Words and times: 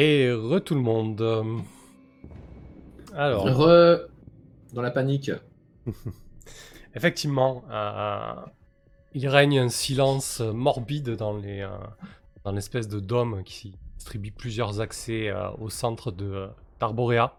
Et 0.00 0.30
re 0.30 0.60
tout 0.60 0.76
le 0.76 0.80
monde. 0.80 1.20
Alors. 3.16 3.46
Re 3.46 4.08
dans 4.72 4.80
la 4.80 4.92
panique. 4.92 5.32
Effectivement, 6.94 7.64
euh, 7.68 8.32
il 9.12 9.26
règne 9.26 9.58
un 9.58 9.68
silence 9.68 10.38
morbide 10.38 11.16
dans 11.16 11.36
les 11.36 11.62
euh, 11.62 11.70
dans 12.44 12.52
l'espèce 12.52 12.86
de 12.86 13.00
dôme 13.00 13.42
qui 13.42 13.74
distribue 13.96 14.30
plusieurs 14.30 14.80
accès 14.80 15.30
euh, 15.30 15.50
au 15.58 15.68
centre 15.68 16.12
de 16.12 16.46
d'Arborea. 16.78 17.36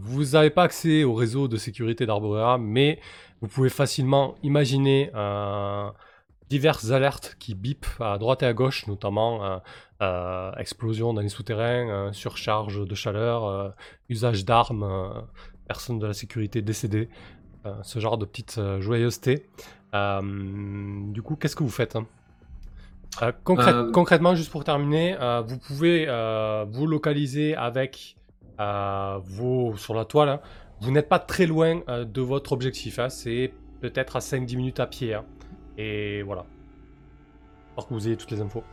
vous 0.00 0.24
n'avez 0.32 0.50
pas 0.50 0.64
accès 0.64 1.04
au 1.04 1.14
réseau 1.14 1.46
de 1.46 1.58
sécurité 1.58 2.06
d'Arborea, 2.06 2.58
mais 2.58 2.98
vous 3.40 3.46
pouvez 3.46 3.68
facilement 3.68 4.34
imaginer 4.42 5.12
diverses 6.48 6.90
alertes 6.90 7.36
qui 7.38 7.54
bipent 7.54 7.86
à 8.00 8.18
droite 8.18 8.42
et 8.42 8.46
à 8.46 8.52
gauche, 8.52 8.86
notamment 8.86 9.60
explosion 10.56 11.14
dans 11.14 11.22
les 11.22 11.28
souterrains, 11.28 12.12
surcharge 12.12 12.86
de 12.86 12.94
chaleur, 12.94 13.74
usage 14.08 14.44
d'armes, 14.44 15.26
personnes 15.66 15.98
de 15.98 16.06
la 16.06 16.14
sécurité 16.14 16.62
décédées. 16.62 17.08
Euh, 17.66 17.72
ce 17.82 17.98
genre 17.98 18.16
de 18.16 18.24
petite 18.24 18.56
euh, 18.58 18.80
joyeuseté. 18.80 19.46
Euh, 19.94 20.20
du 21.10 21.22
coup, 21.22 21.36
qu'est-ce 21.36 21.56
que 21.56 21.64
vous 21.64 21.70
faites 21.70 21.96
hein? 21.96 22.06
Concrètement, 23.42 24.34
juste 24.34 24.50
pour 24.50 24.62
terminer, 24.62 25.16
vous 25.46 25.56
pouvez 25.56 26.04
vous 26.70 26.86
localiser 26.86 27.54
avec 27.56 28.18
vos 28.58 29.74
sur 29.78 29.94
la 29.94 30.04
toile. 30.04 30.28
Hein. 30.28 30.40
Vous 30.82 30.90
n'êtes 30.90 31.08
pas 31.08 31.18
très 31.18 31.46
loin 31.46 31.80
de 31.88 32.20
votre 32.20 32.52
objectif. 32.52 32.98
Hein. 32.98 33.08
C'est 33.08 33.54
peut-être 33.80 34.16
à 34.16 34.18
5-10 34.18 34.56
minutes 34.56 34.80
à 34.80 34.86
pied. 34.86 35.16
Et 35.78 36.22
voilà. 36.22 36.46
Pour 37.74 37.88
que 37.88 37.94
vous 37.94 38.06
ayez 38.06 38.16
toutes 38.16 38.30
les 38.30 38.40
infos. 38.40 38.64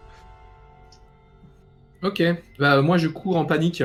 Ok. 2.03 2.21
Bah, 2.59 2.81
moi, 2.81 2.97
je 2.97 3.07
cours 3.07 3.37
en 3.37 3.45
panique. 3.45 3.83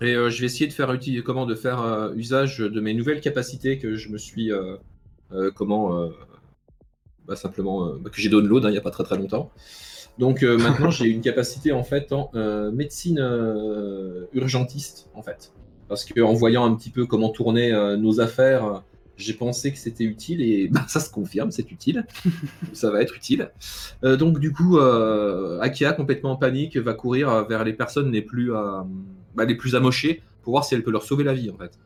Et 0.00 0.14
euh, 0.14 0.30
je 0.30 0.40
vais 0.40 0.46
essayer 0.46 0.66
de 0.66 0.72
faire, 0.72 0.98
comment, 1.24 1.46
de 1.46 1.54
faire 1.54 1.82
euh, 1.82 2.12
usage 2.14 2.58
de 2.58 2.80
mes 2.80 2.94
nouvelles 2.94 3.20
capacités 3.20 3.78
que 3.78 3.96
je 3.96 4.08
me 4.08 4.18
suis. 4.18 4.50
Euh, 4.52 4.76
comment. 5.54 6.08
Bah, 7.26 7.36
simplement. 7.36 7.94
Bah, 7.94 8.10
que 8.10 8.20
j'ai 8.20 8.28
download 8.28 8.64
hein, 8.64 8.70
il 8.70 8.72
n'y 8.72 8.78
a 8.78 8.82
pas 8.82 8.90
très 8.90 9.04
très 9.04 9.16
longtemps. 9.16 9.50
Donc 10.18 10.42
maintenant, 10.42 10.90
j'ai 10.90 11.06
une 11.06 11.20
capacité 11.20 11.72
en 11.72 11.84
fait 11.84 12.12
en 12.12 12.30
médecine 12.72 13.20
urgentiste 14.32 15.08
en 15.14 15.22
fait. 15.22 15.52
Parce 15.88 16.04
qu'en 16.04 16.32
voyant 16.34 16.64
un 16.64 16.74
petit 16.74 16.90
peu 16.90 17.06
comment 17.06 17.30
tourner 17.30 17.72
nos 17.98 18.20
affaires, 18.20 18.82
j'ai 19.20 19.34
pensé 19.34 19.72
que 19.72 19.78
c'était 19.78 20.04
utile 20.04 20.42
et 20.42 20.68
bah, 20.72 20.84
ça 20.88 21.00
se 21.00 21.10
confirme, 21.10 21.50
c'est 21.50 21.70
utile. 21.70 22.06
ça 22.72 22.90
va 22.90 23.02
être 23.02 23.16
utile. 23.16 23.50
donc 24.02 24.38
du 24.38 24.52
coup, 24.52 24.78
Akia, 25.60 25.92
complètement 25.92 26.32
en 26.32 26.36
panique, 26.36 26.76
va 26.76 26.94
courir 26.94 27.46
vers 27.46 27.64
les 27.64 27.72
personnes 27.72 28.12
les 28.12 28.22
plus 28.22 28.52
bah, 29.34 29.44
les 29.44 29.54
plus 29.54 29.74
amochés 29.74 30.22
pour 30.42 30.52
voir 30.52 30.64
si 30.64 30.74
elle 30.74 30.82
peut 30.82 30.90
leur 30.90 31.04
sauver 31.04 31.24
la 31.24 31.34
vie 31.34 31.50
en 31.50 31.56
fait. 31.56 31.78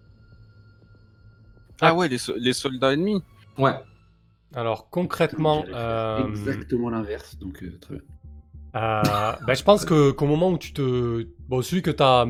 Ah 1.81 1.95
ouais, 1.95 2.09
les, 2.09 2.53
soldats 2.53 2.93
ennemis 2.93 3.23
Ouais. 3.59 3.75
Alors 4.55 4.89
concrètement. 4.91 5.65
Euh, 5.69 6.29
exactement 6.29 6.91
l'inverse, 6.91 7.37
donc 7.39 7.63
euh, 7.63 7.77
très 7.81 7.95
bien. 7.95 8.05
Euh, 8.77 9.03
bah, 9.47 9.55
je 9.55 9.63
pense 9.63 9.85
que 9.85 10.11
qu'au 10.11 10.27
moment 10.27 10.51
où 10.51 10.59
tu 10.59 10.73
te. 10.73 11.27
Bon, 11.49 11.63
celui 11.63 11.83
que 11.83 11.91
tu 11.91 12.03
as 12.03 12.27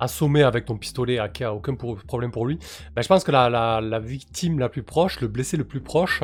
assommé 0.00 0.42
avec 0.42 0.64
ton 0.64 0.76
pistolet, 0.76 1.18
à 1.18 1.28
a 1.40 1.52
aucun 1.52 1.74
problème 1.74 2.30
pour 2.30 2.46
lui. 2.46 2.58
Ben, 2.94 3.02
je 3.02 3.08
pense 3.08 3.24
que 3.24 3.32
la, 3.32 3.48
la, 3.80 3.98
victime 3.98 4.58
la 4.58 4.68
plus 4.68 4.82
proche, 4.82 5.20
le 5.20 5.28
blessé 5.28 5.56
le 5.56 5.64
plus 5.64 5.80
proche, 5.80 6.22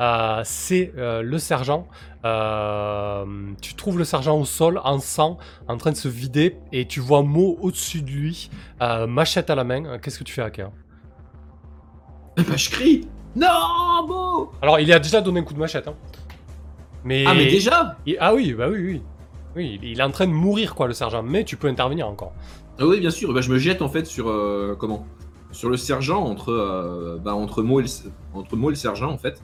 euh, 0.00 0.40
c'est 0.44 0.92
euh, 0.96 1.22
le 1.22 1.38
sergent. 1.38 1.88
Euh, 2.24 3.24
tu 3.60 3.74
trouves 3.74 3.98
le 3.98 4.04
sergent 4.04 4.38
au 4.38 4.44
sol, 4.44 4.80
en 4.84 5.00
sang, 5.00 5.38
en 5.66 5.76
train 5.76 5.90
de 5.90 5.96
se 5.96 6.08
vider, 6.08 6.56
et 6.72 6.86
tu 6.86 7.00
vois 7.00 7.22
Mo 7.22 7.58
au-dessus 7.60 8.02
de 8.02 8.10
lui, 8.10 8.50
machette 8.80 9.50
à 9.50 9.54
la 9.54 9.64
main. 9.64 9.98
Qu'est-ce 9.98 10.18
que 10.18 10.24
tu 10.24 10.32
fais, 10.32 10.42
Aka 10.42 10.70
eh 12.36 12.42
ben, 12.42 12.56
Je 12.56 12.70
crie 12.70 13.08
Non, 13.34 14.06
Mo 14.06 14.52
Alors, 14.62 14.78
il 14.80 14.92
a 14.92 14.98
déjà 14.98 15.20
donné 15.20 15.40
un 15.40 15.44
coup 15.44 15.54
de 15.54 15.58
machette. 15.58 15.88
Hein. 15.88 15.94
Mais... 17.04 17.24
Ah, 17.26 17.34
mais 17.34 17.46
déjà? 17.46 17.96
Ah 18.20 18.34
oui, 18.34 18.52
bah 18.54 18.68
oui, 18.68 18.78
oui. 18.78 19.02
Oui, 19.56 19.80
il 19.82 19.98
est 19.98 20.02
en 20.02 20.10
train 20.10 20.26
de 20.26 20.32
mourir, 20.32 20.74
quoi, 20.74 20.86
le 20.86 20.92
sergent, 20.92 21.22
mais 21.22 21.42
tu 21.42 21.56
peux 21.56 21.68
intervenir 21.68 22.06
encore. 22.06 22.32
Ah 22.78 22.86
oui, 22.86 23.00
bien 23.00 23.10
sûr. 23.10 23.32
Bah, 23.32 23.40
je 23.40 23.50
me 23.50 23.58
jette 23.58 23.82
en 23.82 23.88
fait 23.88 24.06
sur 24.06 24.28
euh, 24.28 24.76
comment? 24.78 25.06
Sur 25.50 25.70
le 25.70 25.76
sergent 25.76 26.22
entre 26.22 26.52
euh, 26.52 27.18
bah, 27.22 27.34
entre 27.34 27.62
moi 27.62 27.80
et 27.82 27.84
le, 27.84 28.10
entre 28.34 28.56
moi 28.56 28.70
et 28.70 28.74
le 28.74 28.78
sergent 28.78 29.10
en 29.10 29.18
fait. 29.18 29.42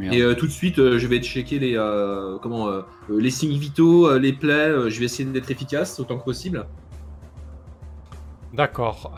Et 0.00 0.22
euh, 0.22 0.34
tout 0.34 0.46
de 0.46 0.52
suite, 0.52 0.76
je 0.76 1.06
vais 1.08 1.18
checker 1.20 1.58
les 1.58 1.74
comment 2.40 2.70
les 3.08 3.30
signes 3.30 3.58
vitaux, 3.58 4.16
les 4.18 4.32
plaies. 4.32 4.88
je 4.88 4.98
vais 4.98 5.06
essayer 5.06 5.28
d'être 5.28 5.50
efficace 5.50 5.98
autant 5.98 6.16
que 6.16 6.24
possible. 6.24 6.66
D'accord. 8.54 9.12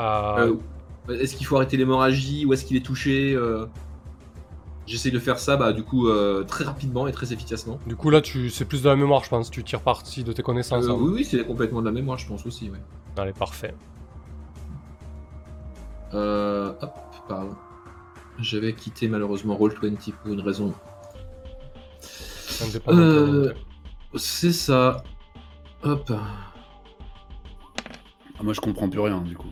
est-ce 1.11 1.37
qu'il 1.37 1.47
faut 1.47 1.57
arrêter 1.57 1.77
l'hémorragie? 1.77 2.47
Ou 2.47 2.55
est-ce 2.55 2.65
qu'il 2.65 2.79
est 2.79 2.85
touché 2.85 3.37
J'essaie 4.87 5.11
de 5.11 5.19
faire 5.19 5.39
ça, 5.39 5.57
bah, 5.57 5.73
du 5.73 5.85
coup, 5.85 6.09
euh, 6.09 6.43
très 6.43 6.65
rapidement 6.65 7.07
et 7.07 7.13
très 7.13 7.33
efficacement. 7.33 7.79
Du 7.87 7.95
coup, 7.95 8.11
là, 8.11 8.21
tu... 8.21 8.51
c'est 8.51 8.65
plus 8.65 8.83
de 8.83 8.89
la 8.89 8.97
mémoire, 8.97 9.23
je 9.25 9.31
pense. 9.31 9.51
Tu 9.51 9.63
tires 9.63 9.81
parti 9.81 10.25
de 10.25 10.33
tes 10.33 10.43
connaissances. 10.43 10.87
Euh, 10.87 10.91
hein. 10.91 10.99
Oui, 10.99 11.13
oui, 11.15 11.25
c'est 11.25 11.45
complètement 11.47 11.81
de 11.81 11.87
la 11.87 11.93
mémoire, 11.93 12.19
je 12.19 12.27
pense 12.27 12.45
aussi, 12.47 12.69
ouais. 12.69 12.81
Allez, 13.17 13.33
parfait. 13.33 13.75
Euh, 16.15 16.73
hop, 16.81 16.95
pardon. 17.29 17.55
J'avais 18.39 18.75
quitté 18.75 19.09
malheureusement 19.09 19.57
Roll20 19.57 20.13
pour 20.13 20.33
une 20.33 20.41
raison. 20.41 20.75
Euh, 22.89 23.53
c'est 24.17 24.53
ça. 24.53 25.03
Hop. 25.85 26.13
Ah, 28.39 28.43
moi, 28.43 28.53
je 28.53 28.61
comprends 28.61 28.89
plus 28.89 29.01
rien, 29.01 29.21
du 29.21 29.37
coup. 29.37 29.49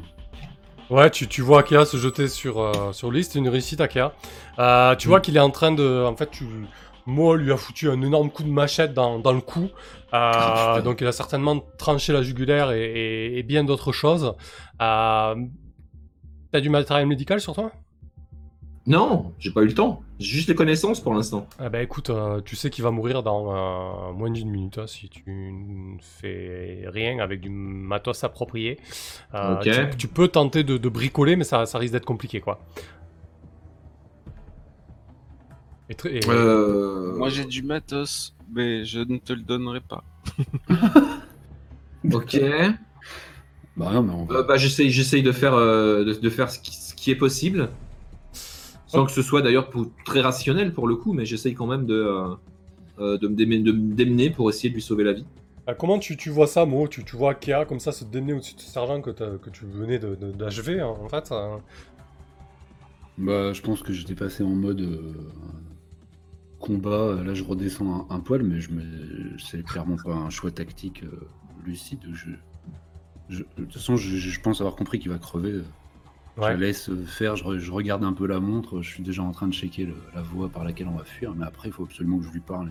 Ouais, 0.91 1.09
tu, 1.11 1.29
tu 1.29 1.41
vois 1.41 1.61
Akea 1.61 1.85
se 1.85 1.97
jeter 1.97 2.29
sur, 2.29 2.61
euh, 2.61 2.93
sur 2.93 3.11
lui, 3.11 3.23
c'est 3.23 3.39
une 3.39 3.49
réussite 3.49 3.81
Akea. 3.81 4.13
Euh, 4.59 4.97
tu 4.97 5.09
vois 5.09 5.19
mm. 5.19 5.23
qu'il 5.23 5.37
est 5.37 5.41
en 5.41 5.51
train 5.51 5.73
de... 5.73 6.05
En 6.05 6.17
fait, 6.17 6.31
tu... 6.31 6.45
Mo 7.07 7.35
lui 7.35 7.51
a 7.51 7.57
foutu 7.57 7.89
un 7.91 8.03
énorme 8.03 8.31
coup 8.31 8.43
de 8.43 8.51
machette 8.51 8.93
dans, 8.93 9.19
dans 9.19 9.33
le 9.33 9.41
cou. 9.41 9.69
Euh, 10.13 10.83
donc 10.83 11.01
il 11.01 11.07
a 11.07 11.13
certainement 11.13 11.61
tranché 11.79 12.13
la 12.13 12.23
jugulaire 12.23 12.73
et, 12.73 13.39
et, 13.39 13.43
bien 13.43 13.65
d'autres 13.65 13.93
choses. 13.93 14.35
Euh, 14.83 15.35
T'as 16.53 16.61
du 16.61 16.69
matériel 16.69 17.07
médical 17.07 17.41
sur 17.41 17.55
toi? 17.55 17.71
Non, 18.91 19.33
j'ai 19.39 19.53
pas 19.53 19.63
eu 19.63 19.67
le 19.67 19.75
temps. 19.75 20.03
J'ai 20.19 20.35
juste 20.35 20.49
les 20.49 20.57
connaissances 20.57 21.01
pour 21.01 21.15
l'instant. 21.15 21.47
Ah 21.61 21.69
bah 21.69 21.81
écoute, 21.81 22.11
euh, 22.11 22.41
tu 22.45 22.57
sais 22.57 22.71
qu'il 22.71 22.83
va 22.83 22.91
mourir 22.91 23.23
dans 23.23 23.55
euh, 23.55 24.13
moins 24.13 24.33
d'une 24.33 24.51
minute 24.51 24.79
hein, 24.79 24.89
si 24.89 25.09
tu 25.09 25.23
ne 25.31 25.97
fais 26.01 26.83
rien 26.89 27.21
avec 27.21 27.41
du 27.41 27.51
matos 27.51 28.25
approprié. 28.25 28.81
Euh, 29.33 29.87
tu, 29.97 30.09
peux 30.09 30.27
tenter 30.27 30.65
de, 30.65 30.89
bricoler, 30.89 31.37
mais 31.37 31.45
ça, 31.45 31.65
risque 31.75 31.93
d'être 31.93 32.05
compliqué 32.05 32.41
quoi. 32.41 32.59
Moi 36.05 37.29
j'ai 37.29 37.45
du 37.45 37.63
matos, 37.63 38.35
mais 38.53 38.85
je 38.85 38.99
ne 38.99 39.19
te 39.19 39.33
le 39.33 39.43
donnerai 39.43 39.83
pas. 39.83 40.03
ok. 42.13 42.41
Bah, 43.77 43.93
non, 44.03 44.25
bah 44.25 44.57
j'essaye, 44.57 45.23
de 45.23 45.31
faire, 45.31 45.55
de, 45.55 46.29
faire 46.29 46.51
ce 46.51 46.59
qui 46.97 47.13
est 47.13 47.17
possible. 47.17 47.71
Sans 48.91 49.05
que 49.05 49.13
ce 49.13 49.23
soit 49.23 49.41
d'ailleurs 49.41 49.71
très 50.05 50.21
rationnel 50.21 50.75
pour 50.75 50.89
le 50.89 50.97
coup, 50.97 51.13
mais 51.13 51.25
j'essaye 51.25 51.55
quand 51.55 51.69
même 51.69 51.87
de, 51.87 51.95
euh, 51.95 52.35
euh, 52.99 53.19
de, 53.19 53.29
me 53.29 53.95
démener 53.95 54.31
pour 54.31 54.51
essayer 54.51 54.69
de 54.69 54.75
lui 54.75 54.83
sauver 54.83 55.05
la 55.05 55.13
vie. 55.13 55.25
Euh, 55.69 55.75
comment 55.75 56.01
tu, 56.01 56.17
vois 56.29 56.49
ça, 56.49 56.67
Mo? 56.67 56.89
Tu, 56.89 57.05
tu 57.05 57.15
vois 57.15 57.35
Kea 57.35 57.67
comme 57.69 57.79
ça 57.79 57.93
se 57.93 58.05
démener 58.05 58.33
au-dessus 58.33 58.57
de 58.57 58.61
sergent 58.61 59.01
que, 59.01 59.11
que 59.11 59.51
tu 59.51 59.65
venais 59.65 60.01
d'achever, 60.01 60.81
hein, 60.81 60.89
en 60.89 61.09
fait 61.09 61.33
Bah, 63.17 63.53
je 63.53 63.63
pense 63.63 63.81
que 63.83 63.93
j'étais 63.93 64.17
passé 64.17 64.43
en 64.43 64.57
mode 64.57 64.99
combat. 66.59 67.23
Là, 67.23 67.33
je 67.33 67.45
redescends 67.45 68.09
un, 68.11 68.19
poil, 68.19 68.43
mais 68.43 68.61
je 68.61 68.73
me... 68.73 69.39
c'est 69.39 69.65
clairement 69.65 69.99
pas 70.05 70.15
un 70.15 70.31
choix 70.31 70.51
tactique 70.51 71.05
lucide. 71.65 72.01
Je... 72.13 73.37
de 73.37 73.45
toute 73.55 73.75
façon, 73.75 73.97
je 73.97 74.41
pense 74.41 74.61
avoir 74.61 74.75
compris 74.75 74.99
qu'il 74.99 75.13
va 75.13 75.19
crever. 75.19 75.61
Je 76.41 76.55
laisse 76.55 76.91
faire, 77.07 77.37
je, 77.37 77.71
regarde 77.71 78.05
un 78.05 78.13
peu 78.13 78.27
la 78.27 78.41
montre, 78.41 78.83
je 78.83 78.89
suis 78.89 79.03
déjà 79.03 79.23
en 79.23 79.33
train 79.33 79.49
de 79.49 79.53
checker 79.53 79.89
la 80.15 80.23
voie 80.23 80.49
par 80.49 80.65
laquelle 80.65 80.89
on 80.89 80.97
va 80.97 81.05
fuir, 81.05 81.35
mais 81.35 81.45
après 81.45 81.69
il 81.69 81.73
faut 81.73 81.85
absolument 81.85 82.19
que 82.19 82.25
je 82.25 82.31
lui 82.31 82.41
parle 82.41 82.71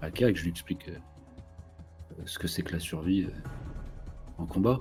à 0.00 0.10
K 0.10 0.22
et 0.22 0.32
que 0.32 0.38
je 0.38 0.44
lui 0.44 0.50
explique 0.50 0.88
euh, 0.88 2.22
ce 2.24 2.38
que 2.38 2.46
c'est 2.46 2.62
que 2.62 2.72
la 2.72 2.80
survie 2.80 3.24
euh, 3.24 3.30
en 4.38 4.46
combat. 4.46 4.80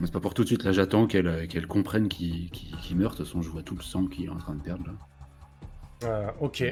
Mais 0.00 0.06
c'est 0.06 0.12
pas 0.12 0.20
pour 0.20 0.34
tout 0.34 0.42
de 0.42 0.48
suite, 0.48 0.64
là 0.64 0.72
j'attends 0.72 1.06
qu'elle 1.06 1.26
euh, 1.26 1.66
comprenne 1.68 2.08
qu'il 2.08 2.50
meurt, 2.94 3.12
de 3.12 3.18
toute 3.18 3.26
façon 3.26 3.42
je 3.42 3.50
vois 3.50 3.62
tout 3.62 3.76
le 3.76 3.82
sang 3.82 4.06
qu'il 4.06 4.26
est 4.26 4.30
en 4.30 4.38
train 4.38 4.54
de 4.54 4.62
perdre 4.62 4.84
là. 4.86 6.34
ok. 6.40 6.62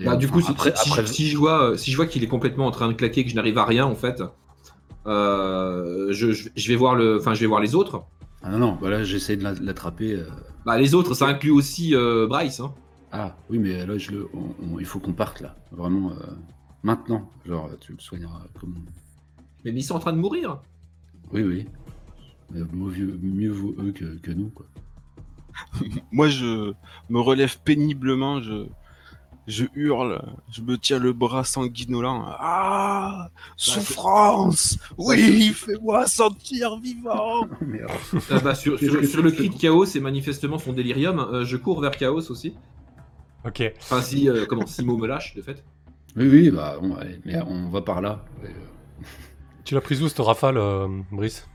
bah, 0.00 0.16
du 0.16 0.28
coup, 0.28 0.40
après, 0.48 0.72
si, 1.06 1.28
je 1.28 1.36
vois, 1.36 1.76
si 1.76 1.90
je 1.90 1.96
vois 1.96 2.06
qu'il 2.06 2.24
est 2.24 2.28
complètement 2.28 2.66
en 2.66 2.70
train 2.70 2.88
de 2.88 2.94
claquer, 2.94 3.24
que 3.24 3.30
je 3.30 3.36
n'arrive 3.36 3.58
à 3.58 3.66
rien 3.66 3.84
en 3.84 3.94
fait, 3.94 4.22
euh, 5.06 6.12
je, 6.12 6.32
je, 6.32 6.68
vais 6.68 6.76
voir 6.76 6.94
le, 6.94 7.18
enfin, 7.18 7.34
je 7.34 7.40
vais 7.40 7.46
voir 7.46 7.60
les 7.60 7.74
autres. 7.74 8.04
Ah 8.42 8.50
non, 8.50 8.58
non, 8.58 8.76
voilà, 8.80 9.04
j'essaie 9.04 9.36
de 9.36 9.44
l'attraper. 9.64 10.14
Euh. 10.14 10.24
Bah, 10.66 10.78
les 10.78 10.94
autres, 10.94 11.14
ça 11.14 11.26
inclut 11.26 11.50
aussi 11.50 11.94
euh, 11.94 12.26
Bryce. 12.26 12.60
Hein. 12.60 12.74
Ah, 13.12 13.36
oui, 13.48 13.58
mais 13.58 13.86
là, 13.86 13.96
je 13.98 14.10
le, 14.10 14.28
on- 14.34 14.54
on- 14.74 14.78
il 14.80 14.86
faut 14.86 14.98
qu'on 14.98 15.12
parte 15.12 15.40
là. 15.40 15.56
Vraiment, 15.72 16.10
euh, 16.12 16.14
maintenant. 16.82 17.30
Genre, 17.46 17.70
tu 17.80 17.92
le 17.92 17.98
soigneras 18.00 18.42
comme. 18.60 18.74
Mais 19.64 19.72
ils 19.72 19.82
sont 19.82 19.94
en 19.94 19.98
train 20.00 20.12
de 20.12 20.18
mourir. 20.18 20.60
Oui, 21.32 21.42
oui. 21.42 21.66
Mais 22.50 22.60
mieux, 22.72 23.18
mieux 23.22 23.50
vaut 23.50 23.74
eux 23.78 23.92
que, 23.92 24.16
que 24.18 24.30
nous, 24.30 24.48
quoi. 24.50 24.66
Moi, 26.12 26.28
je 26.28 26.72
me 27.08 27.20
relève 27.20 27.58
péniblement, 27.64 28.40
je, 28.42 28.66
je 29.46 29.66
hurle, 29.74 30.22
je 30.50 30.62
me 30.62 30.78
tiens 30.78 30.98
le 30.98 31.12
bras 31.12 31.44
sanguinolent. 31.44 32.24
Ah 32.38 33.28
Souffrance 33.56 34.78
Oui, 34.96 35.48
fais-moi 35.54 36.06
sentir 36.06 36.76
vivant 36.78 37.46
Merde. 37.60 37.90
Euh, 38.30 38.40
bah, 38.40 38.54
sur, 38.54 38.78
sur- 38.78 39.04
sur 39.04 39.22
le 39.22 39.30
cri 39.30 39.50
de 39.50 39.56
chaos, 39.58 39.84
c'est 39.84 40.00
manifestement 40.00 40.58
son 40.58 40.72
délirium. 40.72 41.18
Euh, 41.18 41.44
je 41.44 41.56
cours 41.56 41.80
vers 41.80 41.92
chaos 41.96 42.30
aussi. 42.30 42.54
Ok. 43.44 43.62
Enfin, 43.82 44.00
si, 44.00 44.28
euh, 44.28 44.46
comment, 44.46 44.66
Simo 44.66 44.96
me 44.96 45.06
lâche, 45.06 45.34
de 45.34 45.42
fait. 45.42 45.62
Oui, 46.16 46.28
oui, 46.28 46.50
bah, 46.50 46.76
on, 46.80 46.92
ouais, 46.92 47.20
mais 47.24 47.40
on 47.42 47.68
va 47.68 47.82
par 47.82 48.00
là. 48.00 48.24
Euh, 48.44 48.48
Tu 49.64 49.74
l'as 49.74 49.80
prise 49.82 50.02
où 50.02 50.08
cette 50.08 50.18
rafale, 50.20 50.56
euh, 50.56 50.88
Brice? 51.12 51.46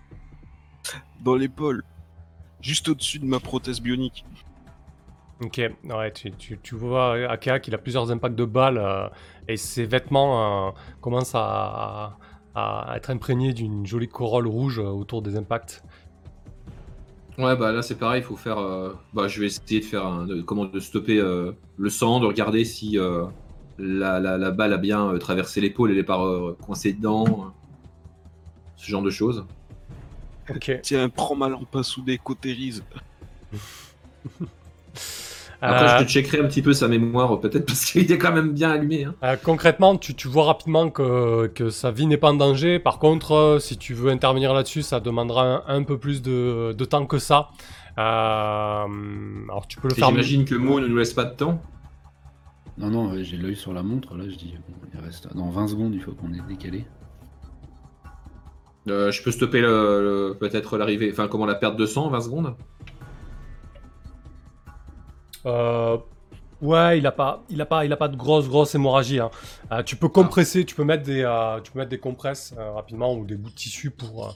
Dans 1.24 1.36
l'épaule, 1.36 1.84
juste 2.62 2.90
au-dessus 2.90 3.20
de 3.20 3.26
ma 3.26 3.40
prothèse 3.40 3.82
bionique. 3.82 4.26
Ok, 5.42 5.62
ouais, 5.86 6.12
tu, 6.12 6.32
tu, 6.32 6.60
tu 6.62 6.76
vois 6.76 7.14
Akea 7.32 7.60
qu'il 7.62 7.74
a 7.74 7.78
plusieurs 7.78 8.12
impacts 8.12 8.36
de 8.36 8.44
balles 8.44 8.78
euh, 8.78 9.08
et 9.48 9.56
ses 9.56 9.86
vêtements 9.86 10.68
euh, 10.68 10.72
commencent 11.02 11.34
à, 11.36 12.18
à- 12.56 12.92
à 12.92 12.98
être 12.98 13.10
imprégnés 13.10 13.54
d'une 13.54 13.86
jolie 13.86 14.10
corolle 14.10 14.48
rouge 14.48 14.80
euh, 14.80 14.84
autour 14.90 15.22
des 15.22 15.38
impacts. 15.38 15.82
Ouais, 17.38 17.56
bah 17.56 17.72
là 17.72 17.82
c'est 17.82 17.96
pareil, 17.96 18.22
il 18.22 18.26
faut 18.26 18.36
faire. 18.36 18.58
euh, 18.58 18.94
Bah, 19.14 19.30
je 19.30 19.40
vais 19.40 19.46
essayer 19.46 19.80
de 19.80 19.86
faire 19.86 20.06
un, 20.06 20.26
de, 20.26 20.42
comment 20.42 20.66
de 20.66 20.80
stopper 20.82 21.20
euh, 21.20 21.54
le 21.78 21.90
sang, 21.90 22.20
de 22.20 22.26
regarder 22.26 22.66
si 22.66 23.00
euh, 23.00 23.26
la, 23.78 24.20
la, 24.20 24.38
la 24.38 24.52
balle 24.52 24.74
a 24.74 24.78
bien 24.78 25.08
euh, 25.14 25.18
traversé 25.20 25.62
l'épaule 25.62 25.92
et 25.92 25.96
n'est 25.96 26.04
pas 26.04 26.22
euh, 26.22 26.54
coincée 26.62 26.92
dedans. 26.92 27.24
euh, 27.28 27.50
ce 28.76 28.90
genre 28.90 29.02
de 29.02 29.10
choses. 29.10 29.46
Ok. 30.50 30.80
Tiens, 30.82 31.10
prends 31.10 31.36
ma 31.36 31.48
lampe 31.50 31.76
à 31.76 31.84
souder, 31.84 32.18
cautérise. 32.18 32.84
Après, 35.62 35.86
Euh, 35.86 35.98
je 36.00 36.04
te 36.06 36.10
checkerai 36.10 36.40
un 36.40 36.48
petit 36.48 36.62
peu 36.62 36.72
sa 36.74 36.88
mémoire, 36.88 37.34
euh, 37.34 37.40
peut-être 37.42 37.66
parce 37.66 37.84
qu'il 37.86 38.10
est 38.10 38.18
quand 38.18 38.32
même 38.32 38.54
bien 38.54 38.72
allumé. 38.72 39.04
Hein. 39.04 39.16
Euh, 39.24 39.36
concrètement, 39.44 39.98
tu, 39.98 40.16
tu 40.16 40.28
vois 40.30 40.46
rapidement 40.46 40.90
que, 40.90 41.48
que 41.48 41.70
sa 41.70 41.92
vie 41.92 42.06
n'est 42.08 42.18
pas 42.18 42.30
en 42.30 42.36
danger. 42.36 42.80
Par 42.80 42.98
contre, 43.00 43.34
euh, 43.34 43.60
si 43.60 43.78
tu 43.78 43.94
veux 43.94 44.10
intervenir 44.10 44.54
là-dessus, 44.54 44.82
ça 44.84 45.00
demandera 45.02 45.64
un, 45.68 45.78
un 45.80 45.84
peu 45.84 45.98
plus 45.98 46.22
de, 46.22 46.74
de 46.78 46.86
temps 46.86 47.06
que 47.06 47.18
ça. 47.20 47.50
Euh, 47.98 48.86
alors 49.50 49.68
tu 49.68 49.80
peux 49.80 49.90
le 49.90 49.94
Et 49.94 50.00
faire. 50.00 50.10
J'imagine 50.10 50.46
que 50.46 50.56
Mo 50.56 50.80
ne 50.80 50.88
nous 50.88 50.98
laisse 50.98 51.14
pas 51.14 51.26
de 51.26 51.36
temps. 51.36 51.62
Non, 52.78 52.90
non, 52.90 53.14
j'ai 53.22 53.36
l'œil 53.36 53.58
sur 53.58 53.74
la 53.74 53.84
montre. 53.84 54.16
Là, 54.16 54.24
je 54.30 54.36
dis, 54.36 54.54
bon, 54.68 54.76
il 54.94 55.00
reste 55.06 55.28
dans 55.36 55.50
20 55.50 55.68
secondes, 55.68 55.94
il 55.94 56.02
faut 56.02 56.14
qu'on 56.14 56.32
ait 56.34 56.42
décalé. 56.48 56.86
Euh, 58.88 59.12
je 59.12 59.22
peux 59.22 59.32
stopper 59.32 59.60
le, 59.62 60.30
le- 60.30 60.38
peut-être 60.40 60.78
l'arrivée, 60.78 61.10
enfin 61.12 61.28
comment 61.28 61.46
la 61.46 61.56
perte 61.56 61.76
de 61.76 61.86
sang 61.86 62.06
en 62.06 62.10
20 62.10 62.22
secondes? 62.22 62.56
Euh, 65.46 65.98
ouais, 66.62 66.98
il 67.00 67.08
a 67.08 67.12
pas, 67.12 67.44
il 67.50 67.62
a 67.62 67.66
pas, 67.66 67.86
il 67.86 67.94
a 67.94 67.98
pas 67.98 68.08
de 68.08 68.16
grosse 68.18 68.48
grosse 68.48 68.76
hémorragie. 68.76 69.20
hein. 69.20 69.30
Euh, 69.72 69.84
tu 69.84 69.96
peux 69.96 70.10
compresser, 70.10 70.66
tu 70.66 70.76
peux 70.76 70.84
mettre 70.84 71.04
des, 71.04 71.24
euh, 71.24 71.60
tu 71.62 71.72
peux 71.72 71.80
mettre 71.80 71.92
des 71.92 72.00
compresses 72.00 72.54
euh, 72.58 72.72
rapidement 72.72 73.14
ou 73.16 73.26
des 73.26 73.36
bouts 73.36 73.50
de 73.50 73.56
tissu 73.56 73.92
pour. 73.92 74.28
euh, 74.28 74.32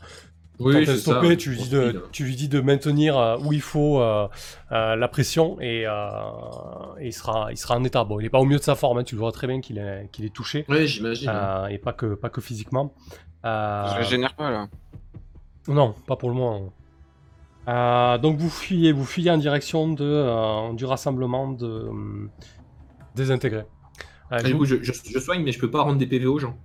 Oui, 0.60 0.86
Quand 0.86 0.96
ça. 0.96 1.20
tu 1.38 1.50
lui, 1.50 1.58
dis 1.58 1.70
de, 1.70 2.06
tu 2.12 2.24
lui 2.24 2.36
dis 2.36 2.48
de 2.48 2.62
maintenir 2.62 3.18
euh, 3.18 3.38
où 3.44 3.52
il 3.54 3.62
faut 3.62 4.00
euh, 4.00 4.28
euh, 4.72 4.96
la 4.96 5.08
pression 5.08 5.60
et, 5.60 5.86
euh, 5.88 5.92
et 7.00 7.08
il, 7.08 7.12
sera, 7.14 7.48
il 7.52 7.58
sera 7.58 7.76
en 7.76 7.84
état. 7.84 8.04
Bon, 8.04 8.20
il 8.20 8.26
est 8.26 8.30
pas 8.30 8.40
au 8.40 8.46
mieux 8.46 8.58
de 8.60 8.64
sa 8.64 8.76
forme, 8.76 9.00
hein, 9.00 9.04
tu 9.04 9.16
le 9.16 9.20
vois 9.20 9.32
très 9.32 9.48
bien 9.48 9.60
qu'il 9.62 9.80
est, 9.80 10.08
qu'il 10.12 10.24
est 10.26 10.34
touché 10.34 10.64
Oui, 10.70 10.88
j'imagine. 10.88 11.30
euh, 11.34 11.66
et 11.68 11.80
pas 11.80 11.92
que, 11.92 12.14
pas 12.14 12.30
que 12.30 12.40
physiquement. 12.40 12.94
Euh, 13.46 13.88
Je 13.90 13.96
régénère 13.98 14.36
pas 14.36 14.52
là. 14.52 14.68
non, 15.68 15.96
pas 16.08 16.16
pour 16.16 16.30
le 16.30 16.36
moment. 16.36 16.72
Euh, 17.68 18.18
donc 18.18 18.38
vous 18.38 18.50
fuyez, 18.50 18.92
vous 18.92 19.06
fuyez 19.06 19.32
en 19.32 19.38
direction 19.38 19.92
de, 19.94 20.04
euh, 20.04 20.74
du 20.74 20.86
rassemblement 20.86 21.50
de 21.50 21.66
hum, 21.68 22.30
désintégrés. 23.16 23.66
Euh, 24.32 24.38
je 24.40 24.46
du 24.46 24.52
vous- 24.54 24.60
coup, 24.60 24.66
je, 24.66 24.76
je- 24.82 24.92
je 24.94 25.20
soigne, 25.20 25.44
mais 25.44 25.52
je 25.52 25.60
peux 25.60 25.72
pas 25.72 25.82
rendre 25.82 25.98
des 25.98 26.08
PV 26.08 26.26
aux 26.26 26.40
gens. 26.40 26.58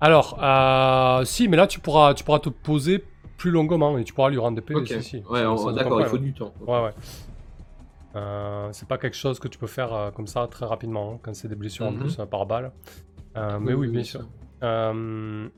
Alors, 0.00 0.38
euh, 0.42 1.24
si, 1.24 1.46
mais 1.48 1.56
là 1.58 1.66
tu 1.66 1.78
pourras, 1.80 2.14
tu 2.14 2.24
pourras 2.24 2.38
te 2.38 2.48
poser 2.48 3.04
plus 3.36 3.50
longuement 3.50 3.98
et 3.98 4.04
tu 4.04 4.14
pourras 4.14 4.30
lui 4.30 4.38
rendre 4.38 4.56
des 4.56 4.62
PV. 4.62 4.80
ok. 4.80 4.86
si, 4.88 5.02
si. 5.02 5.16
Ouais, 5.28 5.44
aucun 5.44 5.72
d'accord, 5.72 6.00
il 6.00 6.06
faut 6.06 6.18
du 6.18 6.32
temps. 6.32 6.52
Ouais, 6.66 6.82
ouais. 6.82 6.90
Euh, 8.16 8.68
c'est 8.72 8.88
pas 8.88 8.98
quelque 8.98 9.16
chose 9.16 9.38
que 9.38 9.46
tu 9.48 9.58
peux 9.58 9.66
faire 9.68 9.92
euh, 9.94 10.10
comme 10.10 10.26
ça 10.26 10.46
très 10.50 10.66
rapidement, 10.66 11.12
hein, 11.14 11.18
quand 11.22 11.34
c'est 11.34 11.48
des 11.48 11.54
blessures 11.54 11.86
en 11.86 11.92
Mhm. 11.92 11.98
plus 12.00 12.18
euh, 12.18 12.26
par 12.26 12.46
balle. 12.46 12.72
Euh, 13.36 13.58
mais 13.60 13.72
oui, 13.74 13.88
bien 13.88 14.02
sûr. 14.02 14.22
Euh, 14.62 15.48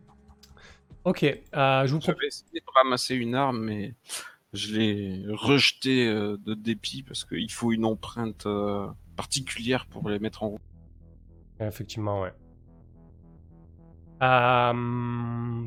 Ok, 1.04 1.24
euh, 1.24 1.86
je 1.86 1.92
vous 1.92 1.98
propose. 1.98 2.14
J'avais 2.14 2.26
essayé 2.28 2.60
de 2.60 2.72
ramasser 2.74 3.14
une 3.16 3.34
arme, 3.34 3.60
mais 3.60 3.94
je 4.52 4.76
l'ai 4.76 5.24
rejeté 5.32 6.06
euh, 6.06 6.36
de 6.46 6.54
dépit 6.54 7.02
parce 7.02 7.24
qu'il 7.24 7.50
faut 7.50 7.72
une 7.72 7.84
empreinte 7.84 8.46
euh, 8.46 8.86
particulière 9.16 9.86
pour 9.86 10.08
les 10.08 10.20
mettre 10.20 10.44
en 10.44 10.50
route. 10.50 10.60
Effectivement, 11.60 12.20
ouais. 12.20 12.32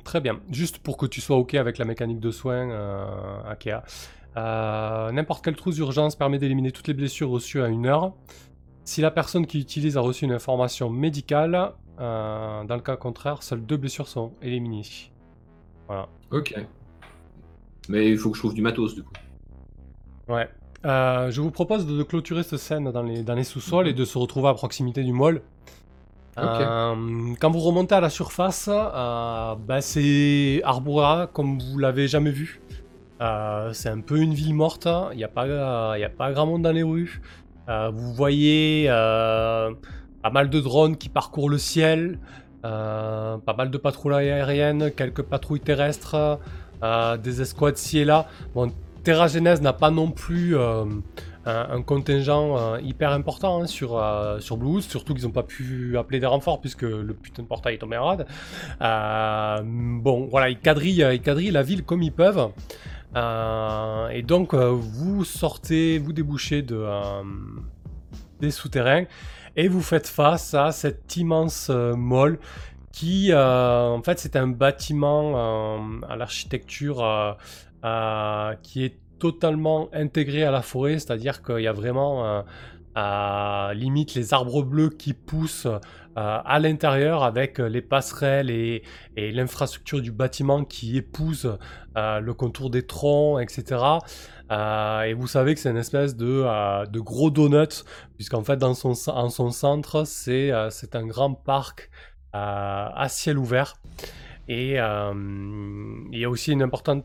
Très 0.05 0.21
bien. 0.21 0.39
Juste 0.49 0.79
pour 0.79 0.95
que 0.95 1.05
tu 1.05 1.19
sois 1.19 1.35
OK 1.35 1.55
avec 1.55 1.77
la 1.77 1.83
mécanique 1.83 2.21
de 2.21 2.31
soins, 2.31 2.69
Akea. 3.45 3.83
N'importe 4.35 5.43
quelle 5.43 5.57
trousse 5.57 5.75
d'urgence 5.75 6.15
permet 6.15 6.37
d'éliminer 6.37 6.71
toutes 6.71 6.87
les 6.87 6.93
blessures 6.93 7.29
reçues 7.29 7.61
à 7.61 7.67
une 7.67 7.85
heure. 7.85 8.13
Si 8.85 9.01
la 9.01 9.11
personne 9.11 9.45
qui 9.45 9.59
utilise 9.59 9.97
a 9.97 10.01
reçu 10.01 10.23
une 10.23 10.31
information 10.31 10.89
médicale, 10.89 11.73
dans 11.97 12.65
le 12.69 12.79
cas 12.79 12.95
contraire, 12.95 13.43
seules 13.43 13.65
deux 13.65 13.75
blessures 13.75 14.07
sont 14.07 14.33
éliminées. 14.41 14.83
Voilà. 15.87 16.07
Ok. 16.31 16.55
Mais 17.89 18.09
il 18.09 18.17
faut 18.17 18.31
que 18.31 18.35
je 18.37 18.41
trouve 18.41 18.53
du 18.53 18.61
matos, 18.61 18.95
du 18.95 19.03
coup. 19.03 19.13
Ouais. 20.27 20.49
Euh, 20.85 21.31
je 21.31 21.41
vous 21.41 21.51
propose 21.51 21.85
de, 21.85 21.97
de 21.97 22.03
clôturer 22.03 22.43
cette 22.43 22.59
scène 22.59 22.91
dans 22.91 23.03
les, 23.03 23.23
dans 23.23 23.35
les 23.35 23.43
sous-sols 23.43 23.87
et 23.87 23.93
de 23.93 24.05
se 24.05 24.17
retrouver 24.17 24.49
à 24.49 24.53
proximité 24.53 25.03
du 25.03 25.13
mall. 25.13 25.41
Euh, 26.37 27.33
quand 27.39 27.49
vous 27.49 27.59
remontez 27.59 27.95
à 27.95 28.01
la 28.01 28.09
surface, 28.09 28.69
euh, 28.69 29.55
bah, 29.55 29.81
c'est 29.81 30.61
Arbora 30.63 31.27
comme 31.31 31.59
vous 31.59 31.79
l'avez 31.79 32.07
jamais 32.07 32.31
vu. 32.31 32.61
Euh, 33.21 33.71
c'est 33.71 33.87
un 33.87 34.01
peu 34.01 34.17
une 34.17 34.33
ville 34.33 34.53
morte, 34.53 34.87
il 35.13 35.17
n'y 35.17 35.23
a, 35.23 35.29
pas, 35.29 35.47
il 35.97 36.01
y 36.01 36.03
a 36.03 36.09
pas 36.09 36.33
grand 36.33 36.45
monde 36.45 36.63
dans 36.63 36.73
les 36.73 36.83
rues. 36.83 37.21
Vous 37.67 38.13
voyez 38.13 38.87
pas 38.89 40.29
mal 40.31 40.49
de 40.49 40.59
drones 40.59 40.97
qui 40.97 41.07
parcourent 41.07 41.49
le 41.49 41.57
ciel, 41.57 42.19
euh, 42.65 43.37
pas 43.37 43.53
mal 43.53 43.69
de 43.69 43.77
patrouilles 43.77 44.29
aériennes, 44.31 44.91
quelques 44.91 45.21
patrouilles 45.21 45.59
terrestres, 45.59 46.39
euh, 46.83 47.17
des 47.17 47.41
escouades 47.41 47.77
ci 47.77 47.99
et 47.99 48.05
là. 48.05 48.27
Bon, 48.55 48.71
Terra 49.03 49.27
Genèse 49.27 49.61
n'a 49.61 49.73
pas 49.73 49.91
non 49.91 50.09
plus 50.09 50.57
euh, 50.57 50.85
un, 51.45 51.81
contingent 51.83 52.77
hyper 52.77 53.11
important 53.11 53.61
hein, 53.61 53.67
sur, 53.67 54.03
sur 54.39 54.57
Blues, 54.57 54.83
surtout 54.83 55.13
qu'ils 55.13 55.25
n'ont 55.25 55.31
pas 55.31 55.43
pu 55.43 55.95
appeler 55.95 56.19
des 56.19 56.25
renforts 56.25 56.59
puisque 56.59 56.81
le 56.81 57.13
putain 57.13 57.43
de 57.43 57.47
portail 57.47 57.75
est 57.75 57.77
tombé 57.77 57.97
en 57.97 58.05
rade. 58.05 58.25
Bon, 59.63 60.27
voilà, 60.31 60.49
ils 60.49 60.57
quadrillent, 60.57 61.05
ils 61.13 61.21
quadrillent 61.21 61.51
la 61.51 61.61
ville 61.61 61.83
comme 61.83 62.01
ils 62.01 62.11
peuvent. 62.11 62.49
Et 63.15 64.21
donc, 64.23 64.55
vous 64.55 65.23
sortez, 65.23 65.99
vous 65.99 66.13
débouchez 66.13 66.63
de, 66.63 66.83
des 68.41 68.49
souterrains 68.49 69.03
et 69.55 69.67
vous 69.67 69.81
faites 69.81 70.07
face 70.07 70.53
à 70.53 70.71
cet 70.71 71.17
immense 71.17 71.69
euh, 71.69 71.95
mall 71.95 72.39
qui, 72.91 73.31
euh, 73.31 73.89
en 73.89 74.01
fait, 74.01 74.19
c'est 74.19 74.37
un 74.37 74.47
bâtiment 74.47 75.33
euh, 75.35 75.77
à 76.07 76.15
l'architecture 76.15 77.03
qui 78.61 78.83
est 78.83 78.95
totalement 79.19 79.89
intégré 79.93 80.43
à 80.43 80.51
la 80.51 80.61
forêt, 80.61 80.97
c'est-à-dire 80.97 81.43
qu'il 81.43 81.59
y 81.59 81.67
a 81.67 81.73
vraiment 81.73 82.43
euh, 82.97 83.73
limite 83.73 84.13
les 84.15 84.33
arbres 84.33 84.63
bleus 84.63 84.89
qui 84.89 85.13
poussent 85.13 85.67
euh, 86.17 86.39
à 86.43 86.59
l'intérieur 86.59 87.23
avec 87.23 87.59
les 87.59 87.81
passerelles 87.81 88.49
et, 88.49 88.83
l'infrastructure 89.15 90.01
du 90.01 90.11
bâtiment 90.11 90.63
qui 90.63 90.97
épouse 90.97 91.57
euh, 91.97 92.19
le 92.19 92.33
contour 92.33 92.69
des 92.69 92.85
troncs, 92.85 93.41
etc. 93.41 93.81
Euh, 94.51 95.01
et 95.01 95.13
vous 95.13 95.27
savez 95.27 95.53
que 95.53 95.59
c'est 95.59 95.71
une 95.71 95.77
espèce 95.77 96.15
de, 96.15 96.43
euh, 96.45 96.85
gros 96.93 97.29
donut, 97.29 97.83
puisqu'en 98.15 98.43
fait, 98.43 98.57
dans 98.57 98.73
son, 98.73 98.93
en 99.09 99.29
son 99.29 99.49
centre, 99.49 100.05
c'est 100.05 100.51
euh, 100.51 100.69
un 100.93 101.05
grand 101.07 101.33
parc 101.33 101.89
euh, 102.35 102.89
à 102.93 103.07
ciel 103.09 103.37
ouvert. 103.37 103.75
Et 104.47 104.79
euh, 104.79 105.13
il 106.11 106.19
y 106.19 106.25
a 106.25 106.29
aussi 106.29 106.53
un 106.53 106.61
important 106.61 107.01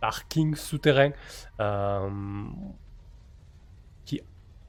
parking 0.00 0.54
souterrain 0.54 1.10
euh, 1.60 2.08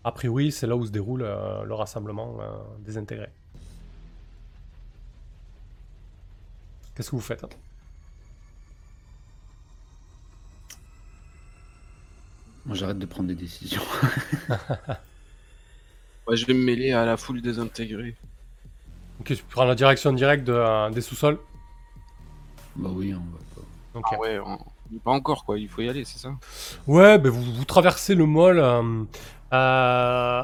a 0.03 0.11
priori, 0.11 0.51
c'est 0.51 0.67
là 0.67 0.75
où 0.75 0.85
se 0.85 0.91
déroule 0.91 1.21
euh, 1.23 1.63
le 1.63 1.73
rassemblement 1.73 2.37
euh, 2.41 2.45
des 2.79 2.97
intégrés. 2.97 3.29
Qu'est-ce 6.95 7.09
que 7.11 7.15
vous 7.15 7.21
faites 7.21 7.45
Moi, 12.65 12.75
j'arrête 12.75 12.99
de 12.99 13.05
prendre 13.05 13.27
des 13.27 13.35
décisions. 13.35 13.81
Ouais, 16.27 16.37
je 16.37 16.45
vais 16.45 16.53
me 16.53 16.63
mêler 16.63 16.91
à 16.91 17.03
la 17.03 17.17
foule 17.17 17.41
désintégrée. 17.41 18.15
Ok, 19.19 19.35
tu 19.35 19.43
prends 19.49 19.65
la 19.65 19.73
direction 19.73 20.13
directe 20.13 20.43
de, 20.43 20.53
euh, 20.53 20.89
des 20.91 21.01
sous-sols? 21.01 21.39
bah 22.75 22.89
oui, 22.93 23.13
on 23.13 23.97
va 23.97 24.01
pas. 24.01 24.15
Ah 24.15 24.19
ouais, 24.19 24.39
on- 24.39 24.59
pas 24.99 25.11
encore 25.11 25.43
quoi, 25.45 25.57
il 25.57 25.67
faut 25.67 25.81
y 25.81 25.89
aller, 25.89 26.05
c'est 26.05 26.19
ça? 26.19 26.31
Ouais, 26.85 27.17
ben 27.17 27.29
vous, 27.31 27.41
vous 27.53 27.65
traversez 27.65 28.13
le 28.13 28.25
mall. 28.27 28.59
euh, 28.59 29.03
euh, 29.53 30.43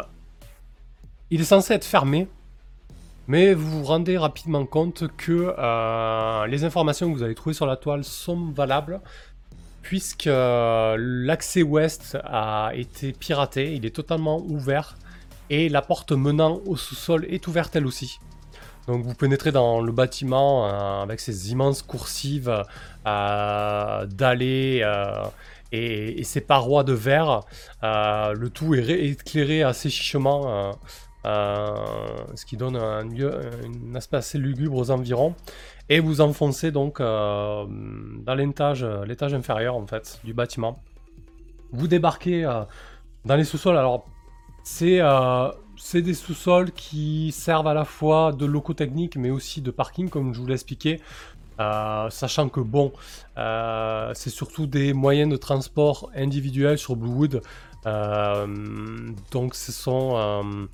il 1.29 1.41
est 1.41 1.45
censé 1.45 1.73
être 1.73 1.85
fermé, 1.85 2.27
mais 3.27 3.53
vous 3.53 3.79
vous 3.79 3.83
rendez 3.83 4.17
rapidement 4.17 4.65
compte 4.65 5.05
que 5.17 5.53
euh, 5.57 6.47
les 6.47 6.63
informations 6.63 7.11
que 7.11 7.17
vous 7.17 7.23
avez 7.23 7.35
trouvées 7.35 7.55
sur 7.55 7.65
la 7.65 7.75
toile 7.75 8.03
sont 8.03 8.51
valables, 8.51 9.01
puisque 9.81 10.27
euh, 10.27 10.95
l'accès 10.99 11.63
ouest 11.63 12.17
a 12.23 12.71
été 12.73 13.13
piraté, 13.13 13.73
il 13.73 13.85
est 13.85 13.95
totalement 13.95 14.39
ouvert, 14.39 14.97
et 15.49 15.69
la 15.69 15.81
porte 15.81 16.11
menant 16.11 16.59
au 16.65 16.75
sous-sol 16.75 17.25
est 17.29 17.47
ouverte 17.47 17.75
elle 17.75 17.87
aussi. 17.87 18.19
Donc 18.87 19.03
vous 19.03 19.15
pénétrez 19.15 19.51
dans 19.51 19.81
le 19.81 19.91
bâtiment 19.91 20.65
avec 21.01 21.19
ces 21.19 21.51
immenses 21.51 21.81
coursives 21.81 22.63
d'allées 23.05 24.81
et, 25.71 26.19
et 26.19 26.23
ces 26.23 26.41
parois 26.41 26.83
de 26.83 26.93
verre. 26.93 27.41
Euh, 27.83 28.33
le 28.33 28.49
tout 28.49 28.75
est 28.75 28.81
ré- 28.81 29.07
éclairé 29.07 29.63
assez 29.63 29.89
chichement, 29.89 30.43
euh, 30.47 30.71
euh, 31.25 31.75
ce 32.35 32.45
qui 32.45 32.57
donne 32.57 32.75
un, 32.75 33.03
lieu, 33.03 33.33
un 33.91 33.95
aspect 33.95 34.17
assez 34.17 34.37
lugubre 34.37 34.77
aux 34.77 34.91
environs. 34.91 35.35
Et 35.89 35.99
vous 35.99 36.21
enfoncez 36.21 36.71
donc 36.71 36.99
dans 36.99 37.67
l'étage, 38.35 38.83
inférieur 39.33 39.75
en 39.75 39.87
fait 39.87 40.19
du 40.23 40.33
bâtiment. 40.33 40.83
Vous 41.71 41.87
débarquez 41.87 42.43
dans 43.23 43.35
les 43.35 43.45
sous-sols. 43.45 43.77
Alors 43.77 44.05
c'est 44.63 44.99
c'est 45.77 46.01
des 46.01 46.13
sous-sols 46.13 46.71
qui 46.71 47.31
servent 47.31 47.67
à 47.67 47.73
la 47.73 47.85
fois 47.85 48.33
de 48.33 48.45
locaux 48.45 48.73
techniques 48.73 49.15
mais 49.15 49.29
aussi 49.29 49.61
de 49.61 49.71
parking 49.71 50.09
comme 50.09 50.33
je 50.33 50.41
vous 50.41 50.47
l'ai 50.47 50.55
expliqué. 50.55 50.99
Euh, 51.59 52.09
sachant 52.09 52.49
que 52.49 52.59
bon, 52.59 52.93
euh, 53.37 54.11
c'est 54.13 54.29
surtout 54.29 54.67
des 54.67 54.93
moyens 54.93 55.31
de 55.31 55.37
transport 55.37 56.11
individuels 56.15 56.77
sur 56.77 56.95
Bluewood. 56.95 57.41
Euh, 57.85 59.11
donc 59.31 59.55
ce 59.55 59.71
sont, 59.71 60.67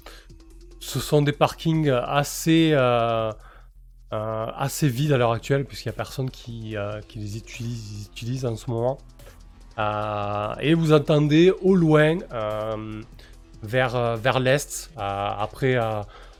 ce 0.79 0.99
sont 0.99 1.21
des 1.21 1.31
parkings 1.31 1.89
assez, 1.89 2.73
assez 4.11 4.87
vides 4.87 5.11
à 5.11 5.17
l'heure 5.17 5.31
actuelle 5.31 5.65
puisqu'il 5.65 5.89
n'y 5.89 5.93
a 5.93 5.97
personne 5.97 6.29
qui, 6.29 6.75
qui 7.07 7.19
les 7.19 7.37
utilise, 7.37 8.09
utilise 8.11 8.45
en 8.45 8.55
ce 8.55 8.69
moment. 8.69 8.97
Et 10.59 10.73
vous 10.73 10.91
entendez 10.91 11.53
au 11.61 11.75
loin, 11.75 12.17
vers, 13.61 14.39
l'est, 14.39 14.91
après, 14.97 15.77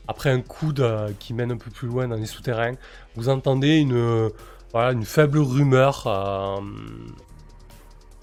après 0.06 0.30
un 0.30 0.40
coude 0.40 0.84
qui 1.18 1.32
mène 1.32 1.52
un 1.52 1.56
peu 1.56 1.70
plus 1.70 1.88
loin 1.88 2.08
dans 2.08 2.16
les 2.16 2.26
souterrains, 2.26 2.74
vous 3.16 3.28
entendez 3.28 3.76
une, 3.78 3.92
euh, 3.94 4.28
voilà, 4.72 4.92
une 4.92 5.04
faible 5.04 5.38
rumeur 5.38 6.06
euh, 6.06 6.60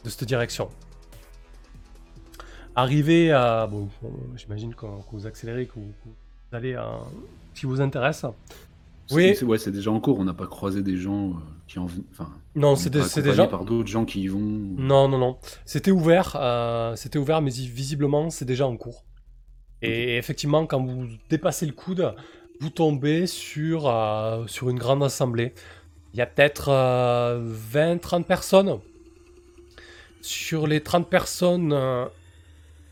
de 0.03 0.09
cette 0.09 0.23
direction. 0.25 0.69
Arrivé 2.75 3.31
à. 3.31 3.67
Bon, 3.67 3.89
j'imagine 4.35 4.73
que, 4.73 4.81
que 4.85 5.11
vous 5.11 5.27
accélérez, 5.27 5.65
que 5.67 5.73
vous, 5.75 5.81
que 6.03 6.09
vous 6.09 6.55
allez 6.55 6.73
à 6.75 6.99
ce 7.53 7.59
qui 7.59 7.65
vous 7.65 7.81
intéresse. 7.81 8.25
Oui. 9.11 9.35
c'est- 9.35 9.43
ouais, 9.43 9.57
c'est 9.57 9.71
déjà 9.73 9.91
en 9.91 9.99
cours. 9.99 10.19
On 10.19 10.23
n'a 10.23 10.33
pas 10.33 10.47
croisé 10.47 10.81
des 10.81 10.95
gens 10.95 11.31
euh, 11.31 11.33
qui 11.67 11.79
en. 11.79 11.87
Enfin, 12.11 12.29
Non, 12.55 12.69
on 12.71 12.75
c'est 12.77 12.89
gens. 13.43 13.47
par 13.47 13.65
d'autres 13.65 13.89
gens 13.89 14.05
qui 14.05 14.21
y 14.21 14.27
vont. 14.27 14.39
Non, 14.39 15.09
non, 15.09 15.17
non. 15.17 15.37
C'était 15.65 15.91
ouvert, 15.91 16.37
euh, 16.39 16.95
c'était 16.95 17.19
ouvert, 17.19 17.41
mais 17.41 17.51
visiblement, 17.51 18.29
c'est 18.29 18.45
déjà 18.45 18.65
en 18.67 18.77
cours. 18.77 19.03
Et 19.81 20.15
effectivement, 20.17 20.65
quand 20.67 20.81
vous 20.85 21.07
dépassez 21.29 21.65
le 21.65 21.73
coude, 21.73 22.13
vous 22.61 22.69
tombez 22.69 23.25
sur, 23.25 23.89
euh, 23.89 24.45
sur 24.45 24.69
une 24.69 24.77
grande 24.77 25.03
assemblée. 25.03 25.53
Il 26.13 26.19
y 26.19 26.21
a 26.21 26.27
peut-être 26.27 26.69
20-30 27.73 28.23
personnes. 28.23 28.79
Sur 30.21 30.67
les 30.67 30.81
30 30.81 31.09
personnes, 31.09 31.73
euh, 31.73 32.05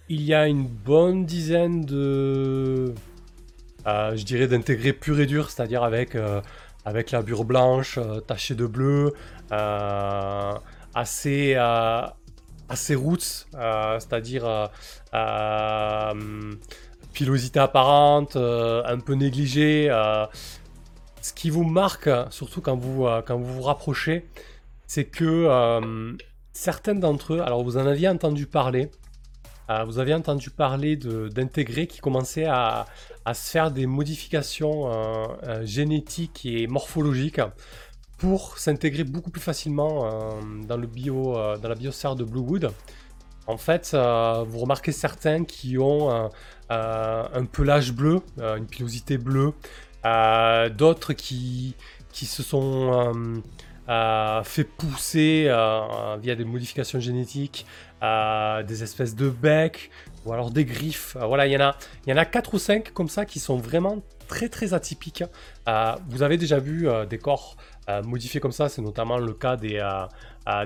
il 0.10 0.24
y 0.24 0.34
a 0.34 0.48
une 0.48 0.66
bonne 0.66 1.24
dizaine 1.26 1.86
de... 1.86 2.96
euh, 3.86 4.16
je 4.16 4.24
dirais 4.26 4.48
d'intégrés 4.48 4.94
purs 4.94 5.20
et 5.20 5.28
durs, 5.28 5.52
c'est-à-dire 5.52 5.84
avec, 5.84 6.16
euh, 6.16 6.42
avec 6.84 7.12
la 7.12 7.22
bure 7.22 7.44
blanche 7.44 8.00
euh, 8.00 8.22
tachée 8.22 8.56
de 8.56 8.66
bleu, 8.66 9.14
euh, 9.52 10.54
assez, 10.96 11.54
euh, 11.56 12.02
assez 12.70 12.96
roots, 12.96 13.46
euh, 13.54 14.00
c'est-à-dire 14.00 14.48
euh, 14.48 14.66
euh, 15.14 16.56
pilosité 17.14 17.60
apparente, 17.60 18.36
euh, 18.36 18.84
un 18.86 19.00
peu 19.00 19.14
négligée. 19.14 19.88
euh. 19.90 20.26
ce 21.22 21.34
qui 21.34 21.50
vous 21.50 21.64
marque, 21.64 22.10
surtout 22.30 22.62
quand 22.62 22.78
vous, 22.78 23.06
euh, 23.06 23.22
quand 23.22 23.38
vous 23.38 23.56
vous 23.56 23.62
rapprochez, 23.62 24.28
c'est 24.88 25.06
que 25.06 25.48
certains 26.54 26.96
d'entre 26.96 27.36
eux, 27.36 27.42
alors 27.42 27.64
vous 27.64 27.78
en 27.78 27.86
aviez 27.86 28.08
entendu 28.08 28.48
parler, 28.48 28.90
vous 29.86 30.00
aviez 30.00 30.16
entendu 30.16 30.50
parler 30.50 30.96
d'intégrés 30.96 31.86
qui 31.86 32.00
commençaient 32.00 32.48
à, 32.48 32.88
à 33.24 33.34
se 33.36 33.52
faire 33.52 33.70
des 33.70 33.86
modifications 33.86 34.90
génétiques 35.64 36.44
et 36.48 36.66
morphologiques 36.66 37.40
pour 38.18 38.58
s'intégrer 38.58 39.04
beaucoup 39.04 39.30
plus 39.30 39.42
facilement 39.42 40.40
dans, 40.68 40.78
le 40.78 40.88
bio, 40.88 41.36
dans 41.62 41.70
la 41.70 41.76
biosphère 41.76 42.16
de 42.16 42.24
Bluewood. 42.24 42.72
En 43.46 43.58
fait, 43.58 43.92
vous 43.94 44.58
remarquez 44.58 44.92
certains 44.92 45.46
qui 45.46 45.78
ont 45.78 46.32
un 46.70 47.46
pelage 47.46 47.94
bleu, 47.94 48.22
euh, 48.40 48.58
une 48.58 48.68
pilosité 48.68 49.18
bleue, 49.18 49.54
euh, 50.06 50.70
d'autres 50.70 51.14
qui, 51.14 51.76
qui 52.12 52.26
se 52.26 52.44
sont 52.44 52.94
euh, 52.94 53.42
euh, 53.90 54.44
fait 54.44 54.64
pousser 54.64 55.46
euh, 55.48 56.18
via 56.22 56.36
des 56.36 56.46
modifications 56.46 57.00
génétiques 57.00 57.66
euh, 58.04 58.64
des 58.64 58.84
espèces 58.84 59.16
de 59.16 59.30
becs 59.30 59.90
ou 60.26 60.34
alors 60.34 60.52
des 60.52 60.64
griffes. 60.64 61.16
Euh, 61.16 61.26
voilà, 61.26 61.48
il 61.48 61.52
y 61.52 61.58
en 61.58 61.62
a, 61.62 61.76
il 62.06 62.12
y 62.12 62.14
en 62.14 62.18
a 62.18 62.26
quatre 62.26 62.54
ou 62.54 62.60
cinq 62.60 62.94
comme 62.94 63.10
ça 63.10 63.26
qui 63.26 63.40
sont 63.40 63.58
vraiment 63.58 64.02
très 64.28 64.48
très 64.48 64.74
atypiques. 64.74 65.24
Euh, 65.68 65.96
vous 66.08 66.22
avez 66.22 66.38
déjà 66.38 66.60
vu 66.60 66.88
euh, 66.88 67.06
des 67.06 67.18
corps 67.18 67.58
euh, 67.90 68.04
modifiés 68.04 68.40
comme 68.40 68.52
ça, 68.52 68.70
c'est 68.70 68.82
notamment 68.84 69.18
le 69.18 69.34
cas 69.34 69.58
des, 69.58 69.80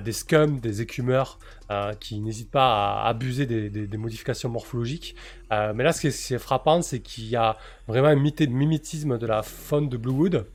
des 0.04 0.12
scums, 0.12 0.60
des 0.60 0.82
écumeurs 0.82 1.40
euh, 1.72 1.94
qui 1.94 2.20
n'hésitent 2.20 2.52
pas 2.52 3.02
à 3.02 3.08
abuser 3.08 3.46
des, 3.46 3.98
modifications 3.98 4.50
morphologiques. 4.50 5.16
Euh, 5.52 5.74
mais 5.74 5.84
là, 5.84 5.92
ce 5.92 6.02
qui 6.02 6.08
est, 6.08 6.38
frappant, 6.38 6.82
c'est 6.82 7.00
qu'il 7.00 7.26
y 7.26 7.36
a 7.36 7.58
vraiment 7.88 8.10
un 8.10 8.16
mimétisme 8.16 9.18
de 9.18 9.26
la 9.26 9.44
faune 9.44 9.90
de 9.90 9.98
Bluewood. 9.98 10.46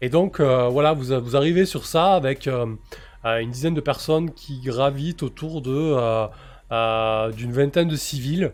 Et 0.00 0.10
donc, 0.10 0.40
euh, 0.40 0.68
voilà, 0.68 0.92
vous, 0.92 1.36
arrivez 1.36 1.64
sur 1.64 1.86
ça 1.86 2.14
avec 2.14 2.46
une 2.48 3.50
dizaine 3.50 3.74
de 3.74 3.80
personnes 3.80 4.32
qui 4.32 4.60
gravitent 4.60 5.22
autour 5.22 5.62
de 5.62 6.28
d'une 7.32 7.52
vingtaine 7.52 7.88
de 7.88 7.96
civils. 7.96 8.52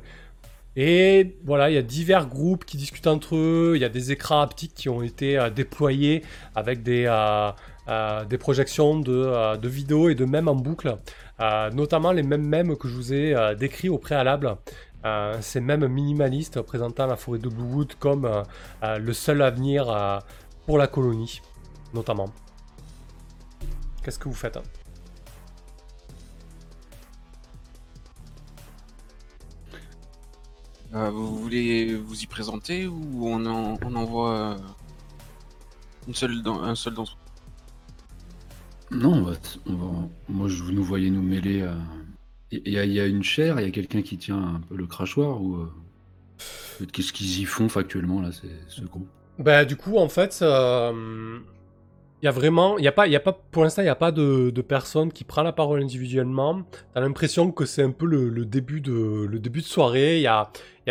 Et 0.77 1.37
voilà, 1.45 1.71
il 1.71 1.75
y 1.75 1.79
a 1.79 1.83
divers 1.83 2.27
groupes 2.27 2.65
qui 2.65 2.77
discutent 2.77 3.07
entre 3.07 3.37
eux. 3.37 3.73
Il 3.77 3.83
y 3.83 3.85
a 3.85 3.89
des 3.89 4.13
écrans 4.13 4.41
haptiques 4.41 4.75
qui 4.75 4.89
ont 4.89 5.03
été 5.03 5.49
déployés 5.55 6.23
avec 6.55 6.83
des, 6.83 7.07
euh, 7.89 8.25
des 8.25 8.39
projections 8.39 8.99
de, 8.99 9.13
euh, 9.13 9.57
de 9.57 9.69
vidéos 9.69 10.09
et 10.09 10.15
de 10.15 10.25
mèmes 10.25 10.49
en 10.49 10.55
boucle. 10.55 10.99
Euh, 11.41 11.71
notamment 11.71 12.13
les 12.13 12.23
mêmes 12.23 12.47
mèmes 12.47 12.77
que 12.77 12.89
je 12.89 12.95
vous 12.95 13.13
ai 13.13 13.55
décrits 13.57 13.89
au 13.89 13.99
préalable. 13.99 14.57
Ces 15.41 15.61
mêmes 15.61 15.87
minimalistes 15.87 16.63
présentant 16.63 17.07
la 17.07 17.17
forêt 17.17 17.39
de 17.39 17.51
Bluewood 17.51 17.95
comme 17.99 18.27
le 18.83 19.13
seul 19.13 19.43
avenir 19.43 20.23
pour 20.65 20.79
la 20.79 20.87
colonie, 20.87 21.43
notamment. 21.93 22.31
Qu'est-ce 24.03 24.19
que 24.19 24.29
vous 24.29 24.35
faites 24.35 24.57
hein? 24.57 24.63
Vous 31.11 31.37
voulez 31.37 31.97
vous 31.97 32.23
y 32.23 32.27
présenter 32.27 32.87
ou 32.87 33.27
on, 33.29 33.45
en- 33.47 33.77
envoie 33.95 34.57
un 36.09 36.13
seul 36.15 36.43
d'entre 36.43 37.17
Non, 38.91 39.27
on 39.67 39.75
va, 39.75 40.09
moi 40.29 40.49
je 40.49 40.65
nous 40.65 40.85
voyais 40.85 41.11
nous 41.11 41.23
mêler 41.23 41.63
à. 41.63 41.75
Il 42.51 42.73
y, 42.73 42.79
a- 42.79 43.07
une 43.07 43.25
chaire, 43.25 43.59
il 43.59 43.65
y 43.65 43.69
a 43.69 43.73
quelqu'un 43.73 44.03
qui 44.03 44.17
tient 44.17 44.37
un 44.39 44.61
peu 44.69 44.77
le 44.77 44.87
crachoir 44.87 45.43
ou. 45.43 45.57
euh, 45.57 45.73
Qu'est-ce 46.93 47.13
qu'ils 47.13 47.41
y 47.41 47.45
font 47.45 47.69
factuellement 47.69 48.21
là, 48.21 48.31
ce 48.33 48.81
groupe? 48.83 49.09
Bah, 49.39 49.65
du 49.65 49.77
coup, 49.77 49.97
en 49.97 50.09
fait, 50.09 50.39
euh, 50.43 51.39
il 52.23 52.25
y 52.25 52.29
a 52.29 52.31
vraiment, 52.31 52.79
il 52.79 52.85
y 52.85 52.89
a 52.89 52.93
pas, 52.93 53.07
il 53.07 53.13
y 53.13 53.17
a 53.17 53.21
pas, 53.21 53.33
pour 53.33 53.65
l'instant, 53.65 53.83
il 53.83 53.87
n'y 53.87 53.91
a 53.91 53.97
pas 53.97 54.13
de, 54.13 54.51
personne 54.67 55.13
qui 55.13 55.25
prend 55.25 55.43
la 55.43 55.53
parole 55.53 55.83
individuellement. 55.83 56.63
T'as 56.95 57.01
l'impression 57.01 57.51
que 57.53 57.65
c'est 57.65 57.83
un 57.83 57.91
peu 57.91 58.07
le, 58.07 58.45
début 58.45 58.81
de, 58.81 59.27
le 59.29 59.39
début 59.39 59.61
de 59.61 59.67
soirée. 59.67 60.19
Il 60.19 60.23
y 60.23 60.27
a, 60.27 60.51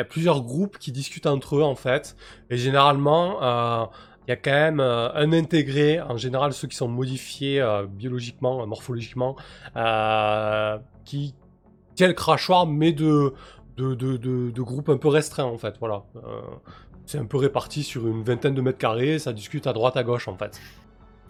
plusieurs 0.09 0.41
groupes 0.41 0.77
qui 0.77 0.91
discutent 0.91 1.25
entre 1.27 1.57
eux, 1.57 1.63
en 1.63 1.75
fait. 1.75 2.15
Et 2.50 2.57
généralement, 2.57 3.41
euh, 3.41 3.85
il 4.27 4.32
y 4.32 4.34
a 4.34 4.36
quand 4.36 4.51
même 4.51 4.80
euh, 4.80 5.13
un 5.13 5.34
intégré, 5.34 6.01
en 6.01 6.18
général 6.18 6.53
ceux 6.53 6.68
qui 6.68 6.75
sont 6.75 6.88
modifiés 6.88 7.62
euh, 7.62 7.86
biologiquement, 7.86 8.65
morphologiquement, 8.65 9.36
euh, 9.75 10.77
qui 11.06 11.36
quel 11.96 12.15
crachoir, 12.15 12.65
mais 12.65 12.92
de, 12.92 13.34
de, 13.77 13.94
de, 13.94 14.18
de, 14.18 14.62
groupes 14.62 14.89
un 14.89 14.98
peu 14.98 15.10
restreints, 15.10 15.44
en 15.44 15.60
fait. 15.60 15.75
Voilà. 15.80 16.03
c'est 17.06 17.20
un 17.20 17.25
peu 17.25 17.38
réparti 17.38 17.84
sur 17.84 18.08
une 18.08 18.24
vingtaine 18.24 18.56
de 18.56 18.62
mètres 18.62 18.80
carrés, 18.80 19.20
ça 19.20 19.32
discute 19.32 19.68
à 19.68 19.74
droite, 19.74 19.96
à 19.96 20.03
gauche, 20.03 20.27
en 20.27 20.36
fait. 20.36 20.60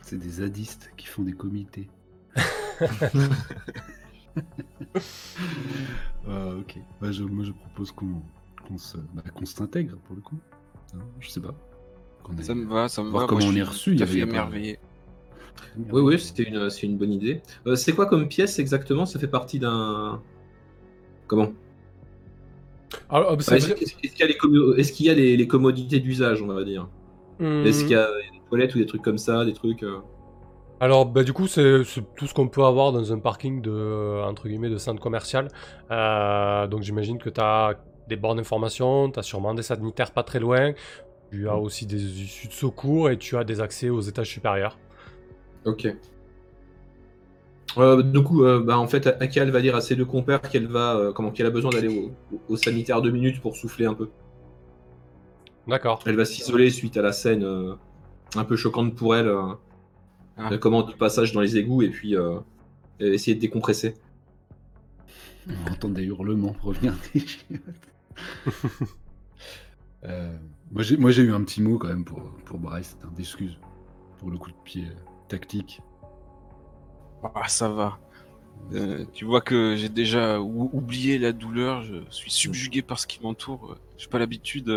C'est 0.02 0.18
des 0.18 0.30
zadistes 0.30 0.92
qui 0.96 1.08
font 1.08 1.24
des 1.24 1.34
comités. 1.34 1.90
Ah, 6.26 6.56
ok. 6.58 6.80
Bah, 7.02 7.12
je, 7.12 7.24
moi, 7.24 7.44
je 7.44 7.52
propose 7.52 7.92
qu'on 7.92 8.22
bah, 9.14 9.24
qu'on 9.34 9.46
s'intègre 9.46 9.98
pour 9.98 10.16
le 10.16 10.22
coup. 10.22 10.40
Hein, 10.96 11.00
je 11.20 11.30
sais 11.30 11.42
pas. 11.42 11.54
Ça 12.42 12.56
me 12.56 12.66
va, 12.66 12.88
ça 12.88 13.04
me 13.04 13.12
va. 13.12 13.26
Comment 13.28 13.46
on 13.46 13.56
est 13.56 13.64
reçu, 13.64 13.92
il 13.94 14.00
y 14.00 14.04
avait 14.04 14.20
émerveillé. 14.20 14.80
Oui, 15.92 16.02
oui, 16.02 16.20
c'était 16.20 16.44
une, 16.44 16.70
c'est 16.70 16.86
une 16.86 16.98
bonne 16.98 17.12
idée. 17.12 17.42
Euh, 17.66 17.76
c'est 17.76 17.94
quoi 17.94 18.06
comme 18.06 18.28
pièce 18.28 18.60
exactement? 18.60 19.06
Ça 19.06 19.20
fait 19.20 19.28
partie 19.28 19.60
d'un. 19.60 20.22
Comment? 21.28 21.52
Alors, 23.10 23.34
est-ce, 23.34 23.74
qu'il 23.74 24.20
y 24.20 24.24
a, 24.24 24.28
les, 24.28 24.80
est-ce 24.80 24.94
qu'il 24.94 25.06
y 25.08 25.10
a 25.10 25.14
les, 25.14 25.48
commodités 25.48 26.00
d'usage, 26.00 26.42
on 26.42 26.48
va 26.48 26.64
dire? 26.64 26.88
Hmm. 27.40 27.66
Est-ce 27.66 27.82
qu'il 27.82 27.94
y 27.94 27.96
a 27.96 28.08
des 28.08 28.42
toilettes 28.50 28.76
ou 28.76 28.78
des 28.78 28.86
trucs 28.86 29.02
comme 29.02 29.18
ça, 29.18 29.46
des 29.46 29.54
trucs 29.54 29.82
euh? 29.84 29.98
Alors, 30.80 31.06
bah, 31.06 31.24
du 31.24 31.34
coup, 31.34 31.48
c'est 31.48 31.82
tout 32.16 32.28
ce 32.28 32.34
qu'on 32.34 32.50
peut 32.50 32.64
avoir 32.64 32.92
dans 32.92 33.12
un 33.12 33.20
parking 33.20 33.62
de, 33.62 34.22
entre 34.24 34.48
guillemets, 34.48 34.70
de 34.70 34.78
centre 34.78 35.02
commercial. 35.02 35.48
Euh, 35.92 36.68
donc, 36.68 36.82
j'imagine 36.82 37.18
que 37.18 37.30
tu 37.30 37.42
as 37.42 37.76
des 38.10 38.16
bornes 38.16 38.38
d'information, 38.38 39.10
tu 39.10 39.18
as 39.18 39.24
sûrement 39.24 39.54
des 39.54 39.64
sanitaires 39.64 40.12
pas 40.12 40.24
très 40.24 40.40
loin, 40.40 40.74
tu 41.34 41.50
as 41.50 41.58
aussi 41.58 41.88
des 41.88 42.22
issues 42.22 42.48
de 42.48 42.54
secours 42.54 43.10
et 43.10 43.18
tu 43.18 43.36
as 43.38 43.44
des 43.44 43.60
accès 43.60 43.90
aux 43.90 44.02
étages 44.02 44.30
supérieurs. 44.30 44.78
Ok. 45.66 45.88
Euh, 47.78 48.04
du 48.04 48.22
coup, 48.22 48.44
euh, 48.44 48.62
bah, 48.64 48.78
en 48.78 48.88
fait, 48.88 49.08
Akia 49.08 49.44
va 49.46 49.62
dire 49.62 49.76
à 49.76 49.82
ses 49.82 49.96
deux 49.96 50.06
compères 50.06 50.42
qu'elle 50.42 50.68
va, 50.68 51.12
comment 51.16 51.32
qu'elle 51.32 51.48
a 51.48 51.50
besoin 51.50 51.72
d'aller 51.72 52.12
au, 52.48 52.56
sanitaire 52.56 53.02
deux 53.02 53.10
minutes 53.10 53.42
pour 53.42 53.58
souffler 53.58 53.88
un 53.88 53.96
peu. 53.96 54.10
D'accord. 55.68 56.04
Elle 56.06 56.18
va 56.18 56.26
s'isoler 56.26 56.70
suite 56.70 56.98
à 56.98 57.02
la 57.02 57.14
scène 57.14 57.44
un 58.36 58.44
peu 58.44 58.56
choquante 58.56 58.94
pour 58.94 59.16
elle. 59.16 59.34
Ah. 60.38 60.56
Comment 60.58 60.84
du 60.84 60.96
passage 60.96 61.32
dans 61.32 61.42
les 61.42 61.58
égouts 61.58 61.82
et 61.82 61.90
puis 61.90 62.16
euh, 62.16 62.40
essayer 63.00 63.36
de 63.36 63.42
décompresser. 63.42 63.96
On 65.48 65.72
entend 65.72 65.90
des 65.90 66.04
hurlements 66.04 66.54
provenir 66.54 66.96
des 67.14 67.26
euh, 70.06 70.38
Moi 70.72 70.84
j'ai 70.84 71.24
eu 71.24 71.34
un 71.34 71.44
petit 71.44 71.62
mot 71.62 71.78
quand 71.78 71.88
même 71.88 72.06
pour, 72.06 72.22
pour 72.46 72.60
Bryce, 72.60 72.98
d'excuses 73.16 73.58
pour 74.20 74.32
le 74.32 74.38
coup 74.38 74.52
de 74.52 74.56
pied 74.64 74.86
euh, 74.86 74.96
tactique. 75.28 75.82
Ah 77.36 77.48
ça 77.48 77.70
va. 77.70 78.00
tu 79.14 79.24
vois 79.26 79.42
que 79.42 79.76
j'ai 79.78 79.90
déjà 79.90 80.42
oublié 80.42 81.18
la 81.18 81.32
douleur, 81.32 81.84
je 81.84 82.02
suis 82.10 82.32
subjugué 82.32 82.82
par 82.82 83.00
ce 83.00 83.08
qui 83.08 83.22
m'entoure. 83.22 83.78
J'ai 83.98 84.08
pas 84.08 84.20
l'habitude 84.20 84.70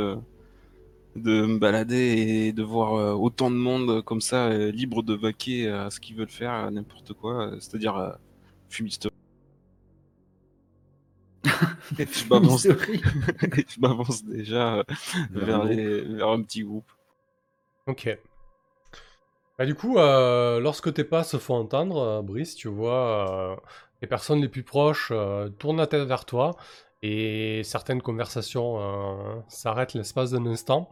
de 1.17 1.47
me 1.47 1.59
balader 1.59 1.97
et 1.97 2.53
de 2.53 2.63
voir 2.63 2.95
euh, 2.95 3.13
autant 3.15 3.51
de 3.51 3.57
monde 3.57 4.03
comme 4.03 4.21
ça, 4.21 4.47
euh, 4.47 4.71
libre 4.71 5.03
de 5.03 5.15
vaquer 5.15 5.69
à 5.69 5.91
ce 5.91 6.01
qu'ils 6.01 6.17
veulent 6.17 6.29
faire, 6.29 6.71
n'importe 6.71 7.15
quoi, 7.15 7.49
euh, 7.49 7.57
c'est-à-dire 7.61 8.19
fumisterie. 8.69 9.13
Je 11.99 13.81
m'avance 13.81 14.25
déjà 14.25 14.83
vers, 15.31 15.63
un 15.63 16.43
petit 16.43 16.63
groupe. 16.63 16.91
Ok. 17.87 18.19
Bah, 19.59 19.65
du 19.65 19.75
coup, 19.75 19.97
lorsque 19.97 20.93
tes 20.93 21.05
pas 21.05 21.25
se 21.25 21.39
font 21.39 21.55
entendre, 21.55 22.23
Brice, 22.23 22.55
tu 22.55 22.69
vois 22.69 23.63
les 24.03 24.09
personnes 24.09 24.41
les 24.43 24.49
plus 24.49 24.63
proches 24.63 25.13
tournent 25.59 25.79
la 25.79 25.87
tête 25.87 26.07
vers 26.07 26.25
toi 26.27 26.57
et 27.03 27.63
certaines 27.65 28.03
conversations 28.03 28.81
euh, 28.81 29.41
s'arrêtent 29.49 29.95
l'espace 29.95 30.31
d'un 30.33 30.47
instant. 30.47 30.89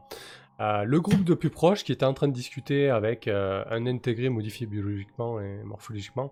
Euh, 0.61 0.85
le 0.85 1.01
groupe 1.01 1.25
de 1.25 1.35
plus 1.35 1.51
proches 1.51 1.83
qui 1.83 1.91
était 1.91 2.05
en 2.05 2.15
train 2.15 2.29
de 2.29 2.33
discuter 2.33 2.89
avec 2.89 3.27
euh, 3.27 3.65
un 3.71 3.87
intégré 3.87 4.29
modifié 4.29 4.67
biologiquement 4.67 5.41
et 5.41 5.63
morphologiquement 5.65 6.31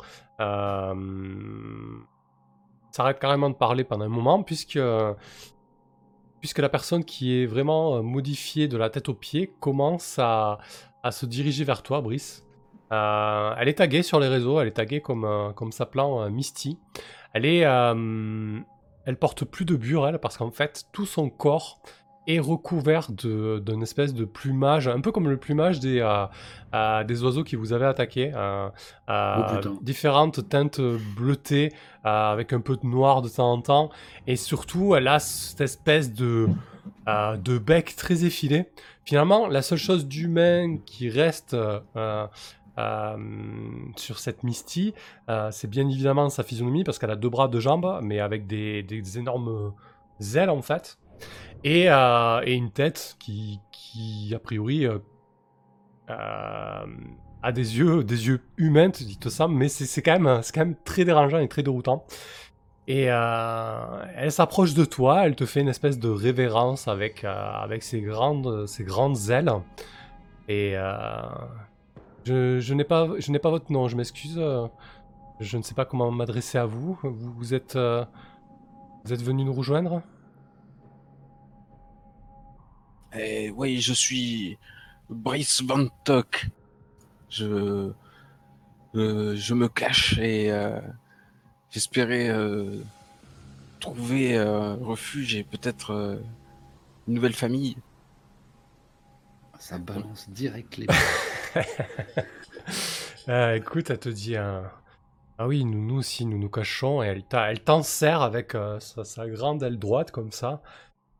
s'arrête 2.92 3.18
carrément 3.18 3.50
de 3.50 3.54
parler 3.54 3.84
pendant 3.84 4.04
un 4.04 4.08
moment 4.08 4.42
puisque, 4.42 4.78
puisque 6.40 6.58
la 6.58 6.68
personne 6.68 7.04
qui 7.04 7.42
est 7.42 7.46
vraiment 7.46 8.02
modifiée 8.02 8.68
de 8.68 8.76
la 8.76 8.90
tête 8.90 9.08
aux 9.08 9.14
pieds 9.14 9.52
commence 9.60 10.18
à, 10.18 10.58
à 11.02 11.10
se 11.10 11.26
diriger 11.26 11.64
vers 11.64 11.82
toi, 11.82 12.00
Brice. 12.00 12.44
elle 12.90 13.68
est 13.68 13.78
taguée 13.78 14.02
sur 14.02 14.20
les 14.20 14.28
réseaux, 14.28 14.60
elle 14.60 14.68
est 14.68 14.72
taguée 14.72 15.00
comme, 15.00 15.52
comme 15.56 15.72
s'appelant 15.72 16.28
Misty. 16.30 16.78
Elle 17.32 17.46
est, 17.46 17.60
elle 17.60 19.16
porte 19.18 19.44
plus 19.44 19.64
de 19.64 19.74
burel 19.76 20.18
parce 20.18 20.36
qu'en 20.36 20.50
fait, 20.50 20.84
tout 20.92 21.06
son 21.06 21.30
corps 21.30 21.80
est 22.26 22.38
recouvert 22.38 23.08
d'une 23.10 23.82
espèce 23.82 24.14
de 24.14 24.24
plumage, 24.24 24.88
un 24.88 25.00
peu 25.00 25.12
comme 25.12 25.28
le 25.28 25.36
plumage 25.36 25.80
des, 25.80 26.00
euh, 26.00 27.04
des 27.04 27.22
oiseaux 27.22 27.44
qui 27.44 27.56
vous 27.56 27.72
avaient 27.72 27.86
attaqué. 27.86 28.32
Euh, 28.34 28.68
euh, 29.08 29.60
oh, 29.64 29.78
différentes 29.82 30.48
teintes 30.48 30.80
bleutées, 31.16 31.72
avec 32.04 32.52
un 32.52 32.60
peu 32.60 32.76
de 32.76 32.86
noir 32.86 33.22
de 33.22 33.28
temps 33.28 33.52
en 33.52 33.60
temps. 33.60 33.90
Et 34.26 34.36
surtout, 34.36 34.94
elle 34.94 35.08
a 35.08 35.18
cette 35.18 35.60
espèce 35.60 36.12
de, 36.12 36.48
de 37.06 37.58
bec 37.58 37.96
très 37.96 38.24
effilé. 38.24 38.66
Finalement, 39.04 39.48
la 39.48 39.62
seule 39.62 39.78
chose 39.78 40.06
d'humain 40.06 40.78
qui 40.86 41.10
reste 41.10 41.56
euh, 42.78 43.16
sur 43.96 44.18
cette 44.18 44.44
Misty, 44.44 44.94
euh, 45.28 45.50
c'est 45.50 45.68
bien 45.68 45.86
évidemment 45.86 46.30
sa 46.30 46.42
physionomie 46.42 46.84
parce 46.84 46.98
qu'elle 46.98 47.10
a 47.10 47.16
deux 47.16 47.28
bras, 47.28 47.48
deux 47.48 47.60
jambes, 47.60 48.00
mais 48.02 48.18
avec 48.18 48.46
des, 48.46 49.18
énormes 49.18 49.74
ailes 50.34 50.48
en 50.48 50.62
fait, 50.62 50.98
et, 51.64 51.90
euh, 51.90 52.40
une 52.46 52.70
tête 52.70 53.16
qui, 53.18 53.60
a 54.34 54.38
priori 54.38 54.86
a 56.08 57.52
des 57.52 57.78
yeux, 57.78 58.04
des 58.04 58.28
yeux 58.28 58.40
humains, 58.56 58.88
dites 58.88 59.28
ça, 59.28 59.48
mais 59.48 59.68
c'est 59.68 60.02
quand 60.02 60.18
même, 60.18 60.40
quand 60.54 60.60
même 60.60 60.76
très 60.84 61.04
dérangeant 61.04 61.38
et 61.38 61.48
très 61.48 61.62
déroutant. 61.62 62.04
Et 62.88 63.04
elle 63.04 64.32
s'approche 64.32 64.74
de 64.74 64.84
toi, 64.84 65.26
elle 65.26 65.36
te 65.36 65.46
fait 65.46 65.60
une 65.60 65.68
espèce 65.68 65.98
de 65.98 66.08
révérence 66.08 66.88
avec, 66.88 67.24
avec 67.24 67.82
ses, 67.82 68.00
grandes, 68.00 68.66
ses 68.66 68.84
grandes 68.84 69.30
ailes. 69.30 69.52
Et 70.48 70.76
je, 72.24 72.74
n'ai 72.74 72.84
pas, 72.84 73.08
pas 73.42 73.50
votre 73.50 73.72
nom, 73.72 73.88
je 73.88 73.96
m'excuse. 73.96 74.36
Euh, 74.38 74.66
je 75.40 75.56
ne 75.56 75.62
sais 75.62 75.74
pas 75.74 75.84
comment 75.84 76.10
m'adresser 76.10 76.58
à 76.58 76.66
vous. 76.66 76.98
Vous, 77.02 77.54
êtes, 77.54 77.76
euh, 77.76 78.04
vous 79.04 79.12
êtes 79.12 79.22
venu 79.22 79.44
nous 79.44 79.52
rejoindre? 79.52 80.02
Eh, 83.14 83.50
Oui, 83.50 83.80
je 83.80 83.92
suis 83.92 84.58
Brice 85.08 85.62
Van 85.62 85.86
Tock. 86.04 86.46
Je, 87.28 87.92
euh, 88.94 89.36
je 89.36 89.54
me 89.54 89.68
cache 89.68 90.18
et 90.18 90.52
j'espérais 91.70 92.30
trouver 93.80 94.42
refuge 94.42 95.34
et 95.34 95.44
peut-être 95.44 96.20
une 97.08 97.14
nouvelle 97.14 97.34
famille. 97.34 97.76
Ça 99.62 99.78
balance 99.78 100.28
direct 100.28 100.76
les. 100.76 100.88
Euh, 103.28 103.54
écoute, 103.56 103.90
elle 103.90 103.98
te 104.00 104.08
dit 104.08 104.36
Ah 104.36 104.72
oui, 105.46 105.64
nous, 105.64 105.80
nous 105.80 105.98
aussi, 105.98 106.26
nous 106.26 106.36
nous 106.36 106.48
cachons. 106.48 107.00
Et 107.00 107.06
elle, 107.06 107.22
elle 107.30 107.62
t'en 107.62 107.84
sert 107.84 108.22
avec 108.22 108.56
euh, 108.56 108.80
sa, 108.80 109.28
grande 109.28 109.62
aile 109.62 109.78
droite, 109.78 110.10
comme 110.10 110.32
ça. 110.32 110.62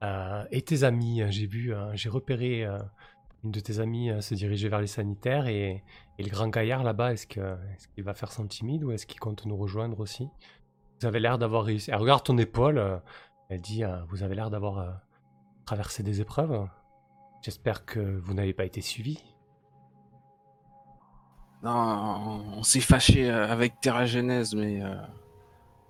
Euh, 0.03 0.45
et 0.51 0.63
tes 0.63 0.85
amis, 0.85 1.23
j'ai 1.29 1.47
vu, 1.47 1.73
j'ai 1.95 2.09
repéré 2.09 2.67
une 3.45 3.51
de 3.51 3.61
tes 3.61 3.79
amies 3.79 4.11
se 4.21 4.35
diriger 4.35 4.69
vers 4.69 4.81
les 4.81 4.87
sanitaires. 4.87 5.47
Et, 5.47 5.83
le 6.19 6.29
grand 6.29 6.49
gaillard 6.49 6.85
là-bas, 6.85 7.13
est-ce 7.13 7.27
qu'il 7.27 8.05
va 8.05 8.15
faire 8.15 8.31
son 8.31 8.47
timide 8.47 8.85
ou 8.85 8.93
est-ce 8.93 9.07
qu'il 9.07 9.19
compte 9.19 9.45
nous 9.45 9.57
rejoindre 9.57 9.99
aussi? 9.99 10.29
Vous 11.01 11.07
avez 11.07 11.19
l'air 11.19 11.37
d'avoir 11.39 11.65
réussi. 11.65 11.91
Elle 11.91 11.97
regarde 11.97 12.23
ton 12.23 12.39
épaule. 12.39 13.01
elle 13.49 13.61
dit 13.61 13.83
Vous 14.09 14.23
avez 14.23 14.37
l'air 14.37 14.51
d'avoir 14.51 15.01
traversé 15.65 16.03
des 16.03 16.21
épreuves. 16.21 16.69
J'espère 17.43 17.85
que 17.85 17.99
vous 17.99 18.35
n'avez 18.35 18.53
pas 18.53 18.65
été 18.65 18.81
suivi. 18.81 19.19
Non, 21.63 22.43
on 22.57 22.63
s'est 22.65 22.81
fâché 22.81 23.31
euh, 23.31 23.49
avec 23.49 23.81
Terra 23.81 24.05
Genèse, 24.05 24.55
mais 24.55 24.83
euh, 24.83 24.95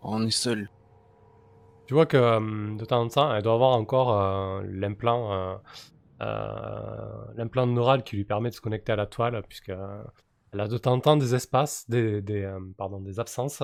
on 0.02 0.26
est 0.26 0.30
seul. 0.30 0.68
Tu 1.92 1.94
vois 1.94 2.06
que 2.06 2.16
euh, 2.16 2.74
de 2.74 2.84
temps 2.86 3.02
en 3.02 3.08
temps, 3.08 3.34
elle 3.34 3.42
doit 3.42 3.52
avoir 3.52 3.72
encore 3.72 4.62
l'implant, 4.62 5.60
l'implant 6.20 7.66
neural 7.66 8.02
qui 8.02 8.16
lui 8.16 8.24
permet 8.24 8.48
de 8.48 8.54
se 8.54 8.62
connecter 8.62 8.92
à 8.92 8.96
la 8.96 9.04
toile, 9.04 9.42
puisque 9.46 9.72
elle 10.52 10.60
a 10.60 10.68
de 10.68 10.78
temps 10.78 10.94
en 10.94 11.00
temps 11.00 11.18
des 11.18 11.34
espaces, 11.34 11.84
des, 11.90 12.50
pardon, 12.78 12.98
des 13.00 13.20
absences. 13.20 13.62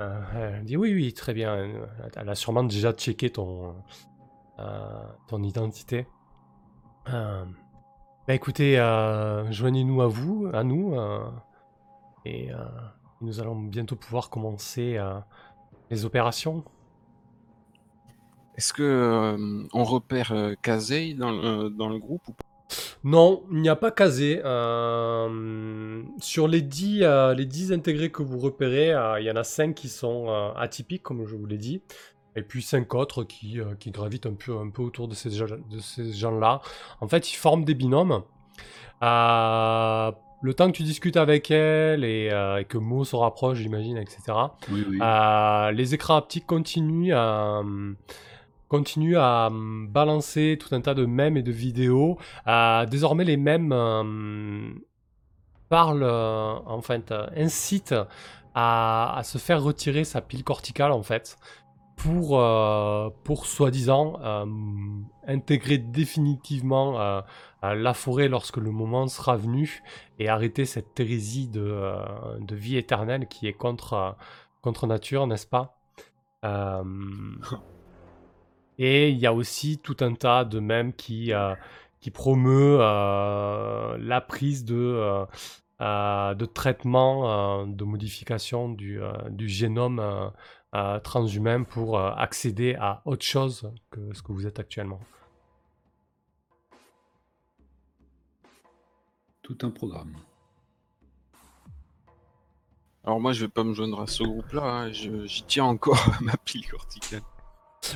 elle 0.00 0.64
dit 0.64 0.76
oui, 0.76 0.92
oui, 0.94 1.12
très 1.12 1.32
bien. 1.32 1.70
Elle 2.16 2.28
a 2.28 2.34
sûrement 2.34 2.64
déjà 2.64 2.92
checké 2.92 3.30
ton, 3.30 3.76
ton 5.28 5.42
identité. 5.44 6.08
Bah 8.26 8.32
écoutez, 8.32 8.80
euh, 8.80 9.52
joignez-nous 9.52 10.00
à 10.00 10.06
vous, 10.06 10.48
à 10.54 10.64
nous, 10.64 10.98
euh, 10.98 11.30
et 12.24 12.50
euh, 12.50 12.56
nous 13.20 13.38
allons 13.38 13.54
bientôt 13.54 13.96
pouvoir 13.96 14.30
commencer 14.30 14.98
les 15.90 16.06
opérations. 16.06 16.64
Est-ce 18.56 18.72
que 18.72 18.82
euh, 18.82 19.64
on 19.72 19.84
repère 19.84 20.32
euh, 20.32 20.54
Kazei 20.62 21.14
dans, 21.14 21.30
le- 21.30 21.70
dans 21.70 21.88
le 21.88 21.98
groupe 21.98 22.22
ou 22.28 22.32
pas? 22.32 22.44
Non, 23.04 23.42
il 23.52 23.60
n'y 23.60 23.68
a 23.68 23.76
pas 23.76 23.90
casé. 23.90 24.40
Euh, 24.44 26.02
sur 26.18 26.48
les 26.48 26.62
10, 26.62 27.00
euh, 27.02 27.34
les 27.34 27.44
10 27.46 27.72
intégrés 27.72 28.10
que 28.10 28.22
vous 28.22 28.38
repérez, 28.38 28.92
euh, 28.92 29.20
il 29.20 29.26
y 29.26 29.30
en 29.30 29.36
a 29.36 29.44
5 29.44 29.74
qui 29.74 29.88
sont 29.88 30.26
euh, 30.28 30.52
atypiques, 30.56 31.02
comme 31.02 31.26
je 31.26 31.36
vous 31.36 31.46
l'ai 31.46 31.58
dit. 31.58 31.82
Et 32.36 32.42
puis 32.42 32.62
5 32.62 32.92
autres 32.94 33.22
qui, 33.22 33.60
euh, 33.60 33.74
qui 33.78 33.90
gravitent 33.90 34.26
un 34.26 34.34
peu, 34.34 34.56
un 34.56 34.70
peu 34.70 34.82
autour 34.82 35.06
de 35.08 35.14
ces, 35.14 35.28
de 35.30 35.78
ces 35.78 36.12
gens-là. 36.12 36.60
En 37.00 37.06
fait, 37.08 37.30
ils 37.32 37.36
forment 37.36 37.64
des 37.64 37.74
binômes. 37.74 38.22
Euh, 39.02 40.10
le 40.42 40.54
temps 40.54 40.66
que 40.66 40.76
tu 40.76 40.82
discutes 40.82 41.16
avec 41.16 41.50
elle 41.50 42.04
et, 42.04 42.30
euh, 42.32 42.58
et 42.60 42.64
que 42.64 42.78
Mo 42.78 43.04
se 43.04 43.16
rapproche, 43.16 43.58
j'imagine, 43.58 43.96
etc. 43.98 44.20
Oui, 44.70 44.84
oui. 44.88 44.98
Euh, 45.02 45.70
les 45.72 45.94
écrans 45.94 46.16
haptiques 46.16 46.46
continuent 46.46 47.14
à, 47.14 47.62
continuent 48.68 49.18
à 49.18 49.48
hum, 49.48 49.88
balancer 49.88 50.58
tout 50.60 50.74
un 50.74 50.80
tas 50.80 50.94
de 50.94 51.06
mèmes 51.06 51.36
et 51.36 51.42
de 51.42 51.52
vidéos. 51.52 52.18
Désormais, 52.88 53.24
les 53.24 53.36
mèmes 53.36 53.72
euh, 53.72 54.72
parlent, 55.68 56.02
euh, 56.04 56.54
en 56.66 56.82
fait, 56.82 57.10
euh, 57.10 57.26
incitent 57.36 57.94
à, 58.54 59.20
se 59.24 59.38
faire 59.38 59.62
retirer 59.62 60.04
sa 60.04 60.20
pile 60.20 60.44
corticale, 60.44 60.92
en 60.92 61.02
fait, 61.02 61.36
pour, 61.96 62.38
euh, 62.38 63.10
pour 63.24 63.46
soi-disant 63.46 64.20
euh, 64.22 64.46
intégrer 65.26 65.78
définitivement 65.78 67.22
la 67.62 67.94
forêt 67.94 68.28
lorsque 68.28 68.58
le 68.58 68.70
moment 68.70 69.08
sera 69.08 69.36
venu 69.36 69.82
et 70.18 70.28
arrêter 70.28 70.66
cette 70.66 71.00
hérésie 71.00 71.48
de, 71.48 71.82
de 72.40 72.54
vie 72.54 72.76
éternelle 72.76 73.26
qui 73.26 73.48
est 73.48 73.54
contre, 73.54 74.16
contre 74.60 74.86
nature, 74.86 75.26
n'est-ce 75.26 75.46
pas? 75.46 75.80
Et 78.78 79.10
il 79.10 79.18
y 79.18 79.26
a 79.26 79.32
aussi 79.32 79.78
tout 79.78 79.96
un 80.00 80.14
tas 80.14 80.44
de 80.44 80.58
mèmes 80.60 80.92
qui, 80.92 81.32
euh, 81.32 81.54
qui 82.00 82.10
promeut 82.10 82.78
euh, 82.80 83.96
la 84.00 84.20
prise 84.20 84.64
de, 84.64 84.74
euh, 84.76 85.24
euh, 85.80 86.34
de 86.34 86.44
traitement, 86.44 87.62
euh, 87.62 87.66
de 87.66 87.84
modification 87.84 88.68
du, 88.68 89.00
euh, 89.02 89.12
du 89.30 89.48
génome 89.48 90.00
euh, 90.00 90.28
euh, 90.74 90.98
transhumain 91.00 91.62
pour 91.62 91.98
euh, 91.98 92.10
accéder 92.16 92.74
à 92.80 93.00
autre 93.04 93.24
chose 93.24 93.70
que 93.90 94.12
ce 94.12 94.22
que 94.22 94.32
vous 94.32 94.46
êtes 94.46 94.58
actuellement. 94.58 95.00
Tout 99.42 99.58
un 99.62 99.70
programme. 99.70 100.16
Alors 103.04 103.20
moi, 103.20 103.32
je 103.32 103.44
vais 103.44 103.50
pas 103.50 103.62
me 103.64 103.74
joindre 103.74 104.00
à 104.00 104.06
ce 104.06 104.22
groupe-là. 104.22 104.62
hein, 104.64 104.92
je- 104.92 105.26
J'y 105.26 105.44
tiens 105.44 105.64
encore 105.66 105.98
à 106.08 106.18
ma 106.22 106.36
pile 106.38 106.66
corticale. 106.68 107.22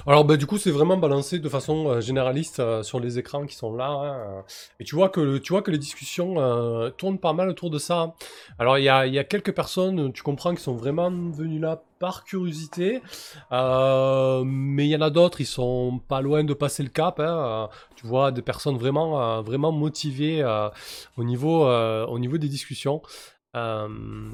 Alors 0.07 0.25
bah, 0.25 0.37
du 0.37 0.47
coup 0.47 0.59
c'est 0.59 0.71
vraiment 0.71 0.97
balancé 0.97 1.39
de 1.39 1.49
façon 1.49 1.89
euh, 1.89 2.01
généraliste 2.01 2.61
euh, 2.61 2.83
sur 2.83 3.01
les 3.01 3.19
écrans 3.19 3.47
qui 3.47 3.55
sont 3.57 3.75
là. 3.75 3.89
hein. 3.89 4.45
Et 4.81 4.85
tu 4.85 4.95
vois 4.95 5.09
que, 5.09 5.21
le- 5.21 5.41
tu 5.41 5.53
vois 5.53 5.63
que 5.63 5.71
les 5.71 5.79
discussions 5.79 6.35
euh, 6.41 6.91
tournent 6.91 7.19
pas 7.19 7.33
mal 7.33 7.49
autour 7.49 7.71
de 7.71 7.79
ça. 7.79 8.15
Alors 8.59 8.79
il 8.79 8.85
y 8.85 8.89
a, 8.89 9.07
il 9.07 9.15
y 9.15 9.19
a 9.19 9.25
quelques 9.25 9.55
personnes, 9.55 10.13
tu 10.13 10.23
comprends, 10.23 10.55
qui 10.55 10.63
sont 10.63 10.75
vraiment 10.75 11.11
venues 11.11 11.59
là 11.61 11.83
par 11.99 12.25
curiosité. 12.25 13.03
Euh, 13.53 14.43
mais 14.45 14.87
il 14.87 14.91
y 14.91 14.97
en 14.97 15.01
a 15.01 15.11
d'autres, 15.11 15.41
ils 15.41 15.47
sont 15.47 16.01
pas 16.09 16.21
loin 16.21 16.45
de 16.45 16.55
passer 16.55 16.83
le 16.83 16.89
cap. 16.91 17.21
hein. 17.21 17.69
Tu 17.97 18.07
vois 18.07 18.31
des 18.31 18.43
personnes 18.43 18.77
vraiment, 18.77 19.43
vraiment 19.43 19.73
motivées 19.73 20.45
au, 21.17 21.25
niveau, 21.25 21.67
au 21.67 22.19
niveau 22.19 22.39
des 22.39 22.49
discussions. 22.49 23.03
Euh, 23.57 23.89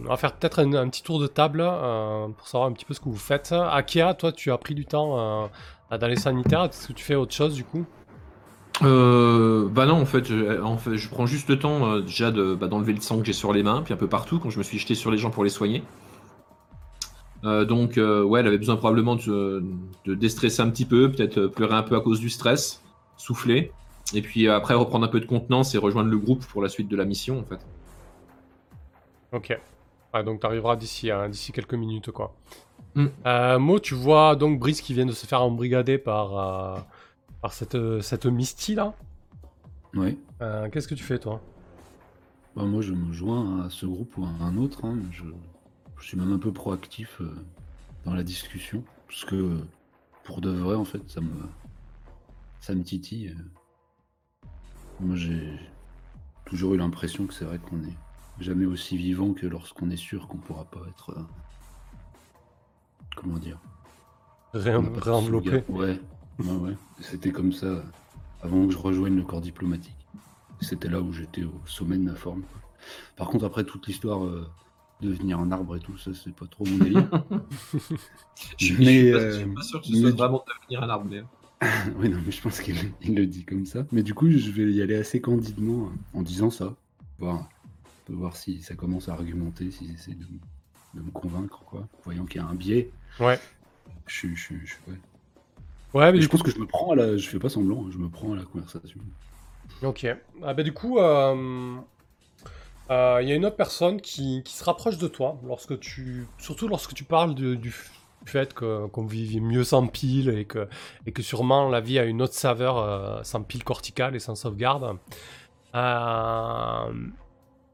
on 0.04 0.08
va 0.08 0.16
faire 0.16 0.32
peut-être 0.32 0.58
un, 0.58 0.88
petit 0.88 1.02
tour 1.02 1.20
de 1.20 1.28
table 1.28 1.62
euh, 1.62 2.26
pour 2.28 2.48
savoir 2.48 2.68
un 2.68 2.72
petit 2.72 2.84
peu 2.84 2.94
ce 2.94 3.00
que 3.00 3.08
vous 3.08 3.16
faites. 3.16 3.52
Akia, 3.52 4.14
toi, 4.14 4.32
tu 4.32 4.50
as 4.50 4.58
pris 4.58 4.74
du 4.74 4.86
temps 4.86 5.48
euh, 5.92 5.98
dans 5.98 6.08
les 6.08 6.16
sanitaires. 6.16 6.64
Est-ce 6.64 6.88
que 6.88 6.92
tu 6.92 7.04
fais 7.04 7.14
autre 7.14 7.32
chose 7.32 7.54
du 7.54 7.64
coup? 7.64 7.84
Euh, 8.82 9.68
bah 9.68 9.86
non, 9.86 10.00
en 10.00 10.06
fait, 10.06 10.24
je, 10.24 11.08
prends 11.08 11.26
juste 11.26 11.48
le 11.48 11.60
temps 11.60 12.00
déjà 12.00 12.32
de, 12.32 12.56
bah, 12.56 12.66
d'enlever 12.66 12.92
le 12.92 13.00
sang 13.00 13.20
que 13.20 13.24
j'ai 13.24 13.32
sur 13.32 13.52
les 13.52 13.62
mains, 13.62 13.82
puis 13.82 13.94
un 13.94 13.96
peu 13.96 14.08
partout, 14.08 14.40
quand 14.40 14.50
je 14.50 14.58
me 14.58 14.64
suis 14.64 14.78
jeté 14.78 14.96
sur 14.96 15.12
les 15.12 15.18
gens 15.18 15.30
pour 15.30 15.44
les 15.44 15.50
soigner. 15.50 15.82
Donc, 17.44 17.98
ouais, 17.98 18.40
elle 18.40 18.46
avait 18.46 18.58
besoin 18.58 18.76
probablement 18.76 19.16
de, 19.16 19.62
de 20.06 20.14
déstresser 20.14 20.62
un 20.62 20.70
petit 20.70 20.86
peu, 20.86 21.12
peut-être 21.12 21.46
pleurer 21.46 21.74
un 21.74 21.82
peu 21.82 21.94
à 21.94 22.00
cause 22.00 22.18
du 22.18 22.30
stress, 22.30 22.82
souffler, 23.18 23.70
et 24.14 24.22
puis 24.22 24.48
après 24.48 24.72
reprendre 24.72 25.04
un 25.04 25.08
peu 25.08 25.20
de 25.20 25.26
contenance 25.26 25.74
et 25.74 25.78
rejoindre 25.78 26.08
le 26.08 26.16
groupe 26.16 26.44
pour 26.46 26.62
la 26.62 26.70
suite 26.70 26.88
de 26.88 26.96
la 26.96 27.04
mission, 27.04 27.38
en 27.38 27.44
fait. 27.44 27.60
Ok. 29.34 29.58
Ouais, 30.14 30.24
donc 30.24 30.40
tu 30.40 30.46
arriveras 30.46 30.76
d'ici 30.76 31.10
hein, 31.10 31.28
d'ici 31.28 31.52
quelques 31.52 31.74
minutes 31.74 32.10
quoi. 32.12 32.34
Mm. 32.94 33.06
Euh, 33.26 33.58
Mo, 33.58 33.80
tu 33.80 33.94
vois 33.94 34.36
donc 34.36 34.58
Brice 34.60 34.80
qui 34.80 34.94
vient 34.94 35.06
de 35.06 35.12
se 35.12 35.26
faire 35.26 35.42
embrigader 35.42 35.98
par, 35.98 36.38
euh, 36.38 36.80
par 37.42 37.52
cette, 37.52 37.76
cette 38.00 38.26
Misty 38.26 38.74
là. 38.76 38.94
Ouais. 39.94 40.16
Euh, 40.40 40.68
Qu'est-ce 40.70 40.88
que 40.88 40.94
tu 40.94 41.04
fais 41.04 41.18
toi? 41.18 41.40
Bah, 42.56 42.62
moi, 42.64 42.82
je 42.82 42.92
me 42.92 43.12
joins 43.12 43.64
à 43.66 43.70
ce 43.70 43.84
groupe 43.86 44.16
ou 44.16 44.24
à 44.24 44.28
un 44.28 44.56
autre. 44.56 44.84
hein. 44.84 44.98
Je, 45.10 45.24
je 45.98 46.06
suis 46.06 46.16
même 46.16 46.32
un 46.32 46.38
peu 46.38 46.52
proactif 46.52 47.20
dans 48.04 48.14
la 48.14 48.22
discussion. 48.22 48.84
Parce 49.08 49.24
que, 49.24 49.58
pour 50.22 50.40
de 50.40 50.50
vrai, 50.50 50.76
en 50.76 50.84
fait, 50.84 51.02
ça 51.08 51.20
me, 51.20 51.30
ça 52.60 52.74
me 52.74 52.82
titille. 52.84 53.34
Moi, 55.00 55.16
j'ai 55.16 55.58
toujours 56.44 56.74
eu 56.74 56.76
l'impression 56.76 57.26
que 57.26 57.34
c'est 57.34 57.44
vrai 57.44 57.58
qu'on 57.58 57.82
est 57.82 57.96
jamais 58.40 58.66
aussi 58.66 58.96
vivant 58.96 59.32
que 59.32 59.46
lorsqu'on 59.46 59.90
est 59.90 59.96
sûr 59.96 60.28
qu'on 60.28 60.38
pourra 60.38 60.64
pas 60.64 60.80
être. 60.88 61.10
euh, 61.10 61.22
comment 63.16 63.38
dire? 63.38 63.58
Réenveloppé. 64.52 65.64
Ouais, 65.68 66.00
ouais, 66.38 66.56
ouais. 66.56 66.76
C'était 67.00 67.32
comme 67.32 67.52
ça 67.52 67.66
euh, 67.66 67.82
avant 68.42 68.66
que 68.66 68.72
je 68.72 68.78
rejoigne 68.78 69.16
le 69.16 69.22
corps 69.24 69.40
diplomatique. 69.40 69.96
C'était 70.60 70.88
là 70.88 71.00
où 71.00 71.12
j'étais 71.12 71.42
au 71.44 71.60
sommet 71.66 71.96
de 71.98 72.02
ma 72.04 72.14
forme. 72.14 72.42
Par 73.16 73.28
contre, 73.28 73.44
après 73.44 73.64
toute 73.64 73.86
l'histoire 73.86 74.24
euh, 74.24 74.46
de 75.00 75.08
devenir 75.10 75.38
un 75.40 75.50
arbre 75.52 75.76
et 75.76 75.80
tout, 75.80 75.96
ça, 75.98 76.12
c'est 76.14 76.34
pas 76.34 76.46
trop 76.46 76.64
mon 76.66 76.78
délire. 76.78 77.08
Je 78.58 78.64
suis, 78.66 78.76
Mais, 78.78 78.84
je 78.84 78.90
suis 78.90 79.10
pas, 79.10 79.18
je 79.18 79.24
euh, 79.24 79.32
suis 79.38 79.46
pas 79.54 79.62
sûr 79.62 79.80
que 79.80 79.86
ce 79.86 79.92
mais 79.92 80.00
soit 80.00 80.12
du- 80.12 80.16
vraiment 80.18 80.44
devenir 80.62 80.82
un 80.82 80.88
arbre. 80.88 81.06
mais- 81.10 81.24
oui, 81.96 82.08
non, 82.08 82.18
mais 82.24 82.32
je 82.32 82.42
pense 82.42 82.60
qu'il 82.60 82.76
il 83.00 83.14
le 83.14 83.26
dit 83.26 83.44
comme 83.44 83.64
ça. 83.66 83.86
Mais 83.92 84.02
du 84.02 84.14
coup, 84.14 84.30
je 84.30 84.50
vais 84.50 84.70
y 84.72 84.82
aller 84.82 84.96
assez 84.96 85.20
candidement 85.20 85.86
euh, 85.86 86.18
en 86.18 86.22
disant 86.22 86.50
ça. 86.50 86.74
Voir, 87.18 87.40
on 87.40 87.53
peut 88.04 88.12
voir 88.14 88.36
si 88.36 88.62
ça 88.62 88.74
commence 88.74 89.08
à 89.08 89.12
argumenter, 89.14 89.70
s'ils 89.70 89.92
essaient 89.94 90.12
de, 90.14 90.26
de 90.94 91.00
me 91.00 91.10
convaincre, 91.10 91.60
quoi. 91.64 91.86
Voyant 92.04 92.24
qu'il 92.26 92.40
y 92.40 92.44
a 92.44 92.46
un 92.46 92.54
biais. 92.54 92.90
Ouais. 93.20 93.38
Je, 94.06 94.14
suis- 94.14 94.36
je, 94.36 94.54
je, 94.64 94.74
ouais. 94.90 94.98
Ouais, 95.94 96.12
mais 96.12 96.20
je 96.20 96.28
pense 96.28 96.42
que 96.42 96.50
je 96.50 96.58
me 96.58 96.66
prends 96.66 96.90
à 96.92 96.96
la. 96.96 97.16
Je 97.16 97.28
fais 97.28 97.38
pas 97.38 97.48
semblant, 97.48 97.90
je 97.90 97.98
me 97.98 98.08
prends 98.08 98.32
à 98.32 98.36
la 98.36 98.42
conversation. 98.42 99.00
Ok. 99.82 100.06
Ah 100.42 100.52
bah 100.54 100.62
du 100.62 100.72
coup, 100.72 100.98
euh, 100.98 101.76
euh, 102.90 103.18
il 103.22 103.28
y 103.28 103.32
a 103.32 103.34
une 103.34 103.46
autre 103.46 103.56
personne 103.56 104.00
qui, 104.00 104.42
qui 104.44 104.54
se 104.54 104.64
rapproche 104.64 104.98
de 104.98 105.08
toi 105.08 105.38
lorsque 105.46 105.78
tu, 105.80 106.26
surtout 106.38 106.68
lorsque 106.68 106.94
tu 106.94 107.04
parles 107.04 107.34
de- 107.34 107.54
du 107.54 107.74
fait 108.26 108.54
qu'on 108.54 109.06
vit 109.06 109.40
mieux 109.40 109.64
sans 109.64 109.86
pile 109.86 110.30
et 110.30 110.44
que, 110.46 110.68
et 111.06 111.12
que 111.12 111.22
sûrement 111.22 111.68
la 111.68 111.80
vie 111.80 111.98
a 111.98 112.04
une 112.04 112.22
autre 112.22 112.34
saveur 112.34 112.78
euh, 112.78 113.22
sans 113.22 113.42
pile 113.42 113.64
corticale 113.64 114.16
et 114.16 114.20
sans 114.20 114.34
sauvegarde. 114.34 114.98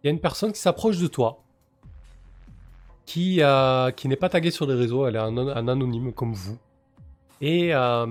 Il 0.03 0.07
y 0.07 0.09
a 0.09 0.13
une 0.13 0.21
personne 0.21 0.53
qui 0.53 0.61
s'approche 0.61 0.99
de 0.99 1.07
toi, 1.07 1.43
qui, 3.05 3.43
euh, 3.43 3.91
qui 3.91 4.09
n'est 4.09 4.17
pas 4.17 4.29
taguée 4.29 4.51
sur 4.51 4.67
les 4.67 4.75
réseaux, 4.75 5.07
elle 5.07 5.17
est 5.17 5.19
un, 5.19 5.69
anonyme 5.69 6.13
comme 6.13 6.33
vous. 6.33 6.59
Et 7.41 7.75
euh, 7.75 8.07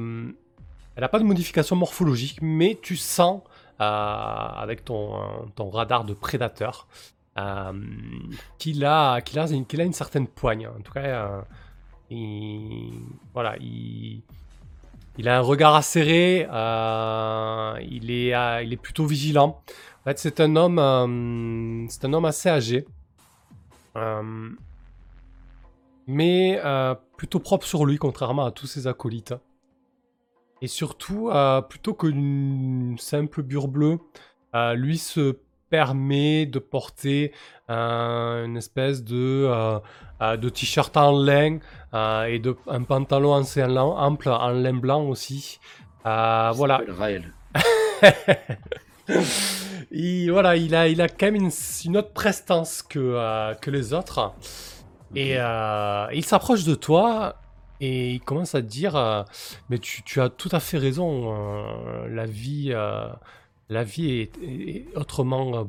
elle 0.95 1.01
n'a 1.01 1.07
pas 1.07 1.19
de 1.19 1.23
modification 1.23 1.75
morphologique, 1.75 2.39
mais 2.41 2.77
tu 2.81 2.95
sens 2.95 3.41
euh, 3.79 3.83
avec 3.83 4.85
ton, 4.85 5.13
radar 5.71 6.03
de 6.03 6.13
prédateur 6.13 6.87
qu'il 8.57 8.83
a, 8.83 9.21
qu'il 9.21 9.39
a, 9.39 9.47
une- 9.47 9.93
certaine 9.93 10.27
poigne. 10.27 10.67
En 10.67 10.81
tout 10.81 10.91
cas, 10.91 11.45
il, 12.11 12.91
voilà, 13.33 13.55
il, 13.61 14.21
il 15.17 15.29
a 15.29 15.37
un 15.37 15.41
regard 15.41 15.75
acéré, 15.75 16.41
il, 16.41 18.11
est, 18.11 18.63
il 18.65 18.73
est 18.73 18.81
plutôt 18.81 19.05
vigilant. 19.05 19.61
Fait, 20.09 20.17
c'est 20.17 20.39
un 20.39 20.55
homme, 20.55 20.79
euh, 20.79 21.85
c'est 21.87 22.03
un 22.03 22.13
homme 22.13 22.25
assez 22.25 22.49
âgé, 22.49 22.87
euh, 23.95 24.49
mais 26.07 26.59
euh, 26.65 26.95
plutôt 27.15 27.37
propre 27.37 27.67
sur 27.67 27.85
lui, 27.85 27.97
contrairement 27.97 28.43
à 28.43 28.49
tous 28.49 28.65
ses 28.65 28.87
acolytes. 28.87 29.35
Et 30.63 30.67
surtout, 30.67 31.29
plutôt 31.69 31.93
qu'une 31.93 32.95
simple 32.97 33.43
bure 33.43 33.67
bleue, 33.67 33.99
lui 34.73 34.97
se 34.97 35.37
permet 35.69 36.47
de 36.47 36.57
porter 36.57 37.31
une 37.69 38.57
espèce 38.57 39.03
de, 39.03 39.79
de 40.21 40.49
t-shirt 40.49 40.97
en 40.97 41.11
lin 41.11 41.59
et 42.27 42.39
de, 42.39 42.57
un 42.65 42.81
pantalon 42.81 43.35
assez 43.35 43.63
ample 43.63 44.29
en 44.29 44.49
lin 44.49 44.73
blanc 44.73 45.03
aussi. 45.03 45.59
Voilà. 46.03 46.81
Raël. 46.97 47.31
il, 49.91 50.31
voilà, 50.31 50.55
il 50.55 50.75
a, 50.75 50.87
il 50.87 51.01
a 51.01 51.07
quand 51.07 51.27
même 51.27 51.35
une, 51.35 51.51
une 51.85 51.97
autre 51.97 52.11
prestance 52.13 52.81
que, 52.81 52.99
euh, 52.99 53.53
que 53.55 53.71
les 53.71 53.93
autres. 53.93 54.33
Et 55.15 55.35
euh, 55.37 56.07
il 56.13 56.23
s'approche 56.23 56.63
de 56.63 56.75
toi 56.75 57.35
et 57.81 58.11
il 58.11 58.19
commence 58.19 58.55
à 58.55 58.61
te 58.61 58.67
dire, 58.67 58.95
euh, 58.95 59.23
mais 59.69 59.79
tu, 59.79 60.03
tu, 60.03 60.21
as 60.21 60.29
tout 60.29 60.49
à 60.51 60.59
fait 60.59 60.77
raison, 60.77 61.33
la 62.07 62.25
vie, 62.25 62.73
la 63.69 63.83
vie 63.83 64.11
est, 64.11 64.37
est 64.43 64.85
autrement 64.95 65.67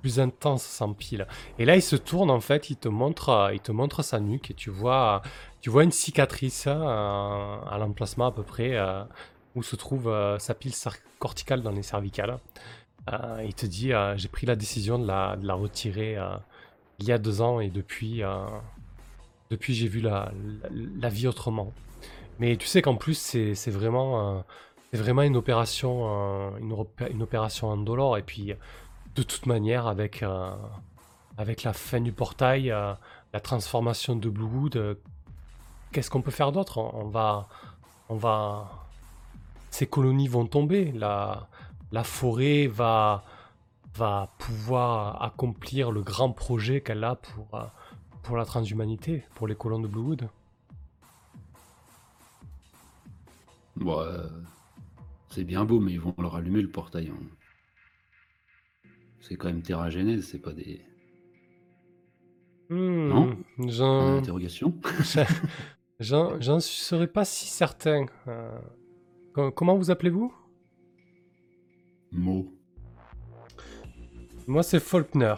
plus 0.00 0.20
intense 0.20 0.62
sans 0.62 0.92
pile. 0.92 1.26
Et 1.58 1.64
là, 1.64 1.76
il 1.76 1.82
se 1.82 1.96
tourne 1.96 2.30
en 2.30 2.40
fait, 2.40 2.70
il 2.70 2.76
te 2.76 2.88
montre, 2.88 3.50
il 3.52 3.60
te 3.60 3.72
montre 3.72 4.02
sa 4.02 4.20
nuque 4.20 4.50
et 4.50 4.54
tu 4.54 4.70
vois, 4.70 5.22
tu 5.60 5.70
vois 5.70 5.84
une 5.84 5.92
cicatrice 5.92 6.66
à 6.66 7.76
l'emplacement 7.78 8.26
à 8.26 8.32
peu 8.32 8.42
près 8.42 8.78
où 9.54 9.62
se 9.62 9.76
trouve 9.76 10.12
sa 10.38 10.54
pile 10.54 10.74
corticale 11.18 11.62
dans 11.62 11.70
les 11.70 11.82
cervicales. 11.82 12.38
Il 13.44 13.54
te 13.54 13.66
dit, 13.66 13.92
j'ai 14.16 14.28
pris 14.28 14.46
la 14.46 14.56
décision 14.56 14.98
de 14.98 15.06
la, 15.06 15.54
retirer 15.54 16.18
il 16.98 17.06
y 17.06 17.12
a 17.12 17.18
deux 17.18 17.40
ans 17.42 17.60
et 17.60 17.68
depuis, 17.68 18.22
depuis 19.50 19.74
j'ai 19.74 19.88
vu 19.88 20.00
la, 20.00 20.30
vie 21.08 21.26
autrement. 21.26 21.72
Mais 22.38 22.56
tu 22.56 22.66
sais 22.66 22.82
qu'en 22.82 22.96
plus, 22.96 23.18
c'est 23.18 23.70
vraiment, 23.70 24.44
c'est 24.92 24.98
vraiment 24.98 25.22
une 25.22 25.36
opération, 25.36 26.56
une, 26.58 27.22
opération 27.22 27.70
indolore. 27.70 28.18
Et 28.18 28.22
puis, 28.22 28.54
de 29.14 29.22
toute 29.22 29.46
manière, 29.46 29.86
avec, 29.86 30.24
avec 31.36 31.62
la 31.62 31.72
fin 31.72 32.00
du 32.00 32.12
portail, 32.12 32.68
la 32.68 33.40
transformation 33.40 34.16
de 34.16 34.28
Bluewood, 34.30 34.96
qu'est-ce 35.92 36.10
qu'on 36.10 36.22
peut 36.22 36.30
faire 36.30 36.52
d'autre? 36.52 36.78
On 36.78 37.08
va, 37.08 37.48
on 38.08 38.16
va, 38.16 38.86
ces 39.70 39.86
colonies 39.86 40.28
vont 40.28 40.46
tomber. 40.46 40.92
La, 40.92 41.48
la 41.94 42.02
forêt 42.02 42.66
va, 42.66 43.24
va 43.94 44.34
pouvoir 44.38 45.22
accomplir 45.22 45.92
le 45.92 46.02
grand 46.02 46.32
projet 46.32 46.80
qu'elle 46.80 47.04
a 47.04 47.14
pour, 47.14 47.56
pour 48.24 48.36
la 48.36 48.44
transhumanité, 48.44 49.22
pour 49.36 49.46
les 49.46 49.54
colons 49.54 49.78
de 49.78 49.86
Bluewood. 49.86 50.28
Bon, 53.76 54.04
c'est 55.30 55.44
bien 55.44 55.64
beau, 55.64 55.78
mais 55.78 55.92
ils 55.92 56.00
vont 56.00 56.14
leur 56.18 56.34
allumer 56.34 56.62
le 56.62 56.68
portail. 56.70 57.12
Hein. 57.14 58.90
C'est 59.20 59.36
quand 59.36 59.46
même 59.46 59.62
Terra 59.62 59.88
Genèse, 59.88 60.26
c'est 60.26 60.40
pas 60.40 60.52
des. 60.52 60.80
Hmm, 62.70 63.08
non 63.08 63.38
J'en. 63.68 64.18
Interrogation 64.18 64.74
J'en 66.00 66.58
serais 66.60 67.06
pas 67.06 67.24
si 67.24 67.46
certain. 67.46 68.06
Euh, 68.26 68.58
comment 69.52 69.76
vous 69.76 69.92
appelez-vous? 69.92 70.34
Mo. 72.14 72.46
Moi, 74.46 74.62
c'est 74.62 74.80
Faulkner. 74.80 75.34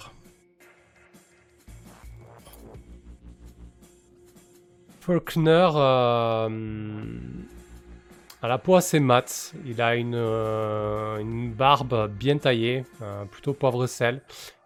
Faulkner 5.01 5.71
euh, 5.77 6.49
a 8.43 8.49
la 8.49 8.59
peau 8.59 8.75
assez 8.75 9.01
mate. 9.01 9.55
Il 9.65 9.81
a 9.81 9.95
une, 9.95 10.17
euh, 10.17 11.19
une 11.19 11.53
barbe 11.53 12.11
bien 12.13 12.37
taillée, 12.37 12.85
euh, 13.01 13.25
plutôt 13.25 13.55
poivre 13.55 13.87
sel. 13.87 14.21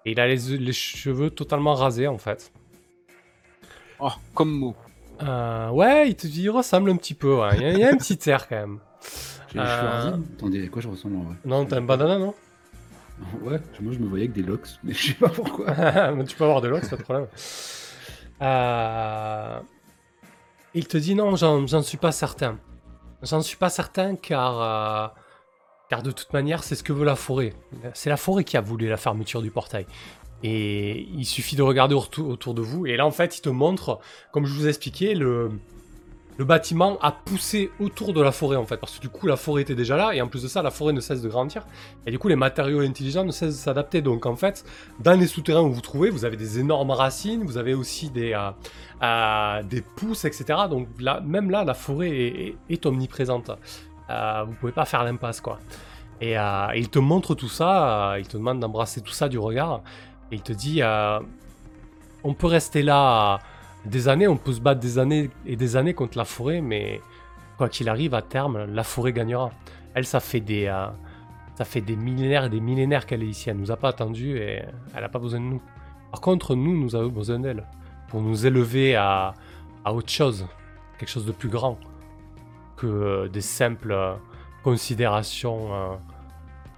Et 0.05 0.13
il 0.13 0.21
a 0.21 0.27
les, 0.27 0.57
les, 0.57 0.73
cheveux 0.73 1.31
totalement 1.31 1.75
rasés 1.75 2.09
en 2.09 2.19
fait. 2.19 2.53
Oh, 4.01 4.13
comme 4.35 4.51
Mo. 4.51 4.77
ouais, 5.73 6.09
il, 6.09 6.17
te, 6.17 6.27
il 6.27 6.49
ressemble 6.49 6.91
un 6.91 6.97
petit 6.97 7.15
peu. 7.15 7.39
Il, 7.55 7.79
y 7.79 7.85
a, 7.85 7.91
un 7.91 7.97
petit 7.99 8.19
air 8.29 8.49
quand 8.49 8.57
même. 8.57 8.81
J'ai 9.53 9.59
les 9.59 9.67
cheveux 9.67 10.25
Attendez, 10.37 10.65
à 10.65 10.69
quoi 10.69 10.83
je 10.83 10.89
ressemble 10.89 11.17
en 11.17 11.23
vrai? 11.23 11.37
Non, 11.45 11.65
t'as 11.65 11.79
un 11.79 11.83
bandana, 11.83 12.19
non? 12.19 12.35
Ouais, 13.43 13.61
moi 13.81 13.93
je 13.93 13.99
me 13.99 14.09
voyais 14.09 14.25
avec 14.25 14.35
des 14.35 14.43
locks, 14.43 14.69
mais 14.83 14.95
je 14.95 15.09
sais 15.09 15.15
pas 15.15 15.29
pourquoi. 15.29 15.67
tu 16.27 16.37
peux 16.37 16.45
avoir 16.45 16.63
des 16.63 16.69
locks, 16.69 16.89
pas 16.89 16.97
de 16.97 17.03
problème. 17.03 17.27
Euh... 18.41 19.61
Il 20.73 20.87
te 20.87 20.97
dit 20.97 21.15
non, 21.15 21.37
j'en 21.37 21.83
suis 21.83 21.99
pas 21.99 22.13
certain. 22.13 22.59
J'en 23.23 23.43
suis 23.43 23.57
pas 23.57 23.69
certain 23.69 24.17
car, 24.17 24.61
euh, 24.61 25.09
car 25.91 26.03
de 26.03 26.11
toute 26.11 26.33
manière, 26.33 26.63
c'est 26.63 26.77
ce 26.77 26.83
que 26.83 26.93
veut 26.93 27.05
la 27.05 27.17
forêt. 27.17 27.53
C'est 27.93 28.09
la 28.09 28.17
forêt 28.17 28.45
qui 28.45 28.57
a 28.57 28.61
voulu 28.61 28.89
la 28.89 28.97
fermeture 28.97 29.43
du 29.43 29.51
portail. 29.51 29.87
Et 30.43 31.03
il 31.13 31.27
suffit 31.27 31.57
de 31.57 31.63
regarder 31.63 31.95
autour 31.95 32.55
de 32.55 32.63
vous. 32.63 32.87
Et 32.87 32.97
là, 32.97 33.05
en 33.05 33.11
fait, 33.11 33.37
il 33.37 33.43
te 33.43 33.51
montre, 33.51 33.99
comme 34.33 34.47
je 34.47 34.55
vous 34.55 34.67
ai 34.67 34.71
expliqué, 34.71 35.15
le, 35.15 35.51
le 36.41 36.47
bâtiment 36.47 36.97
a 37.03 37.13
poussé 37.13 37.71
autour 37.81 38.15
de 38.15 38.23
la 38.23 38.33
forêt 38.33 38.57
en 38.57 38.65
fait, 38.65 38.79
parce 38.79 38.97
que 38.97 39.03
du 39.03 39.11
coup 39.11 39.27
la 39.27 39.37
forêt 39.37 39.61
était 39.61 39.75
déjà 39.75 39.99
là, 39.99 40.15
et 40.15 40.23
en 40.23 40.27
plus 40.27 40.43
de 40.43 40.49
ça, 40.49 40.63
la 40.63 40.71
forêt 40.71 40.95
ne 40.95 41.01
cesse 41.01 41.21
de 41.21 41.29
grandir, 41.29 41.67
et 42.07 42.11
du 42.11 42.19
coup 42.19 42.29
les 42.29 42.35
matériaux 42.35 42.81
intelligents 42.81 43.27
ne 43.27 43.31
cessent 43.31 43.57
de 43.57 43.61
s'adapter. 43.61 44.01
Donc 44.01 44.25
en 44.25 44.37
fait, 44.37 44.65
dans 45.01 45.21
les 45.21 45.27
souterrains 45.27 45.61
où 45.61 45.71
vous 45.71 45.83
trouvez, 45.83 46.09
vous 46.09 46.25
avez 46.25 46.39
des 46.39 46.59
énormes 46.59 46.93
racines, 46.93 47.45
vous 47.45 47.59
avez 47.59 47.75
aussi 47.75 48.09
des, 48.09 48.33
euh, 48.33 48.53
euh, 49.03 49.63
des 49.65 49.83
pousses, 49.83 50.25
etc. 50.25 50.61
Donc 50.71 50.89
là, 50.99 51.21
même 51.21 51.51
là, 51.51 51.63
la 51.63 51.75
forêt 51.75 52.57
est, 52.71 52.87
omniprésente. 52.87 53.51
Euh, 54.09 54.45
vous 54.47 54.55
pouvez 54.55 54.73
pas 54.73 54.87
faire 54.87 55.05
l'impasse 55.05 55.43
quoi. 55.43 55.59
Et, 56.23 56.37
il 56.75 56.89
te 56.89 56.99
montre 56.99 57.35
tout 57.35 57.51
ça, 57.51 58.15
il 58.19 58.27
te 58.27 58.39
demande 58.39 58.61
d'embrasser 58.61 59.03
tout 59.03 59.13
ça 59.13 59.29
du 59.29 59.39
regard, 59.39 59.83
et 60.33 60.37
il 60.37 60.43
te 60.43 60.55
dit, 60.55 60.81
on 62.25 62.33
peut 62.33 62.47
rester 62.47 62.83
là 62.83 63.41
des 63.85 64.09
années, 64.09 64.29
on 64.29 64.37
peut 64.37 64.53
se 64.53 64.61
battre 64.61 64.81
des 64.81 64.99
années 64.99 65.31
et 65.47 65.57
des 65.57 65.77
années 65.77 65.95
contre 65.95 66.19
la 66.19 66.25
forêt, 66.25 66.61
mais 66.61 67.01
quoi 67.57 67.69
qu'il 67.69 67.89
arrive, 67.89 68.15
à 68.15 68.23
terme, 68.23 68.65
la 68.67 68.85
forêt 68.85 69.13
gagnera. 69.13 69.51
Elle, 69.95 70.07
ça 70.07 70.21
fait 70.21 70.41
des, 70.41 70.67
euh, 70.67 70.87
ça 71.57 71.65
fait 71.65 71.81
des 71.81 71.97
millénaires 71.97 72.45
et 72.45 72.51
des 72.51 72.61
millénaires 72.61 73.07
qu'elle 73.07 73.23
est 73.23 73.29
ici. 73.29 73.51
Elle 73.51 73.57
nous 73.57 73.71
a 73.71 73.77
pas 73.77 73.89
attendu 73.89 74.37
et 74.37 74.63
elle 74.95 75.01
n'a 75.01 75.09
pas 75.09 75.19
besoin 75.19 75.41
de 75.41 75.47
nous. 75.47 75.63
Par 76.11 76.21
contre, 76.21 76.55
nous, 76.55 76.77
nous 76.77 76.95
avons 76.95 77.09
besoin 77.09 77.39
d'elle 77.39 77.67
pour 78.09 78.21
nous 78.21 78.47
élever 78.47 78.97
à, 78.97 79.35
à, 79.85 79.93
autre 79.93 80.11
chose, 80.11 80.47
quelque 80.99 81.09
chose 81.09 81.27
de 81.27 81.33
plus 81.33 81.49
grand 81.49 81.79
que 82.77 82.87
euh, 82.87 83.29
des 83.29 83.41
simples 83.41 83.93
euh, 83.93 84.15
considérations 84.63 85.99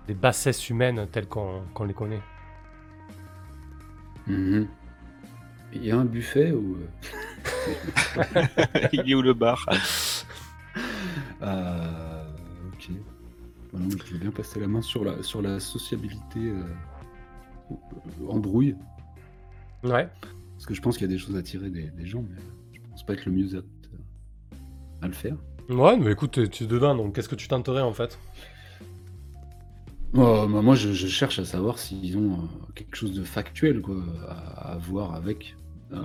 des 0.06 0.14
bassesses 0.14 0.68
humaines 0.70 1.08
telles 1.10 1.26
qu'on 1.26 1.84
les 1.84 1.94
connaît. 1.94 2.20
Mm-hmm. 4.28 4.66
Il 5.74 5.84
y 5.84 5.90
a 5.90 5.98
un 5.98 6.04
buffet 6.04 6.52
ou. 6.52 6.76
Euh, 6.76 8.34
Il 8.92 9.10
est 9.10 9.14
où 9.14 9.22
le 9.22 9.32
bar? 9.34 9.66
Euh, 11.42 12.24
Ok. 12.72 12.88
je 14.06 14.12
veux 14.12 14.18
bien 14.18 14.30
passer 14.30 14.60
la 14.60 14.66
main 14.66 14.82
sur 14.82 15.04
la, 15.04 15.22
sur 15.22 15.42
la 15.42 15.60
sociabilité 15.60 16.38
euh, 16.38 16.62
en 18.28 18.38
brouille. 18.38 18.76
Ouais. 19.82 20.08
Parce 20.52 20.66
que 20.66 20.74
je 20.74 20.80
pense 20.80 20.96
qu'il 20.96 21.06
y 21.08 21.10
a 21.10 21.12
des 21.12 21.18
choses 21.18 21.36
à 21.36 21.42
tirer 21.42 21.70
des, 21.70 22.06
gens, 22.06 22.24
mais 22.28 22.36
je 22.72 22.80
pense 22.90 23.04
pas 23.04 23.14
être 23.14 23.26
le 23.26 23.32
mieux 23.32 23.64
à, 25.00 25.06
le 25.06 25.12
faire. 25.12 25.36
Ouais, 25.68 25.96
mais 25.96 26.12
écoute, 26.12 26.48
tu 26.50 26.64
es 26.64 26.66
dedans, 26.66 26.94
donc 26.94 27.14
qu'est-ce 27.14 27.28
que 27.28 27.34
tu 27.34 27.48
tenterais 27.48 27.80
en 27.80 27.92
fait? 27.92 28.18
Bah, 30.12 30.46
moi, 30.46 30.74
je, 30.74 30.92
cherche 30.92 31.38
à 31.38 31.44
savoir 31.44 31.78
s'ils 31.78 32.16
ont 32.18 32.48
quelque 32.74 32.96
chose 32.96 33.14
de 33.14 33.24
factuel 33.24 33.80
quoi, 33.80 33.96
à, 34.28 34.74
à 34.74 34.78
voir 34.78 35.14
avec. 35.14 35.56
Euh, 35.92 35.98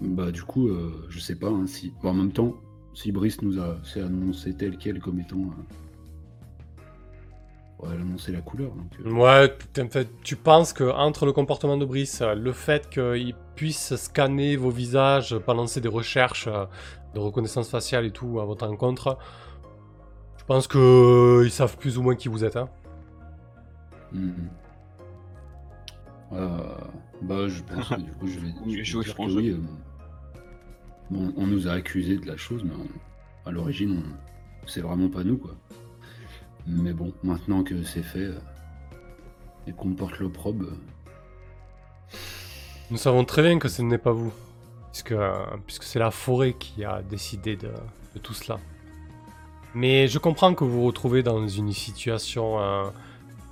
bah 0.00 0.30
du 0.30 0.42
coup, 0.42 0.68
euh, 0.68 1.06
je 1.08 1.18
sais 1.18 1.36
pas 1.36 1.48
hein, 1.48 1.66
si. 1.66 1.92
en 2.02 2.14
même 2.14 2.32
temps, 2.32 2.54
si 2.94 3.12
Brice 3.12 3.42
nous 3.42 3.60
a 3.60 3.76
annoncé 3.96 4.54
tel 4.54 4.76
quel 4.78 5.00
comme 5.00 5.20
étant. 5.20 5.36
Euh, 5.36 5.40
ouais, 7.80 7.90
elle 7.92 7.98
a 7.98 8.02
annoncé 8.02 8.32
la 8.32 8.40
couleur. 8.40 8.72
Ouais, 9.04 9.56
tu 10.22 10.36
penses 10.36 10.72
que 10.72 10.84
entre 10.84 11.26
le 11.26 11.32
comportement 11.32 11.76
de 11.76 11.84
Brice, 11.84 12.22
le 12.22 12.52
fait 12.52 12.88
qu'il 12.88 13.34
puisse 13.54 13.94
scanner 13.96 14.56
vos 14.56 14.70
visages, 14.70 15.36
balancer 15.46 15.80
des 15.80 15.88
recherches 15.88 16.48
de 17.14 17.18
reconnaissance 17.18 17.68
faciale 17.68 18.06
et 18.06 18.10
tout 18.10 18.40
à 18.40 18.44
votre 18.44 18.66
encontre, 18.66 19.18
je 20.38 20.44
pense 20.44 20.66
qu'ils 20.66 21.50
savent 21.50 21.76
plus 21.76 21.98
ou 21.98 22.02
moins 22.02 22.16
qui 22.16 22.28
vous 22.28 22.44
êtes. 22.44 22.56
Hein. 22.56 22.68
Mmh. 24.12 24.30
Euh, 26.32 26.58
bah, 27.20 27.48
je 27.48 27.62
pense 27.62 27.88
que 27.88 28.00
du 28.00 28.10
coup, 28.12 28.26
je 28.26 28.38
vais, 28.38 28.52
dire 28.66 29.14
que 29.14 29.22
oui. 29.36 29.50
Euh, 29.50 29.58
on 31.36 31.46
nous 31.46 31.68
a 31.68 31.72
accusé 31.72 32.16
de 32.16 32.26
la 32.26 32.36
chose, 32.36 32.64
mais 32.64 32.72
à 33.44 33.50
l'origine, 33.50 34.02
c'est 34.66 34.80
vraiment 34.80 35.08
pas 35.08 35.24
nous, 35.24 35.36
quoi. 35.36 35.54
Mais 36.66 36.92
bon, 36.92 37.12
maintenant 37.22 37.62
que 37.64 37.82
c'est 37.82 38.02
fait 38.02 38.20
euh, 38.20 38.38
et 39.66 39.72
qu'on 39.72 39.92
porte 39.92 40.18
l'opprobre. 40.20 40.66
Nous 42.90 42.96
savons 42.96 43.24
très 43.24 43.42
bien 43.42 43.58
que 43.58 43.68
ce 43.68 43.82
n'est 43.82 43.98
pas 43.98 44.12
vous, 44.12 44.32
puisque, 44.90 45.14
puisque 45.66 45.82
c'est 45.82 45.98
la 45.98 46.10
forêt 46.10 46.54
qui 46.54 46.84
a 46.84 47.02
décidé 47.02 47.56
de, 47.56 47.70
tout 48.22 48.34
cela. 48.34 48.58
Mais 49.74 50.08
je 50.08 50.18
comprends 50.18 50.54
que 50.54 50.64
vous 50.64 50.80
vous 50.80 50.86
retrouvez 50.86 51.22
dans 51.22 51.46
une 51.46 51.72
situation 51.72 52.58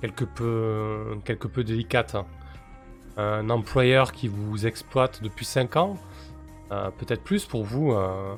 quelque, 0.01 0.23
peu, 0.23 1.17
quelque 1.25 1.47
peu 1.47 1.63
délicate. 1.63 2.15
Hein 2.15 2.25
un 3.17 3.49
employeur 3.49 4.11
qui 4.11 4.27
vous 4.27 4.65
exploite 4.65 5.21
depuis 5.23 5.45
5 5.45 5.75
ans, 5.77 5.97
euh, 6.71 6.89
peut-être 6.91 7.23
plus 7.23 7.45
pour 7.45 7.63
vous. 7.63 7.91
Euh, 7.91 8.35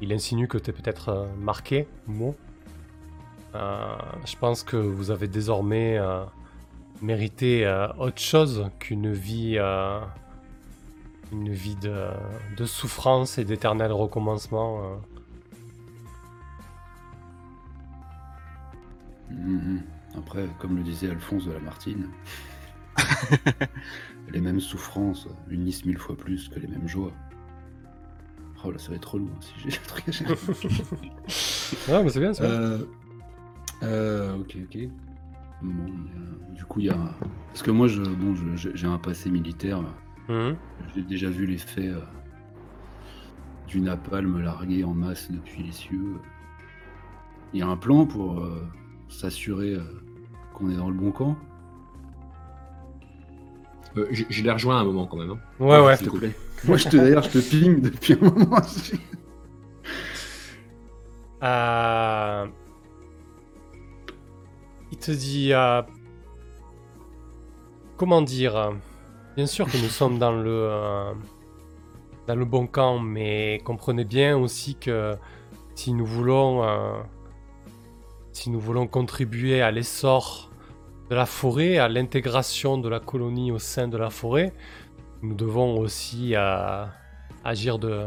il 0.00 0.12
insinue 0.12 0.46
que 0.46 0.58
tu 0.58 0.70
es 0.70 0.72
peut-être 0.72 1.08
euh, 1.08 1.26
marqué, 1.40 1.88
mot. 2.06 2.36
je 3.54 4.36
pense 4.38 4.62
que 4.62 4.76
vous 4.76 5.10
avez 5.10 5.26
désormais 5.26 5.98
mérité 7.02 7.66
autre 7.98 8.20
chose 8.20 8.70
qu'une 8.78 9.12
vie 9.12 9.58
une 11.32 11.52
vie 11.52 11.76
de, 11.76 12.64
souffrance 12.64 13.38
et 13.38 13.44
d'éternel 13.44 13.92
recommencement. 13.92 14.82
euh. 14.82 14.96
Mhm. 19.30 19.82
Après, 20.16 20.46
comme 20.58 20.76
le 20.76 20.82
disait 20.82 21.10
Alphonse 21.10 21.44
de 21.44 21.52
Lamartine, 21.52 22.08
les 24.32 24.40
mêmes 24.40 24.60
souffrances 24.60 25.28
unissent 25.50 25.84
mille 25.84 25.98
fois 25.98 26.16
plus 26.16 26.48
que 26.48 26.58
les 26.60 26.66
mêmes 26.66 26.88
joies. 26.88 27.12
Oh 28.64 28.70
là, 28.72 28.78
ça 28.78 28.90
va 28.90 28.96
être 28.96 29.14
relou 29.14 29.30
hein, 29.32 29.38
si 29.40 29.52
j'ai 29.58 29.68
le 29.78 29.86
truc 29.86 30.08
à 30.08 30.12
chaque 30.12 30.28
Ouais, 30.28 30.34
mais 32.04 32.08
c'est 32.10 32.20
bien 32.20 32.34
ça. 32.34 32.42
Euh, 32.44 32.78
euh, 33.84 34.36
ok, 34.38 34.56
ok. 34.64 34.78
Bon, 35.62 35.72
euh, 35.86 36.54
du 36.54 36.64
coup, 36.64 36.80
il 36.80 36.86
y 36.86 36.90
a. 36.90 36.98
Parce 37.48 37.62
que 37.62 37.70
moi, 37.70 37.86
je, 37.88 38.02
bon, 38.02 38.34
je- 38.56 38.70
j'ai 38.74 38.86
un 38.86 38.98
passé 38.98 39.30
militaire. 39.30 39.80
Mhm. 40.28 40.56
J'ai 40.94 41.02
déjà 41.02 41.30
vu 41.30 41.46
l'effet 41.46 41.88
euh, 41.88 42.00
du 43.68 43.80
napalm 43.80 44.40
largué 44.40 44.82
en 44.84 44.92
masse 44.94 45.30
depuis 45.30 45.62
les 45.62 45.72
cieux. 45.72 46.16
Il 47.52 47.60
y 47.60 47.62
a 47.62 47.66
un 47.68 47.76
plan 47.76 48.06
pour 48.06 48.40
euh, 48.40 48.66
s'assurer 49.08 49.78
qu'on 50.54 50.68
est 50.70 50.76
dans 50.76 50.90
le 50.90 50.96
bon 50.96 51.12
camp? 51.12 51.36
Euh, 53.98 54.08
je 54.12 54.24
je 54.28 54.42
l'ai 54.42 54.50
rejoint 54.52 54.78
à 54.78 54.80
un 54.80 54.84
moment 54.84 55.06
quand 55.06 55.16
même. 55.16 55.30
hein. 55.30 55.38
Ouais, 55.60 55.80
ouais. 55.80 55.96
S'il 55.96 56.08
te 56.10 56.16
plaît. 56.16 56.32
Moi, 56.64 56.76
je 56.76 56.88
te, 56.88 56.96
d'ailleurs, 56.96 57.22
je 57.22 57.30
te 57.30 57.38
ping 57.38 57.80
depuis 57.80 58.14
un 58.14 58.18
moment. 58.30 58.56
Euh, 61.42 62.46
Il 64.92 64.98
te 64.98 65.10
dit. 65.12 65.52
euh, 65.52 65.82
Comment 67.96 68.22
dire? 68.22 68.72
Bien 69.36 69.46
sûr 69.46 69.66
que 69.66 69.76
nous 69.76 69.88
sommes 69.88 70.18
dans 70.18 70.32
le. 70.32 70.50
euh, 70.50 71.12
Dans 72.26 72.34
le 72.34 72.44
bon 72.44 72.66
camp, 72.66 72.98
mais 72.98 73.60
comprenez 73.64 74.04
bien 74.04 74.36
aussi 74.36 74.74
que 74.74 75.16
si 75.74 75.92
nous 75.94 76.06
voulons. 76.06 76.64
euh, 76.64 77.00
Si 78.32 78.50
nous 78.50 78.60
voulons 78.60 78.86
contribuer 78.86 79.62
à 79.62 79.70
l'essor 79.70 80.47
de 81.10 81.14
la 81.14 81.26
forêt, 81.26 81.78
à 81.78 81.88
l'intégration 81.88 82.76
de 82.76 82.88
la 82.88 83.00
colonie 83.00 83.50
au 83.50 83.58
sein 83.58 83.88
de 83.88 83.96
la 83.96 84.10
forêt, 84.10 84.52
nous 85.22 85.34
devons 85.34 85.78
aussi 85.78 86.34
euh, 86.36 86.84
agir, 87.44 87.78
de, 87.78 88.04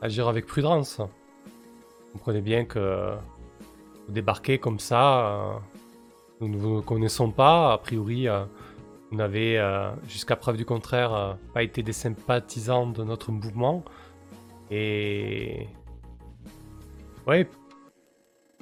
agir 0.00 0.28
avec 0.28 0.46
prudence. 0.46 0.98
Vous 0.98 2.18
comprenez 2.18 2.40
bien 2.40 2.64
que 2.64 3.14
vous 4.06 4.12
débarquez 4.12 4.58
comme 4.58 4.80
ça, 4.80 5.26
euh, 5.26 5.52
nous 6.40 6.48
ne 6.48 6.56
vous 6.56 6.82
connaissons 6.82 7.30
pas, 7.30 7.72
a 7.72 7.78
priori, 7.78 8.28
euh, 8.28 8.44
vous 9.10 9.16
n'avez, 9.16 9.60
jusqu'à 10.08 10.36
preuve 10.36 10.56
du 10.56 10.64
contraire, 10.64 11.36
pas 11.52 11.62
été 11.62 11.82
des 11.82 11.92
sympathisants 11.92 12.86
de 12.86 13.04
notre 13.04 13.30
mouvement. 13.30 13.84
Et... 14.70 15.68
Ouais, 17.26 17.46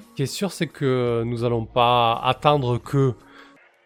ce 0.09 0.15
qui 0.15 0.23
est 0.23 0.25
sûr, 0.25 0.51
c'est 0.51 0.67
que 0.67 1.23
nous 1.25 1.45
allons 1.45 1.65
pas 1.65 2.19
attendre 2.21 2.77
que 2.79 3.15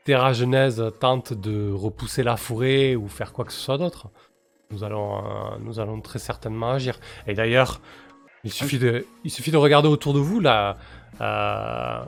Terra 0.05 0.33
Genèse 0.33 0.83
tente 0.99 1.33
de 1.33 1.71
repousser 1.71 2.21
la 2.23 2.37
forêt 2.37 2.95
ou 2.95 3.07
faire 3.07 3.33
quoi 3.33 3.43
que 3.43 3.51
ce 3.51 3.59
soit 3.59 3.77
d'autre. 3.79 4.07
Nous 4.71 4.83
allons, 4.83 5.17
euh, 5.17 5.57
nous 5.61 5.79
allons 5.79 5.99
très 5.99 6.19
certainement 6.19 6.71
agir. 6.71 6.99
Et 7.27 7.33
d'ailleurs, 7.33 7.81
il 8.43 8.51
suffit 8.51 8.77
de, 8.79 9.05
il 9.23 9.31
suffit 9.31 9.49
de 9.51 9.57
regarder 9.57 9.87
autour 9.89 10.13
de 10.13 10.19
vous 10.19 10.39
là, 10.39 10.77
euh, 11.21 12.03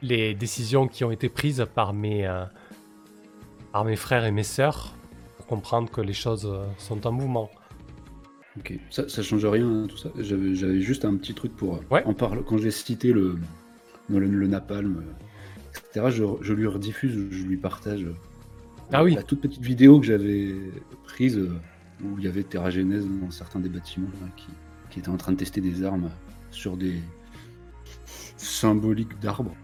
les 0.00 0.34
décisions 0.34 0.86
qui 0.86 1.04
ont 1.04 1.10
été 1.10 1.28
prises 1.28 1.66
par 1.74 1.92
mes, 1.92 2.24
euh, 2.26 2.44
par 3.72 3.84
mes 3.84 3.96
frères 3.96 4.24
et 4.24 4.30
mes 4.30 4.44
sœurs 4.44 4.94
pour 5.36 5.46
comprendre 5.46 5.90
que 5.90 6.00
les 6.00 6.12
choses 6.12 6.48
sont 6.78 7.04
en 7.06 7.12
mouvement. 7.12 7.50
Ok, 8.60 8.74
ça, 8.90 9.08
ça 9.08 9.22
change 9.24 9.44
rien, 9.44 9.68
hein, 9.68 9.86
tout 9.88 9.96
ça. 9.96 10.10
J'avais, 10.20 10.80
juste 10.80 11.04
un 11.04 11.16
petit 11.16 11.34
truc 11.34 11.56
pour 11.56 11.80
Ouais. 11.90 12.04
en 12.06 12.14
parler. 12.14 12.42
Quand 12.46 12.58
j'ai 12.58 12.70
cité 12.70 13.12
le, 13.12 13.36
le, 14.08 14.20
le 14.20 14.46
napalm, 14.46 15.02
etc., 15.96 16.06
je, 16.10 16.24
je 16.40 16.52
lui 16.52 16.66
rediffuse, 16.66 17.28
je 17.30 17.44
lui 17.44 17.56
partage 17.56 18.06
Ah 18.92 19.04
oui. 19.04 19.14
la 19.14 19.22
toute 19.22 19.40
petite 19.40 19.62
vidéo 19.62 20.00
que 20.00 20.06
j'avais 20.06 20.54
prise 21.04 21.38
euh, 21.38 21.52
où 22.02 22.18
il 22.18 22.24
y 22.24 22.28
avait 22.28 22.42
Terra 22.42 22.70
Genèse 22.70 23.06
dans 23.06 23.30
certains 23.30 23.60
des 23.60 23.68
bâtiments 23.68 24.08
là, 24.20 24.28
qui, 24.36 24.46
qui 24.90 24.98
étaient 24.98 25.08
en 25.10 25.16
train 25.16 25.32
de 25.32 25.36
tester 25.36 25.60
des 25.60 25.84
armes 25.84 26.10
sur 26.50 26.76
des 26.76 26.94
symboliques 28.36 29.18
d'arbres, 29.20 29.54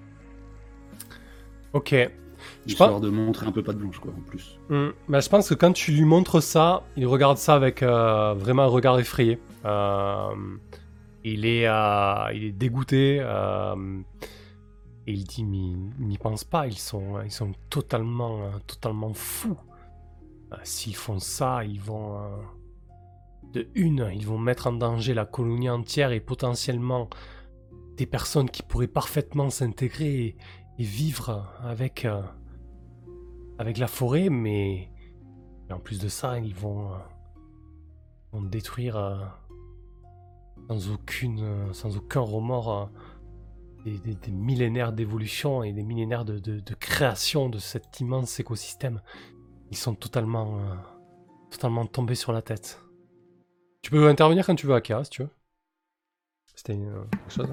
Ok. 1.73 1.95
Je 2.67 2.73
histoire 2.73 2.91
pense- 2.91 3.01
de 3.03 3.11
montrer 3.11 3.47
un 3.47 3.53
peu 3.53 3.63
pas 3.63 3.73
de 3.73 3.79
blanche, 3.79 3.99
quoi, 4.01 4.13
en 4.17 4.21
plus. 4.23 4.59
Hmm, 4.71 4.89
bah, 5.09 5.21
je 5.21 5.29
pense 5.29 5.49
que 5.49 5.55
quand 5.55 5.73
tu 5.73 5.93
lui 5.93 6.05
montres 6.05 6.43
ça, 6.43 6.83
il 6.97 7.07
regarde 7.07 7.37
ça 7.39 7.55
avec 7.55 7.83
euh, 7.83 8.35
vraiment 8.35 8.63
un 8.63 8.67
regard 8.67 8.99
effrayé. 8.99 9.39
Euh, 9.65 10.31
il, 11.25 11.45
est, 11.47 11.67
euh, 11.69 12.33
il 12.35 12.45
est 12.45 12.53
dégoûté. 12.53 13.21
Et 15.11 15.13
il 15.13 15.25
dit, 15.25 15.45
mais 15.45 16.05
n'y 16.05 16.19
pensent 16.19 16.45
pas, 16.45 16.69
ils 16.69 16.79
sont, 16.79 17.21
ils 17.23 17.33
sont 17.33 17.53
totalement, 17.69 18.53
totalement 18.67 19.13
fous. 19.13 19.59
Euh, 20.53 20.57
S'ils 20.63 20.95
font 20.95 21.19
ça, 21.19 21.65
ils 21.65 21.81
vont... 21.81 22.19
euh, 22.19 22.37
de 23.53 23.69
une, 23.75 24.09
ils 24.15 24.27
vont 24.27 24.39
mettre 24.39 24.69
en 24.69 24.73
danger 24.73 25.13
la 25.13 25.25
colonie 25.25 25.69
entière 25.69 26.13
et 26.13 26.21
potentiellement 26.21 27.09
des 27.97 28.07
personnes 28.07 28.49
qui 28.49 28.63
pourraient 28.63 28.87
parfaitement 28.87 29.51
s'intégrer 29.51 30.37
et, 30.79 30.85
vivre 30.85 31.53
avec... 31.63 32.05
euh, 32.05 32.23
avec 33.59 33.77
la 33.77 33.89
forêt, 33.89 34.31
mais 34.31 34.91
en 35.71 35.81
plus 35.81 35.99
de 35.99 36.09
ça, 36.09 36.39
ils 36.39 36.55
vont, 36.55 36.93
détruire 38.33 39.37
sans, 40.69 40.91
aucune, 40.91 41.75
sans 41.75 41.97
aucun 41.99 42.21
remords 42.21 42.91
des, 43.85 44.31
millénaires 44.31 44.93
d'évolution 44.93 45.63
et 45.63 45.73
des 45.73 45.83
millénaires 45.83 46.25
de, 46.25 46.75
création 46.79 47.49
de 47.49 47.59
cet 47.59 48.01
immense 48.01 48.39
écosystème. 48.41 49.01
Ils 49.71 49.77
sont 49.77 49.95
totalement, 49.95 50.59
euh, 50.59 50.75
totalement 51.51 51.87
tombés 51.87 52.15
sur 52.15 52.33
la 52.33 52.43
tête. 52.43 52.81
Tu 53.83 53.91
peux 53.91 54.09
intervenir 54.09 54.45
quand 54.45 54.55
tu 54.55 54.67
veux, 54.67 54.75
Akira, 54.75 55.05
si 55.05 55.11
tu 55.11 55.23
veux. 55.23 55.31
C'était 56.55 56.75
euh, 56.75 57.03
quelque 57.11 57.33
chose. 57.33 57.49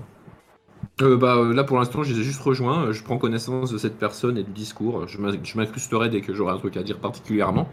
Euh, 1.01 1.17
bah, 1.17 1.37
euh, 1.37 1.53
là 1.53 1.63
pour 1.63 1.77
l'instant, 1.77 2.03
je 2.03 2.13
les 2.13 2.19
ai 2.19 2.23
juste 2.23 2.41
rejoints. 2.41 2.91
Je 2.91 3.03
prends 3.03 3.17
connaissance 3.17 3.71
de 3.71 3.77
cette 3.77 3.97
personne 3.97 4.37
et 4.37 4.43
du 4.43 4.51
discours. 4.51 5.07
Je 5.07 5.17
m'in- 5.19 5.43
je 5.43 5.57
m'incrusterai 5.57 6.09
dès 6.09 6.21
que 6.21 6.33
j'aurai 6.33 6.53
un 6.53 6.57
truc 6.57 6.75
à 6.75 6.83
dire 6.83 6.99
particulièrement. 6.99 7.69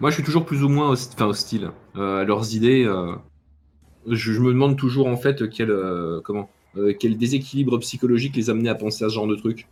Moi, 0.00 0.10
je 0.10 0.14
suis 0.14 0.24
toujours 0.24 0.46
plus 0.46 0.62
ou 0.62 0.68
moins 0.68 0.92
hosti- 0.92 1.14
enfin, 1.14 1.26
hostile 1.26 1.70
à 1.96 2.24
leurs 2.24 2.54
idées. 2.54 2.84
Je, 4.06 4.40
me 4.40 4.52
demande 4.52 4.76
toujours 4.76 5.08
en 5.08 5.16
fait 5.16 5.50
quel, 5.50 5.70
comment, 6.24 6.48
quel 6.98 7.16
déséquilibre 7.18 7.78
psychologique 7.78 8.36
les 8.36 8.50
amenait 8.50 8.68
à 8.70 8.74
penser 8.74 9.04
à 9.04 9.08
ce 9.08 9.14
genre 9.14 9.26
de 9.26 9.36
truc. 9.36 9.66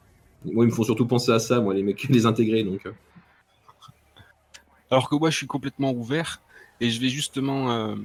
Moi, 0.45 0.65
ils 0.65 0.69
me 0.69 0.73
font 0.75 0.85
surtout 0.85 1.07
penser 1.07 1.33
à 1.33 1.39
ça, 1.39 1.61
moi, 1.61 1.75
les 1.75 1.83
mecs, 1.83 2.03
les 2.09 2.27
intégrer. 2.27 2.63
Donc, 2.65 2.87
euh. 2.87 2.93
Alors 4.91 5.09
que 5.09 5.17
moi, 5.17 5.31
je 5.31 5.37
suis 5.37 5.47
complètement 5.47 5.93
ouvert 5.93 6.41
et 6.81 6.91
je 6.91 7.01
vais 7.01 7.09
justement 7.09 7.71
euh, 7.73 7.97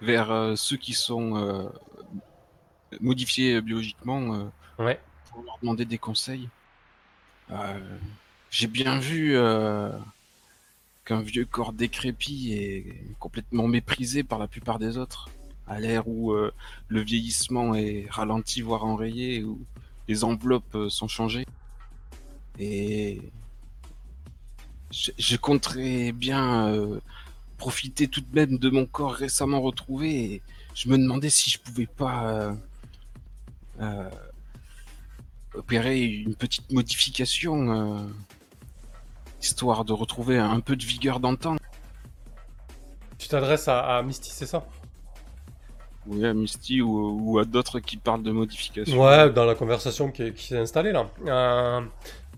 vers 0.00 0.30
euh, 0.30 0.56
ceux 0.56 0.76
qui 0.76 0.92
sont 0.94 1.36
euh, 1.36 1.68
modifiés 3.00 3.60
biologiquement 3.60 4.34
euh, 4.34 4.44
Ouais. 4.82 5.00
pour 5.30 5.42
leur 5.44 5.58
demander 5.60 5.84
des 5.84 5.98
conseils. 5.98 6.48
Euh, 7.50 7.78
J'ai 8.50 8.66
bien 8.66 8.98
vu 8.98 9.36
euh, 9.36 9.90
qu'un 11.04 11.20
vieux 11.20 11.44
corps 11.44 11.72
décrépit 11.72 12.54
est 12.54 13.16
complètement 13.18 13.68
méprisé 13.68 14.22
par 14.24 14.38
la 14.38 14.48
plupart 14.48 14.78
des 14.78 14.96
autres. 14.96 15.28
À 15.66 15.80
l'ère 15.80 16.06
où 16.06 16.32
euh, 16.32 16.52
le 16.88 17.00
vieillissement 17.00 17.74
est 17.74 18.06
ralenti, 18.10 18.60
voire 18.60 18.84
enrayé, 18.84 19.42
où 19.42 19.58
les 20.08 20.22
enveloppes 20.22 20.74
euh, 20.74 20.90
sont 20.90 21.08
changées. 21.08 21.46
Et 22.58 23.22
je, 24.90 25.10
je 25.18 25.36
compterais 25.36 26.12
bien 26.12 26.68
euh, 26.68 27.00
profiter 27.56 28.08
tout 28.08 28.20
de 28.20 28.34
même 28.34 28.58
de 28.58 28.68
mon 28.68 28.84
corps 28.84 29.14
récemment 29.14 29.62
retrouvé. 29.62 30.24
Et 30.24 30.42
je 30.74 30.90
me 30.90 30.98
demandais 30.98 31.30
si 31.30 31.50
je 31.50 31.58
pouvais 31.58 31.86
pas 31.86 32.54
opérer 35.54 36.02
une 36.02 36.34
petite 36.34 36.70
modification, 36.72 38.12
histoire 39.40 39.84
de 39.84 39.92
retrouver 39.92 40.38
un 40.38 40.60
peu 40.60 40.76
de 40.76 40.84
vigueur 40.84 41.20
d'antan. 41.20 41.56
Tu 43.18 43.28
t'adresses 43.28 43.68
à 43.68 44.02
Misty, 44.02 44.30
c'est 44.30 44.46
ça? 44.46 44.66
Oui, 46.06 46.24
à 46.24 46.34
Misty 46.34 46.82
ou, 46.82 47.38
à 47.38 47.44
d'autres 47.44 47.80
qui 47.80 47.96
parlent 47.96 48.22
de 48.22 48.32
modification. 48.32 49.02
Ouais, 49.02 49.30
dans 49.30 49.44
la 49.44 49.54
conversation 49.54 50.10
qui, 50.10 50.32
s'est 50.36 50.58
installée 50.58 50.92
là. 50.92 51.08
Euh, 51.26 51.80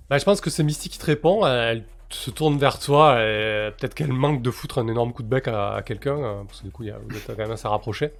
bah, 0.08 0.18
je 0.18 0.24
pense 0.24 0.40
que 0.40 0.50
c'est 0.50 0.62
Misty 0.62 0.88
qui 0.88 0.98
te 0.98 1.06
répond. 1.06 1.46
Elle 1.46 1.84
se 2.10 2.30
tourne 2.30 2.56
vers 2.58 2.78
toi 2.78 3.16
peut-être 3.16 3.94
qu'elle 3.94 4.12
manque 4.12 4.42
de 4.42 4.50
foutre 4.50 4.78
un 4.78 4.86
énorme 4.86 5.12
coup 5.12 5.22
de 5.22 5.28
bec 5.28 5.48
à, 5.48 5.82
quelqu'un, 5.84 6.16
euh, 6.16 6.42
parce 6.46 6.60
que 6.60 6.66
du 6.66 6.70
coup, 6.70 6.84
y 6.84 6.90
a, 6.90 6.98
vous 6.98 7.16
êtes 7.16 7.26
quand 7.26 7.38
même 7.38 7.50
assez 7.50 7.68
rapprochés. 7.68 8.12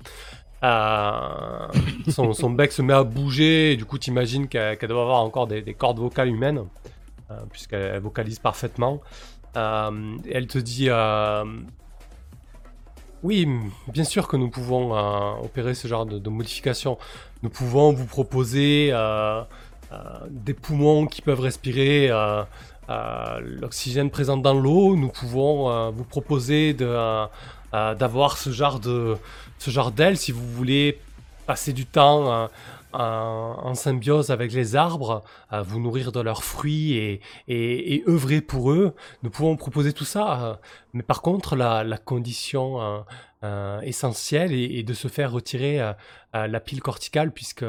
Euh, 0.65 1.69
son, 2.09 2.51
bec 2.51 2.73
se 2.73 2.83
met 2.83 2.95
à 2.95 3.05
bouger 3.05 3.73
et 3.73 3.77
du 3.77 3.85
coup, 3.85 3.99
tu 3.99 4.11
imagines 4.11 4.49
qu'elle 4.49 4.79
doit 4.89 5.03
avoir 5.03 5.23
encore 5.23 5.47
des, 5.47 5.63
des 5.63 5.75
cordes 5.75 5.99
vocales 5.99 6.29
humaines, 6.29 6.65
puisqu'elle 7.53 7.95
elle 7.95 8.01
vocalise 8.01 8.41
parfaitement. 8.41 9.01
Elle 9.55 10.47
te 10.49 10.59
dit 10.59 10.89
Oui, 13.27 13.49
bien 13.89 14.05
sûr 14.05 14.29
que 14.29 14.37
nous 14.37 14.51
pouvons 14.51 14.97
euh, 14.97 15.45
opérer 15.45 15.75
ce 15.75 15.89
genre 15.89 16.07
de, 16.07 16.21
de 16.21 16.31
modification. 16.31 16.97
Nous 17.43 17.51
pouvons 17.51 17.93
vous 17.93 18.07
proposer 18.07 18.91
euh, 18.93 19.43
euh, 19.91 19.97
des 20.31 20.55
poumons 20.55 21.07
qui 21.09 21.23
peuvent 21.23 21.41
respirer 21.41 22.09
l'oxygène 23.43 24.11
présent 24.11 24.37
dans 24.37 24.55
l'eau. 24.55 24.95
Nous 24.95 25.09
pouvons 25.09 25.91
vous 25.91 26.05
proposer 26.05 26.73
d'avoir 27.73 28.39
ce 28.39 28.51
genre 28.51 28.79
de 28.79 29.17
ce 29.59 29.73
genre 29.73 29.91
d'aile 29.91 30.17
si 30.17 30.31
vous 30.31 30.47
voulez 30.47 31.01
passer 31.49 31.73
du 31.73 31.85
temps 31.85 32.49
en, 32.93 33.59
en 33.63 33.75
symbiose 33.75 34.31
avec 34.31 34.53
les 34.53 34.77
arbres, 34.77 35.23
euh, 35.53 35.63
vous 35.63 35.81
nourrir 35.81 36.13
de 36.13 36.21
leurs 36.21 36.45
fruits 36.45 37.21
et, 37.49 38.05
œuvrer 38.09 38.41
pour 38.41 38.73
eux. 38.73 38.95
Nous 39.23 39.31
pouvons 39.31 39.57
proposer 39.57 39.93
tout 39.93 40.05
ça. 40.05 40.43
euh, 40.45 40.55
mais 40.93 41.03
par 41.03 41.23
contre, 41.23 41.57
la, 41.57 41.99
condition 41.99 42.81
euh, 42.81 43.01
euh, 43.45 43.81
essentielle 43.81 44.53
est, 44.53 44.83
de 44.83 44.95
se 44.95 45.09
faire 45.09 45.33
retirer 45.33 45.81
euh, 45.81 45.93
euh, 46.35 46.47
la 46.47 46.61
pile 46.61 46.81
corticale 46.81 47.33
puisque 47.33 47.65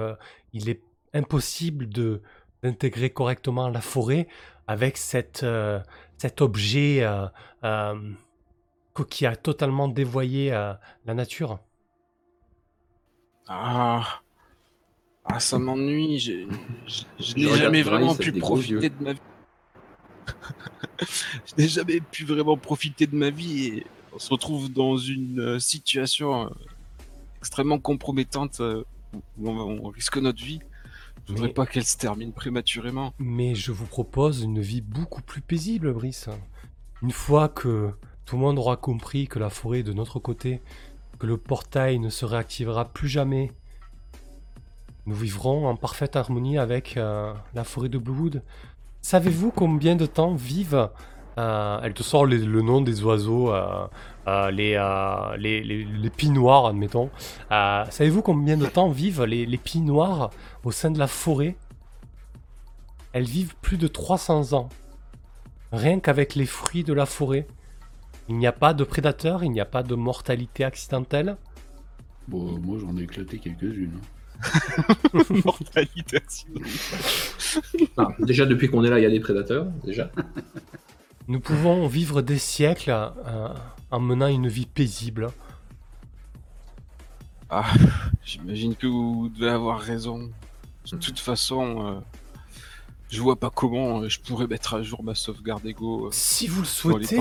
il 0.53 0.69
est 0.69 0.81
impossible 1.13 1.89
de 1.89 2.21
d'intégrer 2.63 3.11
correctement 3.11 3.69
la 3.69 3.81
forêt 3.81 4.27
avec 4.67 4.97
euh, 5.43 5.79
cet 6.17 6.41
objet 6.41 7.03
euh, 7.03 7.27
euh, 7.63 8.13
qui 9.09 9.25
a 9.25 9.35
totalement 9.35 9.87
dévoyé 9.87 10.51
euh, 10.53 10.73
la 11.05 11.13
nature. 11.13 11.59
Ah, 13.47 14.21
ah 15.29 15.39
ça 15.39 15.59
m'ennuie. 15.59 16.19
Je 16.19 16.47
je 16.87 17.03
Je 17.19 17.35
n'ai 17.35 17.55
jamais 17.57 17.81
vraiment 17.81 18.15
pu 18.15 18.31
profiter 18.33 18.89
de 18.89 19.03
ma 19.03 19.13
vie. 19.13 19.19
je 20.99 21.61
n'ai 21.61 21.67
jamais 21.67 21.99
pu 21.99 22.25
vraiment 22.25 22.57
profiter 22.57 23.07
de 23.07 23.15
ma 23.15 23.29
vie 23.29 23.65
et 23.65 23.87
on 24.13 24.19
se 24.19 24.29
retrouve 24.29 24.71
dans 24.71 24.97
une 24.97 25.39
euh, 25.39 25.59
situation 25.59 26.45
euh, 26.45 26.49
extrêmement 27.39 27.79
compromettante 27.79 28.59
euh, 28.61 28.83
où 29.37 29.49
on, 29.49 29.89
risque 29.89 30.17
notre 30.17 30.43
vie. 30.43 30.59
Je 31.27 31.33
voudrais 31.33 31.47
Mais- 31.47 31.53
pas 31.53 31.65
qu'elle 31.65 31.85
se 31.85 31.97
termine 31.97 32.33
prématurément. 32.33 33.13
Mais 33.19 33.55
je 33.55 33.71
vous 33.71 33.85
propose 33.85 34.41
une 34.41 34.59
vie 34.59 34.81
beaucoup 34.81 35.21
plus 35.21 35.41
paisible, 35.41 35.93
Brice. 35.93 36.29
Une 37.01 37.11
fois 37.11 37.47
que 37.47 37.91
tout 38.25 38.35
le 38.35 38.41
monde 38.41 38.59
aura 38.59 38.75
compris 38.75 39.27
que 39.27 39.39
la 39.39 39.49
forêt 39.49 39.79
est 39.79 39.83
de 39.83 39.93
notre 39.93 40.19
côté, 40.19 40.61
que 41.19 41.27
le 41.27 41.37
portail 41.37 41.99
ne 41.99 42.09
se 42.09 42.25
réactivera 42.25 42.91
plus 42.91 43.07
jamais, 43.07 43.51
nous 45.07 45.15
vivrons 45.15 45.67
en 45.67 45.75
parfaite 45.75 46.15
harmonie 46.15 46.57
avec 46.57 46.97
euh, 46.97 47.33
la 47.55 47.63
forêt 47.63 47.89
de 47.89 47.97
Bluewood. 47.97 48.43
Savez-vous 49.01 49.51
combien 49.51 49.95
de 49.95 50.05
temps 50.05 50.35
vivent 50.35 50.89
euh, 51.37 51.79
Elle 51.81 51.93
te 51.93 52.03
sort 52.03 52.25
les- 52.25 52.37
le 52.45 52.61
nom 52.61 52.81
des 52.81 53.03
oiseaux, 53.03 53.53
euh, 53.53 53.87
les, 54.51 54.73
les, 55.37 55.63
les, 55.63 56.29
noires, 56.29 56.65
admettons. 56.65 57.09
Savez-vous 57.49 58.21
combien 58.21 58.57
de 58.57 58.65
temps 58.65 58.89
vivent 58.89 59.23
les, 59.23 59.45
les 59.45 59.57
pies 59.57 59.79
noires 59.81 60.29
au 60.65 60.71
sein 60.71 60.91
de 60.91 60.99
la 60.99 61.07
forêt? 61.07 61.55
Elles 63.13 63.23
vivent 63.23 63.55
plus 63.61 63.77
de 63.77 63.87
300 63.87 64.53
ans. 64.53 64.67
Rien 65.71 65.99
qu'avec 66.01 66.35
les 66.35 66.45
fruits 66.45 66.83
de 66.83 66.93
la 66.93 67.05
forêt. 67.05 67.47
Il 68.29 68.37
n'y 68.37 68.47
a 68.47 68.51
pas 68.51 68.73
de 68.73 68.83
prédateurs, 68.83 69.43
il 69.45 69.51
n'y 69.51 69.61
a 69.61 69.65
pas 69.65 69.83
de 69.83 69.95
mortalité 69.95 70.65
accidentelle? 70.65 71.37
Bon, 72.27 72.59
moi 72.59 72.77
j'en 72.77 72.97
ai 72.97 73.03
éclaté 73.03 73.39
quelques-unes. 73.39 73.99
Mortalité. 75.45 76.19
Ah, 77.97 78.09
déjà, 78.19 78.45
depuis 78.45 78.69
qu'on 78.69 78.83
est 78.83 78.89
là, 78.89 78.99
il 78.99 79.03
y 79.03 79.05
a 79.05 79.09
des 79.09 79.19
prédateurs, 79.19 79.65
déjà. 79.83 80.09
Nous 81.27 81.39
pouvons 81.39 81.87
vivre 81.87 82.21
des 82.21 82.37
siècles 82.37 82.91
euh, 82.91 83.49
en 83.91 83.99
menant 83.99 84.27
une 84.27 84.47
vie 84.47 84.65
paisible. 84.65 85.29
Ah, 87.49 87.65
j'imagine 88.23 88.75
que 88.75 88.87
vous 88.87 89.29
devez 89.29 89.49
avoir 89.49 89.79
raison. 89.79 90.29
De 90.91 90.97
toute 90.97 91.19
façon, 91.19 91.85
euh, 91.85 91.99
je 93.09 93.21
vois 93.21 93.37
pas 93.39 93.49
comment 93.49 94.01
euh, 94.01 94.09
je 94.09 94.19
pourrais 94.19 94.47
mettre 94.47 94.73
à 94.73 94.81
jour 94.83 95.03
ma 95.03 95.15
sauvegarde 95.15 95.65
Ego. 95.65 96.07
euh. 96.07 96.09
Si 96.11 96.47
vous 96.47 96.61
le 96.61 96.67
souhaitez, 96.67 97.15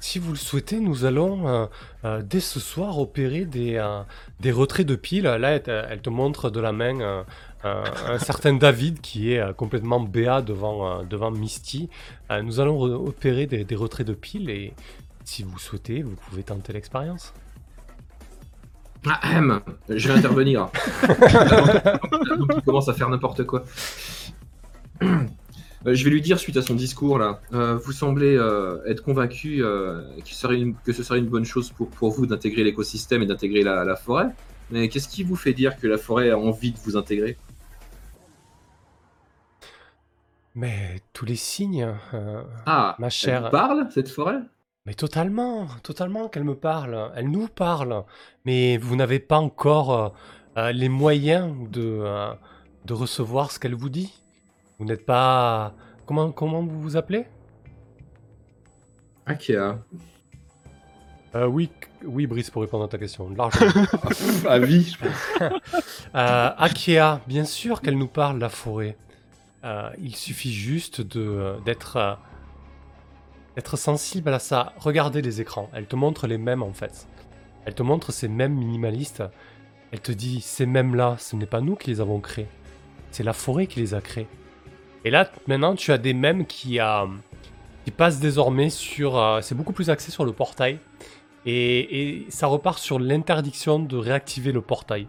si 0.00 0.18
vous 0.18 0.30
le 0.32 0.36
souhaitez, 0.36 0.80
nous 0.80 1.04
allons 1.04 1.46
euh, 1.48 1.66
euh, 2.04 2.22
dès 2.22 2.40
ce 2.40 2.58
soir 2.60 2.98
opérer 2.98 3.44
des, 3.44 3.76
euh, 3.76 4.02
des 4.40 4.50
retraits 4.52 4.86
de 4.86 4.96
piles. 4.96 5.24
Là, 5.24 5.50
elle, 5.50 5.62
te- 5.62 5.70
elle 5.70 6.00
te 6.02 6.10
montre 6.10 6.50
de 6.50 6.60
la 6.60 6.72
main 6.72 7.00
euh, 7.00 7.22
euh, 7.64 7.84
un 8.08 8.18
certain 8.18 8.52
David 8.54 9.00
qui 9.00 9.32
est 9.32 9.38
euh, 9.40 9.52
complètement 9.52 10.00
béat 10.00 10.42
devant, 10.42 10.86
euh, 11.00 11.02
devant 11.04 11.30
Misty. 11.30 11.88
Euh, 12.30 12.42
nous 12.42 12.60
allons 12.60 12.76
re- 12.78 12.92
opérer 12.92 13.46
des, 13.46 13.64
des 13.64 13.76
retraits 13.76 14.06
de 14.06 14.14
piles 14.14 14.50
et 14.50 14.74
si 15.24 15.42
vous 15.42 15.58
souhaitez, 15.58 16.02
vous 16.02 16.16
pouvez 16.28 16.42
tenter 16.42 16.72
l'expérience. 16.74 17.32
Ah, 19.06 19.20
ahem, 19.22 19.60
je 19.88 20.08
vais 20.08 20.14
intervenir. 20.18 20.68
Donc, 22.38 22.50
il 22.56 22.62
commence 22.64 22.88
à 22.88 22.94
faire 22.94 23.08
n'importe 23.10 23.44
quoi. 23.44 23.64
Euh, 25.02 25.94
Je 25.94 26.02
vais 26.04 26.10
lui 26.10 26.22
dire 26.22 26.38
suite 26.38 26.56
à 26.56 26.62
son 26.62 26.74
discours 26.74 27.18
là, 27.18 27.40
euh, 27.52 27.76
vous 27.76 27.92
semblez 27.92 28.36
euh, 28.36 28.82
être 28.86 29.02
convaincu 29.02 29.62
euh, 29.62 30.02
qu'il 30.24 30.34
serait 30.34 30.58
une- 30.58 30.74
que 30.76 30.92
ce 30.94 31.02
serait 31.02 31.18
une 31.18 31.28
bonne 31.28 31.44
chose 31.44 31.70
pour, 31.70 31.90
pour 31.90 32.10
vous 32.10 32.24
d'intégrer 32.26 32.64
l'écosystème 32.64 33.22
et 33.22 33.26
d'intégrer 33.26 33.62
la, 33.62 33.84
la 33.84 33.96
forêt. 33.96 34.28
Mais 34.70 34.88
qu'est-ce 34.88 35.08
qui 35.08 35.22
vous 35.24 35.36
fait 35.36 35.52
dire 35.52 35.76
que 35.76 35.86
la 35.86 35.98
forêt 35.98 36.30
a 36.30 36.38
envie 36.38 36.72
de 36.72 36.78
vous 36.78 36.96
intégrer? 36.96 37.36
Mais 40.54 41.00
tous 41.12 41.24
les 41.26 41.36
signes, 41.36 41.92
euh, 42.14 42.42
Ah, 42.66 42.94
Ma 42.98 43.06
elle 43.06 43.12
chère- 43.12 43.42
vous 43.44 43.50
parle 43.50 43.88
cette 43.90 44.08
forêt? 44.08 44.38
Mais 44.86 44.94
totalement, 44.94 45.66
totalement 45.82 46.28
qu'elle 46.28 46.44
me 46.44 46.54
parle. 46.54 47.10
Elle 47.16 47.30
nous 47.30 47.48
parle. 47.48 48.04
Mais 48.44 48.76
vous 48.78 48.96
n'avez 48.96 49.18
pas 49.18 49.38
encore 49.38 50.14
les 50.56 50.88
moyens 50.88 51.54
de, 51.70 52.04
de 52.84 52.92
recevoir 52.92 53.50
ce 53.50 53.58
qu'elle 53.58 53.74
vous 53.74 53.88
dit? 53.88 54.22
Vous 54.78 54.84
n'êtes 54.84 55.06
pas... 55.06 55.74
Comment, 56.06 56.32
comment 56.32 56.62
vous 56.62 56.80
vous 56.80 56.96
appelez? 56.96 57.26
Akea. 59.26 59.78
Euh, 61.34 61.46
Oui, 61.46 61.70
oui, 62.04 62.26
Brice, 62.26 62.50
pour 62.50 62.62
répondre 62.62 62.84
à 62.84 62.88
ta 62.88 62.98
question. 62.98 63.30
Largement. 63.30 63.70
À 64.48 64.58
vie, 64.58 64.84
je 64.92 64.98
pense. 64.98 65.52
Euh, 66.14 66.50
Akea, 66.58 67.20
bien 67.26 67.44
sûr 67.44 67.80
qu'elle 67.80 67.98
nous 67.98 68.06
parle, 68.06 68.38
la 68.38 68.48
forêt. 68.48 68.96
Euh, 69.64 69.90
il 70.00 70.14
suffit 70.14 70.52
juste 70.52 71.00
de 71.00 71.20
euh, 71.20 71.58
d'être 71.64 72.18
d'être 73.56 73.76
sensible 73.76 74.32
à 74.32 74.38
ça. 74.38 74.74
Regardez 74.76 75.22
les 75.22 75.40
écrans. 75.40 75.68
Elle 75.72 75.86
te 75.86 75.96
montre 75.96 76.28
les 76.28 76.38
mêmes 76.38 76.62
en 76.62 76.72
fait. 76.72 77.08
Elle 77.64 77.74
te 77.74 77.82
montre 77.82 78.12
ces 78.12 78.28
mêmes 78.28 78.54
minimalistes. 78.54 79.24
Elle 79.90 80.00
te 80.00 80.12
dit 80.12 80.40
ces 80.40 80.66
mêmes-là, 80.66 81.16
ce 81.18 81.34
n'est 81.34 81.46
pas 81.46 81.60
nous 81.60 81.74
qui 81.74 81.90
les 81.90 82.00
avons 82.00 82.20
créés. 82.20 82.48
C'est 83.10 83.24
la 83.24 83.32
forêt 83.32 83.66
qui 83.66 83.80
les 83.80 83.94
a 83.94 84.00
créés. 84.00 84.28
Et 85.04 85.10
là, 85.10 85.30
maintenant, 85.46 85.74
tu 85.74 85.92
as 85.92 85.98
des 85.98 86.14
mêmes 86.14 86.46
qui, 86.46 86.80
euh, 86.80 87.06
qui 87.84 87.90
passent 87.90 88.20
désormais 88.20 88.70
sur... 88.70 89.18
euh, 89.18 89.40
c'est 89.42 89.54
beaucoup 89.54 89.72
plus 89.72 89.90
axé 89.90 90.10
sur 90.10 90.24
le 90.24 90.32
portail. 90.32 90.78
Et, 91.46 92.22
et 92.24 92.30
ça 92.30 92.46
repart 92.46 92.78
sur 92.78 92.98
l'interdiction 92.98 93.78
de 93.78 93.96
réactiver 93.96 94.50
le 94.50 94.62
portail. 94.62 95.08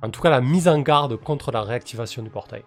En 0.00 0.10
tout 0.10 0.20
cas, 0.20 0.30
la 0.30 0.40
mise 0.40 0.66
en 0.66 0.80
garde 0.80 1.16
contre 1.16 1.52
la 1.52 1.62
réactivation 1.62 2.22
du 2.22 2.30
portail. 2.30 2.64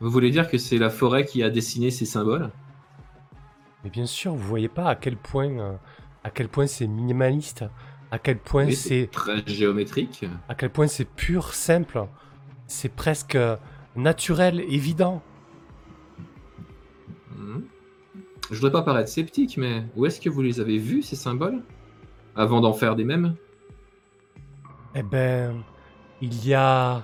Vous 0.00 0.10
voulez 0.10 0.30
dire 0.30 0.48
que 0.48 0.58
c'est 0.58 0.78
la 0.78 0.90
forêt 0.90 1.24
qui 1.24 1.42
a 1.42 1.50
dessiné 1.50 1.90
ces 1.90 2.04
symboles? 2.04 2.50
Mais 3.84 3.90
bien 3.90 4.06
sûr, 4.06 4.32
vous 4.34 4.46
voyez 4.46 4.68
pas 4.68 4.88
à 4.88 4.94
quel 4.94 5.16
point, 5.16 5.50
euh, 5.58 5.72
à 6.24 6.30
quel 6.30 6.48
point 6.48 6.66
c'est 6.66 6.86
minimaliste, 6.86 7.64
à 8.10 8.18
quel 8.18 8.38
point 8.38 8.70
c'est, 8.70 9.08
très 9.10 9.46
géométrique. 9.46 10.24
à 10.48 10.54
quel 10.54 10.70
point 10.70 10.86
c'est 10.86 11.04
pur, 11.04 11.54
simple, 11.54 12.06
c'est 12.66 12.94
presque 12.94 13.34
euh, 13.34 13.56
naturel, 13.98 14.60
évident. 14.60 15.22
Mhm. 17.36 17.64
Je 18.50 18.54
voudrais 18.56 18.72
pas 18.72 18.82
paraître 18.82 19.08
sceptique, 19.10 19.56
mais 19.58 19.84
où 19.96 20.06
est-ce 20.06 20.20
que 20.20 20.30
vous 20.30 20.42
les 20.42 20.60
avez 20.60 20.78
vus 20.78 21.02
ces 21.02 21.16
symboles 21.16 21.62
Avant 22.36 22.60
d'en 22.60 22.72
faire 22.72 22.96
des 22.96 23.04
mêmes 23.04 23.34
Eh 24.94 25.02
ben, 25.02 25.62
il 26.20 26.46
y 26.46 26.54
a 26.54 27.02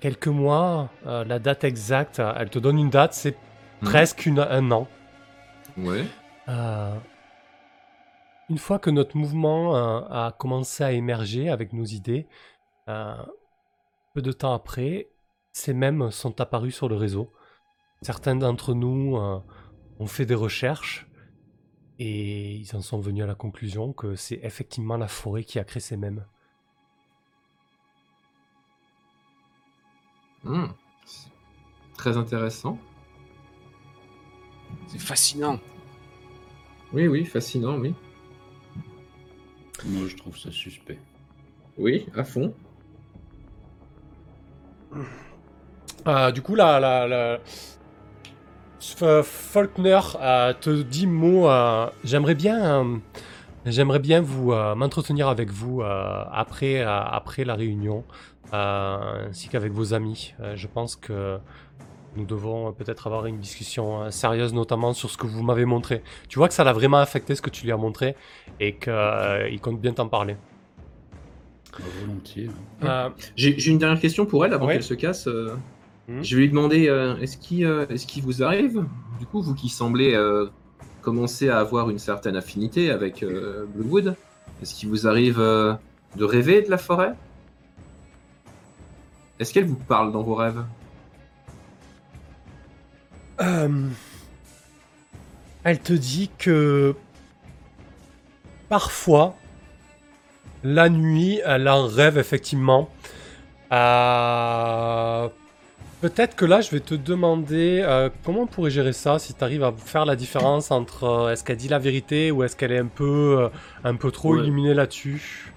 quelques 0.00 0.28
mois, 0.28 0.90
euh, 1.06 1.24
la 1.24 1.38
date 1.38 1.64
exacte, 1.64 2.20
elle 2.36 2.50
te 2.50 2.58
donne 2.58 2.78
une 2.78 2.90
date, 2.90 3.14
c'est 3.14 3.36
Mhm. 3.82 3.88
presque 3.88 4.26
une- 4.26 4.40
un 4.40 4.70
an. 4.70 4.88
Ouais. 5.76 6.04
Euh, 6.48 6.94
une 8.48 8.58
fois 8.58 8.78
que 8.78 8.90
notre 8.90 9.16
mouvement 9.16 9.76
euh, 9.76 10.00
a 10.10 10.32
commencé 10.38 10.82
à 10.84 10.92
émerger 10.92 11.48
avec 11.50 11.72
nos 11.72 11.84
idées, 11.84 12.26
euh, 12.88 13.14
peu 14.14 14.22
de 14.22 14.32
temps 14.32 14.54
après, 14.54 15.08
ces 15.56 15.72
mêmes 15.72 16.10
sont 16.10 16.38
apparus 16.42 16.76
sur 16.76 16.86
le 16.86 16.96
réseau. 16.96 17.32
Certains 18.02 18.36
d'entre 18.36 18.74
nous 18.74 19.16
euh, 19.16 19.40
ont 19.98 20.06
fait 20.06 20.26
des 20.26 20.34
recherches 20.34 21.06
et 21.98 22.56
ils 22.56 22.76
en 22.76 22.82
sont 22.82 23.00
venus 23.00 23.24
à 23.24 23.26
la 23.26 23.34
conclusion 23.34 23.94
que 23.94 24.16
c'est 24.16 24.38
effectivement 24.42 24.98
la 24.98 25.08
forêt 25.08 25.44
qui 25.44 25.58
a 25.58 25.64
créé 25.64 25.80
ces 25.80 25.96
mêmes. 25.96 26.26
Hmm. 30.44 30.66
Très 31.96 32.18
intéressant. 32.18 32.78
C'est 34.88 35.00
fascinant. 35.00 35.58
Oui, 36.92 37.08
oui, 37.08 37.24
fascinant, 37.24 37.78
oui. 37.78 37.94
Moi, 39.86 40.06
je 40.06 40.16
trouve 40.16 40.36
ça 40.36 40.52
suspect. 40.52 40.98
Oui, 41.78 42.06
à 42.14 42.24
fond. 42.24 42.54
Euh, 46.06 46.30
du 46.30 46.42
coup, 46.42 46.54
la, 46.54 46.78
la, 46.80 47.06
la- 47.08 47.38
Faulkner 49.22 49.98
euh, 50.20 50.52
te 50.60 50.82
dit 50.82 51.06
mot. 51.06 51.48
euh, 51.48 51.88
j'aimerais 52.04 52.34
bien, 52.36 52.84
euh, 52.84 52.96
j'aimerais 53.64 53.98
bien 53.98 54.20
vous 54.20 54.52
euh, 54.52 54.74
m'entretenir 54.74 55.28
avec 55.28 55.50
vous 55.50 55.82
euh, 55.82 56.24
après, 56.32 56.80
euh, 56.80 56.88
après 56.88 57.44
la 57.44 57.54
réunion, 57.54 58.04
euh, 58.54 59.28
ainsi 59.28 59.48
qu'avec 59.48 59.72
vos 59.72 59.92
amis. 59.94 60.34
Euh, 60.40 60.54
je 60.54 60.68
pense 60.68 60.94
que 60.94 61.38
nous 62.14 62.24
devons 62.24 62.72
peut-être 62.72 63.08
avoir 63.08 63.26
une 63.26 63.38
discussion 63.38 64.10
sérieuse, 64.10 64.54
notamment 64.54 64.92
sur 64.94 65.10
ce 65.10 65.18
que 65.18 65.26
vous 65.26 65.42
m'avez 65.42 65.64
montré. 65.64 66.02
Tu 66.28 66.38
vois 66.38 66.46
que 66.48 66.54
ça 66.54 66.62
l'a 66.64 66.72
vraiment 66.72 66.98
affecté 66.98 67.34
ce 67.34 67.42
que 67.42 67.50
tu 67.50 67.64
lui 67.64 67.72
as 67.72 67.76
montré 67.76 68.14
et 68.60 68.76
qu'il 68.76 69.60
compte 69.60 69.80
bien 69.80 69.92
t'en 69.92 70.08
parler. 70.08 70.36
Volontiers. 72.00 72.48
Euh, 72.84 73.10
J'ai 73.34 73.58
j'ai 73.58 73.70
une 73.70 73.78
dernière 73.78 74.00
question 74.00 74.24
pour 74.24 74.46
elle 74.46 74.54
avant 74.54 74.66
Ouais. 74.66 74.74
qu'elle 74.74 74.82
se 74.82 74.94
casse. 74.94 75.28
Mhm. 76.08 76.22
Je 76.22 76.36
vais 76.36 76.42
lui 76.42 76.48
demander 76.50 76.88
euh, 76.88 77.16
est-ce 77.18 77.36
qu'il 77.36 77.64
euh, 77.64 77.86
est-ce 77.88 78.06
qu'il 78.06 78.22
vous 78.22 78.42
arrive, 78.42 78.84
du 79.18 79.26
coup, 79.26 79.42
vous 79.42 79.54
qui 79.54 79.68
semblez 79.68 80.14
euh, 80.14 80.46
commencer 81.02 81.48
à 81.48 81.58
avoir 81.58 81.90
une 81.90 81.98
certaine 81.98 82.36
affinité 82.36 82.90
avec 82.90 83.22
euh, 83.22 83.66
Bluewood, 83.74 84.16
est-ce 84.62 84.74
qu'il 84.74 84.88
vous 84.88 85.06
arrive 85.06 85.40
euh, 85.40 85.74
de 86.16 86.24
rêver 86.24 86.62
de 86.62 86.70
la 86.70 86.78
forêt? 86.78 87.14
Est-ce 89.38 89.52
qu'elle 89.52 89.66
vous 89.66 89.76
parle 89.76 90.12
dans 90.12 90.22
vos 90.22 90.34
rêves? 90.34 90.64
Euh, 93.40 93.88
elle 95.62 95.80
te 95.80 95.92
dit 95.92 96.30
que 96.38 96.94
parfois, 98.68 99.36
la 100.64 100.88
nuit, 100.88 101.40
elle 101.44 101.68
en 101.68 101.86
rêve 101.86 102.18
effectivement. 102.18 102.88
Euh, 103.72 105.28
Peut-être 106.06 106.36
que 106.36 106.44
là, 106.44 106.60
je 106.60 106.70
vais 106.70 106.78
te 106.78 106.94
demander 106.94 107.80
euh, 107.82 108.10
comment 108.24 108.42
on 108.42 108.46
pourrait 108.46 108.70
gérer 108.70 108.92
ça, 108.92 109.18
si 109.18 109.34
tu 109.34 109.42
arrives 109.42 109.64
à 109.64 109.72
faire 109.72 110.04
la 110.04 110.14
différence 110.14 110.70
entre 110.70 111.02
euh, 111.02 111.32
est-ce 111.32 111.42
qu'elle 111.42 111.56
dit 111.56 111.66
la 111.66 111.80
vérité 111.80 112.30
ou 112.30 112.44
est-ce 112.44 112.54
qu'elle 112.54 112.70
est 112.70 112.78
un 112.78 112.86
peu, 112.86 113.40
euh, 113.40 113.48
un 113.82 113.96
peu 113.96 114.12
trop 114.12 114.36
Ouais. 114.36 114.36
illuminée 114.36 114.72
là-dessus? 114.72 115.52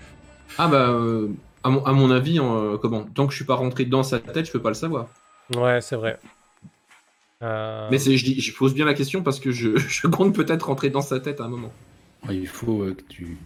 Ah 0.57 0.67
bah, 0.67 0.89
euh, 0.89 1.29
à, 1.63 1.69
mon, 1.69 1.83
à 1.85 1.91
mon 1.93 2.11
avis, 2.11 2.39
euh, 2.39 2.77
comment 2.77 3.03
Tant 3.03 3.25
que 3.25 3.31
je 3.31 3.37
suis 3.37 3.45
pas 3.45 3.55
rentré 3.55 3.85
dans 3.85 4.03
sa 4.03 4.19
tête, 4.19 4.45
je 4.45 4.51
peux 4.51 4.61
pas 4.61 4.69
le 4.69 4.75
savoir. 4.75 5.07
Ouais, 5.55 5.81
c'est 5.81 5.95
vrai. 5.95 6.19
Euh, 7.41 7.91
Mais 7.91 7.99
c'est, 7.99 8.15
je, 8.17 8.23
dis- 8.25 8.39
je 8.39 8.55
pose 8.55 8.73
bien 8.73 8.85
la 8.85 8.93
question 8.93 9.21
parce 9.23 9.39
que 9.39 9.51
je, 9.51 9.77
je 9.77 10.07
compte 10.07 10.35
peut-être 10.35 10.67
rentrer 10.67 10.89
dans 10.89 11.01
sa 11.01 11.19
tête 11.19 11.41
à 11.41 11.45
un 11.45 11.49
moment. 11.49 11.73
Ouais, 12.27 12.37
il 12.37 12.47
faut 12.47 12.83
euh, 12.83 12.93
que 12.93 13.03
tu 13.03 13.37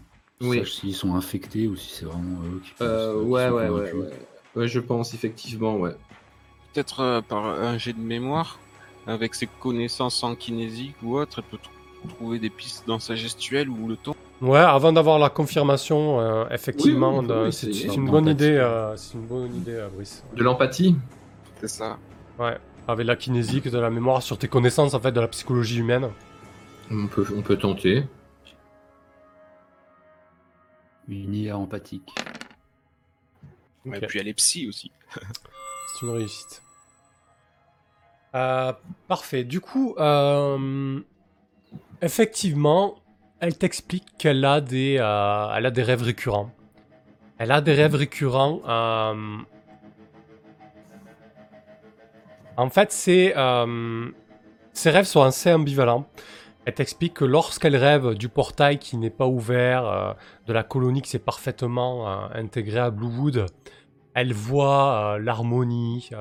Oui. 0.41 0.57
saches 0.57 0.73
s'ils 0.73 0.95
sont 0.95 1.15
infectés 1.15 1.67
ou 1.67 1.75
si 1.75 1.91
c'est 1.93 2.05
vraiment 2.05 2.41
eux 2.43 2.59
qui 2.59 2.73
Euh, 2.81 3.21
ouais, 3.21 3.49
ouais, 3.49 3.69
ouais, 3.69 3.93
ouais. 3.93 4.27
Ouais, 4.55 4.67
je 4.67 4.79
pense 4.79 5.13
effectivement, 5.13 5.77
ouais. 5.77 5.95
Peut-être 6.73 6.99
euh, 7.01 7.21
par 7.21 7.45
un 7.45 7.77
jet 7.77 7.93
de 7.93 7.99
mémoire, 7.99 8.59
avec 9.05 9.35
ses 9.35 9.47
connaissances 9.47 10.23
en 10.23 10.35
kinésique 10.35 10.95
ou 11.03 11.17
autre, 11.17 11.39
elle 11.39 11.43
peut 11.43 11.57
tr- 11.57 12.09
trouver 12.15 12.39
des 12.39 12.49
pistes 12.49 12.85
dans 12.87 12.99
sa 12.99 13.15
gestuelle 13.15 13.69
ou 13.69 13.87
le 13.87 13.95
ton. 13.95 14.15
Ouais, 14.41 14.57
avant 14.59 14.91
d'avoir 14.91 15.19
la 15.19 15.29
confirmation, 15.29 16.19
euh, 16.19 16.45
effectivement, 16.49 17.19
Oui, 17.19 17.19
oui, 17.21 17.27
de- 17.27 17.43
oui, 17.45 17.53
c'est 17.53 17.73
c'est- 17.73 17.87
c'est 17.89 17.95
une 17.95 18.09
bonne 18.09 18.27
idée. 18.27 18.57
euh, 18.57 18.95
c'est 18.97 19.13
une 19.13 19.25
bonne 19.27 19.55
idée, 19.55 19.73
euh, 19.75 19.87
Brice. 19.89 20.23
De 20.35 20.43
l'empathie? 20.43 20.95
C'est 21.61 21.67
ça. 21.69 21.97
Ouais, 22.39 22.57
avec 22.87 23.05
la 23.05 23.15
kinésique, 23.15 23.69
de 23.69 23.77
la 23.77 23.89
mémoire, 23.91 24.21
sur 24.23 24.37
tes 24.37 24.47
connaissances 24.47 24.93
en 24.95 24.99
fait 24.99 25.11
de 25.11 25.21
la 25.21 25.27
psychologie 25.27 25.79
humaine. 25.79 26.09
on 26.91 27.07
peut, 27.07 27.25
on 27.37 27.41
peut 27.41 27.55
tenter. 27.57 28.03
Une 31.07 31.33
IA 31.35 31.57
empathique. 31.57 32.09
Et 33.85 33.91
puis 34.07 34.19
elle 34.19 34.27
est 34.27 34.33
psy 34.33 34.67
aussi. 34.67 34.91
C'est 35.13 36.05
une 36.05 36.11
réussite. 36.11 36.62
Euh, 38.35 38.73
parfait. 39.07 39.43
Du 39.43 39.61
coup, 39.61 39.95
euh, 39.99 40.99
effectivement, 42.01 42.95
elle 43.39 43.57
t'explique 43.57 44.05
qu'elle 44.17 44.43
a 44.43 44.59
des, 44.59 44.97
euh, 44.99 45.47
a 45.49 45.71
des 45.71 45.83
rêves 45.83 46.01
récurrents. 46.01 46.51
Elle 47.37 47.51
a 47.51 47.61
des 47.61 47.73
rêves 47.73 47.95
récurrents. 47.95 48.61
En 52.55 52.69
fait, 52.69 52.91
c'est, 52.91 53.33
ses 54.73 54.89
rêves 54.89 55.05
sont 55.05 55.21
assez 55.21 55.51
ambivalents. 55.53 56.07
Elle 56.65 56.75
t'explique 56.75 57.15
que 57.15 57.25
lorsqu'elle 57.25 57.75
rêve 57.75 58.13
du 58.13 58.29
portail 58.29 58.79
qui 58.79 58.95
n'est 58.97 59.09
pas 59.09 59.27
ouvert, 59.27 60.15
de 60.47 60.53
la 60.53 60.63
colonie 60.63 61.01
qui 61.01 61.09
s'est 61.09 61.19
parfaitement 61.19 62.07
intégrée 62.31 62.79
à 62.79 62.91
Bluewood, 62.91 63.47
elle 64.13 64.33
voit 64.33 65.17
l'harmonie, 65.19 66.11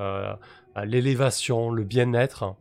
l'élévation, 0.84 1.70
le 1.70 1.84
bien-être. 1.84 2.54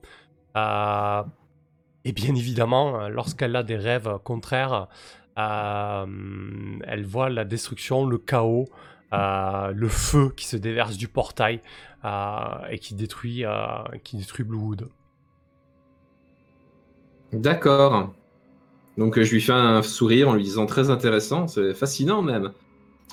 Et 0.56 2.12
bien 2.12 2.36
évidemment, 2.36 3.08
lorsqu'elle 3.10 3.56
a 3.56 3.64
des 3.64 3.78
rêves 3.78 4.18
contraires, 4.24 4.88
euh, 5.38 6.06
elle 6.86 7.06
voit 7.06 7.30
la 7.30 7.46
destruction, 7.46 8.06
le 8.06 8.18
chaos, 8.18 8.68
le 9.12 9.88
feu 9.88 10.34
qui 10.36 10.46
se 10.46 10.58
déverse 10.58 10.98
du 10.98 11.08
portail 11.08 11.62
et 12.04 12.80
qui 12.80 12.96
détruit, 12.96 13.46
qui 14.04 14.18
détruit 14.18 14.44
Bluewood. 14.44 14.90
D'accord. 17.34 18.14
Donc 18.98 19.18
euh, 19.18 19.24
je 19.24 19.32
lui 19.34 19.42
fais 19.42 19.54
un 19.54 19.82
sourire 19.82 20.30
en 20.30 20.36
lui 20.36 20.44
disant 20.44 20.66
très 20.66 20.90
intéressant, 20.90 21.48
c'est 21.48 21.74
fascinant 21.74 22.22
même. 22.22 22.52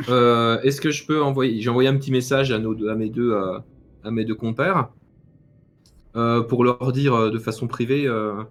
Euh, 0.08 0.60
Est-ce 0.62 0.80
que 0.80 0.90
je 0.90 1.06
peux 1.06 1.22
envoyer 1.22 1.60
J'ai 1.60 1.70
envoyé 1.70 1.88
un 1.88 1.96
petit 1.96 2.10
message 2.10 2.50
à, 2.52 2.58
nos 2.58 2.88
à 2.88 2.94
mes 2.94 3.08
deux 3.08 3.36
à 4.04 4.10
mes 4.10 4.24
deux 4.24 4.34
compères 4.34 4.90
euh, 6.16 6.42
pour 6.42 6.64
leur 6.64 6.92
dire 6.92 7.14
euh, 7.14 7.30
de 7.30 7.38
façon 7.38 7.66
privée 7.66 8.06
euh, 8.06 8.44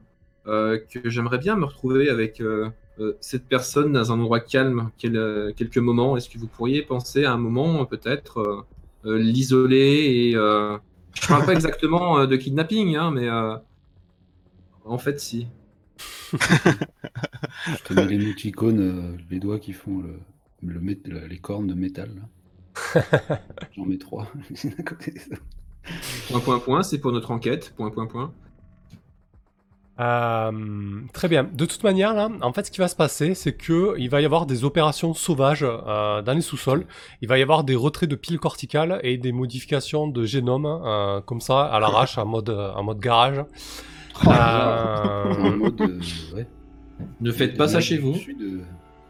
que 0.46 1.10
j'aimerais 1.10 1.38
bien 1.38 1.56
me 1.56 1.66
retrouver 1.66 2.10
avec 2.10 2.42
cette 3.20 3.48
personne 3.48 3.92
dans 3.92 4.12
un 4.12 4.20
endroit 4.20 4.40
calme 4.40 4.92
quel- 4.98 5.54
quelques 5.56 5.78
moments. 5.78 6.16
Est-ce 6.16 6.30
que 6.30 6.38
vous 6.40 6.48
pourriez 6.48 6.84
penser 6.84 7.26
à 7.26 7.34
un 7.34 7.38
moment 7.38 7.86
peut-être 7.86 8.66
l'isoler 9.04 9.78
et 9.78 10.32
je 10.32 11.28
parle 11.28 11.44
pas 11.46 11.54
exactement 11.54 12.26
de 12.26 12.36
kidnapping, 12.38 12.96
hein, 12.96 13.12
mais 13.12 13.28
en 14.86 14.98
fait 14.98 15.20
si. 15.20 15.48
Je 17.72 17.82
te 17.84 17.94
mets 17.94 18.18
euh, 18.80 19.18
les 19.30 19.40
doigts 19.40 19.60
qui 19.60 19.74
font 19.74 20.04
les 20.62 21.40
cornes 21.40 21.68
de 21.68 21.74
métal. 21.74 22.28
J'en 23.76 23.86
mets 23.86 23.98
trois. 23.98 24.28
à 24.80 24.84
côté 24.84 25.12
des 25.12 25.22
autres. 25.34 25.42
Point, 26.30 26.40
point, 26.42 26.60
point, 26.60 26.84
c'est 26.84 27.00
pour 27.00 27.12
notre 27.12 27.32
enquête. 27.32 27.74
Point, 27.76 27.92
point, 27.92 28.08
point. 28.08 28.34
Euh, 30.00 31.02
très 31.14 31.28
bien. 31.28 31.44
De 31.44 31.66
toute 31.66 31.84
manière, 31.84 32.14
là, 32.14 32.30
en 32.42 32.54
fait, 32.54 32.68
ce 32.68 32.72
qui 32.72 32.78
va 32.80 32.88
se 32.88 32.96
passer, 32.96 33.34
c'est 33.34 33.54
que 33.54 33.96
il 33.98 34.10
va 34.12 34.22
y 34.22 34.26
avoir 34.26 34.46
des 34.46 34.64
opérations 34.64 35.16
sauvages 35.16 35.66
euh, 35.66 36.22
dans 36.22 36.34
les 36.34 36.42
sous-sols. 36.42 36.86
Il 37.22 37.28
va 37.28 37.40
y 37.40 37.42
avoir 37.42 37.64
des 37.64 37.76
retraits 37.76 38.08
de 38.10 38.16
piles 38.16 38.40
corticales 38.40 39.00
et 39.04 39.18
des 39.18 39.32
modifications 39.32 40.08
de 40.08 40.24
génome, 40.26 40.68
euh, 40.68 41.22
comme 41.22 41.42
ça, 41.42 41.66
à 41.66 41.80
l'arrache, 41.80 42.18
en 42.20 42.26
mode, 42.28 42.50
en 42.50 42.84
mode 42.84 43.00
garage. 43.00 43.44
En 44.26 44.32
Euh, 44.32 45.56
mode, 45.58 45.82
euh, 45.82 46.00
ouais. 46.36 46.48
Ne 47.20 47.32
faites 47.32 47.58
pas 47.58 47.68
ça 47.68 47.82
chez 47.82 47.98
je 47.98 48.02
vous. 48.02 48.16
suis 48.16 48.36
de... 48.36 48.62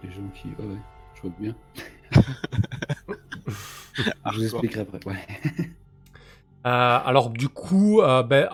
des 0.04 0.12
gens 0.12 0.30
qui. 0.36 0.48
Ouais, 0.50 0.78
je 1.16 1.22
vois 1.22 1.32
bien. 1.40 1.56
Je 4.32 4.36
vous 4.36 4.44
expliquerai 4.44 4.82
après. 4.82 5.00
Ouais. 5.06 5.18
Euh, 6.66 7.00
alors 7.06 7.30
du 7.30 7.48
coup, 7.48 8.02
euh, 8.02 8.24
ben, 8.24 8.50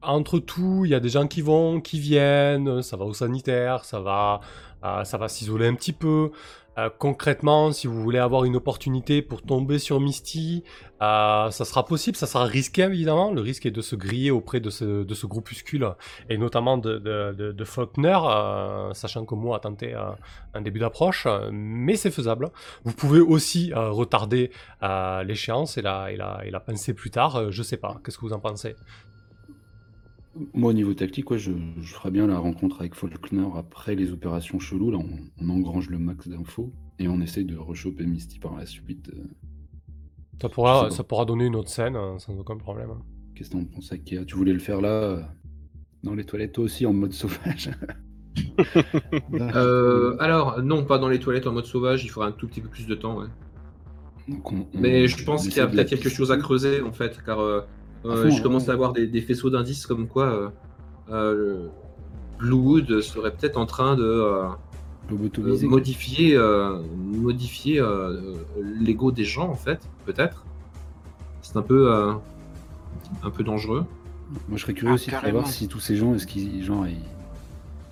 entre 0.00 0.38
tout, 0.40 0.84
il 0.84 0.90
y 0.90 0.94
a 0.94 1.00
des 1.00 1.10
gens 1.10 1.28
qui 1.28 1.42
vont, 1.42 1.80
qui 1.80 2.00
viennent, 2.00 2.82
ça 2.82 2.96
va 2.96 3.04
au 3.04 3.14
sanitaire, 3.14 3.84
ça 3.84 4.00
va, 4.00 4.40
euh, 4.84 5.04
ça 5.04 5.16
va 5.16 5.28
s'isoler 5.28 5.68
un 5.68 5.74
petit 5.74 5.92
peu. 5.92 6.32
Euh, 6.78 6.88
concrètement, 6.98 7.70
si 7.72 7.86
vous 7.86 8.00
voulez 8.00 8.18
avoir 8.18 8.44
une 8.44 8.56
opportunité 8.56 9.20
pour 9.20 9.42
tomber 9.42 9.78
sur 9.78 10.00
Misty, 10.00 10.64
euh, 11.02 11.50
ça 11.50 11.64
sera 11.66 11.84
possible, 11.84 12.16
ça 12.16 12.26
sera 12.26 12.44
risqué 12.44 12.82
évidemment. 12.82 13.30
Le 13.30 13.42
risque 13.42 13.66
est 13.66 13.70
de 13.70 13.82
se 13.82 13.94
griller 13.94 14.30
auprès 14.30 14.60
de 14.60 14.70
ce, 14.70 15.04
de 15.04 15.26
groupuscule 15.26 15.86
et 16.30 16.38
notamment 16.38 16.78
de, 16.78 17.64
Faulkner, 17.64 18.18
euh, 18.24 18.94
sachant 18.94 19.26
que 19.26 19.34
moi 19.34 19.56
a 19.56 19.60
tenté 19.60 19.94
un 20.54 20.60
début 20.62 20.80
d'approche, 20.80 21.26
mais 21.50 21.96
c'est 21.96 22.10
faisable. 22.10 22.50
Vous 22.84 22.92
pouvez 22.92 23.20
aussi 23.20 23.72
retarder 23.74 24.50
l'échéance 25.24 25.76
et 25.76 25.82
la, 25.82 26.10
et, 26.10 26.14
et 26.46 26.50
la 26.50 26.60
penser 26.60 26.94
plus 26.94 27.10
tard. 27.10 27.50
je 27.50 27.62
sais 27.62 27.76
pas. 27.76 28.00
Qu'est-ce 28.04 28.16
que 28.16 28.26
vous 28.26 28.32
en 28.32 28.40
pensez? 28.40 28.76
Moi, 30.54 30.70
au 30.70 30.72
niveau 30.72 30.94
tactique, 30.94 31.30
ouais, 31.30 31.38
je, 31.38 31.52
je 31.80 31.92
ferais 31.94 32.10
bien 32.10 32.26
la 32.26 32.38
rencontre 32.38 32.80
avec 32.80 32.94
Faulkner 32.94 33.46
après 33.54 33.94
les 33.94 34.12
opérations 34.12 34.58
cheloues. 34.58 34.90
Là, 34.90 34.98
on, 34.98 35.18
on 35.44 35.48
engrange 35.50 35.90
le 35.90 35.98
max 35.98 36.26
d'infos 36.28 36.72
et 36.98 37.06
on 37.08 37.20
essaye 37.20 37.44
de 37.44 37.56
rechoper 37.56 38.06
Misty 38.06 38.38
par 38.38 38.56
la 38.56 38.64
suite. 38.64 39.10
euh. 39.14 39.24
ça 40.40 40.48
pourra, 40.48 40.90
ça 40.90 41.04
pourra 41.04 41.24
donner 41.26 41.46
une 41.46 41.56
autre 41.56 41.68
scène 41.68 41.96
euh, 41.96 42.18
sans 42.18 42.36
aucun 42.38 42.56
problème. 42.56 42.90
Qu'est-ce 43.34 43.50
que 43.50 43.56
t'en 43.56 43.64
penses, 43.64 43.92
Akia 43.92 44.24
Tu 44.24 44.34
voulais 44.36 44.52
le 44.54 44.58
faire 44.58 44.80
là, 44.80 44.88
euh, 44.88 45.22
dans 46.02 46.14
les 46.14 46.24
toilettes 46.24 46.52
toi 46.52 46.64
aussi, 46.64 46.86
en 46.86 46.92
mode 46.92 47.12
sauvage? 47.12 47.70
Euh, 49.34 50.16
alors, 50.20 50.62
non, 50.62 50.84
pas 50.84 50.98
dans 50.98 51.08
les 51.08 51.18
toilettes 51.18 51.46
en 51.46 51.52
mode 51.52 51.66
sauvage, 51.66 52.04
il 52.04 52.08
faudra 52.08 52.28
un 52.28 52.32
tout 52.32 52.46
petit 52.48 52.60
peu 52.62 52.68
plus 52.68 52.86
de 52.86 52.94
temps. 52.94 53.18
ouais. 53.18 53.26
Donc, 54.28 54.52
on- 54.52 54.66
on- 54.72 54.80
Mais 54.80 55.06
je 55.06 55.22
pense 55.24 55.42
on 55.42 55.48
qu'il 55.48 55.56
y 55.56 55.60
a 55.60 55.64
essaie 55.64 55.72
de 55.72 55.76
la 55.76 55.84
peut-être 55.84 56.00
quelque 56.02 56.08
chose 56.14 56.30
à 56.32 56.36
creuser 56.38 56.80
en 56.80 56.92
fait, 56.92 57.18
car 57.24 57.40
euh, 57.40 57.60
euh, 58.04 58.22
fond, 58.24 58.30
je 58.30 58.36
ouais. 58.36 58.42
commence 58.42 58.68
à 58.68 58.72
avoir 58.72 58.92
des, 58.92 59.06
des 59.06 59.20
faisceaux 59.20 59.50
d'indices 59.50 59.86
comme 59.86 60.08
quoi 60.08 60.26
euh, 60.26 60.48
euh, 61.10 61.68
Bluewood 62.38 63.00
serait 63.00 63.30
peut-être 63.32 63.56
en 63.56 63.66
train 63.66 63.96
de 63.96 64.02
euh, 64.02 64.48
euh, 65.10 65.58
modifier, 65.62 66.36
euh, 66.36 66.80
modifier 66.96 67.80
euh, 67.80 68.34
l'ego 68.80 69.12
des 69.12 69.24
gens 69.24 69.48
en 69.48 69.54
fait, 69.54 69.80
peut-être. 70.06 70.44
C'est 71.42 71.56
un 71.56 71.62
peu, 71.62 71.92
euh, 71.92 72.12
un 73.22 73.30
peu 73.30 73.44
dangereux. 73.44 73.84
Moi, 74.48 74.56
je 74.56 74.62
serais 74.62 74.74
curieux 74.74 74.92
Ah, 74.92 74.94
aussi 74.94 75.10
de 75.10 75.16
savoir 75.16 75.46
si 75.48 75.68
tous 75.68 75.80
ces 75.80 75.96
gens, 75.96 76.14
est-ce 76.14 76.26
qu'ils 76.26 76.64
genre, 76.64 76.86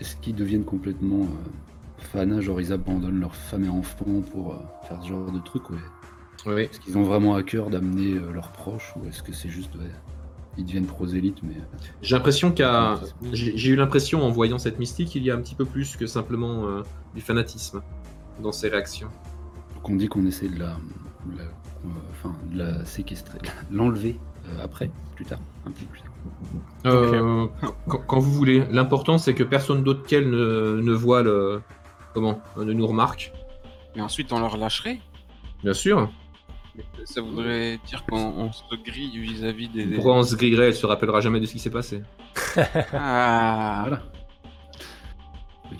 est-ce 0.00 0.16
qu'ils 0.16 0.34
deviennent 0.34 0.64
complètement 0.64 1.24
euh, 1.24 1.50
fanas, 1.98 2.40
genre 2.40 2.60
ils 2.60 2.72
abandonnent 2.72 3.20
leurs 3.20 3.34
femmes 3.34 3.64
et 3.64 3.68
enfants 3.68 4.22
pour 4.32 4.54
euh, 4.54 4.56
faire 4.88 5.02
ce 5.02 5.08
genre 5.08 5.30
de 5.30 5.38
truc, 5.40 5.68
ouais. 5.70 5.76
Oui. 6.46 6.62
Est-ce 6.62 6.80
qu'ils 6.80 6.96
ont 6.98 7.02
vraiment 7.02 7.34
à 7.34 7.42
cœur 7.42 7.70
d'amener 7.70 8.14
euh, 8.14 8.32
leurs 8.32 8.50
proches 8.52 8.94
ou 8.96 9.06
est-ce 9.08 9.22
que 9.22 9.32
c'est 9.32 9.48
juste, 9.48 9.74
ouais, 9.76 9.90
ils 10.56 10.64
deviennent 10.64 10.86
prosélytes, 10.86 11.42
mais 11.42 11.54
euh, 11.54 11.76
J'ai 12.02 12.16
l'impression 12.16 12.54
a, 12.60 13.00
j'ai 13.32 13.68
eu 13.70 13.76
l'impression 13.76 14.22
en 14.22 14.30
voyant 14.30 14.58
cette 14.58 14.78
mystique, 14.78 15.08
qu'il 15.10 15.22
y 15.22 15.30
a 15.30 15.34
un 15.34 15.40
petit 15.40 15.54
peu 15.54 15.64
plus 15.64 15.96
que 15.96 16.06
simplement 16.06 16.66
euh, 16.66 16.82
du 17.14 17.20
fanatisme 17.20 17.82
dans 18.42 18.52
ses 18.52 18.68
réactions. 18.68 19.08
qu'on 19.82 19.96
dit 19.96 20.08
qu'on 20.08 20.26
essaie 20.26 20.48
de 20.48 20.58
la, 20.58 20.76
de 21.26 21.38
la- 21.38 21.44
euh, 21.44 21.88
enfin, 22.10 22.34
de 22.52 22.58
la 22.58 22.84
séquestrer, 22.84 23.38
de 23.70 23.76
l'enlever 23.76 24.18
euh, 24.46 24.64
après, 24.64 24.90
plus 25.16 25.24
tard, 25.26 25.40
un 25.66 25.70
peu 25.70 25.84
plus 25.86 26.00
tard. 26.00 26.06
Euh, 26.86 27.46
quand, 27.88 27.98
quand 28.06 28.18
vous 28.18 28.32
voulez. 28.32 28.64
L'important, 28.70 29.16
c'est 29.18 29.34
que 29.34 29.42
personne 29.42 29.82
d'autre 29.82 30.04
qu'elle 30.06 30.28
ne, 30.30 30.80
ne 30.82 30.92
voit 30.92 31.22
le. 31.22 31.62
Comment 32.12 32.40
Ne 32.58 32.72
nous 32.72 32.86
remarque. 32.86 33.32
Mais 33.96 34.02
ensuite, 34.02 34.32
on 34.32 34.40
leur 34.40 34.56
lâcherait? 34.56 34.98
Bien 35.62 35.72
sûr. 35.74 36.10
Ça 37.04 37.20
voudrait 37.20 37.78
dire 37.86 38.04
qu'on 38.06 38.16
on 38.18 38.52
se 38.52 38.62
grille 38.84 39.18
vis-à-vis 39.18 39.68
des. 39.68 39.84
des- 39.86 39.94
Pourquoi 39.96 40.14
on 40.16 40.22
se 40.22 40.34
grillerait? 40.36 40.66
Elle 40.68 40.74
se 40.74 40.86
rappellera 40.86 41.20
jamais 41.20 41.40
de 41.40 41.46
ce 41.46 41.52
qui 41.52 41.58
s'est 41.58 41.70
passé. 41.70 42.02
Ah, 42.92 43.84
Voilà. 43.86 44.02
Oui. 45.70 45.78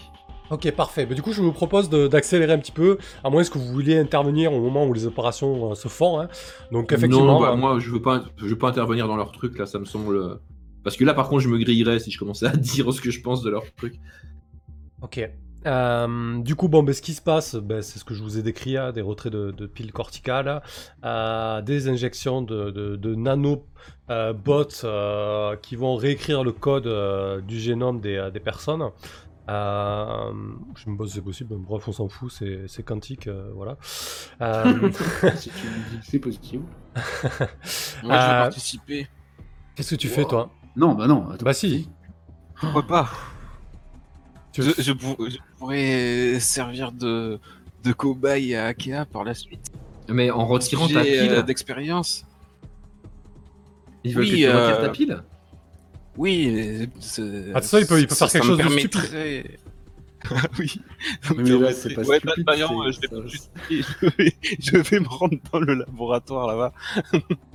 Ok, 0.50 0.70
parfait. 0.72 1.06
Mais 1.08 1.14
du 1.14 1.22
coup, 1.22 1.32
je 1.32 1.40
vous 1.42 1.52
propose 1.52 1.88
de- 1.88 2.08
d'accélérer 2.08 2.52
un 2.52 2.58
petit 2.58 2.72
peu, 2.72 2.98
à 3.24 3.30
moins 3.30 3.44
que 3.44 3.58
vous 3.58 3.66
vouliez 3.72 3.98
intervenir 3.98 4.52
au 4.52 4.60
moment 4.60 4.84
où 4.86 4.92
les 4.92 5.06
opérations 5.06 5.70
euh, 5.70 5.74
se 5.74 5.88
font. 5.88 6.20
hein. 6.20 6.28
Donc, 6.72 6.92
effectivement. 6.92 7.24
Non, 7.26 7.40
bah, 7.40 7.52
euh, 7.52 7.56
moi, 7.56 7.78
je 7.78 7.90
veux 7.90 8.02
pas, 8.02 8.24
je 8.36 8.46
veux 8.46 8.58
pas 8.58 8.68
intervenir 8.68 9.06
dans 9.06 9.16
leur 9.16 9.32
truc 9.32 9.58
là. 9.58 9.66
Ça 9.66 9.78
me 9.78 9.84
semble. 9.84 10.40
Parce 10.82 10.96
que 10.96 11.04
là, 11.04 11.14
par 11.14 11.28
contre, 11.28 11.42
je 11.42 11.48
me 11.48 11.58
grillerais 11.58 11.98
si 11.98 12.10
je 12.10 12.18
commençais 12.18 12.46
à 12.46 12.50
dire 12.56 12.92
ce 12.92 13.00
que 13.00 13.10
je 13.10 13.20
pense 13.20 13.42
de 13.42 13.50
leur 13.50 13.62
truc. 13.76 13.94
Ok. 15.02 15.20
Euh, 15.66 16.38
du 16.38 16.54
coup, 16.56 16.68
bon, 16.68 16.82
ben, 16.82 16.94
ce 16.94 17.02
qui 17.02 17.12
se 17.14 17.20
passe, 17.22 17.54
ben, 17.54 17.82
c'est 17.82 17.98
ce 17.98 18.04
que 18.04 18.14
je 18.14 18.22
vous 18.22 18.38
ai 18.38 18.42
décrit, 18.42 18.76
hein, 18.76 18.92
des 18.92 19.02
retraits 19.02 19.32
de, 19.32 19.50
de 19.50 19.66
piles 19.66 19.92
corticales, 19.92 20.62
euh, 21.04 21.60
des 21.62 21.88
injections 21.88 22.40
de, 22.42 22.70
de, 22.70 22.96
de 22.96 23.14
nanobots 23.14 23.64
euh, 24.84 25.56
qui 25.56 25.76
vont 25.76 25.96
réécrire 25.96 26.44
le 26.44 26.52
code 26.52 26.86
euh, 26.86 27.40
du 27.42 27.58
génome 27.60 28.00
des, 28.00 28.16
euh, 28.16 28.30
des 28.30 28.40
personnes. 28.40 28.90
Euh, 29.48 30.32
je 30.76 30.88
me 30.88 30.96
pose, 30.96 31.12
c'est 31.12 31.22
possible, 31.22 31.56
bref, 31.56 31.88
on 31.88 31.92
s'en 31.92 32.08
fout, 32.08 32.30
c'est 32.30 32.68
c'est 32.68 32.84
quantique, 32.84 33.26
euh, 33.26 33.50
voilà. 33.54 33.76
Euh, 34.42 34.90
si 35.36 35.50
tu 35.50 35.66
me 35.66 35.90
dis 35.90 35.98
que 35.98 36.06
c'est 36.06 36.18
possible. 36.20 36.64
moi, 38.02 38.18
je 38.18 38.28
vais 38.28 38.34
Euh, 38.34 38.38
participer. 38.38 39.08
Qu'est-ce 39.74 39.90
que 39.90 40.00
tu 40.00 40.08
fais, 40.08 40.24
toi? 40.24 40.50
Non, 40.76 40.94
bah 40.94 41.06
non. 41.06 41.28
Attends. 41.30 41.44
Bah 41.44 41.52
si. 41.54 41.88
Pourquoi 42.60 42.86
pas? 42.86 43.10
Je, 44.52 44.62
je 44.78 44.92
pourrais 45.60 46.40
servir 46.40 46.90
de, 46.90 47.38
de 47.84 47.92
cobaye 47.92 48.54
à 48.56 48.66
Akea 48.66 49.04
par 49.12 49.22
la 49.24 49.34
suite. 49.34 49.70
Mais 50.08 50.30
en 50.30 50.46
retirant 50.46 50.88
ta 50.88 51.02
pile, 51.02 51.30
euh, 51.30 51.42
d'expérience. 51.42 52.24
ils 54.02 54.14
veulent 54.14 54.24
oui, 54.24 54.30
que 54.30 54.36
tu 54.36 54.46
retires 54.48 54.78
euh, 54.78 54.82
ta 54.82 54.88
pile. 54.88 55.22
Oui, 56.16 56.88
c'est- 56.98 57.52
Ah, 57.54 57.62
ça, 57.62 57.78
il 57.80 57.86
peut- 57.86 58.00
il 58.00 58.06
peut 58.08 58.14
faire 58.14 58.28
quelque 58.32 58.46
chose 58.46 58.58
de 58.58 58.62
stupide. 58.64 58.90
permettrait- 58.90 59.58
Ah 60.30 60.42
oui. 60.58 60.74
Mais 61.36 61.42
là, 61.44 61.44
permettrait- 61.44 61.72
c'est 61.74 61.94
pas 61.94 62.02
ouais, 62.02 62.18
stupide, 62.18 62.44
pas 62.44 62.52
vaillant, 62.52 62.82
c'est- 62.84 62.92
je, 62.92 63.00
vais 63.00 63.06
ça- 63.08 63.22
pas 63.22 63.26
justifier. 63.28 63.82
je, 64.02 64.06
vais, 64.18 64.36
je 64.58 64.76
vais 64.76 65.00
me 65.00 65.08
rendre 65.08 65.36
dans 65.52 65.60
le 65.60 65.74
laboratoire 65.74 66.46
là-bas. 66.48 66.72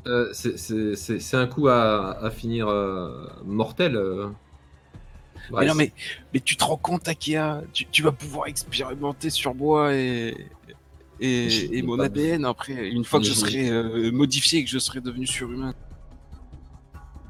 Euh, 0.08 0.30
c'est- 0.34 0.58
c'est 0.58 0.96
c'est- 0.96 1.20
c'est 1.20 1.38
un 1.38 1.48
coup 1.48 1.68
à, 1.68 2.18
à 2.24 2.30
finir 2.32 2.68
euh, 2.68 3.28
mortel. 3.46 3.98
Mais 5.52 5.66
non, 5.66 5.76
mais, 5.76 5.94
mais 6.34 6.40
tu 6.40 6.56
te 6.58 6.64
rends 6.64 6.78
compte, 6.78 7.08
Akea, 7.08 7.62
tu, 7.74 7.86
tu 7.88 8.04
vas 8.04 8.12
pouvoir 8.12 8.48
expérimenter 8.48 9.30
sur 9.30 9.54
moi 9.56 9.94
et, 9.94 10.36
et, 11.20 11.82
mon 11.82 12.00
ADN 12.00 12.46
après, 12.46 12.90
une 12.90 13.06
fois 13.06 13.20
que 13.20 13.26
je 13.26 13.34
serai 13.34 13.70
euh, 13.70 14.12
modifié 14.12 14.60
et 14.60 14.64
que 14.64 14.70
je 14.70 14.80
serai 14.80 15.02
devenu 15.02 15.26
surhumain. 15.28 15.74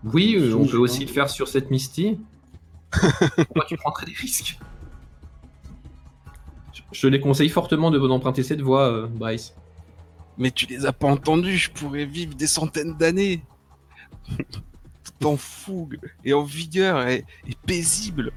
Oui, 0.03 0.35
euh, 0.37 0.55
on 0.55 0.65
peut 0.65 0.77
aussi 0.77 1.05
le 1.05 1.11
faire 1.11 1.29
sur 1.29 1.47
cette 1.47 1.71
Misty. 1.71 2.19
Pourquoi 2.91 3.65
tu 3.67 3.75
prendrais 3.77 4.05
des 4.05 4.13
risques 4.13 4.57
Je- 6.91 7.07
les 7.07 7.19
conseille 7.19 7.49
fortement 7.49 7.91
de 7.91 7.99
d'emprunter 7.99 8.43
cette 8.43 8.61
voie, 8.61 8.87
euh, 8.91 9.07
Bryce. 9.07 9.53
Mais 10.37 10.51
tu 10.51 10.65
les 10.65 10.85
as 10.85 10.93
pas 10.93 11.07
entendus, 11.07 11.57
je 11.57 11.71
pourrais 11.71 12.05
vivre 12.05 12.35
des 12.35 12.47
centaines 12.47 12.95
d'années. 12.95 13.41
En 15.23 15.37
fougue 15.37 15.99
et 16.23 16.33
en 16.33 16.43
vigueur 16.43 17.07
et, 17.07 17.25
et 17.47 17.55
paisible, 17.65 18.31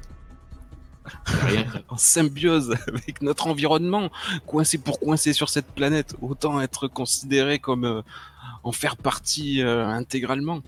Rien. 1.27 1.67
en 1.89 1.97
symbiose 1.97 2.77
avec 2.87 3.23
notre 3.23 3.47
environnement, 3.47 4.11
coincé 4.47 4.79
pour 4.79 5.01
coincé 5.01 5.33
sur 5.33 5.49
cette 5.49 5.67
planète, 5.67 6.15
autant 6.21 6.61
être 6.61 6.89
considéré 6.89 7.59
comme 7.59 7.85
euh, 7.85 8.03
en 8.63 8.73
faire 8.73 8.97
partie 8.97 9.63
euh, 9.63 9.87
intégralement. 9.87 10.61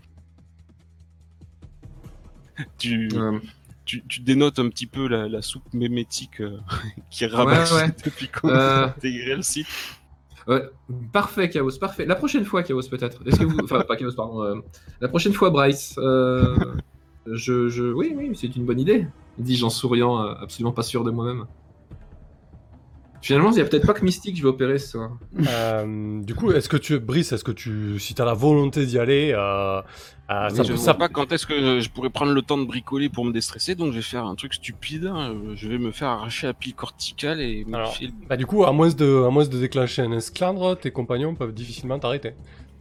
Tu, 2.78 3.08
Euh, 3.14 3.38
tu, 3.84 4.04
tu 4.06 4.20
dénotes 4.20 4.58
un 4.58 4.68
petit 4.68 4.86
peu 4.86 5.08
la, 5.08 5.28
la 5.28 5.42
soupe 5.42 5.72
mémétique 5.72 6.42
qui 7.10 7.26
ramasse 7.26 7.72
ouais. 7.72 7.88
depuis 8.04 8.28
qu'on 8.28 8.50
a 8.50 8.86
intégré 8.86 9.36
le 9.36 9.42
site. 9.42 9.66
Parfait, 11.12 11.48
Chaos, 11.50 11.70
parfait. 11.78 12.06
La 12.06 12.14
prochaine 12.16 12.44
fois, 12.44 12.62
Chaos, 12.62 12.82
peut-être. 12.90 13.22
Enfin, 13.62 13.80
pas 13.82 13.96
Chaos, 13.96 14.12
pardon. 14.16 14.42
euh, 14.42 14.54
La 15.00 15.08
prochaine 15.08 15.32
fois, 15.32 15.50
Bryce. 15.50 15.94
euh. 15.98 16.56
Oui, 17.26 18.14
oui, 18.16 18.30
c'est 18.34 18.56
une 18.56 18.64
bonne 18.64 18.80
idée. 18.80 19.06
Dis-je 19.38 19.64
en 19.64 19.70
souriant, 19.70 20.22
euh, 20.22 20.34
absolument 20.40 20.72
pas 20.72 20.82
sûr 20.82 21.04
de 21.04 21.10
moi-même. 21.10 21.44
Finalement, 23.22 23.50
il 23.50 23.56
n'y 23.56 23.60
a 23.60 23.64
peut-être 23.64 23.86
pas 23.86 23.92
que 23.92 24.02
Mystique 24.04 24.32
que 24.34 24.38
je 24.38 24.42
vais 24.44 24.48
opérer 24.48 24.78
ce 24.78 24.88
soir. 24.92 25.10
Euh, 25.46 26.22
du 26.22 26.34
coup, 26.34 26.52
est-ce 26.52 26.68
que 26.70 26.78
tu, 26.78 26.98
Brice, 26.98 27.32
est-ce 27.32 27.44
que 27.44 27.52
tu, 27.52 27.98
si 27.98 28.14
tu 28.14 28.22
as 28.22 28.24
la 28.24 28.32
volonté 28.32 28.86
d'y 28.86 28.98
aller, 28.98 29.32
euh, 29.34 29.82
euh, 30.30 30.48
ça, 30.48 30.62
je 30.62 30.72
ne 30.72 30.76
sais 30.78 30.94
pas 30.94 31.08
quand 31.10 31.30
est-ce 31.32 31.46
que 31.46 31.80
je 31.80 31.90
pourrais 31.90 32.08
prendre 32.08 32.32
le 32.32 32.40
temps 32.40 32.56
de 32.56 32.64
bricoler 32.64 33.08
pour 33.10 33.24
me 33.26 33.32
déstresser, 33.32 33.74
donc 33.74 33.90
je 33.90 33.96
vais 33.96 34.02
faire 34.02 34.24
un 34.24 34.34
truc 34.36 34.54
stupide. 34.54 35.04
hein. 35.06 35.34
Je 35.54 35.68
vais 35.68 35.76
me 35.78 35.90
faire 35.92 36.08
arracher 36.08 36.46
la 36.46 36.54
pile 36.54 36.74
corticale 36.74 37.40
et 37.42 37.66
Alors, 37.72 37.94
le- 38.00 38.08
bah, 38.28 38.36
du 38.38 38.46
coup, 38.46 38.64
à 38.64 38.72
moins 38.72 38.88
de, 38.88 39.24
à 39.26 39.30
moins 39.30 39.44
de 39.46 39.58
déclencher 39.58 40.00
un 40.02 40.12
esclandre, 40.12 40.78
tes 40.78 40.90
compagnons 40.90 41.34
peuvent 41.34 41.52
difficilement 41.52 41.98
t'arrêter. 41.98 42.32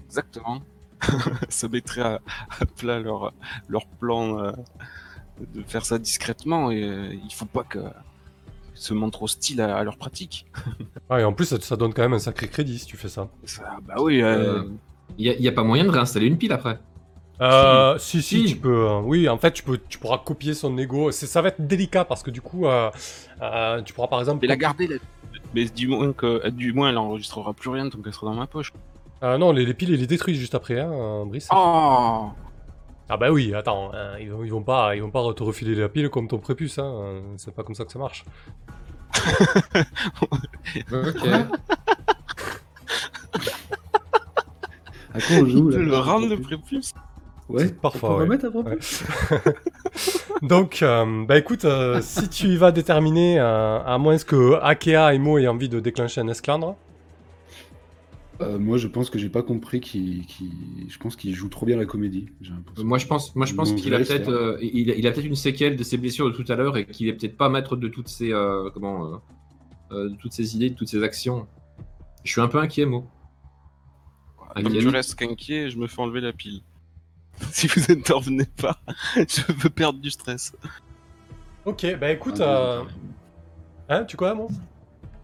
Exactement. 0.07 0.61
ça 1.49 1.67
mettrait 1.67 2.01
à, 2.01 2.19
à 2.61 2.65
plat 2.65 2.99
leur, 2.99 3.33
leur 3.67 3.85
plan 3.87 4.39
euh, 4.39 4.51
de 5.53 5.63
faire 5.63 5.85
ça 5.85 5.97
discrètement 5.97 6.71
et 6.71 6.83
euh, 6.83 7.13
il 7.13 7.33
faut 7.33 7.45
pas 7.45 7.63
que 7.63 7.79
se 8.79 8.93
montrent 8.93 9.23
hostiles 9.23 9.61
à, 9.61 9.77
à 9.77 9.83
leur 9.83 9.97
pratique. 9.97 10.45
Ah, 11.09 11.19
et 11.19 11.23
en 11.23 11.33
plus, 11.33 11.45
ça, 11.45 11.59
ça 11.59 11.75
donne 11.75 11.93
quand 11.93 12.01
même 12.01 12.13
un 12.13 12.19
sacré 12.19 12.47
crédit 12.47 12.79
si 12.79 12.85
tu 12.85 12.97
fais 12.97 13.09
ça. 13.09 13.27
Ça, 13.45 13.77
bah 13.87 13.95
oui, 13.99 14.21
euh, 14.21 14.63
Il 15.17 15.35
n'y 15.39 15.47
a, 15.47 15.51
pas 15.51 15.63
moyen 15.63 15.83
de 15.85 15.89
réinstaller 15.89 16.27
une 16.27 16.37
pile 16.37 16.51
après. 16.53 16.79
Euh, 17.41 17.97
si, 17.97 18.21
si, 18.21 18.41
Si. 18.47 18.53
tu 18.53 18.57
peux. 18.57 18.87
euh, 18.89 18.99
oui, 18.99 19.29
en 19.29 19.37
fait, 19.37 19.51
tu, 19.51 19.63
peux, 19.63 19.79
tu 19.89 19.97
pourras 19.97 20.17
copier 20.17 20.53
son 20.53 20.77
ego. 20.77 21.11
Ça 21.11 21.41
va 21.41 21.47
être 21.49 21.65
délicat 21.65 22.03
parce 22.05 22.21
que 22.21 22.31
du 22.31 22.41
coup, 22.41 22.67
euh, 22.67 22.91
euh, 23.41 23.81
tu 23.81 23.93
pourras 23.93 24.07
par 24.07 24.19
exemple. 24.19 24.39
mais 24.41 24.47
la 24.47 24.57
garder, 24.57 24.87
la- 24.87 24.97
mais 25.55 25.65
du 25.65 25.87
moins 25.87 26.11
que 26.13 26.49
du 26.49 26.73
moins 26.73 26.89
elle 26.89 26.97
enregistrera 26.97 27.53
plus 27.53 27.69
rien 27.69 27.89
tant 27.89 27.99
qu'elle 28.01 28.13
sera 28.13 28.27
dans 28.27 28.33
ma 28.33 28.45
poche. 28.47 28.73
Euh, 29.23 29.37
non, 29.37 29.51
les, 29.53 29.65
les 29.65 29.73
piles, 29.73 29.89
ils 29.91 29.99
les 29.99 30.07
détruisent 30.07 30.37
juste 30.37 30.53
après, 30.55 30.79
hein, 30.79 30.91
euh, 30.91 31.25
Brice. 31.25 31.47
Oh 31.53 32.29
Ah 33.09 33.17
bah 33.17 33.31
oui, 33.31 33.53
attends, 33.55 33.91
hein, 33.93 34.17
ils, 34.19 34.29
vont, 34.31 34.43
ils 34.43 34.51
vont 34.51 34.61
pas, 34.61 34.95
ils 34.95 35.01
vont 35.01 35.09
pas 35.09 35.33
te 35.33 35.41
refiler 35.43 35.73
la 35.75 35.89
pile 35.89 36.09
comme 36.09 36.27
ton 36.27 36.37
prépuce, 36.37 36.77
hein. 36.77 37.21
C'est 37.37 37.53
pas 37.53 37.63
comme 37.63 37.75
ça 37.75 37.83
que 37.85 37.91
ça 37.91 37.99
marche. 37.99 38.23
Ok. 40.91 41.27
À 45.11 45.19
quoi 45.21 45.35
on 45.41 45.45
joue 45.47 45.69
là 45.69 45.77
le 45.79 45.97
rendre 45.97 46.27
le 46.29 46.39
prépuce 46.39 46.93
Ouais, 47.49 47.67
Parfois, 47.69 48.09
On 48.09 48.13
peut 48.13 48.17
ouais. 48.19 48.23
remettre 48.25 48.45
après 48.45 48.77
Ouais. 49.41 49.53
Donc, 50.47 50.83
euh, 50.83 51.25
bah 51.25 51.35
écoute, 51.39 51.65
euh, 51.65 51.99
si 52.01 52.29
tu 52.29 52.45
y 52.49 52.57
vas 52.57 52.71
déterminer, 52.71 53.39
euh, 53.39 53.79
à 53.83 53.97
moins 53.97 54.17
que 54.19 54.59
Akea 54.61 55.15
et 55.15 55.17
Mo 55.17 55.39
aient 55.39 55.47
envie 55.47 55.67
de 55.67 55.79
déclencher 55.79 56.21
un 56.21 56.27
esclandre, 56.27 56.75
Euh, 58.41 58.57
moi, 58.57 58.77
je 58.77 58.87
pense 58.87 59.09
que 59.09 59.19
j'ai 59.19 59.29
pas 59.29 59.43
compris 59.43 59.81
qu'il, 59.81 60.23
je 60.87 60.97
pense 60.97 61.15
qu'il 61.17 61.35
joue 61.35 61.49
trop 61.49 61.65
bien 61.65 61.77
la 61.77 61.85
comédie. 61.85 62.27
Moi, 62.77 62.97
je 62.97 63.05
pense, 63.05 63.35
moi, 63.35 63.45
je 63.45 63.53
pense 63.53 63.73
qu'il 63.73 63.93
a 63.93 63.97
peut-être, 63.97 64.29
euh, 64.29 64.57
il, 64.61 65.05
a 65.07 65.11
peut-être 65.11 65.25
une 65.25 65.35
séquelle 65.35 65.75
de 65.75 65.83
ses 65.83 65.97
blessures 65.97 66.31
de 66.31 66.31
tout 66.31 66.49
à 66.49 66.55
l'heure 66.55 66.77
et 66.77 66.85
qu'il 66.85 67.07
est 67.09 67.13
peut-être 67.13 67.35
pas 67.35 67.49
maître 67.49 67.75
de 67.75 67.89
toutes 67.89 68.07
ses, 68.07 68.31
euh, 68.31 68.69
comment, 68.73 69.21
de 69.91 70.15
toutes 70.19 70.31
ses 70.31 70.55
idées, 70.55 70.69
de 70.69 70.75
toutes 70.75 70.87
ses 70.87 71.03
actions. 71.03 71.47
Je 72.23 72.31
suis 72.31 72.41
un 72.41 72.47
peu 72.47 72.59
inquiet, 72.59 72.85
moi. 72.85 73.03
Comme 74.55 74.79
je 74.79 74.87
reste 74.87 75.15
qu'inquiet, 75.15 75.69
je 75.69 75.77
me 75.77 75.87
fais 75.87 76.01
enlever 76.01 76.21
la 76.21 76.33
pile. 76.33 76.61
si 77.51 77.67
vous 77.67 77.91
intervenez 77.91 78.45
pas, 78.45 78.81
je 79.15 79.51
veux 79.51 79.69
perdre 79.69 79.99
du 79.99 80.09
stress. 80.09 80.53
Ok, 81.65 81.85
bah 81.99 82.11
écoute, 82.11 82.39
ah, 82.41 82.83
hein, 83.89 84.05
tu 84.05 84.15
quoi, 84.15 84.33
mon 84.33 84.47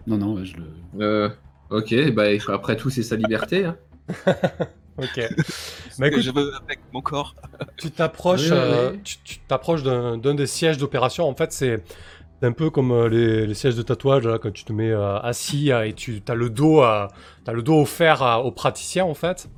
Non, 0.05 0.17
non, 0.17 0.43
je 0.43 0.55
le. 0.57 1.31
Ok, 1.69 2.11
bah 2.11 2.25
après 2.49 2.75
tout, 2.75 2.89
c'est 2.89 3.03
sa 3.03 3.15
liberté. 3.15 3.65
Hein. 3.65 3.77
ok. 4.97 5.29
bah, 5.99 6.07
écoute, 6.07 6.21
je 6.21 6.31
veux 6.31 6.53
avec 6.63 6.79
mon 6.93 7.01
corps. 7.01 7.35
tu 7.77 7.91
t'approches, 7.91 8.49
euh, 8.51 8.93
tu 9.03 9.39
t'approches 9.47 9.83
d'un 9.83 10.17
des 10.17 10.47
sièges 10.47 10.77
d'opération. 10.77 11.27
En 11.27 11.35
fait, 11.35 11.51
c'est 11.51 11.83
un 12.41 12.51
peu 12.51 12.69
comme 12.69 12.91
euh, 12.91 13.09
les, 13.09 13.53
sièges 13.55 13.75
de 13.75 13.81
tatouage 13.81 14.29
quand 14.41 14.51
tu 14.51 14.63
te 14.63 14.73
mets 14.73 14.91
euh, 14.91 15.17
assis 15.19 15.71
et 15.71 15.93
tu 15.93 16.21
as 16.27 16.35
le 16.35 16.49
dos, 16.49 16.81
as 16.81 17.09
le 17.51 17.63
dos 17.63 17.81
offert 17.81 18.41
au 18.43 18.51
praticien 18.51 19.05
en 19.05 19.15
fait. 19.15 19.49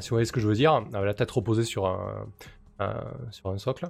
si 0.00 0.10
vous 0.10 0.16
voyez 0.16 0.26
ce 0.26 0.32
que 0.32 0.40
je 0.40 0.48
veux 0.48 0.54
dire, 0.54 0.84
la 0.92 1.14
tête 1.14 1.30
reposée 1.30 1.64
sur 1.64 1.86
un, 1.86 2.26
sur 3.30 3.48
un 3.48 3.56
socle. 3.56 3.88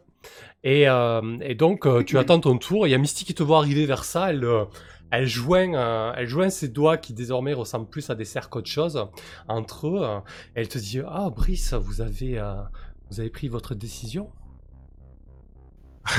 Et, 0.62 0.82
et 0.82 1.54
donc, 1.56 2.04
tu 2.04 2.16
attends 2.18 2.38
ton 2.38 2.58
tour. 2.58 2.86
Il 2.86 2.90
y 2.90 2.94
a 2.94 2.98
Misty 2.98 3.24
qui 3.24 3.34
te 3.34 3.42
voit 3.42 3.58
arriver 3.58 3.86
vers 3.86 4.04
ça. 4.04 4.30
Elle, 4.30 4.46
elle 5.10 5.26
joint, 5.26 5.74
euh, 5.74 6.12
elle 6.16 6.26
joint 6.26 6.50
ses 6.50 6.68
doigts 6.68 6.96
qui 6.96 7.12
désormais 7.12 7.52
ressemblent 7.52 7.88
plus 7.88 8.10
à 8.10 8.14
des 8.14 8.24
cercles 8.24 8.48
qu'autre 8.48 8.70
chose 8.70 9.06
entre 9.48 9.88
eux. 9.88 10.00
Euh, 10.02 10.18
elle 10.54 10.68
te 10.68 10.78
dit 10.78 11.00
Ah, 11.06 11.30
Brice, 11.30 11.74
vous 11.74 12.00
avez, 12.00 12.38
euh, 12.38 13.30
pris 13.32 13.48
votre 13.48 13.74
décision 13.74 14.30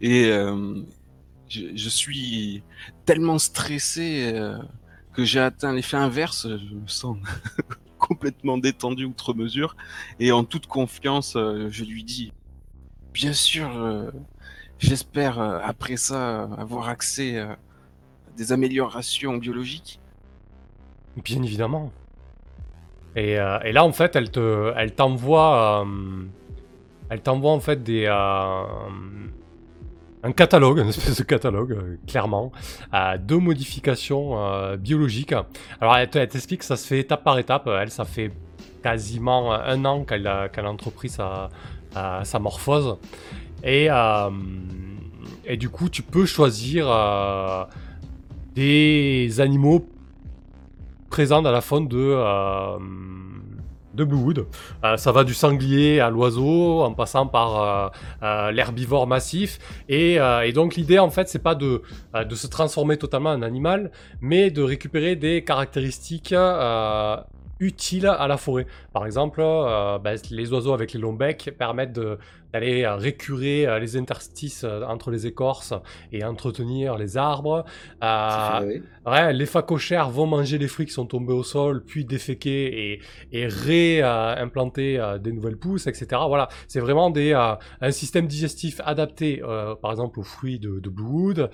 Et 0.00 0.30
je, 1.48 1.88
suis 1.88 2.62
tellement 3.04 3.38
stressé 3.38 4.32
que 5.12 5.24
j'ai 5.24 5.40
atteint 5.40 5.74
l'effet 5.74 5.98
inverse. 5.98 6.48
Je 6.48 6.74
me 6.74 6.86
sens 6.86 7.18
complètement 7.98 8.56
détendu 8.56 9.04
outre 9.04 9.34
mesure. 9.34 9.76
Et 10.18 10.32
en 10.32 10.44
toute 10.44 10.66
confiance, 10.66 11.32
je 11.34 11.84
lui 11.84 12.04
dis 12.04 12.32
Bien 13.12 13.34
sûr, 13.34 14.12
j'espère 14.78 15.38
après 15.40 15.98
ça 15.98 16.44
avoir 16.56 16.88
accès 16.88 17.38
des 18.36 18.52
améliorations 18.52 19.36
biologiques 19.36 20.00
Bien 21.16 21.42
évidemment. 21.42 21.92
Et, 23.16 23.38
euh, 23.38 23.58
et, 23.64 23.72
là, 23.72 23.84
en 23.84 23.92
fait, 23.92 24.14
elle 24.14 24.30
te, 24.30 24.72
elle 24.76 24.94
t'envoie, 24.94 25.82
euh, 25.84 26.24
elle 27.08 27.20
t'envoie 27.20 27.50
en 27.50 27.60
fait 27.60 27.82
des, 27.82 28.06
euh, 28.06 28.62
un 30.22 30.32
catalogue, 30.32 30.78
une 30.78 30.88
espèce 30.88 31.18
de 31.18 31.24
catalogue, 31.24 31.98
clairement, 32.06 32.52
de 32.92 33.34
modifications 33.34 34.76
biologiques. 34.76 35.34
Alors, 35.80 35.96
elle, 35.96 36.10
t'explique 36.10 36.60
que 36.60 36.66
ça 36.66 36.76
se 36.76 36.86
fait 36.86 37.00
étape 37.00 37.24
par 37.24 37.38
étape. 37.38 37.66
Elle, 37.66 37.90
ça 37.90 38.04
fait 38.04 38.30
quasiment 38.82 39.52
un 39.52 39.84
an 39.84 40.04
qu'elle 40.04 40.26
a, 40.26 40.48
qu'elle 40.48 40.66
a 40.66 40.70
entrepris 40.70 41.08
sa, 41.08 41.48
sa 42.22 42.38
morphose. 42.38 42.98
Et 43.64 43.88
du 45.56 45.68
coup, 45.70 45.88
tu 45.88 46.02
peux 46.02 46.26
choisir 46.26 46.86
des 48.54 49.40
animaux 49.40 49.86
présents 51.10 51.42
dans 51.42 51.50
la 51.52 51.60
faune 51.60 51.88
de, 51.88 51.98
euh, 51.98 52.78
de 53.94 54.04
Bluewood. 54.04 54.46
Euh, 54.84 54.96
ça 54.96 55.12
va 55.12 55.24
du 55.24 55.34
sanglier 55.34 56.00
à 56.00 56.08
l'oiseau, 56.08 56.82
en 56.82 56.94
passant 56.94 57.26
par 57.26 57.92
euh, 58.22 58.52
l'herbivore 58.52 59.06
massif. 59.06 59.58
Et, 59.88 60.18
donc 60.54 60.76
l'idée, 60.76 60.98
en 60.98 61.10
fait, 61.10 61.28
c'est 61.28 61.42
pas 61.42 61.54
de, 61.54 61.82
de 62.14 62.34
se 62.34 62.46
transformer 62.46 62.96
totalement 62.96 63.30
en 63.30 63.42
animal, 63.42 63.90
mais 64.20 64.50
de 64.50 64.62
récupérer 64.62 65.16
des 65.16 65.42
caractéristiques 65.44 66.34
utiles 67.60 68.06
à 68.06 68.26
la 68.26 68.36
forêt. 68.36 68.66
Par 68.92 69.06
exemple, 69.06 69.40
ben, 69.40 70.16
les 70.30 70.52
oiseaux 70.52 70.72
avec 70.72 70.92
les 70.92 71.00
longs 71.00 71.12
becs 71.12 71.54
permettent 71.56 71.98
d'aller 72.52 72.84
euh, 72.84 72.96
récurer 72.96 73.66
euh, 73.66 73.78
les 73.78 73.96
interstices 73.96 74.64
euh, 74.64 74.82
entre 74.82 75.10
les 75.10 75.26
écorces 75.26 75.74
et 76.12 76.24
entretenir 76.24 76.96
les 76.96 77.16
arbres. 77.16 77.64
ouais, 78.02 79.32
les 79.32 79.46
phacochères 79.46 80.10
vont 80.10 80.26
manger 80.26 80.58
les 80.58 80.68
fruits 80.68 80.86
qui 80.86 80.92
sont 80.92 81.06
tombés 81.06 81.32
au 81.32 81.42
sol, 81.42 81.84
puis 81.84 82.04
déféquer 82.04 82.92
et, 82.92 83.02
et 83.32 83.46
réimplanter 83.46 85.16
des 85.20 85.32
nouvelles 85.32 85.56
pousses, 85.56 85.86
etc. 85.86 86.22
Voilà, 86.26 86.48
c'est 86.68 86.80
vraiment 86.80 87.10
des, 87.10 87.32
un 87.32 87.90
système 87.90 88.26
digestif 88.26 88.80
adapté, 88.84 89.42
par 89.82 89.90
exemple, 89.90 90.20
aux 90.20 90.24
fruits 90.24 90.58
de, 90.58 90.80
de 90.80 90.88
Bluewood, 90.88 91.50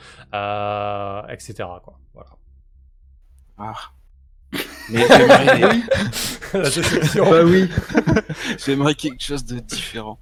etc. 1.29 1.55
Quoi. 1.83 1.99
Voilà. 2.15 2.31
Ah. 3.59 3.75
Mais 4.91 5.07
j'aimerais... 5.09 5.83
bah 7.31 7.45
oui. 7.45 7.69
j'aimerais 8.65 8.95
quelque 8.95 9.23
chose 9.23 9.45
de 9.45 9.59
différent. 9.59 10.19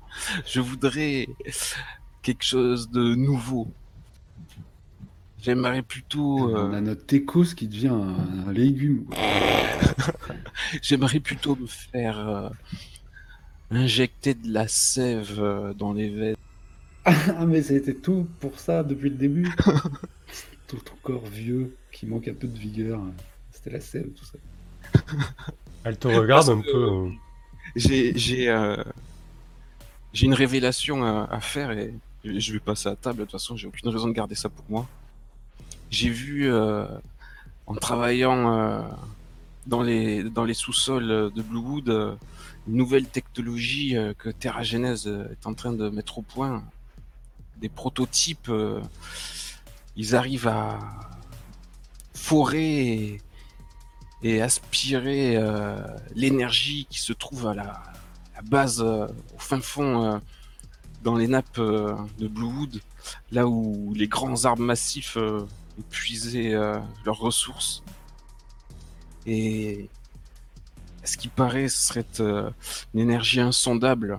Je 0.47 0.61
voudrais 0.61 1.29
quelque 2.23 2.45
chose 2.45 2.91
de 2.91 3.15
nouveau. 3.15 3.69
J'aimerais 5.45 5.83
plutôt. 5.83 6.39
On 6.39 6.73
a 6.73 6.77
euh, 6.77 6.81
notre 6.81 7.05
técos 7.05 7.55
qui 7.55 7.69
devient 7.69 7.89
un, 7.89 8.53
légume. 8.53 9.05
J'aimerais 10.83 11.21
plutôt 11.21 11.55
me 11.57 11.67
faire 11.67 12.19
euh, 12.19 12.49
injecter 13.71 14.33
de 14.33 14.51
la 14.51 14.67
sève 14.69 15.37
euh, 15.39 15.75
dans 15.75 15.93
les 15.93 16.09
veines. 16.09 16.37
ah, 17.05 17.45
mais 17.47 17.59
été 17.59 17.95
tout 17.95 18.27
pour 18.41 18.59
ça 18.59 18.83
depuis 18.83 19.11
le 19.11 19.17
début. 19.17 19.55
tout 20.67 20.79
ton 20.79 20.97
corps 21.03 21.27
vieux 21.27 21.77
qui 21.93 22.07
manque 22.07 22.29
un 22.29 22.35
peu 22.35 22.49
de 22.49 22.59
vigueur 22.59 23.03
la 23.71 23.81
scène, 23.81 24.13
tout 24.13 24.25
ça. 24.25 24.39
Elle 25.85 25.99
te 25.99 26.09
regarde 26.09 26.49
un 26.49 26.61
peu. 26.61 26.93
Euh. 26.93 27.11
J'ai 27.77 28.17
j'ai 28.17 28.49
euh, 28.49 28.83
j'ai 30.13 30.27
une 30.27 30.35
révélation 30.35 31.05
à, 31.05 31.41
faire 31.41 31.73
et 31.73 31.95
je 32.25 32.53
vais 32.53 32.61
passer 32.61 32.89
à 32.89 32.97
table. 32.97 33.19
De 33.19 33.25
toute 33.25 33.33
façon, 33.33 33.57
j'ai 33.57 33.67
aucune 33.67 33.91
raison 33.91 34.09
de 34.09 34.13
garder 34.13 34.35
ça 34.35 34.49
pour 34.49 34.65
moi. 34.69 34.89
J'ai 35.91 36.09
vu 36.09 36.51
euh, 36.51 36.87
en 37.67 37.75
travaillant 37.75 38.87
dans 39.67 39.83
les 39.83 40.23
dans 40.23 40.45
les 40.45 40.55
sous-sols 40.55 41.33
de 41.33 41.43
Bluewood 41.43 42.17
une 42.67 42.77
nouvelle 42.77 43.07
technologie 43.07 43.95
que 44.19 44.31
Terra 44.31 44.63
Genèse 44.63 45.07
est 45.07 45.47
en 45.47 45.53
train 45.53 45.73
de 45.73 45.91
mettre 45.91 46.19
au 46.19 46.23
point. 46.23 46.65
Des 47.59 47.69
prototypes. 47.69 48.51
ils 49.97 50.17
arrivent 50.17 50.49
à 50.49 50.79
forer 52.15 52.93
et 52.93 53.23
aspirer 54.41 55.37
euh, 55.37 55.77
l'énergie 56.15 56.87
qui 56.89 56.99
se 56.99 57.13
trouve 57.13 57.47
à 57.47 57.55
la, 57.55 57.83
base, 58.45 58.83
euh, 58.83 59.07
au 59.35 59.39
fin 59.39 59.61
fond, 59.61 60.03
euh, 60.03 60.19
dans 61.03 61.17
les 61.17 61.29
nappes 61.29 61.61
de 61.61 62.29
Bluewood, 62.29 62.81
là 63.31 63.47
où 63.47 63.93
les 63.95 64.09
grands 64.09 64.47
arbres 64.47 64.63
massifs 64.63 65.19
épuisaient 65.79 66.53
leurs 67.05 67.19
ressources. 67.19 67.83
Et 69.27 69.91
ce 71.05 71.19
qui 71.19 71.29
paraît, 71.29 71.69
ce 71.69 71.89
serait 71.89 72.55
une 72.95 73.01
énergie 73.01 73.41
insondable, 73.41 74.19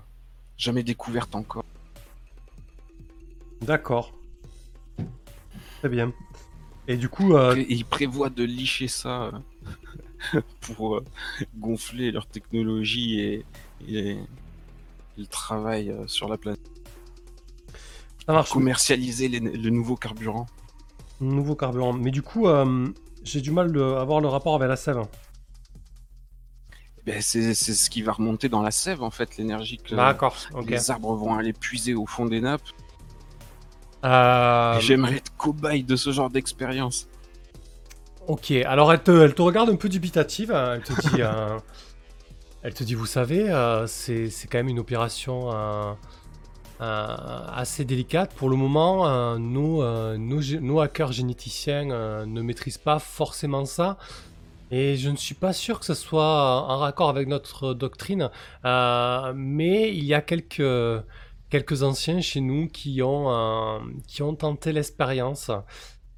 jamais 0.58 0.84
découverte 0.84 1.34
encore. 1.34 1.66
D'accord. 3.62 4.14
Très 5.80 5.89
bien. 5.89 6.14
Et 6.88 6.97
du 6.97 7.10
coup, 7.10 7.36
il 7.68 7.84
prévoit 7.86 8.30
de 8.30 8.43
licher 8.43 8.88
ça 8.88 9.32
pour 10.61 10.97
euh, 10.97 11.05
gonfler 11.57 12.11
leur 12.11 12.28
technologie 12.28 13.19
et, 13.19 13.45
le 15.17 15.26
travail 15.28 15.91
euh, 15.91 16.07
sur 16.07 16.28
la 16.28 16.38
planète. 16.38 16.59
Ça 18.26 18.34
marche. 18.34 18.51
Commercialiser 18.51 19.30
le 19.30 19.69
nouveau 19.69 19.95
carburant. 19.95 20.45
Nouveau 21.21 21.55
carburant. 21.55 21.93
Mais 21.93 22.11
du 22.11 22.21
coup, 22.21 22.47
euh, 22.47 22.89
j'ai 23.23 23.39
du 23.39 23.51
mal 23.51 23.78
à 23.80 24.01
avoir 24.01 24.19
le 24.19 24.28
rapport 24.28 24.55
avec 24.55 24.67
la 24.67 24.76
sève. 24.76 25.05
Ben, 27.05 27.21
c'est 27.21 27.53
ce 27.53 27.89
qui 27.89 28.01
va 28.01 28.13
remonter 28.13 28.49
dans 28.49 28.63
la 28.63 28.71
sève, 28.71 29.03
en 29.03 29.11
fait, 29.11 29.38
l'énergie 29.38 29.78
que 29.78 29.95
les 30.67 30.91
arbres 30.91 31.15
vont 31.15 31.36
aller 31.36 31.53
puiser 31.53 31.93
au 31.93 32.07
fond 32.07 32.26
des 32.26 32.41
nappes. 32.41 32.67
J'aimerais 34.03 35.17
être 35.17 35.36
cobaye 35.38 35.84
de 35.84 35.95
ce 35.95 36.11
genre 36.11 36.30
d'expérience. 36.30 37.07
Ok, 38.28 38.51
alors 38.51 38.91
elle 38.91 39.03
te, 39.03 39.11
elle 39.11 39.36
te 39.36 39.41
regarde 39.41 39.69
un 39.69 39.76
peu 39.76 39.89
dubitative, 39.89 40.51
hein. 40.51 40.76
elle 40.76 40.84
te 40.84 40.93
dit, 40.93 41.15
euh, 41.21 41.57
elle 42.63 42.73
te 42.73 42.84
dit, 42.84 42.95
vous 42.95 43.05
savez, 43.05 43.49
euh, 43.49 43.86
c'est 43.88 44.30
quand 44.49 44.57
même 44.57 44.69
une 44.69 44.80
opération 44.80 45.51
euh, 45.53 45.93
assez 46.80 47.86
délicate. 47.86 48.34
Pour 48.34 48.49
le 48.49 48.55
moment, 48.55 49.38
nos, 49.38 50.17
nos, 50.17 50.41
nos, 50.61 50.80
hackers 50.80 51.11
généticiens 51.11 51.86
ne 52.26 52.41
maîtrisent 52.41 52.78
pas 52.78 52.99
forcément 52.99 53.65
ça. 53.65 53.97
Et 54.71 54.97
je 54.97 55.09
ne 55.09 55.15
suis 55.15 55.36
pas 55.36 55.53
sûr 55.53 55.80
que 55.80 55.86
ce 55.86 55.93
soit 55.93 56.67
en 56.67 56.78
raccord 56.80 57.09
avec 57.09 57.28
notre 57.28 57.73
doctrine, 57.73 58.30
euh, 58.65 59.34
mais 59.36 59.95
il 59.95 60.03
y 60.03 60.13
a 60.13 60.21
quelques, 60.21 61.03
quelques 61.49 61.84
anciens 61.84 62.19
chez 62.21 62.41
nous 62.41 62.67
qui 62.67 63.01
ont, 63.03 63.32
euh, 63.32 63.80
qui 64.07 64.23
ont 64.23 64.36
tenté 64.36 64.71
l'expérience. 64.73 65.51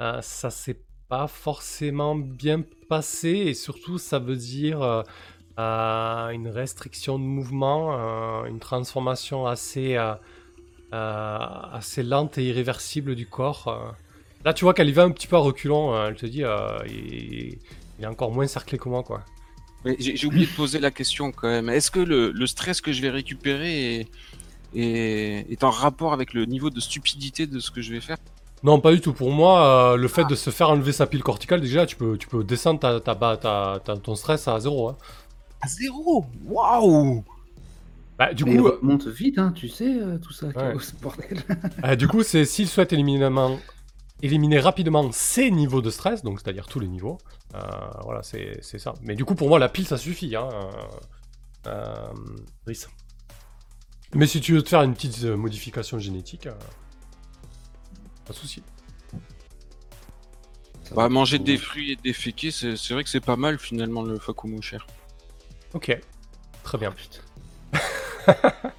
Euh, 0.01 0.21
ça 0.21 0.49
s'est 0.49 0.79
pas 1.09 1.27
forcément 1.27 2.15
bien 2.15 2.63
passé 2.89 3.29
et 3.29 3.53
surtout 3.53 3.97
ça 3.97 4.19
veut 4.19 4.35
dire 4.35 4.81
euh, 4.81 5.03
euh, 5.59 6.29
une 6.29 6.47
restriction 6.47 7.17
de 7.17 7.23
mouvement, 7.23 7.93
euh, 7.93 8.45
une 8.45 8.59
transformation 8.59 9.47
assez, 9.47 9.97
assez 10.91 12.03
lente 12.03 12.37
et 12.37 12.45
irréversible 12.45 13.15
du 13.15 13.27
corps. 13.27 13.95
Là 14.45 14.53
tu 14.53 14.65
vois 14.65 14.73
qu'elle 14.73 14.89
y 14.89 14.93
va 14.93 15.03
un 15.03 15.11
petit 15.11 15.27
peu 15.27 15.35
à 15.35 15.39
reculons, 15.39 16.05
elle 16.05 16.15
te 16.15 16.25
dit 16.25 16.43
il, 16.87 17.57
est 17.99 18.05
encore 18.05 18.31
moins 18.31 18.47
cerclé 18.47 18.77
que 18.77 18.89
moi 18.89 19.03
quoi. 19.03 19.23
J'ai 19.99 20.25
oublié 20.25 20.45
de 20.45 20.51
poser 20.51 20.79
la 20.79 20.91
question 20.91 21.31
quand 21.31 21.47
même. 21.47 21.69
Est-ce 21.69 21.91
que 21.91 21.99
le, 21.99 22.47
stress 22.47 22.81
que 22.81 22.91
je 22.91 23.01
vais 23.01 23.09
récupérer 23.09 24.07
est 24.75 25.63
en 25.63 25.69
rapport 25.69 26.11
avec 26.11 26.33
le 26.33 26.45
niveau 26.45 26.69
de 26.69 26.79
stupidité 26.81 27.47
de 27.47 27.59
ce 27.59 27.71
que 27.71 27.81
je 27.81 27.93
vais 27.93 28.01
faire? 28.01 28.17
Non, 28.63 28.79
pas 28.79 28.91
du 28.91 29.01
tout. 29.01 29.13
Pour 29.13 29.31
moi, 29.31 29.93
euh, 29.93 29.97
le 29.97 30.07
fait 30.07 30.25
de 30.25 30.35
se 30.35 30.49
faire 30.49 30.69
enlever 30.69 30.91
sa 30.91 31.05
pile 31.07 31.23
corticale, 31.23 31.61
déjà, 31.61 31.85
tu 31.85 31.95
peux, 31.95 32.17
tu 32.17 32.27
peux 32.27 32.43
descendre 32.43 32.79
ta, 32.79 32.99
ta, 32.99 33.15
ta- 33.15 33.79
ta- 33.83 33.97
ton 33.97 34.15
stress 34.15 34.47
à 34.47 34.59
zéro. 34.59 34.89
hein. 34.89 34.97
À 35.61 35.67
zéro? 35.67 36.25
Waouh 36.45 37.23
Bah, 38.17 38.33
du 38.33 38.45
Mais 38.45 38.53
il 38.53 38.57
coup, 38.61 38.69
remonte 38.81 39.07
vite, 39.07 39.37
hein, 39.37 39.51
tu 39.55 39.69
sais, 39.69 39.99
euh, 40.01 40.17
tout 40.17 40.33
ça, 40.33 40.47
Ouais. 40.47 40.53
Chaos, 40.53 40.79
bordel. 41.01 41.43
euh, 41.85 41.95
du 41.95 42.07
coup, 42.07 42.23
c'est 42.23 42.45
s'il 42.45 42.67
souhaite 42.67 42.93
éliminer, 42.93 43.29
éliminer 44.23 44.59
rapidement 44.59 45.11
ses 45.11 45.51
niveaux 45.51 45.81
de 45.81 45.89
stress, 45.91 46.23
donc 46.23 46.39
c'est-à-dire 46.39 46.67
tous 46.67 46.79
les 46.79 46.87
niveaux. 46.87 47.19
euh, 47.55 47.59
voilà, 48.03 48.23
c'est 48.23 48.59
c'est 48.61 48.79
ça. 48.79 48.93
Mais 49.03 49.15
du 49.15 49.23
coup, 49.23 49.35
pour 49.35 49.49
moi, 49.49 49.59
la 49.59 49.69
pile, 49.69 49.85
ça 49.87 49.97
suffit. 49.97 50.35
Hein, 50.35 50.49
euh, 51.67 51.67
euh. 51.67 52.73
Mais 54.13 54.25
si 54.27 54.41
tu 54.41 54.53
veux 54.53 54.61
te 54.61 54.69
faire 54.69 54.81
une 54.83 54.93
petite 54.93 55.23
modification 55.23 55.99
génétique, 55.99 56.47
euh, 56.47 56.53
pas 58.27 58.33
de 58.33 58.37
souci. 58.37 58.61
Bah, 60.91 61.03
va, 61.03 61.09
manger 61.09 61.39
des 61.39 61.57
fruits 61.57 61.91
et 61.91 61.95
des 61.95 62.13
féquets, 62.13 62.51
c'est 62.51 62.89
vrai 62.91 63.03
que 63.03 63.09
c'est 63.09 63.19
pas 63.19 63.35
mal 63.35 63.57
finalement 63.59 64.03
le 64.03 64.19
Fakumo 64.19 64.61
cher. 64.61 64.85
Ok, 65.73 65.97
très 66.63 66.77
bien. 66.77 66.91
Putain. 66.91 67.21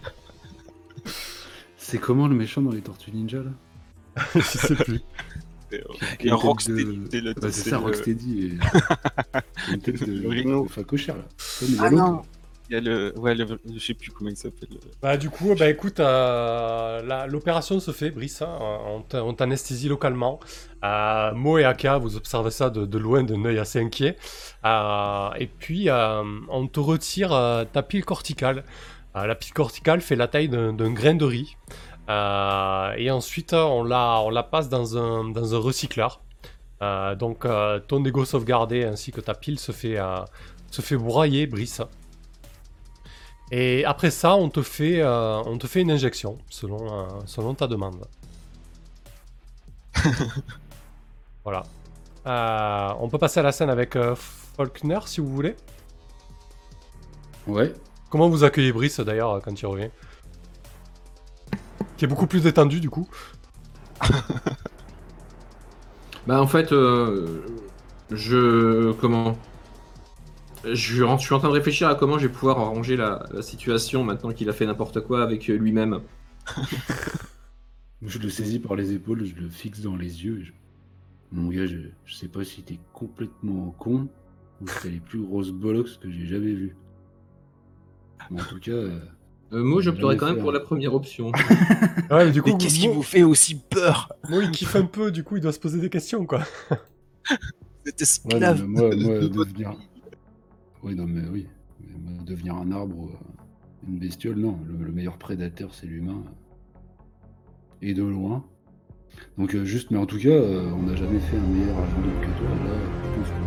C'est 1.77 1.99
comment 1.99 2.29
le 2.29 2.35
méchant 2.35 2.61
dans 2.61 2.73
les 2.73 2.83
Tortues 2.83 3.13
Ninja 3.13 3.39
là 3.39 3.51
Je 4.35 4.41
sais 4.41 4.75
plus. 4.75 5.01
Un 5.73 5.77
tête 6.19 6.33
Rocksteady, 6.33 6.85
de- 6.85 7.09
c'est 7.11 7.41
Bah, 7.41 7.49
c'est 7.51 7.71
ça, 7.71 7.79
le- 7.79 7.85
Rocksteady. 7.85 8.45
Et... 8.45 8.59
C'est 9.67 9.73
une 9.75 9.81
tête 9.81 10.03
de, 10.09 10.69
facochère 10.69 11.17
là. 11.17 11.25
Comme 11.61 11.69
il 11.71 11.81
Ah 11.81 11.91
non 11.91 12.23
Il 12.71 12.75
y 12.75 12.77
a 12.77 12.81
le. 12.81 13.19
Ouais, 13.19 13.35
le... 13.35 13.47
sais 13.79 13.95
plus 13.95 14.11
comment 14.11 14.31
il 14.31 14.37
s'appelle. 14.37 14.69
Bah 15.01 15.17
du 15.17 15.31
coup, 15.31 15.55
bah 15.59 15.69
écoute, 15.71 16.01
euh, 16.01 17.27
l'opération 17.27 17.81
se 17.81 17.93
fait, 17.93 18.11
Brice, 18.11 18.43
hein, 18.43 18.59
on 19.15 19.35
t'anesthésie 19.35 19.89
localement. 19.89 20.41
Euh, 20.85 21.33
Mo 21.35 21.59
et 21.59 21.65
Aka, 21.65 21.99
vous 21.99 22.17
observez 22.17 22.51
ça 22.51 22.71
de, 22.71 22.99
loin 22.99 23.23
d'un 23.23 23.45
œil 23.45 23.59
assez 23.59 23.81
inquiet. 23.81 24.17
Euh, 24.65 25.31
et 25.39 25.47
puis, 25.47 25.89
euh, 25.89 26.23
on 26.49 26.67
te 26.67 26.81
retire 26.81 27.31
ta 27.73 27.83
pile 27.83 28.05
corticale. 28.05 28.65
La 29.15 29.35
pile 29.35 29.53
corticale 29.53 30.01
fait 30.01 30.15
la 30.15 30.29
taille 30.29 30.49
d'un 30.49 30.93
grain 30.93 31.15
de 31.15 31.25
riz. 31.25 31.57
Et 32.09 33.11
ensuite, 33.11 33.53
on 33.53 33.83
la, 33.83 34.21
on 34.21 34.31
la 34.31 34.43
passe 34.43 34.69
dans 34.69 34.97
un, 34.97 35.31
dans 35.31 35.55
un 35.55 35.59
recycleur. 35.59 36.21
Donc, 36.81 37.47
ton 37.89 38.05
ego 38.05 38.25
sauvegardé 38.25 38.85
ainsi 38.85 39.11
que 39.11 39.21
ta 39.21 39.35
pile 39.35 39.59
se 39.59 39.73
fait, 39.73 39.99
se 40.71 40.83
fait 40.83 40.97
broyer, 40.97 41.47
Brice. 41.47 41.83
Et 43.51 43.85
après 43.85 44.11
ça, 44.11 44.35
on 44.37 44.51
te 44.51 44.63
fait, 44.63 45.01
euh, 45.01 45.43
on 45.47 45.57
te 45.59 45.67
fait 45.67 45.81
une 45.81 45.91
injection 45.91 46.39
selon, 46.51 46.93
euh, 46.93 47.07
selon 47.27 47.55
ta 47.55 47.67
demande. 47.67 48.07
voilà. 51.45 51.63
Euh, 52.27 52.93
on 53.01 53.09
peut 53.09 53.19
passer 53.19 53.41
à 53.41 53.43
la 53.43 53.53
scène 53.53 53.71
avec 53.71 53.97
euh, 53.97 54.15
Faulkner 54.15 54.99
si 55.07 55.21
vous 55.21 55.35
voulez. 55.35 55.57
Ouais. 57.47 57.75
Comment 58.11 58.29
vous 58.29 58.45
accueillez 58.45 58.73
Brice 58.73 59.01
d'ailleurs 59.01 59.41
quand 59.43 59.61
il 59.61 59.67
revient? 59.67 59.91
Qui 61.97 62.05
est 62.05 62.09
beaucoup 62.09 62.27
plus 62.27 62.43
détendu 62.43 62.81
du 62.81 62.91
coup. 62.91 63.09
Bah 66.29 66.43
en 66.43 66.47
fait, 66.47 66.73
euh, 66.73 67.41
je 68.11 68.93
comment? 69.01 69.35
Je, 70.65 70.75
suis 70.75 71.03
en- 71.03 71.19
je 71.19 71.25
suis 71.25 71.35
en 71.35 71.39
train 71.39 71.49
de 71.49 71.55
réfléchir 71.55 71.89
à 71.89 71.95
comment 71.95 72.19
je 72.19 72.27
vais 72.27 72.33
pouvoir 72.33 72.59
arranger 72.59 72.97
la, 72.97 73.27
la 73.33 73.43
situation 73.43 74.05
maintenant 74.05 74.33
qu'il 74.33 74.49
a 74.49 74.53
fait 74.53 74.67
n'importe 74.67 75.01
quoi 75.01 75.23
avec 75.23 75.47
lui-même. 75.49 76.01
Je 78.03 78.19
le 78.19 78.31
saisis 78.31 78.61
par 78.61 78.77
les 78.77 78.93
épaules, 78.93 79.25
je 79.25 79.35
le 79.35 79.49
fixe 79.49 79.81
dans 79.81 79.97
les 79.97 80.25
yeux. 80.25 80.41
je- 80.45 80.53
Mon 81.33 81.49
gars, 81.51 81.67
je, 81.67 81.79
je 82.05 82.15
sais 82.15 82.29
pas 82.29 82.45
si 82.45 82.63
t'es 82.63 82.79
complètement 82.93 83.75
con 83.79 84.09
ou 84.61 84.69
si 84.69 84.75
t'as 84.83 84.89
les 84.89 85.01
plus 85.01 85.21
grosses 85.21 85.51
bollocks 85.51 85.99
que 86.01 86.09
j'ai 86.11 86.27
jamais 86.27 86.53
vues. 86.53 86.77
Mais 88.31 88.41
en 88.41 88.45
tout 88.45 88.61
cas, 88.61 88.71
euh, 88.71 89.01
Euh, 89.53 89.65
moi, 89.65 89.81
j'opterais 89.83 90.17
quand 90.17 90.27
même 90.27 90.39
pour 90.39 90.53
la 90.53 90.61
première 90.61 90.95
option. 90.95 91.33
Ouais, 92.11 92.27
mais 92.27 92.33
du 92.33 92.41
coup, 92.41 92.51
Mais 92.51 92.59
qu'est-ce 92.59 92.79
qui 92.79 92.89
vous 92.89 93.03
fait 93.03 93.23
aussi 93.25 93.57
peur 93.57 94.13
Mo, 94.29 94.41
il 94.41 94.51
kiffe 94.51 94.77
un 94.77 94.87
peu, 94.87 95.11
du 95.11 95.25
coup, 95.25 95.37
il 95.37 95.43
doit 95.43 95.53
se 95.53 95.59
poser 95.61 95.81
des 95.81 95.91
questions 95.91 96.25
quoi. 96.25 96.43
Cet 97.85 98.01
ouais, 98.25 98.41
non, 98.41 98.57
esclave 98.59 98.65
mais 98.67 98.67
moi, 98.67 98.91
moi, 98.97 99.19
de 99.19 99.27
votre 99.35 99.53
devenir. 99.53 99.77
Oui, 100.83 100.95
non, 100.95 101.07
mais 101.07 101.23
oui. 101.31 101.47
Mais 101.81 102.25
devenir 102.25 102.55
un 102.57 102.71
arbre 102.73 103.07
euh, 103.07 103.89
une 103.89 103.99
bestiole, 103.99 104.37
non. 104.37 104.59
Le, 104.67 104.85
le 104.85 104.93
meilleur 104.93 105.19
prédateur, 105.19 105.75
c'est 105.75 105.87
l'humain. 105.87 106.23
Et 107.83 107.95
de 107.95 108.03
loin. 108.03 108.45
Donc, 109.37 109.55
euh, 109.55 109.65
juste, 109.65 109.91
mais 109.91 109.99
en 109.99 110.07
tout 110.07 110.19
cas, 110.19 110.29
euh, 110.29 110.71
on 110.73 110.83
n'a 110.83 110.97
jamais 110.97 111.21
fait 111.21 111.37
un 111.37 111.47
meilleur 111.47 111.79
agent 111.79 111.97
double 111.97 112.21
que 112.21 112.39
toi. 112.39 112.49
Là, 112.49 112.75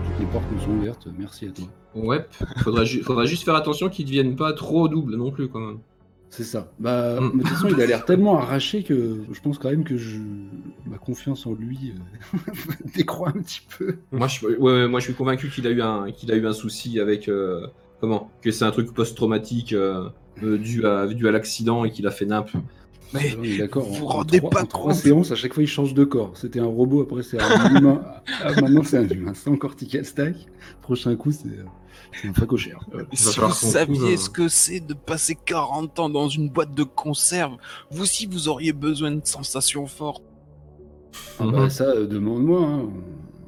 toutes 0.05 0.19
les 0.19 0.25
portes 0.25 0.51
nous 0.51 0.59
sont 0.59 0.71
ouvertes. 0.71 1.07
Merci 1.17 1.47
à 1.47 1.51
toi. 1.51 1.65
Ouais, 1.93 2.25
faudra, 2.57 2.85
faudra 2.85 3.25
juste 3.25 3.43
faire 3.43 3.55
attention 3.55 3.89
qu'ils 3.89 4.05
deviennent 4.05 4.37
pas 4.37 4.53
trop 4.53 4.87
doubles 4.87 5.15
non 5.17 5.31
plus 5.31 5.49
quand 5.49 5.59
même. 5.59 5.79
C'est 6.31 6.45
ça. 6.45 6.71
Bah, 6.79 7.19
Mm. 7.19 7.31
mais 7.35 7.43
de 7.43 7.47
toute 7.49 7.57
façon, 7.57 7.67
il 7.75 7.81
a 7.81 7.85
l'air 7.85 8.05
tellement 8.05 8.39
arraché 8.39 8.83
que 8.83 9.17
je 9.31 9.39
pense 9.41 9.57
quand 9.59 9.69
même 9.69 9.83
que 9.83 9.97
je... 9.97 10.17
ma 10.87 10.97
confiance 10.97 11.45
en 11.45 11.53
lui 11.53 11.93
euh, 12.33 12.37
décroît 12.95 13.29
un 13.29 13.41
petit 13.41 13.61
peu. 13.77 13.97
Moi, 14.13 14.27
je, 14.27 14.45
ouais, 14.47 14.55
ouais, 14.57 14.87
moi, 14.87 14.99
je 15.01 15.05
suis 15.05 15.13
convaincu 15.13 15.49
qu'il 15.49 15.67
a 15.67 15.71
eu 15.71 15.81
un, 15.81 16.09
qu'il 16.11 16.31
a 16.31 16.35
eu 16.37 16.47
un 16.47 16.53
souci 16.53 16.99
avec 17.01 17.27
euh, 17.27 17.67
comment? 17.99 18.31
Que 18.41 18.49
c'est 18.49 18.63
un 18.65 18.71
truc 18.71 18.93
post-traumatique 18.93 19.73
euh, 19.73 20.07
euh, 20.41 20.57
dû 20.57 20.85
à, 20.85 21.05
dû 21.05 21.27
à 21.27 21.31
l'accident 21.31 21.83
et 21.83 21.91
qu'il 21.91 22.07
a 22.07 22.11
fait 22.11 22.25
nimp. 22.25 22.49
Mais 23.13 23.35
Oui, 23.39 23.57
d'accord. 23.57 23.83
vous 23.83 24.05
en- 24.05 24.09
en 24.09 24.13
rendez 24.17 24.37
trois- 24.39 24.49
pas 24.49 24.61
en 24.63 24.65
trois 24.65 24.93
compte. 24.93 25.01
séances, 25.01 25.31
à 25.31 25.35
chaque 25.35 25.53
fois, 25.53 25.63
il 25.63 25.67
change 25.67 25.93
de 25.93 26.03
corps. 26.03 26.31
C'était 26.35 26.59
un 26.59 26.65
robot, 26.65 27.01
après, 27.01 27.23
c'est 27.23 27.41
un 27.41 27.75
humain. 27.77 28.01
Ah, 28.41 28.53
maintenant, 28.61 28.83
c'est 28.83 28.97
un 28.97 29.07
humain 29.07 29.33
sans 29.33 29.55
cortical 29.57 30.05
stack. 30.05 30.35
Prochain 30.81 31.15
coup, 31.15 31.31
c'est 31.31 31.47
euh, 31.47 31.65
un 32.29 32.33
facochère. 32.33 32.79
Euh, 32.93 33.03
si 33.13 33.39
vous 33.39 33.51
saviez 33.51 34.13
euh, 34.13 34.17
ce 34.17 34.29
que 34.29 34.47
c'est 34.47 34.79
de 34.79 34.93
passer 34.93 35.35
40 35.35 35.99
ans 35.99 36.09
dans 36.09 36.29
une 36.29 36.49
boîte 36.49 36.73
de 36.73 36.83
conserve, 36.83 37.57
vous 37.91 38.03
aussi 38.03 38.27
vous 38.27 38.47
auriez 38.47 38.71
besoin 38.73 39.11
de 39.11 39.21
sensations 39.25 39.87
fortes. 39.87 40.23
ah 41.39 41.45
bah, 41.47 41.63
Mhm. 41.63 41.69
ça, 41.69 41.83
euh, 41.85 42.07
demande-moi. 42.07 42.61
hein, 42.65 42.89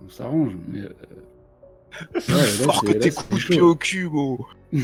On, 0.05 0.09
s'arrange. 0.09 0.51
Mais. 0.67 0.79
euh, 0.81 0.89
ouais, 2.15 2.21
là, 2.27 2.43
Fort 2.65 2.81
que 2.83 2.91
t'es 2.91 3.11
c'est 3.11 3.27
couché 3.29 3.53
chaud. 3.55 3.69
au 3.69 3.75
cul, 3.75 4.09
gros. 4.09 4.45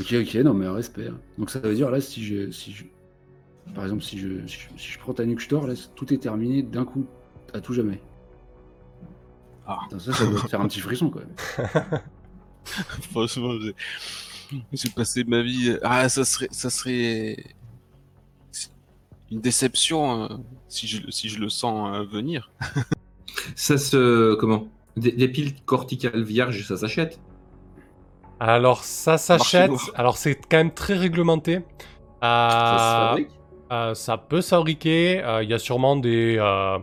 Ok, 0.00 0.14
ok, 0.20 0.34
non, 0.36 0.54
mais 0.54 0.66
respect. 0.68 1.08
hein. 1.08 1.18
Donc, 1.38 1.50
ça 1.50 1.60
veut 1.60 1.74
dire, 1.74 1.90
là, 1.90 2.00
si 2.00 2.24
je. 2.24 2.50
Si 2.50 2.72
je... 2.72 2.84
Par 3.74 3.84
exemple, 3.84 4.02
si 4.02 4.18
je, 4.18 4.46
si 4.46 4.58
je, 4.58 4.68
si 4.82 4.88
je 4.92 4.98
prends 4.98 5.14
ta 5.14 5.24
Nuxtor, 5.24 5.66
là, 5.66 5.74
tout 5.94 6.12
est 6.12 6.18
terminé 6.18 6.62
d'un 6.62 6.84
coup, 6.84 7.06
à 7.54 7.60
tout 7.60 7.72
jamais. 7.72 8.00
Ah. 9.66 9.78
Putain, 9.84 9.98
ça, 9.98 10.12
ça 10.12 10.26
doit 10.26 10.40
te 10.40 10.48
faire 10.48 10.60
un 10.60 10.66
petit 10.68 10.80
frisson, 10.80 11.10
quand 11.10 11.20
même. 11.20 12.00
Franchement, 13.12 13.52
j'ai- 13.60 13.74
j'ai 14.72 14.90
passé 14.90 15.24
ma 15.24 15.42
vie. 15.42 15.76
Ah, 15.82 16.08
ça 16.08 16.24
serait, 16.24 16.48
ça 16.50 16.70
serait 16.70 17.36
une 19.30 19.40
déception 19.40 20.24
euh, 20.24 20.28
si 20.68 20.88
je, 20.88 21.08
si 21.10 21.28
je 21.28 21.38
le 21.38 21.48
sens 21.48 21.94
euh, 21.94 22.02
venir. 22.04 22.50
Ça 23.54 23.78
se 23.78 24.34
comment? 24.34 24.66
Des, 24.96 25.12
des 25.12 25.28
piles 25.28 25.54
corticales 25.64 26.24
vierges, 26.24 26.66
ça 26.66 26.76
s'achète? 26.76 27.20
Alors 28.40 28.82
ça 28.84 29.18
s'achète. 29.18 29.70
Alors 29.94 30.18
c'est 30.18 30.34
quand 30.34 30.56
même 30.56 30.74
très 30.74 30.96
réglementé. 30.96 31.60
Ça 32.20 32.20
se 32.20 32.26
Euh, 32.26 33.08
fabrique? 33.08 33.28
Euh, 33.72 33.94
ça 33.94 34.18
peut 34.18 34.40
se 34.40 34.48
fabriquer, 34.48 35.22
euh, 35.22 35.42
il 35.44 35.48
y 35.48 35.54
a 35.54 35.58
sûrement 35.60 35.94
des, 35.94 36.36
euh, 36.38 36.78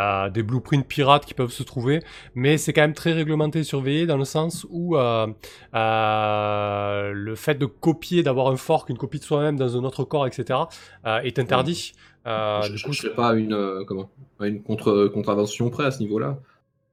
euh, 0.00 0.28
des 0.28 0.42
blueprints 0.42 0.86
pirates 0.86 1.24
qui 1.24 1.34
peuvent 1.34 1.52
se 1.52 1.62
trouver, 1.62 2.00
mais 2.34 2.58
c'est 2.58 2.72
quand 2.72 2.80
même 2.80 2.94
très 2.94 3.12
réglementé 3.12 3.60
et 3.60 3.64
surveillé 3.64 4.06
dans 4.06 4.16
le 4.16 4.24
sens 4.24 4.66
où 4.68 4.96
euh, 4.96 5.28
euh, 5.74 7.12
le 7.12 7.34
fait 7.36 7.54
de 7.54 7.66
copier, 7.66 8.22
d'avoir 8.22 8.48
un 8.48 8.56
fork, 8.56 8.88
une 8.88 8.98
copie 8.98 9.18
de 9.18 9.24
soi-même 9.24 9.56
dans 9.56 9.76
un 9.76 9.84
autre 9.84 10.04
corps, 10.04 10.26
etc., 10.26 10.58
euh, 11.06 11.18
est 11.20 11.38
interdit. 11.38 11.92
Euh, 12.26 12.62
je 12.62 12.84
coup, 12.84 12.92
serais 12.92 13.14
pas 13.14 13.30
à 13.30 13.34
une 13.34 13.52
euh, 13.52 13.84
comment 13.84 14.10
une 14.40 14.62
contre 14.62 15.06
contravention 15.14 15.70
près 15.70 15.84
à 15.84 15.90
ce 15.90 16.00
niveau-là. 16.00 16.38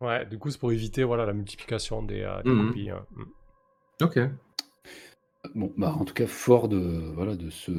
Ouais, 0.02 0.26
du 0.26 0.38
coup, 0.38 0.50
c'est 0.50 0.60
pour 0.60 0.72
éviter 0.72 1.04
voilà, 1.04 1.26
la 1.26 1.34
multiplication 1.34 2.04
des, 2.04 2.22
euh, 2.22 2.42
des 2.44 2.50
Mhm. 2.52 2.68
copies. 2.68 2.90
hein. 2.90 3.06
Mm. 3.16 4.04
Ok. 4.04 4.20
Bon, 5.56 5.72
bah, 5.78 5.96
en 6.00 6.06
tout 6.06 6.14
cas, 6.14 6.28
fort 6.28 6.68
de, 6.68 6.78
voilà, 7.16 7.36
de 7.36 7.50
ce 7.50 7.72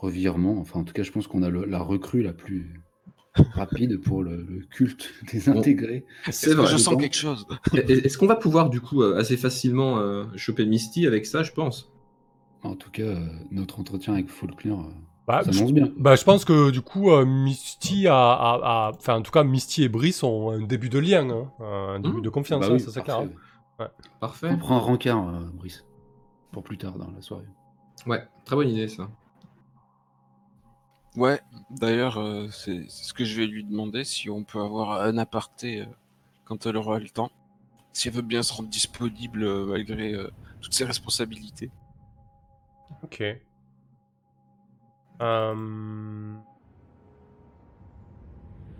revirement, 0.00 0.58
enfin, 0.60 0.80
en 0.80 0.84
tout 0.84 0.92
cas, 0.94 1.02
je 1.02 1.10
pense 1.12 1.26
qu'on 1.26 1.42
a 1.42 1.50
le- 1.50 1.64
la 1.64 1.80
recrue 1.80 2.22
la 2.22 2.32
plus 2.32 2.82
rapide 3.54 3.98
pour 4.00 4.22
le, 4.22 4.36
le 4.42 4.60
culte 4.70 5.12
des 5.32 5.40
Bon. 5.50 5.58
intégrés. 5.58 6.04
C'est 6.26 6.30
Est-ce 6.48 6.56
que 6.56 6.60
vrai. 6.62 6.66
je 6.72 6.76
sens 6.76 6.96
quelque 6.96 7.16
chose? 7.16 7.46
Est- 7.74 7.90
Est-ce 8.06 8.18
qu'on 8.18 8.26
va 8.26 8.36
pouvoir 8.36 8.70
du 8.70 8.80
coup 8.80 9.02
euh, 9.02 9.16
assez 9.18 9.36
facilement 9.36 9.98
euh, 9.98 10.24
choper 10.36 10.66
Misty 10.66 11.06
avec 11.06 11.26
ça, 11.26 11.42
je 11.42 11.52
pense? 11.52 11.92
En 12.62 12.74
tout 12.74 12.90
cas, 12.90 13.02
euh, 13.02 13.26
notre 13.50 13.78
entretien 13.78 14.14
avec 14.14 14.28
Faulkner 14.28 14.72
euh, 14.72 14.76
Bah, 15.26 15.42
je, 15.46 15.52
s'annonce 15.52 15.72
bien. 15.72 15.92
bah, 15.96 16.16
je 16.16 16.24
pense 16.24 16.44
que 16.44 16.70
du 16.70 16.80
coup, 16.80 17.10
euh, 17.12 17.24
Misty 17.24 18.08
a, 18.08 18.14
a- 18.16 18.88
a- 18.88 18.92
Enfin, 18.96 19.16
en 19.16 19.22
tout 19.22 19.30
cas, 19.30 19.44
Misty 19.44 19.84
et 19.84 19.88
Brice 19.88 20.22
ont 20.24 20.50
un 20.50 20.62
début 20.66 20.88
de 20.88 20.98
lien, 20.98 21.28
hein, 21.30 21.52
un 21.60 22.00
début 22.00 22.16
Mhm. 22.16 22.22
de 22.22 22.28
confiance, 22.30 22.60
Bah 22.60 22.72
hein, 22.72 22.74
oui, 22.74 22.80
ça 22.80 22.90
c'est 22.90 23.02
clair. 23.02 23.16
parfait. 23.18 23.32
hein. 23.80 23.88
Parfait. 24.20 24.48
On 24.50 24.58
prend 24.58 24.76
un 24.76 24.80
rencard, 24.80 25.28
euh, 25.28 25.40
Brice, 25.54 25.84
pour 26.52 26.64
plus 26.64 26.78
tard 26.78 26.98
dans 26.98 27.10
la 27.14 27.20
soirée. 27.20 27.46
Ouais, 28.06 28.22
très 28.44 28.56
bonne 28.56 28.68
idée 28.68 28.88
ça. 28.88 29.08
Ouais, 31.18 31.40
d'ailleurs, 31.70 32.16
euh, 32.18 32.48
c'est 32.50 32.84
c'est 32.88 33.04
ce 33.04 33.12
que 33.12 33.24
je 33.24 33.40
vais 33.40 33.46
lui 33.46 33.62
demander, 33.64 34.04
si 34.04 34.30
on 34.30 34.42
peut 34.44 34.60
avoir 34.60 35.02
un 35.02 35.18
aparté 35.18 35.82
euh, 35.82 35.86
quand 36.44 36.66
elle 36.66 36.76
aura 36.78 36.98
le 36.98 37.08
temps. 37.10 37.30
Si 37.94 38.08
elle 38.08 38.14
veut 38.14 38.22
bien 38.22 38.42
se 38.42 38.52
rendre 38.54 38.70
disponible 38.70 39.44
euh, 39.44 39.66
malgré 39.66 40.14
euh, 40.14 40.30
toutes 40.62 40.74
ses 40.74 40.84
responsabilités. 40.84 41.70
Ok. 43.02 43.22
Euh, 45.20 46.34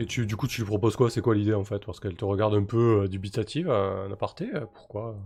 Et 0.00 0.06
tu, 0.06 0.26
du 0.26 0.36
coup, 0.36 0.46
tu 0.46 0.60
lui 0.60 0.66
proposes 0.66 0.96
quoi? 0.96 1.10
C'est 1.10 1.20
quoi 1.20 1.34
l'idée 1.34 1.54
en 1.54 1.64
fait? 1.64 1.84
Parce 1.84 2.00
qu'elle 2.00 2.16
te 2.16 2.24
regarde 2.24 2.54
un 2.54 2.64
peu 2.64 3.02
euh, 3.04 3.08
dubitative, 3.08 3.68
euh, 3.68 4.06
un 4.08 4.12
aparté. 4.12 4.48
euh, 4.54 4.66
Pourquoi? 4.72 5.16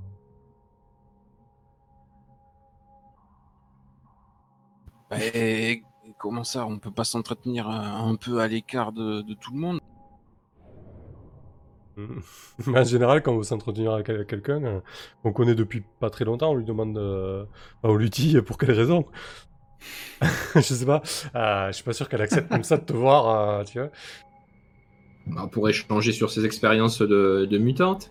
Et, 5.12 5.82
comment 6.22 6.44
ça, 6.44 6.66
on 6.66 6.78
peut 6.78 6.92
pas 6.92 7.04
s'entretenir 7.04 7.68
un, 7.68 8.08
un 8.08 8.14
peu 8.16 8.40
à 8.40 8.48
l'écart 8.48 8.92
de, 8.92 9.22
de 9.22 9.34
tout 9.34 9.52
le 9.52 9.58
monde? 9.58 9.78
En 12.74 12.84
général, 12.84 13.22
quand 13.22 13.32
on 13.32 13.38
veut 13.38 13.42
s'entretenir 13.44 13.92
avec 13.92 14.06
quel- 14.06 14.26
quelqu'un 14.26 14.64
euh, 14.64 14.80
qu'on 15.22 15.32
connaît 15.32 15.54
depuis 15.54 15.82
pas 16.00 16.10
très 16.10 16.24
longtemps, 16.24 16.52
on 16.52 16.54
lui 16.54 16.64
demande, 16.64 16.96
euh, 16.96 17.44
on 17.82 17.94
lui 17.94 18.08
dit 18.10 18.40
pour 18.46 18.56
quelle 18.58 18.72
raison? 18.72 19.06
je 20.54 20.60
sais 20.60 20.86
pas. 20.86 21.02
Euh, 21.34 21.68
je 21.68 21.72
suis 21.72 21.84
pas 21.84 21.92
sûr 21.92 22.08
qu'elle 22.08 22.22
accepte 22.22 22.48
comme 22.48 22.64
ça 22.64 22.76
de 22.76 22.84
te 22.84 22.92
voir, 22.92 23.60
euh, 23.60 23.64
tu 23.64 23.78
vois. 23.78 23.90
Bah, 25.26 25.42
On 25.44 25.48
pourrait 25.48 25.70
échanger 25.70 26.12
sur 26.12 26.30
ses 26.30 26.44
expériences 26.44 27.00
de, 27.00 27.46
de 27.50 27.58
mutante. 27.58 28.10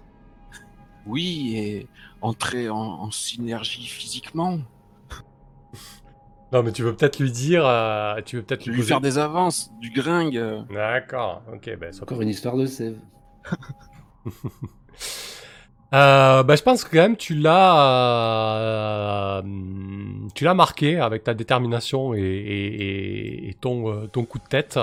Oui, 1.08 1.54
et 1.58 1.88
entrer 2.22 2.70
en, 2.70 2.78
en 2.78 3.12
synergie 3.12 3.86
physiquement, 3.88 4.60
Non, 6.52 6.64
mais 6.64 6.72
tu 6.72 6.84
veux 6.84 6.94
peut-être 6.96 7.20
lui 7.20 7.32
dire, 7.32 7.66
euh, 7.66 8.22
tu 8.26 8.36
veux 8.38 8.42
peut-être 8.44 8.66
lui, 8.66 8.76
lui 8.76 8.84
faire 8.84 9.00
des 9.02 9.18
avances, 9.18 9.72
du 9.80 9.90
gringue. 9.92 10.38
euh. 10.38 10.62
D'accord. 10.74 11.42
Ok, 11.54 11.70
ben 11.80 11.92
Encore 12.02 12.22
une 12.22 12.30
histoire 12.30 12.58
de 12.58 12.66
sève. 12.66 12.98
Euh, 15.94 16.44
bah, 16.44 16.56
je 16.56 16.62
pense 16.64 16.86
que 16.86 16.90
quand 16.96 17.02
même 17.02 17.18
tu 17.18 17.36
l'as, 17.36 18.56
euh, 19.40 19.42
tu 20.34 20.46
l'as 20.46 20.54
marqué 20.54 20.98
avec 21.02 21.26
ta 21.26 21.34
détermination 21.34 22.14
et, 22.14 22.20
et- 22.22 22.82
et- 23.48 23.50
et 23.50 23.54
ton, 23.56 23.92
euh, 23.92 24.08
ton 24.08 24.24
coup 24.24 24.40
de 24.40 24.46
tête. 24.46 24.80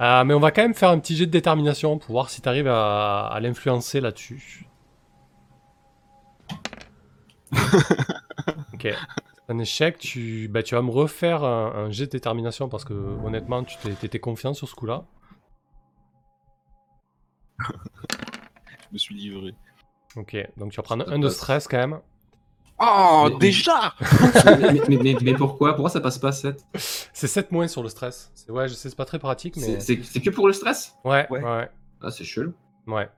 Euh, 0.00 0.24
mais 0.24 0.32
on 0.32 0.40
va 0.40 0.52
quand 0.52 0.62
même 0.62 0.72
faire 0.72 0.88
un 0.88 0.98
petit 0.98 1.14
jet 1.14 1.26
de 1.26 1.30
détermination 1.30 1.98
pour 1.98 2.12
voir 2.12 2.30
si 2.30 2.40
tu 2.40 2.48
arrives 2.48 2.68
à, 2.68 3.26
à 3.26 3.38
l'influencer 3.40 4.00
là-dessus. 4.00 4.66
ok. 8.72 8.94
Un 9.48 9.58
échec, 9.58 9.98
tu, 9.98 10.48
bah, 10.48 10.62
tu 10.62 10.74
vas 10.74 10.82
me 10.82 10.90
refaire 10.90 11.44
un, 11.44 11.72
un 11.86 11.90
jet 11.90 12.06
de 12.06 12.10
détermination 12.10 12.68
parce 12.68 12.84
que 12.84 12.92
honnêtement, 13.24 13.62
tu 13.62 13.76
t'es- 13.78 13.92
t'étais 13.94 14.18
confiant 14.18 14.54
sur 14.54 14.68
ce 14.68 14.74
coup-là. 14.74 15.04
Je 17.60 18.92
me 18.92 18.98
suis 18.98 19.14
livré. 19.14 19.54
Ok, 20.16 20.36
donc 20.56 20.72
tu 20.72 20.76
vas 20.76 20.82
prendre 20.82 21.08
un 21.12 21.18
de 21.18 21.28
stress 21.28 21.68
quand 21.68 21.76
même. 21.78 22.00
Oh, 22.78 23.28
Mais- 23.30 23.38
déjà 23.38 23.94
mais, 24.44 24.80
mais- 24.88 24.96
mais- 25.02 25.16
mais 25.22 25.34
pourquoi? 25.34 25.74
Pourquoi 25.74 25.88
ça 25.90 26.00
passe 26.00 26.18
pas 26.18 26.32
7 26.32 26.62
C'est 26.74 27.26
7 27.26 27.50
moins 27.52 27.68
sur 27.68 27.82
le 27.82 27.88
stress. 27.88 28.30
C'est 28.34 28.50
ouais, 28.50 28.68
je 28.68 28.74
sais, 28.74 28.90
c'est 28.90 28.96
pas 28.96 29.04
très 29.06 29.18
pratique, 29.18 29.56
mais. 29.56 29.80
C'est 29.80 29.96
que 29.98 30.30
pour 30.30 30.46
le 30.46 30.52
stress? 30.52 30.94
Ouais, 31.04 31.26
ouais, 31.30 31.42
Ouais. 31.42 31.50
ouais. 31.50 31.70
Ah, 32.02 32.10
c'est 32.10 32.24
chelou. 32.24 32.52
ouais. 32.86 33.08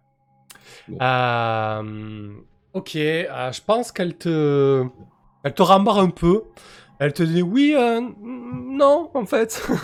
Bon. 0.87 0.99
Euh, 1.01 2.35
ok, 2.73 2.97
euh, 2.97 3.53
je 3.53 3.61
pense 3.63 3.91
qu'elle 3.93 4.17
te. 4.17 4.85
Elle 5.45 5.55
te 5.55 5.63
rembarre 5.63 5.99
un 5.99 6.11
peu. 6.11 6.45
Elle 6.99 7.13
te 7.13 7.23
dit 7.23 7.43
oui, 7.43 7.75
euh, 7.77 8.01
non, 8.21 9.11
en 9.15 9.27
fait. 9.27 9.67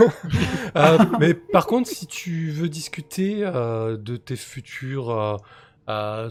Euh, 0.76 0.98
mais 1.20 1.34
par 1.34 1.68
contre, 1.68 1.88
si 1.88 2.08
tu 2.08 2.50
veux 2.50 2.68
discuter 2.68 3.44
euh, 3.44 3.96
de 3.96 4.16
tes 4.16 4.34
futures 4.34 5.38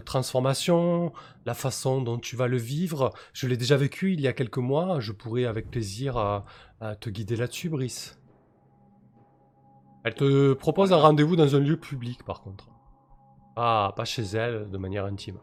transformations, 0.04 1.14
la 1.46 1.54
façon 1.54 2.02
dont 2.02 2.18
tu 2.18 2.36
vas 2.36 2.46
le 2.46 2.58
vivre, 2.58 3.14
je 3.32 3.46
l'ai 3.46 3.56
déjà 3.56 3.78
vécu 3.78 4.12
il 4.12 4.20
y 4.20 4.28
a 4.28 4.34
quelques 4.34 4.58
mois. 4.58 5.00
Je 5.00 5.12
pourrais 5.12 5.46
avec 5.46 5.70
plaisir 5.70 6.42
te 7.00 7.08
guider 7.08 7.36
là-dessus, 7.36 7.70
Brice. 7.70 8.18
Elle 10.04 10.14
te 10.14 10.52
propose 10.52 10.92
un 10.92 10.98
rendez-vous 10.98 11.36
dans 11.36 11.56
un 11.56 11.60
lieu 11.60 11.78
public, 11.78 12.22
par 12.24 12.42
contre. 12.42 12.68
Ah, 13.56 13.94
pas 13.96 14.04
chez 14.04 14.24
elle, 14.24 14.68
de 14.70 14.76
manière 14.76 15.06
intime. 15.06 15.38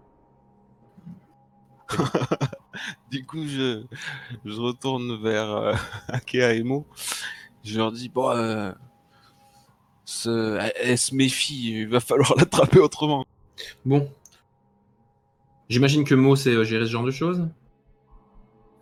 Du 3.11 3.25
coup, 3.25 3.45
je, 3.47 3.83
je 4.45 4.59
retourne 4.59 5.21
vers 5.21 5.49
euh, 5.51 5.73
Akea 6.07 6.53
et 6.53 6.63
Mo. 6.63 6.85
Je 7.63 7.77
leur 7.77 7.91
dis, 7.91 8.09
bon, 8.09 8.29
euh, 8.31 8.71
ce- 10.05 10.57
elle, 10.59 10.73
elle 10.81 10.97
se 10.97 11.13
méfie, 11.15 11.79
il 11.81 11.87
va 11.87 11.99
falloir 11.99 12.33
l'attraper 12.37 12.79
autrement. 12.79 13.25
Bon. 13.85 14.09
J'imagine 15.69 16.03
que 16.03 16.15
Mo 16.15 16.35
sait 16.35 16.53
euh, 16.55 16.63
gérer 16.63 16.85
ce 16.85 16.91
genre 16.91 17.03
de 17.03 17.11
choses. 17.11 17.47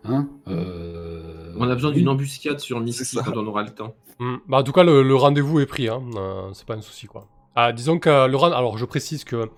Hein 0.04 0.28
Euh, 0.48 1.52
On 1.58 1.68
a 1.68 1.74
besoin 1.74 1.90
oui. 1.90 1.96
d'une 1.98 2.08
embuscade 2.08 2.58
sur 2.58 2.80
Misty 2.80 3.16
quand 3.16 3.36
on 3.36 3.46
aura 3.46 3.62
le 3.62 3.70
temps. 3.70 3.94
Hmm. 4.18 4.36
Bah, 4.48 4.58
en 4.58 4.62
tout 4.62 4.72
cas, 4.72 4.82
le, 4.82 5.02
le 5.02 5.14
rendez-vous 5.14 5.60
est 5.60 5.66
pris, 5.66 5.88
hein. 5.88 6.02
euh, 6.16 6.50
c'est 6.52 6.66
pas 6.66 6.74
un 6.74 6.80
souci, 6.80 7.06
quoi. 7.06 7.28
Ah, 7.54 7.72
disons 7.72 7.98
que 7.98 8.26
le 8.28 8.36
rend- 8.36 8.52
alors 8.52 8.78
je 8.78 8.84
précise 8.84 9.24
que 9.24 9.50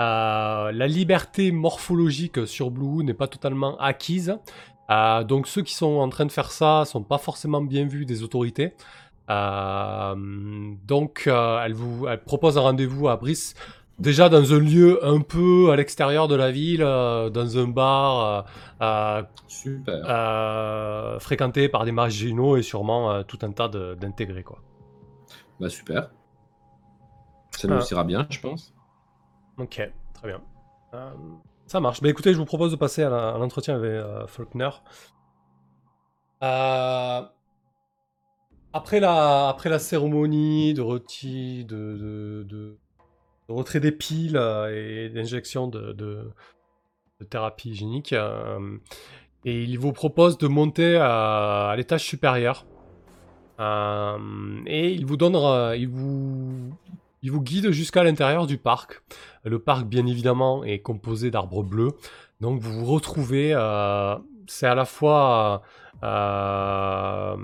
euh, 0.00 0.72
la 0.72 0.86
liberté 0.86 1.50
morphologique 1.52 2.46
sur 2.46 2.70
Blue 2.70 3.04
n'est 3.04 3.14
pas 3.14 3.26
totalement 3.28 3.76
acquise. 3.78 4.36
Euh, 4.90 5.22
donc 5.24 5.46
ceux 5.48 5.62
qui 5.62 5.74
sont 5.74 5.96
en 5.98 6.08
train 6.08 6.24
de 6.26 6.32
faire 6.32 6.50
ça 6.50 6.84
sont 6.86 7.02
pas 7.02 7.18
forcément 7.18 7.60
bien 7.60 7.86
vus 7.86 8.06
des 8.06 8.22
autorités. 8.22 8.74
Euh, 9.28 10.14
donc 10.86 11.24
euh, 11.26 11.60
elle 11.64 11.74
vous 11.74 12.06
elle 12.08 12.22
propose 12.22 12.56
un 12.56 12.62
rendez-vous 12.62 13.08
à 13.08 13.16
Brice, 13.16 13.54
déjà 13.98 14.30
dans 14.30 14.54
un 14.54 14.58
lieu 14.58 15.04
un 15.06 15.20
peu 15.20 15.70
à 15.70 15.76
l'extérieur 15.76 16.28
de 16.28 16.34
la 16.34 16.50
ville, 16.50 16.82
euh, 16.82 17.28
dans 17.28 17.58
un 17.58 17.68
bar 17.68 18.46
Super. 19.48 20.02
euh, 20.08 21.18
fréquenté 21.18 21.68
par 21.68 21.84
des 21.84 21.92
marginaux 21.92 22.56
et 22.56 22.62
sûrement 22.62 23.10
euh, 23.12 23.22
tout 23.22 23.38
un 23.42 23.52
tas 23.52 23.68
de- 23.68 23.94
d'intégrés 24.00 24.44
quoi. 24.44 24.60
Bah 25.60 25.68
super. 25.68 26.10
Ça 27.50 27.68
nous 27.68 27.74
Ah. 27.80 27.84
ira 27.90 28.04
bien, 28.04 28.26
je 28.30 28.40
pense. 28.40 28.72
Ok, 29.58 29.82
très 30.14 30.28
bien. 30.28 30.40
Euh, 30.94 31.10
ça 31.66 31.80
marche. 31.80 32.00
Bah 32.00 32.08
écoutez, 32.08 32.32
je 32.32 32.38
vous 32.38 32.44
propose 32.44 32.70
de 32.70 32.76
passer 32.76 33.02
à 33.02 33.36
l'entretien 33.38 33.74
avec 33.74 33.90
euh, 33.90 34.26
Faulkner. 34.26 34.70
Euh, 36.42 37.22
après, 38.72 39.00
la, 39.00 39.48
après 39.48 39.68
la 39.68 39.80
cérémonie 39.80 40.74
de, 40.74 40.80
reti, 40.80 41.64
de, 41.64 42.76
retrait 43.48 43.80
des 43.80 43.92
piles 43.92 44.36
et 44.72 45.08
d'injection 45.08 45.66
de, 45.66 46.30
thérapie 47.28 47.70
hygiénique, 47.70 48.14
et 49.44 49.62
il 49.62 49.78
vous 49.78 49.92
propose 49.92 50.38
de 50.38 50.46
monter 50.46 50.96
à, 50.96 51.74
l'étage 51.76 52.04
supérieur. 52.04 52.64
Et 53.58 54.92
il 54.92 55.04
vous 55.06 55.16
donne, 55.16 55.34
il 55.76 55.88
vous, 55.88 56.72
il 57.22 57.32
vous 57.32 57.40
guide 57.40 57.70
jusqu'à 57.70 58.04
l'intérieur 58.04 58.46
du 58.46 58.58
parc. 58.58 59.02
Le 59.44 59.58
parc, 59.58 59.86
bien 59.86 60.06
évidemment, 60.06 60.64
est 60.64 60.80
composé 60.80 61.30
d'arbres 61.30 61.62
bleus. 61.62 61.90
Donc 62.40 62.60
vous 62.60 62.72
vous 62.72 62.86
retrouvez, 62.86 63.52
euh, 63.52 64.16
c'est 64.46 64.66
à 64.66 64.74
la 64.74 64.84
fois 64.84 65.62
euh, 66.04 67.36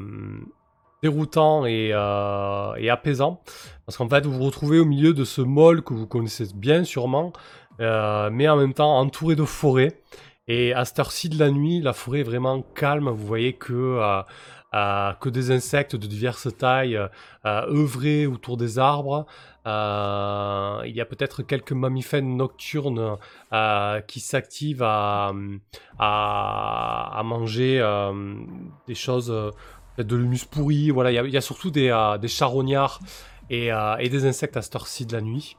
déroutant 1.03 1.67
et, 1.67 1.91
euh, 1.93 2.75
et 2.77 2.91
apaisant. 2.91 3.43
Parce 3.87 3.97
qu'en 3.97 4.09
fait, 4.09 4.25
vous 4.25 4.33
vous 4.33 4.45
retrouvez 4.45 4.79
au 4.79 4.85
milieu 4.85 5.13
de 5.13 5.25
ce 5.25 5.43
mall 5.43 5.83
que 5.83 5.95
vous 5.95 6.07
connaissez 6.07 6.47
bien 6.55 6.85
sûrement, 6.85 7.33
mais 7.79 8.49
en 8.49 8.57
même 8.57 8.75
temps 8.75 8.99
entouré 8.99 9.35
de 9.35 9.45
forêts. 9.45 10.01
Et 10.47 10.75
à 10.75 10.85
cette 10.85 10.99
heure-ci 10.99 11.31
de 11.31 11.39
la 11.39 11.51
nuit, 11.51 11.81
la 11.81 11.95
forêt 11.95 12.21
est 12.21 12.25
vraiment 12.25 12.63
calme. 12.63 13.09
Vous 13.09 13.27
voyez 13.27 13.55
que, 13.55 13.99
que 15.21 15.29
des 15.29 15.51
insectes 15.51 15.97
de 15.97 16.07
diverses 16.07 16.49
tailles 16.57 16.99
œuvraient 17.45 18.27
autour 18.27 18.57
des 18.57 18.79
arbres. 18.79 19.27
il 19.67 20.93
y 20.95 21.01
a 21.01 21.05
peut-être 21.05 21.43
quelques 21.43 21.73
mammifères 21.73 22.23
nocturnes 22.23 23.17
qui 24.07 24.21
s'activent 24.21 24.83
à, 24.83 25.33
manger 27.25 27.81
des 28.87 28.95
choses, 28.95 29.53
de 29.99 30.17
l'humus 30.17 30.45
pourri. 30.51 30.91
Voilà, 30.91 31.11
il 31.13 31.31
y, 31.33 31.37
a, 31.37 31.41
surtout 31.41 31.71
des, 31.71 32.17
des 32.21 32.29
charognards 32.29 33.01
et, 33.51 33.71
et, 34.01 34.09
des 34.09 34.27
insectes 34.27 34.57
à 34.57 34.63
cette 34.63 34.75
heure-ci 34.77 35.07
de 35.07 35.13
la 35.13 35.21
nuit. 35.21 35.57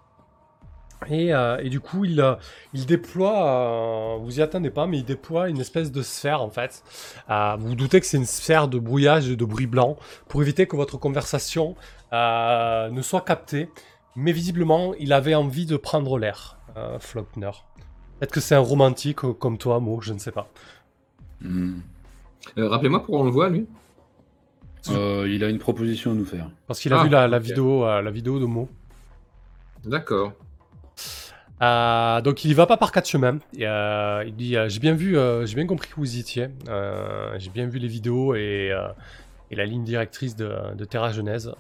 Euh, 1.12 1.58
et, 1.58 1.70
du 1.70 1.80
coup, 1.80 2.06
il, 2.06 2.22
euh, 2.22 2.36
il 2.74 2.86
déploie, 2.86 4.16
euh, 4.16 4.18
vous 4.18 4.40
y 4.40 4.42
attendez 4.42 4.70
pas, 4.70 4.88
mais 4.88 5.00
il 5.00 5.06
déploie 5.06 5.50
une 5.50 5.60
espèce 5.60 5.92
de 5.92 6.02
sphère 6.02 6.42
en 6.42 6.50
fait. 6.50 6.84
vous 7.30 7.68
vous 7.68 7.76
doutez 7.76 8.00
que 8.00 8.06
c'est 8.06 8.18
une 8.18 8.26
sphère 8.26 8.68
de 8.68 8.80
brouillage 8.80 9.30
et 9.30 9.36
de 9.36 9.46
bruit 9.46 9.68
blanc 9.68 9.98
pour 10.28 10.42
éviter 10.42 10.68
que 10.68 10.76
votre 10.76 10.98
conversation 10.98 11.76
ne 12.12 13.02
soit 13.02 13.22
captée. 13.22 13.70
Mais 14.16 14.32
visiblement, 14.32 14.94
il 14.98 15.12
avait 15.12 15.36
envie 15.36 15.66
de 15.66 15.76
prendre 15.76 16.18
l'air, 16.18 16.58
Flockner. 17.00 17.52
Peut-être 18.20 18.32
que 18.32 18.40
c'est 18.40 18.56
un 18.56 18.60
romantique 18.60 19.18
comme 19.18 19.58
toi, 19.58 19.82
Mo, 19.82 20.00
je 20.00 20.14
ne 20.14 20.20
sais 20.20 20.32
pas. 20.32 20.48
Hmm. 21.42 21.80
Rappelez-moi 22.56 23.00
pourquoi 23.00 23.20
on 23.20 23.26
le 23.26 23.32
voit, 23.32 23.50
lui. 23.50 23.68
il 24.88 25.44
a 25.44 25.50
une 25.50 25.60
proposition 25.60 26.12
à 26.12 26.14
nous 26.14 26.26
faire. 26.26 26.50
Parce 26.68 26.80
qu'il 26.80 26.94
a 26.94 27.02
ah, 27.02 27.04
vu 27.04 27.10
la, 27.10 27.40
vidéo, 27.40 27.84
la 27.86 28.12
vidéo 28.12 28.40
de 28.40 28.46
Mo. 28.46 28.70
D'accord. 29.84 30.32
Euh, 31.62 32.22
donc 32.22 32.44
il 32.44 32.52
y 32.52 32.54
va 32.54 32.66
pas 32.66 32.78
par 32.78 32.92
quatre 32.92 33.08
chemins. 33.08 33.40
Euh, 33.60 34.24
il 34.28 34.36
dit 34.36 34.56
j'ai 34.68 34.80
bien 34.80 34.94
vu, 34.94 35.18
euh, 35.18 35.46
j'ai 35.46 35.56
bien 35.56 35.68
compris 35.68 35.90
que 35.90 35.96
vous 35.96 36.18
y 36.18 36.20
étiez. 36.20 36.50
j'ai 37.38 37.50
bien 37.50 37.68
vu 37.68 37.80
les 37.80 37.88
vidéos 37.88 38.36
et, 38.36 38.72
la 39.52 39.66
ligne 39.66 39.84
directrice 39.84 40.36
de, 40.36 40.86
Terra 40.86 41.12
Genèse. 41.12 41.54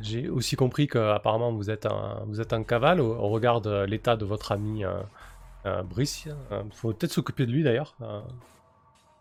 j'ai 0.00 0.28
aussi 0.28 0.56
compris 0.56 0.86
qu'apparemment 0.86 1.52
vous 1.52 1.70
êtes 1.70 1.86
un, 1.86 2.22
vous 2.26 2.40
êtes 2.40 2.52
en 2.52 2.62
cavale 2.62 3.00
au, 3.00 3.28
regard 3.28 3.60
de 3.60 3.84
l'état 3.84 4.16
de 4.16 4.24
votre 4.24 4.52
ami 4.52 4.84
Brice. 5.90 6.28
Il 6.52 6.72
faut 6.72 6.92
peut-être 6.92 7.12
s'occuper 7.12 7.46
de 7.46 7.52
lui 7.52 7.64
d'ailleurs. 7.64 7.96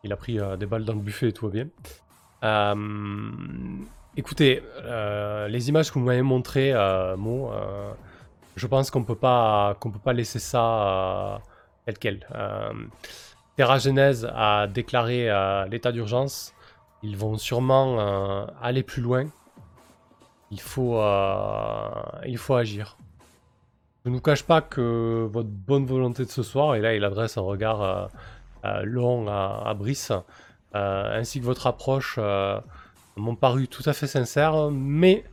il 0.03 0.13
a 0.13 0.17
pris 0.17 0.37
des 0.59 0.65
balles 0.67 0.85
dans 0.85 0.93
le 0.93 0.99
buffet 0.99 1.29
et 1.29 1.33
tout 1.33 1.49
va 1.49 1.53
bien. 1.53 1.67
écoutez, 4.15 4.61
les 5.49 5.69
images 5.69 5.91
que 5.91 5.97
vous 5.97 6.05
m'avez 6.05 6.21
montrées, 6.21 6.73
Mo, 7.17 7.51
je 8.57 8.65
pense 8.67 8.89
qu'on 8.91 9.03
peut 9.03 9.15
pas 9.15 9.77
qu'on 9.79 9.91
peut 9.91 9.99
pas 9.99 10.13
laisser 10.13 10.39
ça 10.39 10.63
euh, 10.63 11.37
tel 11.85 11.97
quel. 11.99 12.27
Euh, 12.35 12.73
Terra 13.55 13.77
Genèse 13.77 14.29
a 14.35 14.67
déclaré 14.67 15.29
euh, 15.29 15.65
l'état 15.67 15.91
d'urgence. 15.91 16.53
Ils 17.03 17.15
vont 17.15 17.37
sûrement 17.37 18.47
aller 18.59 18.81
plus 18.81 19.03
loin. 19.03 19.25
Il 20.49 20.59
faut, 20.59 20.99
il 22.25 22.37
faut 22.37 22.55
agir. 22.55 22.97
Je 24.03 24.09
ne 24.09 24.15
vous 24.15 24.21
cache 24.21 24.43
pas 24.43 24.61
que 24.61 25.27
votre 25.31 25.49
bonne 25.49 25.85
volonté 25.85 26.25
de 26.25 26.29
ce 26.29 26.41
soir, 26.41 26.73
et 26.73 26.81
là 26.81 26.95
il 26.95 27.03
adresse 27.03 27.37
un 27.37 27.41
regard 27.41 28.09
long 28.83 29.27
à, 29.27 29.63
à 29.67 29.73
Brice, 29.75 30.11
ainsi 30.73 31.39
que 31.39 31.45
votre 31.45 31.67
approche 31.67 32.17
m'ont 33.15 33.35
paru 33.35 33.67
tout 33.67 33.83
à 33.85 33.93
fait 33.93 34.07
sincères, 34.07 34.71
mais 34.71 35.23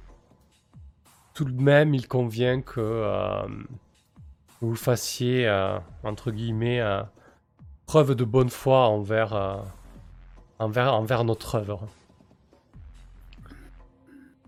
tout 1.35 1.45
de 1.45 1.61
même, 1.61 1.95
il 1.95 2.07
convient 2.07 2.63
que 2.63 2.81
euh, 2.81 3.43
vous 4.61 4.77
fassiez, 4.77 5.47
euh, 5.49 5.79
entre 6.05 6.31
guillemets, 6.31 6.81
euh, 6.81 7.03
preuve 7.87 8.15
de 8.15 8.25
bonne 8.25 8.51
foi 8.51 8.87
envers, 8.87 9.65
notre 11.25 11.57
œuvre. 11.57 11.89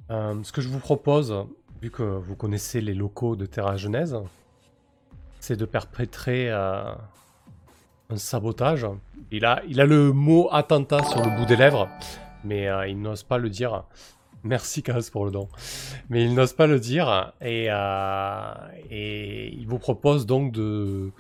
ce 0.09 0.53
que 0.53 0.61
je 0.61 0.69
vous 0.69 0.79
propose, 0.79 1.35
vu 1.83 1.91
que 1.91 2.05
vous 2.05 2.37
connaissez 2.37 2.81
les 2.81 2.95
locaux 2.95 3.35
de 3.35 3.47
Terra 3.47 3.77
Genèse, 3.77 4.17
c'est 5.41 5.57
de 5.57 5.65
perpétrer 5.65 6.51
un 6.51 6.97
sabotage. 8.15 8.87
Il 9.33 9.45
a 9.45 9.61
le 9.65 10.13
mot 10.13 10.49
attentat 10.53 11.03
sur 11.03 11.23
le 11.23 11.37
bout 11.37 11.47
des 11.47 11.57
lèvres, 11.57 11.89
mais 12.45 12.69
il 12.89 13.03
n'ose 13.03 13.25
pas 13.25 13.39
le 13.39 13.51
dire. 13.51 13.83
Merci 14.45 14.83
Kaz 14.83 15.11
pour 15.11 15.25
le 15.25 15.31
don. 15.31 15.49
Mais 16.09 16.25
il 16.25 16.35
n'ose 16.35 16.53
pas 16.53 16.67
le 16.67 16.79
dire 16.79 17.33
et, 17.41 17.67
euh, 17.71 18.55
et, 18.91 19.53
il 19.55 19.67
vous 19.67 19.79
propose 19.79 20.27
donc 20.27 20.53
de 20.53 21.11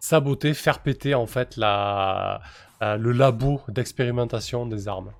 saboter, 0.00 0.54
faire 0.54 0.80
péter 0.80 1.14
en 1.14 1.26
fait 1.26 1.56
la, 1.56 2.42
euh, 2.82 2.96
le 2.96 3.12
labo 3.12 3.60
d'expérimentation 3.68 4.66
des 4.66 4.88
armes 4.88 5.12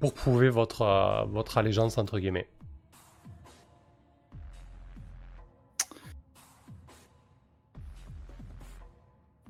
pour 0.00 0.14
prouver 0.14 0.48
votre, 0.48 0.82
euh, 0.82 1.24
votre 1.24 1.58
allégeance 1.58 1.98
entre 1.98 2.18
guillemets. 2.18 2.48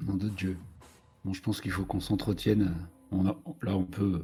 Nom 0.02 0.14
de 0.14 0.28
Dieu. 0.28 0.58
Bon, 1.24 1.32
je 1.32 1.40
pense 1.40 1.60
qu'il 1.60 1.70
faut 1.70 1.84
qu'on 1.84 2.00
s'entretienne. 2.00 2.74
Là, 3.12 3.74
on 3.74 3.84
peut 3.84 4.20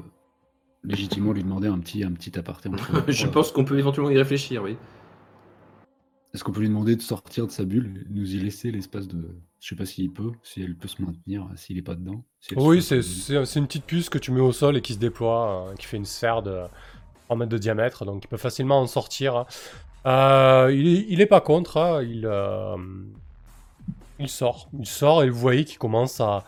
légitimement 0.85 1.33
lui 1.33 1.43
demander 1.43 1.69
un 1.69 1.79
petit, 1.79 2.05
un 2.05 2.13
petit 2.13 2.39
aparté 2.39 2.69
entre. 2.69 3.05
Je 3.09 3.27
pense 3.27 3.53
qu'on 3.53 3.65
peut 3.65 3.79
éventuellement 3.79 4.11
y 4.11 4.19
réfléchir, 4.19 4.63
oui. 4.63 4.77
Est-ce 6.33 6.45
qu'on 6.45 6.53
peut 6.53 6.61
lui 6.61 6.69
demander 6.69 6.95
de 6.95 7.03
sortir 7.03 7.47
de 7.47 7.51
sa 7.51 7.65
bulle, 7.65 8.07
nous 8.09 8.35
y 8.35 8.39
laisser 8.39 8.71
l'espace 8.71 9.09
de. 9.09 9.29
Je 9.59 9.69
sais 9.69 9.77
pas 9.77 9.85
s'il 9.85 10.11
peut, 10.11 10.31
si 10.43 10.63
elle 10.63 10.77
peut 10.77 10.89
se 10.89 11.03
maintenir, 11.03 11.47
s'il 11.57 11.77
est 11.77 11.83
pas 11.83 11.97
dedans. 11.97 12.25
oui, 12.57 12.81
c'est 12.81 13.01
une 13.57 13.67
petite 13.67 13.85
puce 13.85 14.09
que 14.09 14.19
tu 14.19 14.31
mets 14.31 14.41
au 14.41 14.53
sol 14.53 14.77
et 14.77 14.81
qui 14.81 14.95
se 14.95 14.99
déploie, 14.99 15.69
euh, 15.71 15.75
qui 15.75 15.87
fait 15.87 15.97
une 15.97 16.07
sphère 16.07 16.43
de 16.43 16.63
3 17.25 17.37
mètres 17.37 17.51
de 17.51 17.59
diamètre, 17.59 18.05
donc 18.05 18.25
il 18.25 18.29
peut 18.29 18.37
facilement 18.37 18.81
en 18.81 18.87
sortir. 18.87 19.45
Euh, 20.07 20.73
il, 20.73 21.21
est, 21.21 21.27
pas 21.27 21.43
contre, 21.43 21.77
hein, 21.77 22.03
il, 22.03 22.25
euh, 22.25 22.77
il 24.19 24.31
sort. 24.31 24.71
Il 24.79 24.87
sort 24.87 25.25
et 25.25 25.29
vous 25.29 25.39
voyez 25.39 25.65
qu'il 25.65 25.79
commence 25.79 26.21
à, 26.21 26.45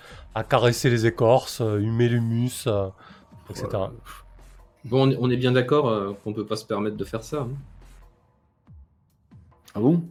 caresser 0.49 0.89
les 0.89 1.07
écorces, 1.07 1.61
humer 1.61 2.09
l'humus, 2.09 2.67
etc. 3.51 3.69
Bon, 4.85 5.15
on 5.21 5.31
est 5.31 5.37
bien 5.37 5.53
d'accord 5.53 5.89
euh, 5.89 6.13
qu'on 6.13 6.33
peut 6.33 6.45
pas 6.45 6.57
se 6.57 6.65
permettre 6.65 6.97
de 6.97 7.05
faire 7.05 7.23
ça. 7.23 7.43
Hein. 7.43 7.51
Ah 9.75 9.81
bon? 9.81 10.03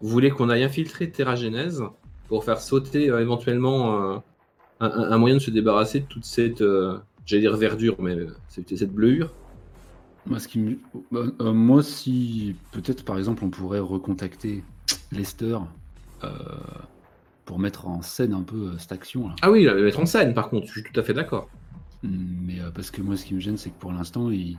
Vous 0.00 0.08
voulez 0.08 0.30
qu'on 0.30 0.48
aille 0.48 0.64
infiltrer 0.64 1.10
Terra 1.10 1.36
Genèse 1.36 1.82
pour 2.28 2.44
faire 2.44 2.60
sauter 2.60 3.10
euh, 3.10 3.20
éventuellement 3.20 4.14
euh, 4.14 4.18
un, 4.80 5.18
moyen 5.18 5.36
de 5.36 5.40
se 5.40 5.50
débarrasser 5.50 6.00
de 6.00 6.06
toute 6.06 6.24
cette, 6.24 6.64
j'allais 7.26 7.42
dire 7.42 7.56
verdure, 7.56 7.96
mais 8.00 8.16
c'était 8.48 8.76
cette 8.76 8.92
bleuure 8.92 9.32
moi, 10.26 10.38
ce 10.38 10.48
qui 10.48 10.78
bah, 11.12 11.26
moi, 11.52 11.82
si 11.82 12.56
peut-être 12.72 13.04
par 13.04 13.18
exemple 13.18 13.44
on 13.44 13.50
pourrait 13.50 13.78
recontacter 13.78 14.64
Lester 15.12 15.58
pour 17.44 17.58
mettre 17.58 17.86
en 17.86 18.00
scène 18.00 18.32
un 18.32 18.40
peu 18.40 18.72
cette 18.78 18.92
action. 18.92 19.28
Là. 19.28 19.36
Ah 19.42 19.50
oui, 19.50 19.66
mettre 19.66 20.00
en 20.00 20.06
scène 20.06 20.32
par 20.32 20.48
contre, 20.48 20.66
je 20.66 20.72
suis 20.72 20.82
tout 20.82 20.98
à 20.98 21.02
fait 21.02 21.12
d'accord. 21.12 21.50
Mais 22.04 22.60
euh, 22.60 22.70
parce 22.70 22.90
que 22.90 23.02
moi, 23.02 23.16
ce 23.16 23.24
qui 23.24 23.34
me 23.34 23.40
gêne, 23.40 23.56
c'est 23.56 23.70
que 23.70 23.78
pour 23.78 23.92
l'instant, 23.92 24.30
ils, 24.30 24.58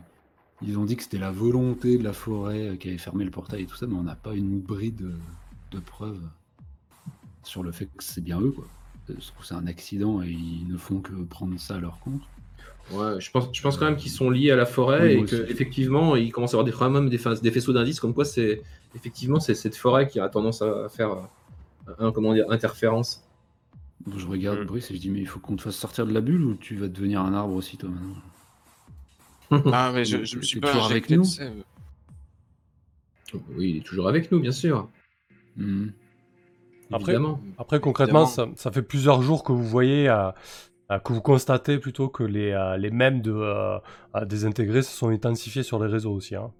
ils 0.61 0.77
ont 0.77 0.85
dit 0.85 0.95
que 0.95 1.03
c'était 1.03 1.17
la 1.17 1.31
volonté 1.31 1.97
de 1.97 2.03
la 2.03 2.13
forêt 2.13 2.69
euh, 2.69 2.75
qui 2.75 2.89
avait 2.89 2.97
fermé 2.97 3.23
le 3.23 3.31
portail 3.31 3.63
et 3.63 3.65
tout 3.65 3.75
ça, 3.75 3.87
mais 3.87 3.95
on 3.95 4.03
n'a 4.03 4.15
pas 4.15 4.33
une 4.33 4.59
bride 4.59 5.01
de, 5.71 5.79
preuves 5.79 6.21
sur 7.43 7.61
le 7.61 7.73
fait 7.73 7.87
que 7.87 8.01
c'est 8.01 8.23
bien 8.23 8.39
eux, 8.39 8.51
quoi. 8.51 8.65
Je 9.09 9.13
trouve 9.13 9.41
que 9.41 9.45
c'est 9.45 9.55
un 9.55 9.67
accident 9.67 10.21
et 10.21 10.29
ils 10.29 10.65
ne 10.69 10.77
font 10.77 11.01
que 11.01 11.11
prendre 11.11 11.59
ça 11.59 11.75
à 11.75 11.79
leur 11.79 11.99
compte. 11.99 12.21
Ouais, 12.91 13.19
je 13.19 13.29
pense, 13.29 13.49
je 13.51 13.61
pense 13.61 13.75
quand 13.75 13.85
même 13.85 13.97
qu'ils 13.97 14.11
sont 14.11 14.29
liés 14.29 14.51
à 14.51 14.55
la 14.55 14.65
forêt 14.65 15.15
et 15.15 15.25
qu'effectivement, 15.25 16.15
ils 16.15 16.31
commencent 16.31 16.53
à 16.53 16.57
avoir 16.57 16.65
des, 16.65 16.71
problèmes, 16.71 17.09
des, 17.09 17.19
des 17.41 17.51
faisceaux 17.51 17.73
d'indices 17.73 17.99
comme 17.99 18.13
quoi 18.13 18.23
c'est 18.23 18.61
effectivement 18.95 19.39
c'est 19.39 19.53
cette 19.53 19.75
forêt 19.75 20.07
qui 20.07 20.19
a 20.19 20.29
tendance 20.29 20.61
à 20.61 20.87
faire 20.87 21.11
euh, 21.11 21.91
un, 21.99 22.11
comment 22.13 22.33
dire, 22.33 22.45
interférence 22.49 23.24
je 24.15 24.25
regarde 24.27 24.59
mm. 24.59 24.65
Brice 24.65 24.91
et 24.91 24.95
je 24.95 24.99
dis, 24.99 25.09
mais 25.09 25.19
il 25.19 25.27
faut 25.27 25.39
qu'on 25.39 25.55
te 25.55 25.61
fasse 25.61 25.75
sortir 25.75 26.05
de 26.05 26.13
la 26.13 26.21
bulle 26.21 26.43
ou 26.43 26.55
tu 26.55 26.75
vas 26.75 26.87
devenir 26.87 27.21
un 27.21 27.33
arbre 27.33 27.55
aussi, 27.55 27.77
toi, 27.77 27.89
maintenant 27.89 28.15
Ah, 29.73 29.91
mais 29.93 30.05
je, 30.05 30.23
je 30.23 30.37
me 30.37 30.41
suis 30.41 30.59
pas 30.59 30.71
toujours 30.71 30.85
avec 30.85 31.09
nous 31.09 31.23
Oui, 33.55 33.69
il 33.69 33.77
est 33.77 33.85
toujours 33.85 34.07
avec 34.07 34.31
nous, 34.31 34.39
bien 34.39 34.51
sûr. 34.51 34.89
Mm. 35.57 35.87
Après, 36.91 37.15
après, 37.57 37.79
concrètement, 37.79 38.25
ça, 38.25 38.71
fait 38.71 38.81
plusieurs 38.81 39.21
jours 39.21 39.43
que 39.43 39.51
vous 39.51 39.63
voyez, 39.63 40.07
euh, 40.07 40.29
euh, 40.91 40.99
que 40.99 41.13
vous 41.13 41.21
constatez 41.21 41.79
plutôt 41.79 42.09
que 42.09 42.23
les, 42.23 42.51
euh, 42.51 42.77
les 42.77 42.91
mèmes 42.91 43.21
de, 43.21 43.79
désintégrés 44.25 44.83
se 44.83 44.95
sont 44.95 45.09
intensifiés 45.09 45.63
sur 45.63 45.83
les 45.83 45.91
réseaux 45.91 46.13
aussi. 46.13 46.35
Hein. 46.35 46.51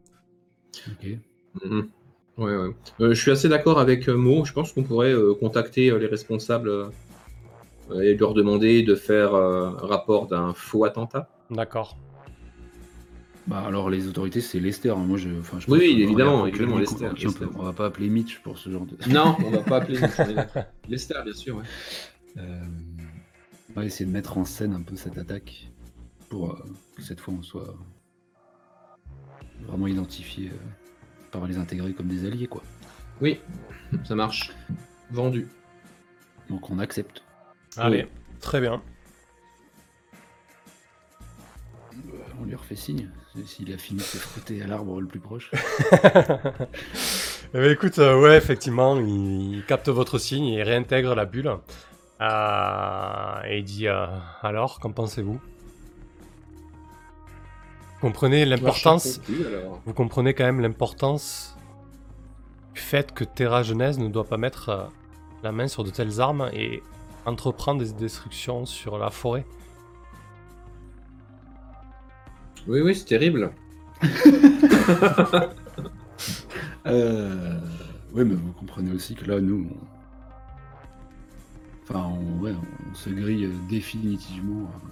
Ok. 0.88 1.08
Mm-hmm. 1.64 1.86
Ouais, 2.38 2.58
ouais. 2.58 2.76
je 3.00 3.14
suis 3.14 3.32
assez 3.32 3.48
d'accord 3.48 3.80
avec 3.80 4.10
Mo. 4.10 4.44
Je 4.44 4.52
pense 4.52 4.74
qu'on 4.74 4.84
pourrait 4.84 5.14
contacter 5.40 5.98
les 5.98 6.08
responsables 6.08 6.90
et 7.94 8.16
leur 8.16 8.34
demander 8.34 8.84
de 8.84 8.95
faire 8.95 9.34
euh, 9.36 9.70
rapport 9.72 10.28
d'un 10.28 10.53
faux 10.53 10.86
attentat. 10.86 11.30
D'accord. 11.52 11.98
Bah 13.48 13.60
alors 13.64 13.91
les 13.91 14.07
autorités 14.07 14.41
c'est 14.41 14.60
Lester. 14.60 14.90
hein. 14.90 14.95
Moi 15.06 15.18
je. 15.18 15.30
Enfin, 15.40 15.60
je 15.60 15.70
Oui, 15.70 15.78
pense 15.91 15.99
évidemment, 16.02 16.48
évidemment, 16.48 16.78
Lester, 16.80 17.06
on, 17.06 17.10
peut- 17.14 17.22
Lester. 17.26 17.45
on 17.56 17.64
va 17.64 17.74
pas 17.74 17.86
appeler 17.86 18.10
Mitch 18.10 18.40
pour 18.40 18.57
ce 18.57 18.72
genre 18.72 18.86
de. 18.88 18.98
Non, 19.07 19.36
on 19.45 19.52
va 19.52 19.60
pas 19.64 19.78
appeler 19.78 19.99
Mitch. 19.99 20.18
Lester, 20.90 21.14
bien 21.24 21.34
sûr, 21.34 21.57
ouais. 21.57 21.64
Euh, 22.38 22.64
on 23.70 23.80
va 23.80 23.86
essayer 23.86 24.06
de 24.07 24.12
mettre 24.12 24.38
en 24.40 24.45
scène 24.45 24.74
un 24.74 24.82
peu 24.82 24.95
cette 24.95 25.18
attaque 25.20 25.70
pour 26.30 26.52
euh, 26.53 26.56
que 26.95 27.03
cette 27.03 27.20
fois 27.20 27.36
on 27.38 27.44
soit 27.44 27.76
vraiment 29.68 29.88
identifié 29.88 30.49
euh, 30.49 30.57
par 31.32 31.45
les 31.45 31.57
intégrer 31.57 31.94
comme 31.94 32.07
des 32.07 32.26
alliés 32.26 32.48
quoi. 32.48 32.64
Oui, 33.22 33.40
ça 34.06 34.16
marche. 34.16 34.52
Vendu. 35.12 35.48
Donc 36.49 36.70
on 36.72 36.80
accepte. 36.80 37.22
Allez, 37.78 38.08
très 38.42 38.62
bien. 38.62 38.82
On 42.42 42.46
lui 42.46 42.56
refait 42.56 42.76
signe 42.76 43.10
s'il 43.46 43.74
a 43.74 43.78
fini 43.78 44.00
de 44.00 44.04
se 44.04 44.18
frotter 44.18 44.62
à 44.62 44.68
l'arbre 44.68 45.00
le 45.02 45.08
plus 45.08 45.20
proche. 45.20 45.52
Eh 47.54 47.58
ben, 47.60 47.72
écoute, 47.72 48.00
euh, 48.00 48.20
ouais, 48.20 48.36
effectivement, 48.36 48.98
il, 48.98 49.54
il 49.54 49.66
capte 49.66 49.88
votre 49.88 50.18
signe 50.18 50.48
et 50.48 50.64
réintègre 50.64 51.16
la 51.16 51.24
bulle. 51.24 51.56
Euh, 52.22 53.42
et 53.48 53.60
il 53.60 53.64
dit 53.64 53.88
euh, 53.88 54.08
Alors, 54.42 54.80
qu'en 54.80 54.92
pensez-vous? 54.92 55.40
Vous 57.94 58.00
comprenez 58.02 58.46
l'importance. 58.46 59.22
Vous 59.86 59.94
comprenez 59.94 60.34
quand 60.34 60.44
même 60.46 60.60
l'importance 60.60 61.56
du 62.74 62.82
fait 62.82 63.14
que 63.14 63.24
Terra 63.24 63.64
Genèse 63.64 64.00
ne 64.00 64.08
doit 64.08 64.26
pas 64.26 64.38
mettre 64.38 64.70
euh, 64.70 64.84
la 65.44 65.52
main 65.52 65.68
sur 65.68 65.84
de 65.84 65.90
telles 65.90 66.20
armes 66.20 66.50
et 66.54 66.84
entreprendre 67.26 67.84
des 67.84 67.92
destructions 67.94 68.66
sur 68.66 68.98
la 68.98 69.10
forêt. 69.10 69.46
Oui, 72.68 72.82
oui, 72.82 72.96
c'est 72.96 73.06
terrible. 73.06 73.52
Euh... 76.86 77.60
Oui, 78.14 78.24
mais 78.24 78.36
vous 78.36 78.52
comprenez 78.54 78.92
aussi 78.92 79.16
que 79.16 79.26
là, 79.26 79.42
nous, 79.42 79.68
on... 79.72 79.88
enfin, 81.84 82.06
on, 82.06 82.40
ouais, 82.44 82.54
on 82.90 82.94
se 82.94 83.10
grille 83.10 83.50
définitivement. 83.68 84.70
euh, 84.70 84.88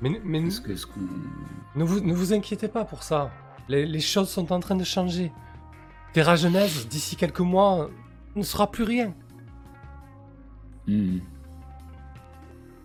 Mais, 0.00 0.20
mais 0.24 0.40
que, 0.42 0.72
ne 1.74 1.84
vous, 1.84 2.00
ne 2.00 2.14
vous 2.14 2.32
inquiétez 2.32 2.68
pas 2.68 2.84
pour 2.84 3.02
ça. 3.02 3.30
Les, 3.68 3.84
les 3.84 4.00
choses 4.00 4.28
sont 4.28 4.52
en 4.52 4.60
train 4.60 4.76
de 4.76 4.84
changer. 4.84 5.32
Terra 6.12 6.36
Genèse, 6.36 6.86
d'ici 6.88 7.16
quelques 7.16 7.40
mois, 7.40 7.90
ne 8.36 8.42
sera 8.42 8.70
plus 8.70 8.84
rien. 8.84 9.14
Hmm. 10.86 11.18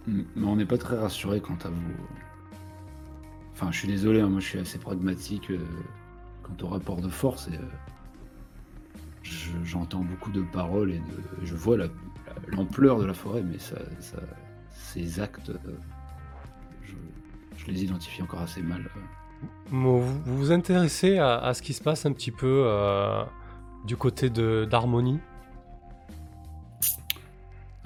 Hmm, 0.07 0.21
Mais 0.35 0.45
on 0.47 0.55
n'est 0.55 0.65
pas 0.65 0.77
très 0.77 0.97
rassuré 0.97 1.41
quant 1.41 1.57
à 1.65 1.69
vous. 1.69 1.93
Enfin, 3.53 3.71
je 3.71 3.79
suis 3.79 3.87
désolé, 3.87 4.21
hein, 4.21 4.29
moi 4.29 4.39
je 4.39 4.45
suis 4.47 4.59
assez 4.59 4.77
pragmatique 4.77 5.49
euh, 5.49 5.59
quant 6.43 6.55
au 6.65 6.67
rapport 6.69 7.01
de 7.01 7.09
force 7.09 7.47
et 7.47 7.55
euh, 7.55 7.61
je- 9.23 9.51
j'entends 9.63 10.01
beaucoup 10.03 10.31
de 10.31 10.41
paroles 10.43 10.91
et 10.91 11.01
je 11.43 11.55
vois 11.55 11.75
la- 11.75 11.85
la- 11.87 12.55
l'ampleur 12.55 12.99
de 12.99 13.05
la 13.05 13.13
forêt, 13.15 13.41
mais 13.41 13.57
ça, 13.57 13.77
ces 14.71 15.19
actes, 15.19 15.49
euh, 15.49 15.71
je, 16.83 17.65
les 17.71 17.83
identifie 17.83 18.21
encore 18.21 18.41
assez 18.41 18.61
mal. 18.61 18.87
Vous 19.71 20.01
vous 20.25 20.51
intéressez 20.51 21.17
à, 21.17 21.37
à 21.39 21.53
ce 21.55 21.61
qui 21.63 21.73
se 21.73 21.81
passe 21.83 22.05
un 22.05 22.13
petit 22.13 22.31
peu 22.31 22.65
du 23.85 23.97
côté 23.97 24.29
d'Harmonie? 24.29 25.19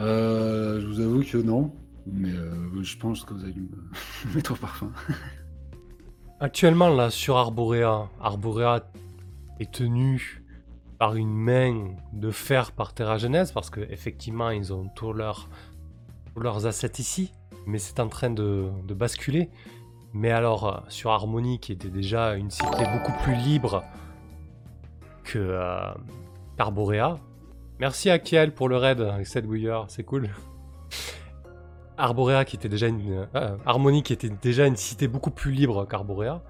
Je 0.01 0.85
vous 0.85 0.99
avoue 0.99 1.23
que 1.23 1.37
non, 1.37 1.71
mais 2.05 2.31
euh, 2.31 2.81
je 2.81 2.97
pense 2.97 3.23
que 3.23 3.33
vous 3.33 3.43
allez 3.43 3.53
me 3.53 4.35
mettre 4.35 4.53
au 4.53 4.55
parfum. 4.55 4.91
Actuellement, 6.39 6.89
là, 6.89 7.09
sur 7.09 7.37
Arborea, 7.37 8.09
Arborea 8.19 8.83
est 9.59 9.71
tenu 9.71 10.43
par 10.97 11.15
une 11.15 11.33
main 11.33 11.95
de 12.13 12.31
fer 12.31 12.71
par 12.71 12.93
Terra 12.93 13.17
Genèse, 13.17 13.51
parce 13.51 13.69
qu'effectivement, 13.69 14.49
ils 14.49 14.73
ont 14.73 14.87
tous 14.95 15.13
tous 15.13 16.39
leurs 16.39 16.65
assets 16.65 16.99
ici, 16.99 17.31
mais 17.65 17.77
c'est 17.77 17.99
en 17.99 18.07
train 18.07 18.29
de, 18.29 18.69
basculer. 18.89 19.49
Mais 20.13 20.31
alors, 20.31 20.67
euh, 20.67 20.79
sur 20.89 21.11
Harmonie, 21.11 21.59
qui 21.59 21.71
était 21.71 21.89
déjà 21.89 22.33
une 22.35 22.51
cité 22.51 22.83
beaucoup 22.91 23.13
plus 23.23 23.35
libre 23.35 23.83
que 25.23 25.39
euh, 25.39 25.93
qu'Arborea, 26.57 27.17
merci 27.81 28.09
à 28.09 28.17
Kiel 28.19 28.53
pour 28.53 28.69
le 28.69 28.77
raid 28.77 29.01
avec 29.01 29.27
cette 29.27 29.45
bouilleur, 29.45 29.85
c'est 29.89 30.03
cool. 30.03 30.29
Arborea, 31.97 32.45
qui 32.45 32.55
était 32.55 32.69
déjà 32.69 32.87
une. 32.87 33.27
euh, 33.35 33.57
Harmonie, 33.65 34.01
qui 34.03 34.13
était 34.13 34.29
déjà 34.29 34.65
une 34.67 34.77
cité 34.77 35.07
beaucoup 35.07 35.31
plus 35.31 35.51
libre 35.51 35.85
qu'Arborea, 35.85 36.41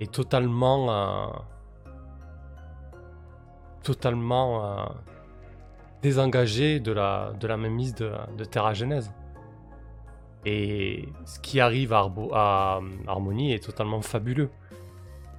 est 0.00 0.10
totalement. 0.10 0.80
euh, 0.90 1.26
totalement. 3.82 4.64
euh, 4.66 4.84
désengagée 6.02 6.80
de 6.80 6.90
la, 6.90 7.32
de 7.38 7.46
la 7.46 7.56
mainmise 7.56 7.94
de, 7.94 8.10
Terra 8.44 8.74
Genèse. 8.74 9.12
Et 10.44 11.08
ce 11.26 11.38
qui 11.38 11.60
arrive 11.60 11.92
à, 11.92 11.98
Arbo- 12.00 12.34
Harmonie 13.06 13.52
est 13.52 13.62
totalement 13.64 14.02
fabuleux. 14.02 14.50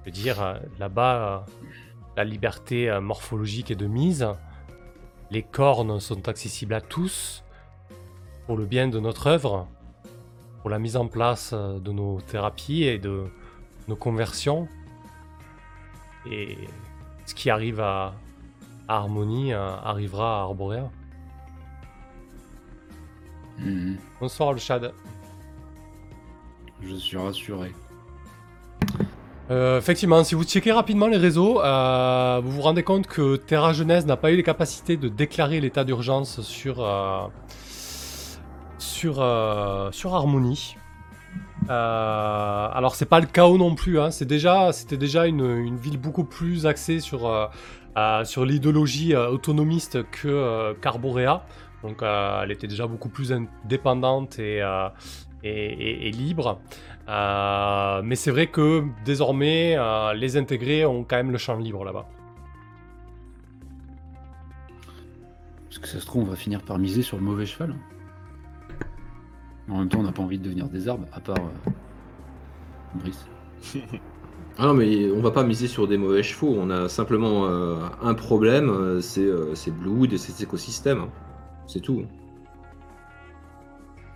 Je 0.00 0.06
veux 0.06 0.10
dire, 0.10 0.58
là-bas, 0.78 1.44
la 2.16 2.24
liberté 2.24 2.98
morphologique 3.02 3.70
est 3.70 3.76
de 3.76 3.86
mise. 3.86 4.26
Les 5.34 5.42
cornes 5.42 5.98
sont 5.98 6.28
accessibles 6.28 6.74
à 6.74 6.80
tous 6.80 7.42
pour 8.46 8.56
le 8.56 8.66
bien 8.66 8.86
de 8.86 9.00
notre 9.00 9.26
œuvre, 9.26 9.66
pour 10.60 10.70
la 10.70 10.78
mise 10.78 10.96
en 10.96 11.08
place 11.08 11.52
de 11.52 11.90
nos 11.90 12.20
thérapies 12.20 12.84
et 12.84 13.00
de 13.00 13.24
nos 13.88 13.96
conversions. 13.96 14.68
Et 16.30 16.56
ce 17.26 17.34
qui 17.34 17.50
arrive 17.50 17.80
à, 17.80 18.14
à 18.86 18.98
Harmonie 18.98 19.52
euh, 19.52 19.74
arrivera 19.82 20.38
à 20.38 20.42
Arborea. 20.42 20.88
Mhm. 23.58 23.98
Bonsoir 24.20 24.52
le 24.52 24.60
Chad. 24.60 24.94
Je 26.80 26.94
suis 26.94 27.16
rassuré. 27.16 27.72
Euh, 29.50 29.78
effectivement, 29.78 30.24
si 30.24 30.34
vous 30.34 30.44
checkez 30.44 30.72
rapidement 30.72 31.06
les 31.06 31.18
réseaux, 31.18 31.60
euh, 31.62 32.40
vous 32.42 32.50
vous 32.50 32.62
rendez 32.62 32.82
compte 32.82 33.06
que 33.06 33.36
Terra 33.36 33.74
Genèse 33.74 34.06
n'a 34.06 34.16
pas 34.16 34.32
eu 34.32 34.36
les 34.36 34.42
capacités 34.42 34.96
de 34.96 35.08
déclarer 35.08 35.60
l'état 35.60 35.84
d'urgence 35.84 36.40
sur, 36.40 36.82
euh, 36.82 37.26
sur, 38.78 39.14
sur 39.92 40.14
Harmonie. 40.14 40.76
Euh, 41.68 42.68
alors 42.72 42.94
c'est 42.94 43.06
pas 43.06 43.20
le 43.20 43.26
chaos 43.26 43.58
non 43.58 43.74
plus, 43.74 43.98
hein. 44.00 44.10
c'était 44.10 44.96
déjà 44.96 45.26
une, 45.26 45.76
ville 45.76 45.98
beaucoup 45.98 46.24
plus 46.24 46.66
axée 46.66 47.00
sur, 47.00 47.50
sur 48.24 48.44
l'idéologie 48.46 49.14
autonomiste 49.14 50.08
que 50.10 50.72
qu'Arborea. 50.80 51.44
Donc 51.82 52.02
elle 52.02 52.50
était 52.50 52.66
déjà 52.66 52.86
beaucoup 52.86 53.10
plus 53.10 53.30
indépendante 53.32 54.38
et- 54.38 54.62
et 55.42 56.10
libre. 56.10 56.60
Euh, 57.08 58.00
mais 58.02 58.16
c'est 58.16 58.30
vrai 58.30 58.46
que 58.46 58.84
désormais, 59.04 59.76
euh, 59.76 60.14
les 60.14 60.36
intégrés 60.36 60.86
ont 60.86 61.04
quand 61.04 61.16
même 61.16 61.30
le 61.30 61.38
champ 61.38 61.56
libre 61.56 61.84
là-bas. 61.84 62.08
Parce 65.64 65.78
que 65.78 65.88
ça 65.88 66.00
se 66.00 66.06
trouve, 66.06 66.22
on 66.22 66.30
va 66.30 66.36
finir 66.36 66.62
par 66.62 66.78
miser 66.78 67.02
sur 67.02 67.16
le 67.16 67.22
mauvais 67.22 67.46
cheval. 67.46 67.74
En 69.68 69.78
même 69.78 69.88
temps, 69.88 70.00
on 70.00 70.04
n'a 70.04 70.12
pas 70.12 70.22
envie 70.22 70.38
de 70.38 70.44
devenir 70.44 70.68
des 70.68 70.88
arbres, 70.88 71.06
à 71.12 71.20
part 71.20 71.36
euh, 71.38 71.70
Brice. 72.94 73.26
Ah 74.56 74.66
non, 74.66 74.74
mais 74.74 75.10
on 75.10 75.20
va 75.20 75.32
pas 75.32 75.42
miser 75.42 75.66
sur 75.66 75.88
des 75.88 75.98
mauvais 75.98 76.22
chevaux. 76.22 76.54
On 76.56 76.70
a 76.70 76.88
simplement 76.88 77.46
euh, 77.46 77.74
un 78.00 78.14
problème, 78.14 79.00
c'est 79.00 79.28
c'est 79.54 79.72
Bluewood 79.72 80.12
et 80.12 80.16
ses 80.16 80.44
écosystèmes. 80.44 81.06
C'est 81.66 81.80
tout. 81.80 82.04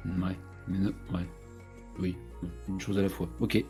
Ouais, 0.05 0.39
mais 0.69 0.79
non, 0.79 0.93
ouais. 1.13 1.27
Oui, 1.99 2.17
une 2.69 2.81
chose 2.81 2.99
à 2.99 3.03
la 3.03 3.09
fois. 3.09 3.29
Ok. 3.41 3.65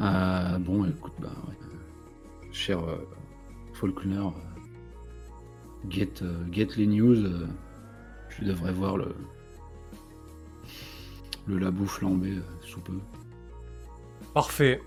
Euh, 0.00 0.58
bon, 0.58 0.84
écoute, 0.86 1.12
bah, 1.20 1.28
ouais. 1.48 1.54
cher 2.52 2.80
euh, 2.80 2.96
Faulkner, 3.74 4.16
euh, 4.16 4.30
get, 5.88 6.22
euh, 6.22 6.44
get 6.50 6.68
les 6.76 6.86
news. 6.86 7.24
euh, 7.24 7.46
tu 8.30 8.44
devrais 8.44 8.72
voir 8.72 8.96
le, 8.96 9.14
le 11.46 11.58
labo 11.58 11.84
flambé 11.84 12.32
sous 12.62 12.80
peu. 12.80 12.94
Parfait. 14.32 14.80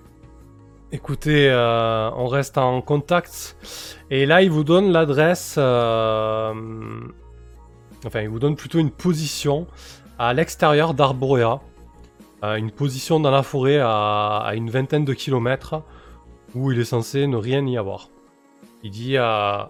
Écoutez, 0.91 1.51
on 1.53 2.27
reste 2.27 2.57
en 2.57 2.81
contact. 2.81 3.57
Et 4.09 4.25
là, 4.25 4.41
il 4.41 4.49
vous 4.49 4.63
donne 4.63 4.91
l'adresse. 4.91 5.57
Enfin, 5.57 6.53
il 8.21 8.29
vous 8.29 8.39
donne 8.39 8.55
plutôt 8.55 8.79
une 8.79 8.91
position 8.91 9.67
à 10.17 10.33
l'extérieur 10.33 10.93
d'Arborea. 10.93 11.61
Une 12.43 12.69
position 12.69 13.19
dans 13.19 13.31
la 13.31 13.41
forêt 13.41 13.79
à, 13.79 14.37
à 14.37 14.53
une 14.53 14.69
vingtaine 14.69 15.03
de 15.03 15.13
kilomètres 15.13 15.81
où 16.53 16.71
il 16.71 16.79
est 16.79 16.85
censé 16.85 17.25
ne 17.25 17.37
rien 17.37 17.65
y 17.65 17.77
avoir. 17.77 18.09
Il 18.83 18.91
dit 18.91 19.17
euh, 19.17 19.63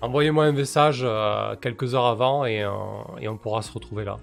Envoyez-moi 0.00 0.44
un 0.44 0.52
message 0.52 1.02
euh, 1.04 1.56
quelques 1.56 1.94
heures 1.94 2.06
avant 2.06 2.44
et, 2.44 2.62
euh, 2.62 2.70
et 3.20 3.28
on 3.28 3.36
pourra 3.36 3.62
se 3.62 3.72
retrouver 3.72 4.04
là. 4.04 4.18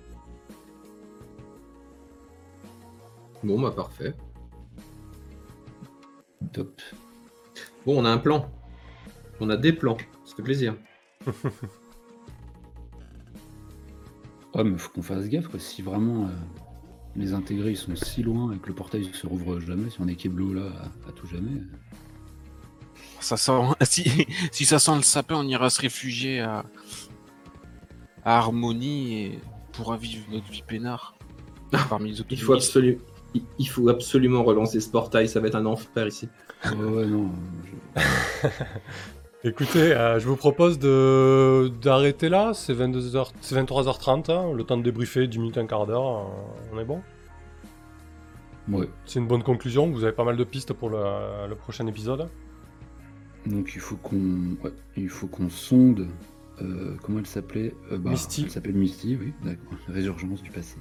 Bon, 3.44 3.60
bah 3.60 3.72
parfait. 3.72 4.14
Top. 6.52 6.82
Bon, 7.86 8.02
on 8.02 8.06
a 8.06 8.10
un 8.10 8.18
plan. 8.18 8.50
On 9.40 9.50
a 9.50 9.56
des 9.56 9.72
plans. 9.72 9.98
Ça 10.26 10.36
fait 10.36 10.44
plaisir. 10.44 10.76
Ah, 14.56 14.64
mais 14.64 14.78
faut 14.78 14.90
qu'on 14.90 15.02
fasse 15.02 15.28
gaffe, 15.28 15.48
quoi. 15.48 15.60
Si 15.60 15.82
vraiment 15.82 16.26
euh, 16.26 16.30
les 17.16 17.34
intégrés 17.34 17.72
ils 17.72 17.78
sont 17.78 17.96
si 17.96 18.24
loin 18.24 18.52
et 18.54 18.58
que 18.58 18.68
le 18.68 18.74
portail 18.74 19.10
se 19.14 19.28
rouvre 19.28 19.60
jamais, 19.60 19.90
si 19.90 20.02
on 20.02 20.08
est 20.08 20.16
Keblo 20.16 20.54
là 20.54 20.64
à, 21.06 21.10
à 21.10 21.12
tout 21.14 21.28
jamais. 21.28 21.52
euh, 21.52 21.66
Ça 23.20 23.38
sent... 23.38 23.52
si... 23.84 24.26
si 24.52 24.66
ça 24.66 24.80
sent 24.80 24.96
le 24.96 25.04
sapin, 25.04 25.36
on 25.36 25.44
ira 25.48 25.70
se 25.70 25.82
réfugier 25.82 26.40
à, 26.42 26.66
à 28.26 28.38
Harmonie 28.38 29.20
et 29.24 29.40
on 29.70 29.72
pourra 29.72 29.98
vivre 29.98 30.26
notre 30.32 30.50
vie 30.52 30.64
peinard. 30.66 31.16
Parmi 31.90 32.12
les 32.12 32.18
Il 32.32 32.40
faut, 32.42 32.54
optimistes. 32.54 32.70
absolu- 32.76 33.00
il- 33.36 33.44
il 33.60 33.70
faut 33.70 33.88
absolument 33.90 34.44
relancer 34.44 34.80
ce 34.80 34.90
portail. 34.90 35.30
Ça 35.30 35.40
va 35.40 35.48
être 35.48 35.56
un 35.56 35.66
enfer 35.68 36.08
ici. 36.08 36.28
Ouais, 36.66 36.84
ouais, 36.86 37.06
non. 37.06 37.30
je- 37.96 38.48
Écoutez, 39.44 39.94
euh, 39.94 40.20
je 40.20 40.28
vous 40.28 40.36
propose 40.36 40.80
de 40.80 41.72
d'arrêter 41.82 42.28
là. 42.28 42.54
C'est 42.54 42.74
22h, 42.74 43.32
c'est 43.42 43.56
23h30. 43.56 44.32
hein, 44.32 44.54
le 44.54 44.64
temps 44.66 44.78
de 44.78 44.84
débriefer, 44.84 45.28
10 45.28 45.40
minutes, 45.40 45.58
un 45.58 45.66
quart 45.66 45.86
d'heure. 45.86 46.08
euh, 46.08 46.74
on 46.74 46.80
est 46.80 46.86
bon? 46.86 47.02
Ouais. 48.68 48.90
C'est 49.06 49.20
une 49.20 49.28
bonne 49.28 49.44
conclusion. 49.44 49.90
Vous 49.90 50.04
avez 50.04 50.12
pas 50.14 50.26
mal 50.26 50.36
de 50.36 50.44
pistes 50.44 50.74
pour 50.74 50.90
le, 50.90 51.48
le 51.48 51.56
prochain 51.56 51.88
épisode. 51.88 52.30
Donc 53.46 53.72
il 53.76 53.80
faut 53.80 53.96
qu'on 53.96 54.58
ouais, 54.64 54.74
il 54.98 55.10
faut 55.10 55.28
qu'on 55.28 55.50
sonde. 55.50 56.08
euh, 56.62 56.98
comment 57.02 57.20
elle 57.20 57.26
s'appelait? 57.26 57.74
Euh, 57.94 57.98
bah, 57.98 58.10
Misty. 58.12 58.44
Elle 58.44 58.52
s'appelle 58.52 58.76
Misty, 58.76 59.16
oui, 59.20 59.32
d'accord. 59.42 59.78
Résurgence 59.88 60.44
du 60.44 60.52
passé. 60.52 60.76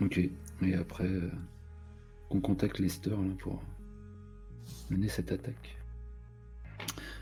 Ok. 0.00 0.18
Et 0.18 0.74
après, 0.74 1.04
euh, 1.08 1.28
qu'on 2.28 2.40
contacte 2.40 2.78
Lester 2.78 3.10
là, 3.10 3.16
pour 3.40 3.60
mener 4.88 5.08
cette 5.08 5.32
attaque. 5.32 5.76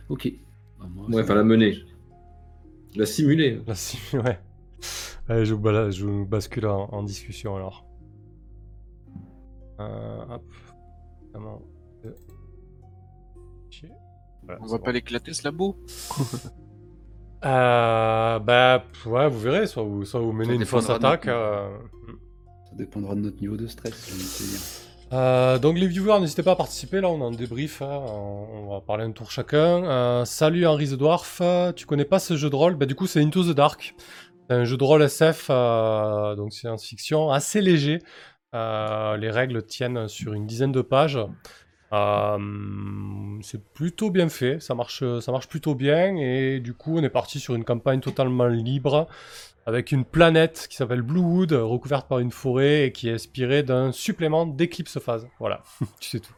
Ok. 0.09 0.33
Bah, 0.79 0.87
moi, 0.95 1.07
Ouais, 1.07 1.23
enfin 1.23 1.35
va. 1.35 1.41
la 1.41 1.45
mener. 1.45 1.77
La 2.97 3.07
simuler. 3.07 3.61
Là, 3.67 3.75
si, 3.75 3.99
ouais. 4.17 4.39
Allez, 5.29 5.45
je 5.45 5.55
je 5.91 6.05
vous 6.07 6.25
bascule 6.27 6.67
en, 6.67 6.89
en 6.91 7.03
discussion 7.03 7.57
alors. 7.57 7.85
Euh, 9.81 10.25
hop. 10.31 10.45
Vraiment. 11.33 11.63
euh, 12.05 12.13
chier. 13.71 13.91
Voilà, 14.45 14.61
On 14.63 14.67
va 14.67 14.79
bon. 14.79 14.85
pas 14.85 14.93
l'éclater 14.93 15.33
ce 15.35 15.45
labo 15.45 15.77
Euh, 17.45 18.39
bah, 18.41 18.85
ouais, 19.07 19.29
vous 19.29 19.39
verrez. 19.39 19.67
Soit 19.69 19.85
vous, 19.85 20.05
soit 20.05 20.19
vous 20.21 20.33
menez 20.33 20.49
Ça 20.49 20.55
une 20.55 20.65
fausse 20.65 20.91
attaque. 20.91 21.27
notre- 21.27 21.39
euh, 21.39 21.79
Ça 22.69 22.75
dépendra 22.75 23.15
de 23.15 23.21
notre 23.21 23.41
niveau 23.41 23.57
de 23.57 23.67
stress. 23.69 24.88
Euh, 25.13 25.59
donc 25.59 25.79
les 25.79 25.87
viewers, 25.87 26.21
n'hésitez 26.21 26.43
pas 26.43 26.51
à 26.53 26.57
participer, 26.57 27.01
là 27.01 27.09
on 27.09 27.19
est 27.21 27.25
en 27.25 27.31
débrief, 27.31 27.81
hein, 27.81 28.03
on 28.09 28.47
on 28.69 28.71
va 28.75 28.81
parler 28.83 29.05
un 29.05 29.13
tour 29.13 29.31
chacun. 29.31 29.83
Euh, 29.85 30.25
salut 30.27 30.67
Henri 30.67 30.89
the 30.91 30.95
Dwarf, 30.99 31.39
Euh, 31.41 31.73
tu 31.73 31.87
connais 31.87 32.05
pas 32.05 32.19
ce 32.19 32.37
jeu 32.37 32.51
de 32.51 32.55
rôle? 32.55 32.75
Bah 32.75 32.85
du 32.85 32.95
coup 32.95 33.07
c'est 33.07 33.23
Into 33.23 33.43
the 33.43 33.57
Dark, 33.57 33.95
c'est 34.49 34.57
un 34.57 34.65
jeu 34.65 34.77
de 34.77 34.85
rôle 34.85 35.03
SF, 35.03 35.47
euh, 35.49 36.35
donc 36.37 36.53
science-fiction, 36.53 37.31
assez 37.31 37.63
léger. 37.63 38.01
Euh, 38.55 39.17
les 39.17 39.31
règles 39.31 39.63
tiennent 39.65 40.09
sur 40.09 40.35
une 40.35 40.47
dizaine 40.47 40.73
de 40.73 40.83
pages. 40.83 41.19
Euh, 41.95 42.39
c'est 43.41 43.65
plutôt 43.73 44.11
bien 44.11 44.29
fait, 44.29 44.61
ça 44.61 44.75
marche, 44.75 45.03
ça 45.21 45.33
marche 45.33 45.49
plutôt 45.49 45.75
bien. 45.75 46.17
Et 46.17 46.61
du 46.61 46.75
coup 46.75 46.99
on 46.99 47.03
est 47.03 47.09
parti 47.09 47.41
sur 47.41 47.55
une 47.55 47.65
campagne 47.65 48.01
totalement 48.01 48.47
libre 48.47 49.07
avec 49.69 49.93
une 49.93 50.07
planète 50.07 50.67
qui 50.71 50.77
s'appelle 50.77 51.03
Bluewood, 51.03 51.53
recouverte 51.53 52.09
par 52.09 52.21
une 52.21 52.31
forêt 52.31 52.87
et 52.87 52.93
qui 52.93 53.11
est 53.11 53.13
inspirée 53.13 53.63
d'un 53.63 53.93
supplément 53.93 54.47
d'éclipse 54.47 54.99
phase. 54.99 55.29
Voilà, 55.39 55.63
tu 56.01 56.09
sais 56.09 56.21
tout. 56.21 56.33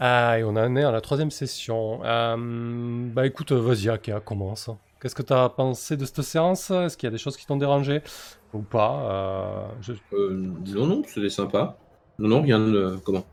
Ah, 0.00 0.38
et 0.38 0.42
on 0.42 0.56
en 0.56 0.74
est 0.76 0.82
à 0.82 0.90
la 0.90 1.02
troisième 1.02 1.30
session. 1.30 2.00
Euh, 2.04 2.36
bah 3.12 3.26
écoute, 3.26 3.52
vas-y, 3.52 3.90
Akia, 3.90 4.20
commence. 4.20 4.70
Qu'est-ce 4.98 5.14
que 5.14 5.22
tu 5.22 5.34
as 5.34 5.50
pensé 5.50 5.98
de 5.98 6.06
cette 6.06 6.22
séance? 6.22 6.70
Est-ce 6.70 6.96
qu'il 6.96 7.06
y 7.06 7.08
a 7.08 7.10
des 7.12 7.18
choses 7.18 7.36
qui 7.36 7.44
t'ont 7.44 7.58
dérangé? 7.58 8.00
Ou 8.54 8.60
pas 8.62 9.68
Euh, 9.82 9.92
Euh, 10.14 10.52
non, 10.68 10.86
non, 10.86 11.02
c'était 11.06 11.28
sympa. 11.28 11.76
Non, 12.18 12.28
non, 12.28 12.42
rien. 12.42 12.96
Comment? 13.04 13.26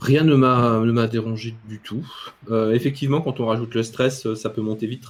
Rien 0.00 0.24
ne 0.24 0.34
m'a 0.34 1.06
dérangé 1.08 1.56
du 1.68 1.80
tout. 1.80 2.06
Euh, 2.50 2.72
effectivement, 2.72 3.20
quand 3.20 3.38
on 3.40 3.46
rajoute 3.46 3.74
le 3.74 3.82
stress, 3.82 4.26
euh, 4.26 4.34
ça 4.34 4.48
peut 4.48 4.62
monter 4.62 4.86
vite. 4.86 5.04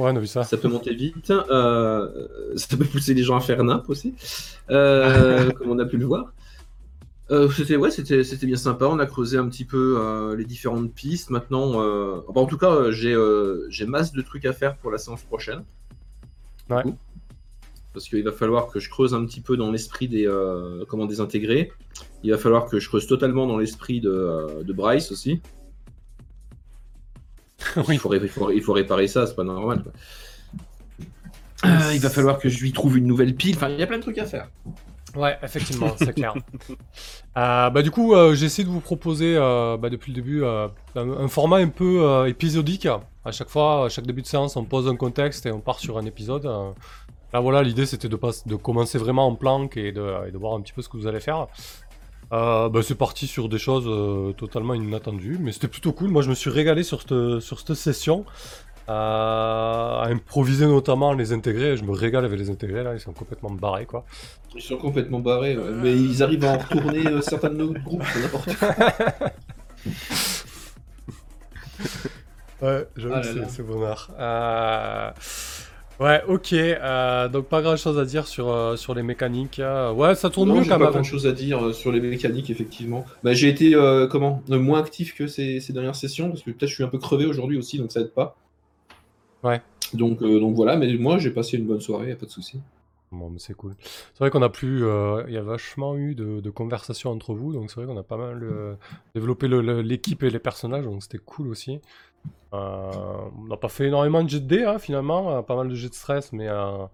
Ouais, 0.00 0.26
ça. 0.26 0.44
Ça 0.44 0.56
peut 0.56 0.68
monter 0.68 0.94
vite. 0.94 1.30
euh, 1.30 2.08
ça 2.56 2.76
peut 2.76 2.84
pousser 2.84 3.12
les 3.14 3.22
gens 3.22 3.36
à 3.36 3.40
faire 3.40 3.62
nimp 3.62 3.88
aussi, 3.88 4.14
euh, 4.70 5.50
comme 5.58 5.70
on 5.70 5.78
a 5.78 5.84
pu 5.84 5.98
le 5.98 6.06
voir. 6.06 6.32
Euh, 7.30 7.48
c'était 7.50 7.76
ouais, 7.76 7.90
c'était 7.90 8.24
c'était 8.24 8.46
bien 8.46 8.56
sympa. 8.56 8.86
On 8.86 8.98
a 8.98 9.06
creusé 9.06 9.36
un 9.36 9.48
petit 9.48 9.64
peu 9.64 10.34
les 10.36 10.44
différentes 10.44 10.92
pistes. 10.92 11.30
Maintenant, 11.30 11.80
en 12.26 12.46
tout 12.46 12.58
cas, 12.58 12.90
j'ai 12.90 13.14
j'ai 13.68 13.86
masse 13.86 14.12
de 14.12 14.22
trucs 14.22 14.46
à 14.46 14.52
faire 14.52 14.76
pour 14.76 14.90
la 14.90 14.98
séance 14.98 15.22
prochaine. 15.22 15.62
Ouais. 16.70 16.82
Parce 17.92 18.08
qu'il 18.08 18.22
va 18.22 18.32
falloir 18.32 18.68
que 18.68 18.78
je 18.78 18.88
creuse 18.88 19.14
un 19.14 19.24
petit 19.26 19.40
peu 19.40 19.56
dans 19.56 19.70
l'esprit 19.70 20.08
des 20.08 20.28
comment 20.88 21.06
des 21.06 21.20
intégrés. 21.20 21.72
Il 22.22 22.30
va 22.30 22.38
falloir 22.38 22.66
que 22.66 22.80
je 22.80 22.88
creuse 22.88 23.06
totalement 23.06 23.46
dans 23.46 23.58
l'esprit 23.58 24.00
de, 24.00 24.62
de 24.64 24.72
Bryce 24.72 25.12
aussi. 25.12 25.40
Oui. 27.76 27.84
il, 27.96 27.98
faut, 27.98 28.08
ré- 28.08 28.20
il, 28.22 28.28
faut, 28.28 28.50
il 28.50 28.62
faut 28.62 28.72
réparer 28.72 29.08
ça, 29.08 29.26
c'est 29.26 29.36
pas 29.36 29.44
normal. 29.44 29.82
quoi. 29.82 29.92
Euh, 31.66 31.92
il 31.94 32.00
va 32.00 32.08
falloir 32.08 32.38
que 32.38 32.48
je 32.48 32.58
lui 32.60 32.72
trouve 32.72 32.96
une 32.96 33.06
nouvelle 33.06 33.34
pile. 33.34 33.56
Enfin, 33.56 33.68
il 33.68 33.78
y 33.78 33.82
a 33.82 33.86
plein 33.86 33.98
de 33.98 34.02
trucs 34.02 34.18
à 34.18 34.24
faire. 34.24 34.48
Ouais, 35.16 35.36
effectivement, 35.42 35.94
c'est 35.98 36.12
clair. 36.14 36.34
Euh, 37.36 37.70
bah, 37.70 37.82
du 37.82 37.92
coup, 37.92 38.12
euh, 38.14 38.34
j'ai 38.34 38.46
essayé 38.46 38.66
de 38.66 38.72
vous 38.72 38.80
proposer 38.80 39.36
euh, 39.36 39.76
bah, 39.76 39.88
depuis 39.88 40.10
le 40.10 40.16
début 40.16 40.42
euh, 40.42 40.66
un, 40.96 41.08
un 41.10 41.28
format 41.28 41.58
un 41.58 41.68
peu 41.68 42.02
euh, 42.02 42.26
épisodique. 42.26 42.88
À 43.24 43.30
chaque 43.30 43.48
fois, 43.48 43.84
à 43.84 43.88
chaque 43.88 44.04
début 44.04 44.22
de 44.22 44.26
séance, 44.26 44.56
on 44.56 44.64
pose 44.64 44.88
un 44.88 44.96
contexte 44.96 45.46
et 45.46 45.52
on 45.52 45.60
part 45.60 45.78
sur 45.78 45.96
un 45.96 46.04
épisode. 46.06 46.46
Euh, 46.46 46.70
Là, 47.32 47.38
voilà, 47.38 47.62
l'idée 47.62 47.86
c'était 47.86 48.08
de, 48.08 48.16
pas- 48.16 48.32
de 48.44 48.56
commencer 48.56 48.98
vraiment 48.98 49.28
en 49.28 49.36
planque 49.36 49.76
et 49.76 49.92
de, 49.92 50.26
et 50.26 50.32
de 50.32 50.36
voir 50.38 50.54
un 50.54 50.60
petit 50.60 50.72
peu 50.72 50.82
ce 50.82 50.88
que 50.88 50.96
vous 50.96 51.06
allez 51.06 51.20
faire. 51.20 51.46
Euh, 52.32 52.68
bah, 52.68 52.80
c'est 52.82 52.94
parti 52.94 53.26
sur 53.26 53.48
des 53.48 53.58
choses 53.58 53.84
euh, 53.88 54.32
totalement 54.32 54.74
inattendues, 54.74 55.38
mais 55.40 55.50
c'était 55.52 55.66
plutôt 55.68 55.92
cool. 55.92 56.10
Moi, 56.10 56.22
je 56.22 56.30
me 56.30 56.34
suis 56.34 56.50
régalé 56.50 56.82
sur 56.84 57.00
cette, 57.02 57.40
sur 57.40 57.58
cette 57.58 57.74
session. 57.74 58.24
euh, 58.88 58.92
à 58.92 60.06
improviser 60.08 60.66
notamment 60.66 61.12
les 61.12 61.32
intégrés, 61.32 61.76
je 61.76 61.84
me 61.84 61.92
régale 61.92 62.24
avec 62.24 62.38
les 62.40 62.50
intégrés 62.50 62.82
là, 62.82 62.94
ils 62.94 63.00
sont 63.00 63.12
complètement 63.12 63.50
barrés 63.50 63.86
quoi. 63.86 64.04
Ils 64.56 64.62
sont 64.62 64.78
complètement 64.78 65.20
barrés, 65.20 65.56
ouais. 65.56 65.70
mais 65.82 65.92
ils 65.94 66.22
arrivent 66.24 66.44
à 66.44 66.54
en 66.54 66.58
retourner 66.58 67.06
euh, 67.06 67.20
certains 67.20 67.50
de 67.50 67.54
nos 67.56 67.72
groupes, 67.72 68.02
c'est 68.12 68.20
n'importe 68.20 68.56
quoi. 68.56 68.74
Ouais, 72.62 72.86
j'avoue 72.96 73.14
Ah 73.16 73.22
c'est- 73.48 73.62
bonheur. 73.62 74.10
Euh, 74.18 75.10
Ouais, 76.00 76.22
ok. 76.26 76.54
euh, 76.54 77.28
donc 77.28 77.46
pas 77.48 77.60
grand 77.60 77.76
chose 77.76 77.98
à 77.98 78.06
dire 78.06 78.26
sur, 78.26 78.48
euh, 78.48 78.76
sur 78.76 78.94
les 78.94 79.02
mécaniques. 79.02 79.58
euh, 79.58 79.92
Ouais, 79.92 80.14
ça 80.14 80.30
tourne 80.30 80.48
Non, 80.48 80.54
mieux 80.56 80.62
quand 80.62 80.70
pas 80.70 80.78
même. 80.78 80.90
grand 80.92 81.02
chose 81.02 81.26
à 81.26 81.32
dire 81.32 81.62
euh, 81.62 81.72
sur 81.74 81.92
les 81.92 82.00
mécaniques, 82.00 82.48
effectivement. 82.48 83.04
Bah, 83.22 83.34
j'ai 83.34 83.48
été 83.48 83.74
euh, 83.74 84.06
comment 84.06 84.42
euh, 84.50 84.58
moins 84.58 84.78
actif 84.80 85.14
que 85.14 85.26
ces, 85.26 85.60
ces 85.60 85.72
dernières 85.74 85.94
sessions, 85.96 86.30
parce 86.30 86.42
que 86.42 86.50
peut-être 86.52 86.70
je 86.70 86.74
suis 86.74 86.84
un 86.84 86.88
peu 86.88 86.98
crevé 86.98 87.26
aujourd'hui 87.26 87.58
aussi, 87.58 87.76
donc 87.78 87.92
ça 87.92 88.00
aide 88.00 88.12
pas. 88.14 88.34
Ouais. 89.42 89.60
Donc, 89.92 90.22
euh, 90.22 90.40
donc 90.40 90.54
voilà, 90.54 90.76
mais 90.76 90.94
moi 90.96 91.18
j'ai 91.18 91.30
passé 91.30 91.58
une 91.58 91.66
bonne 91.66 91.80
soirée, 91.80 92.08
y 92.08 92.12
a 92.12 92.16
pas 92.16 92.26
de 92.26 92.30
souci. 92.30 92.60
Bon, 93.12 93.28
mais 93.28 93.40
c'est 93.40 93.54
cool. 93.54 93.74
C'est 93.80 94.20
vrai 94.20 94.30
qu'on 94.30 94.42
a 94.42 94.48
plus. 94.48 94.84
euh, 94.84 95.24
Il 95.26 95.34
y 95.34 95.36
a 95.36 95.42
vachement 95.42 95.96
eu 95.96 96.14
de, 96.14 96.40
de 96.40 96.50
conversations 96.50 97.10
entre 97.10 97.34
vous, 97.34 97.52
donc 97.52 97.68
c'est 97.70 97.76
vrai 97.80 97.86
qu'on 97.86 97.98
a 97.98 98.04
pas 98.04 98.16
mal 98.16 98.40
euh, 98.44 98.74
développé 99.16 99.48
le- 99.48 99.62
le- 99.62 99.82
l'équipe 99.82 100.22
et 100.22 100.30
les 100.30 100.38
personnages, 100.38 100.84
donc 100.84 101.02
c'était 101.02 101.18
cool 101.18 101.48
aussi. 101.48 101.80
Euh, 102.52 102.90
on 103.38 103.44
n'a 103.46 103.56
pas 103.56 103.68
fait 103.68 103.86
énormément 103.86 104.24
de 104.24 104.28
jets 104.28 104.40
de 104.40 104.46
dés, 104.46 104.64
hein, 104.64 104.78
finalement, 104.78 105.36
euh, 105.36 105.42
pas 105.42 105.54
mal 105.56 105.68
de 105.68 105.74
jets 105.74 105.88
de 105.88 105.94
stress, 105.94 106.32
mais 106.32 106.48
euh, 106.48 106.84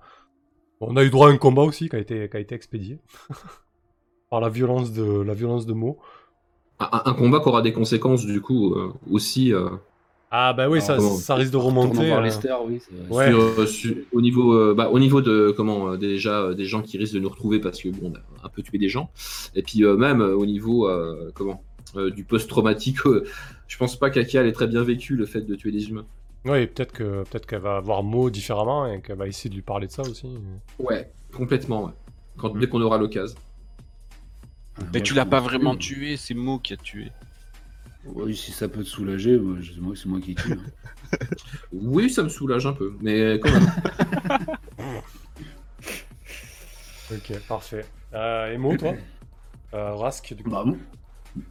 on 0.81 0.97
a 0.97 1.03
eu 1.05 1.09
droit 1.11 1.29
à 1.29 1.33
un 1.33 1.39
combat 1.39 1.63
aussi 1.63 1.89
qui 1.89 1.97
a 1.97 1.99
été, 1.99 2.29
qui 2.29 2.37
a 2.37 2.41
été 2.41 2.55
expédié 2.55 2.99
par 4.31 4.41
la 4.41 4.49
violence 4.51 4.93
de, 4.93 5.23
la 5.23 5.35
violence 5.35 5.65
de 5.67 5.73
mots. 5.73 5.99
Un, 6.79 7.15
combat 7.15 7.41
qui 7.41 7.49
aura 7.49 7.63
des 7.63 7.73
conséquences 7.73 8.27
du 8.27 8.43
coup 8.43 8.75
euh, 8.75 8.93
aussi 9.11 9.51
euh, 9.55 9.71
Ah 10.31 10.53
bah 10.53 10.69
oui, 10.69 10.75
Alors, 10.77 10.87
ça, 10.87 10.97
comment- 10.97 11.17
ça 11.17 11.35
risque 11.35 11.53
de 11.53 11.57
remonter. 11.57 12.07
voir 12.07 12.19
euh, 12.19 12.23
Lester, 12.23 12.55
oui. 12.67 12.81
c'est- 12.83 13.15
Ouais. 13.15 13.31
sur, 13.31 13.67
sur- 13.67 13.97
au 14.13 14.21
niveau 14.21 14.53
euh, 14.53 14.75
bah, 14.75 14.91
au 14.91 14.99
niveau 14.99 15.23
de 15.23 15.55
comment 15.57 15.89
euh, 15.93 15.97
déjà 15.97 16.39
euh, 16.43 16.55
des 16.55 16.67
gens 16.67 16.83
qui 16.83 16.99
risquent 16.99 17.15
de 17.15 17.21
nous 17.21 17.31
retrouver 17.31 17.61
parce 17.61 17.81
que 17.81 17.89
bon 17.89 18.13
on 18.13 18.15
a 18.15 18.47
un 18.47 18.51
peu 18.51 18.61
tué 18.61 18.77
des 18.77 18.91
gens 18.91 19.09
et 19.55 19.63
puis 19.63 19.85
euh, 19.85 19.97
même 19.97 20.21
euh, 20.21 20.37
au 20.37 20.45
niveau 20.45 20.87
euh, 20.87 21.31
comment 21.35 21.63
euh, 21.76 21.76
du 21.95 22.25
post-traumatique 22.25 23.07
euh, 23.07 23.25
je 23.69 23.77
pense 23.79 23.97
pas 23.97 24.11
qu'Akia 24.11 24.41
elle 24.43 24.49
ait 24.49 24.53
très 24.53 24.67
bien 24.67 24.83
vécu 24.83 25.17
le 25.17 25.27
fait 25.27 25.41
de 25.43 25.55
tuer 25.55 25.73
des 25.73 25.89
humains 25.89 26.07
Oui, 26.45 26.67
peut-être 26.67 26.93
que 26.93 27.23
peut-être 27.25 27.47
qu'elle 27.47 27.61
va 27.63 27.81
voir 27.81 28.03
Mo 28.03 28.29
différemment 28.31 28.87
et 28.87 29.01
qu'elle 29.01 29.17
va 29.17 29.27
essayer 29.27 29.51
de 29.51 29.55
lui 29.55 29.63
parler 29.63 29.87
de 29.87 29.93
ça 29.93 30.03
aussi. 30.03 30.29
ouais 30.79 31.11
complètement 31.35 31.87
ouais. 31.87 31.93
Quand, 32.37 32.55
Mm. 32.55 32.61
dès 32.61 32.69
qu'on 32.69 32.81
aura 32.83 32.99
l'occasion 32.99 33.39
Mais 34.79 34.99
Ouais, 34.99 35.01
tu 35.03 35.15
l'as 35.15 35.25
pas 35.27 35.41
vraiment 35.41 35.75
tué, 35.77 36.17
c'est 36.17 36.35
Mo 36.35 36.59
qui 36.59 36.75
a 36.75 36.77
tué. 36.77 37.11
Oui, 38.05 38.37
si 38.37 38.53
ça 38.53 38.69
peut 38.69 38.83
te 38.85 38.89
soulager, 38.89 39.41
c'est 39.95 40.07
moi 40.07 40.21
qui 40.21 40.35
tue. 40.35 40.53
hein. 40.53 41.17
oui 41.73 42.11
ça 42.11 42.23
me 42.23 42.29
soulage 42.29 42.67
un 42.67 42.73
peu 42.73 42.93
mais 43.01 43.39
quand 43.41 43.51
même 43.53 43.67
Ok, 47.13 47.39
parfait. 47.49 47.85
Euh, 48.15 48.53
et 48.53 48.59
Mo, 48.59 48.77
toi? 48.77 48.95
Euh, 49.75 49.95
Rask, 49.95 50.35
du 50.35 50.43
coup. 50.43 50.51
Bah, 50.51 50.65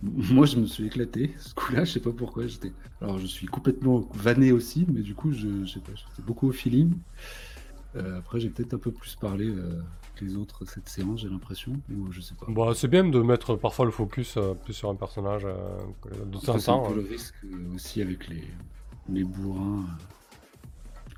moi, 0.01 0.45
je 0.45 0.57
me 0.57 0.65
suis 0.65 0.85
éclaté 0.85 1.33
ce 1.37 1.53
coup-là, 1.53 1.83
je 1.85 1.91
sais 1.93 1.99
pas 1.99 2.11
pourquoi. 2.11 2.47
J'étais. 2.47 2.71
Alors, 3.01 3.19
je 3.19 3.25
suis 3.25 3.47
complètement 3.47 4.07
vanné 4.13 4.51
aussi, 4.51 4.85
mais 4.91 5.01
du 5.01 5.15
coup, 5.15 5.31
je, 5.31 5.47
je 5.65 5.73
sais 5.73 5.79
pas, 5.79 5.91
j'étais 5.95 6.21
beaucoup 6.25 6.47
au 6.47 6.51
feeling. 6.51 6.93
Euh, 7.95 8.19
après, 8.19 8.39
j'ai 8.39 8.49
peut-être 8.49 8.73
un 8.73 8.77
peu 8.77 8.91
plus 8.91 9.15
parlé 9.15 9.47
euh, 9.47 9.81
que 10.15 10.25
les 10.25 10.35
autres 10.35 10.65
cette 10.65 10.89
séance, 10.89 11.21
j'ai 11.21 11.29
l'impression, 11.29 11.73
ou 11.89 12.11
je 12.11 12.21
sais 12.21 12.35
pas. 12.35 12.45
Bah, 12.49 12.71
c'est 12.75 12.87
bien 12.87 13.03
de 13.03 13.21
mettre 13.21 13.55
parfois 13.55 13.85
le 13.85 13.91
focus 13.91 14.35
euh, 14.37 14.53
plus 14.53 14.73
sur 14.73 14.89
un 14.89 14.95
personnage 14.95 15.43
que 16.01 16.09
de 16.09 16.37
Après, 16.37 16.45
temps 16.45 16.59
c'est 16.59 16.71
un 16.71 16.79
peu 16.79 16.91
hein. 16.91 16.95
le 16.95 17.09
risque 17.09 17.35
aussi 17.73 18.01
avec 18.01 18.27
les, 18.27 18.43
les 19.09 19.23
bourrins 19.23 19.85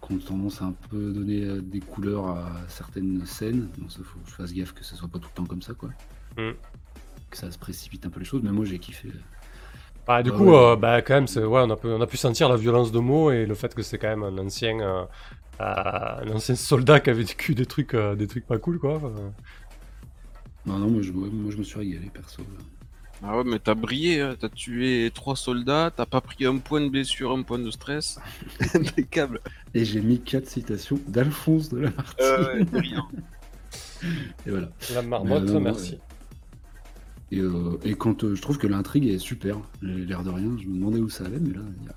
qui 0.06 0.14
ont 0.14 0.18
tendance 0.20 0.62
à 0.62 0.66
un 0.66 0.76
peu 0.90 1.12
donner 1.12 1.62
des 1.62 1.80
couleurs 1.80 2.28
à 2.28 2.52
certaines 2.68 3.26
scènes. 3.26 3.70
Donc, 3.78 3.90
il 3.98 4.04
faut 4.04 4.20
que 4.20 4.30
je 4.30 4.36
fasse 4.36 4.54
gaffe 4.54 4.74
que 4.74 4.84
ce 4.84 4.96
soit 4.96 5.08
pas 5.08 5.20
tout 5.20 5.30
le 5.34 5.38
temps 5.38 5.46
comme 5.46 5.64
ça, 5.64 5.74
quoi. 5.74 5.90
Mm. 6.38 6.52
Que 7.30 7.38
ça 7.38 7.52
se 7.52 7.58
précipite 7.58 8.06
un 8.06 8.10
peu 8.10 8.20
les 8.20 8.26
choses, 8.26 8.42
mais 8.44 8.52
moi 8.52 8.66
j'ai 8.66 8.80
kiffé. 8.80 9.10
Bah, 10.06 10.24
du 10.24 10.32
Ah 10.32 10.36
coup, 10.38 10.50
ouais. 10.50 10.56
euh, 10.56 10.76
bah, 10.78 11.02
quand 11.02 11.16
même, 11.16 11.28
c'est- 11.28 11.44
ouais, 11.44 11.62
on, 11.66 11.70
a 11.70 11.76
pu, 11.76 11.88
on 11.88 12.00
a 12.02 12.08
pu 12.08 12.16
sentir 12.18 12.48
la 12.50 12.56
violence 12.56 12.92
de 12.92 13.00
mots 13.00 13.32
et 13.32 13.46
le 13.46 13.56
fait 13.56 13.74
que 13.76 13.82
c'est 13.84 13.98
quand 13.98 14.08
même 14.08 14.24
un 14.24 14.38
ancien, 14.38 14.80
euh, 14.80 15.04
euh, 15.62 15.64
un 15.64 16.32
ancien 16.36 16.56
soldat 16.56 17.00
qui 17.02 17.10
avait 17.10 17.24
vécu 17.24 17.56
des 17.56 17.66
trucs, 17.66 17.94
euh, 17.94 18.16
des 18.16 18.28
trucs 18.28 18.46
pas 18.48 18.58
cool, 18.58 18.80
quoi. 18.80 19.02
Euh, 19.04 19.30
Non, 20.66 20.80
non, 20.80 20.90
moi 20.90 21.02
je, 21.02 21.12
moi, 21.12 21.52
je 21.52 21.58
me 21.58 21.64
suis 21.64 21.80
régalé, 21.80 22.10
perso. 22.10 22.44
Ah 23.24 23.38
ouais, 23.38 23.44
mais 23.46 23.58
t'as 23.60 23.74
brillé, 23.74 24.22
hein. 24.22 24.36
t'as 24.40 24.50
tué 24.50 25.12
trois 25.14 25.36
soldats, 25.36 25.92
t'as 25.96 26.06
pas 26.06 26.22
pris 26.22 26.46
un 26.46 26.58
point 26.60 26.82
de 26.82 26.90
blessure, 26.90 27.32
un 27.32 27.42
point 27.44 27.58
de 27.60 27.72
stress. 27.72 28.20
Impeccable. 28.76 29.42
Et 29.74 29.86
j'ai 29.86 30.02
mis 30.02 30.22
quatre 30.24 30.48
citations 30.48 31.00
d'Alphonse 31.08 31.70
de 31.70 31.80
la 31.80 31.90
Martine. 31.92 32.16
Euh, 32.22 32.64
brillant. 32.66 33.08
Et 34.46 34.50
voilà. 34.52 34.70
La 34.90 35.02
marmotte, 35.02 35.54
euh, 35.54 35.60
non, 35.60 35.60
merci. 35.60 35.96
ouais. 35.96 36.07
Et, 37.32 37.40
euh, 37.40 37.78
et 37.84 37.96
quand 37.96 38.24
euh, 38.24 38.36
je 38.36 38.42
trouve 38.42 38.58
que 38.58 38.68
l'intrigue 38.68 39.06
est 39.08 39.18
super, 39.20 39.58
l'air 39.82 40.24
de 40.24 40.30
rien, 40.30 40.56
je 40.62 40.68
me 40.68 40.76
demandais 40.76 41.00
où 41.00 41.10
ça 41.10 41.26
allait, 41.26 41.40
mais 41.40 41.54
là 41.54 41.62
il 41.82 41.86
y 41.86 41.90
a 41.90 41.96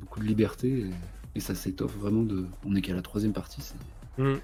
beaucoup 0.00 0.20
de 0.20 0.24
liberté 0.24 0.68
et, 0.86 0.90
et 1.34 1.40
ça 1.40 1.54
s'étoffe 1.54 1.96
vraiment 1.96 2.22
de. 2.22 2.46
On 2.64 2.74
est 2.74 2.80
qu'à 2.80 2.94
la 2.94 3.02
troisième 3.02 3.32
partie, 3.32 3.60
c'est 3.60 3.76
Mm. 4.20 4.38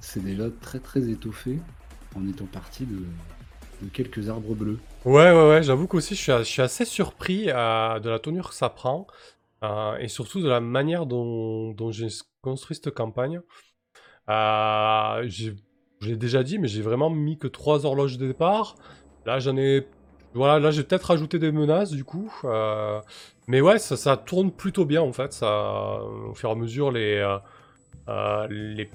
c'est 0.00 0.24
déjà 0.24 0.46
très 0.60 0.80
très 0.80 1.08
étoffé 1.08 1.58
en 2.16 2.26
étant 2.26 2.46
parti 2.46 2.84
de, 2.86 2.96
de 3.82 3.88
quelques 3.92 4.28
arbres 4.28 4.54
bleus. 4.56 4.78
Ouais, 5.04 5.30
ouais, 5.30 5.48
ouais, 5.48 5.62
j'avoue 5.62 5.86
qu'aussi 5.86 6.16
je 6.16 6.20
suis, 6.22 6.32
je 6.32 6.42
suis 6.42 6.62
assez 6.62 6.84
surpris 6.84 7.44
euh, 7.50 8.00
de 8.00 8.08
la 8.10 8.18
tournure 8.18 8.48
que 8.48 8.54
ça 8.56 8.68
prend 8.68 9.06
et 10.00 10.08
surtout 10.08 10.40
de 10.40 10.48
la 10.48 10.60
manière 10.60 11.06
dont, 11.06 11.72
dont 11.72 11.90
j'ai 11.92 12.08
construit 12.42 12.76
cette 12.76 12.94
campagne. 12.94 13.40
J'ai- 14.28 15.54
je 16.00 16.08
l'ai 16.08 16.16
déjà 16.16 16.42
dit, 16.42 16.58
mais 16.58 16.68
j'ai 16.68 16.82
vraiment 16.82 17.10
mis 17.10 17.38
que 17.38 17.46
trois 17.48 17.86
horloges 17.86 18.18
de 18.18 18.26
départ. 18.26 18.76
Là, 19.26 19.38
j'en 19.40 19.56
ai. 19.58 19.86
Voilà, 20.34 20.58
là, 20.58 20.70
j'ai 20.70 20.82
peut-être 20.84 21.04
rajouté 21.04 21.38
des 21.38 21.52
menaces 21.52 21.90
du 21.90 22.04
coup. 22.04 22.32
euh, 22.44 23.00
mais 23.48 23.60
ouais, 23.60 23.78
ça, 23.78 23.96
ça 23.96 24.16
tourne 24.16 24.50
plutôt 24.50 24.84
bien 24.84 25.02
en 25.02 25.12
fait. 25.12 25.32
Ça, 25.32 26.00
au 26.28 26.34
fur 26.34 26.48
et 26.48 26.52
à 26.52 26.54
mesure, 26.54 26.90
les, 26.92 27.16
euh, 27.16 27.38
euh, 28.08 28.46
les 28.48 28.88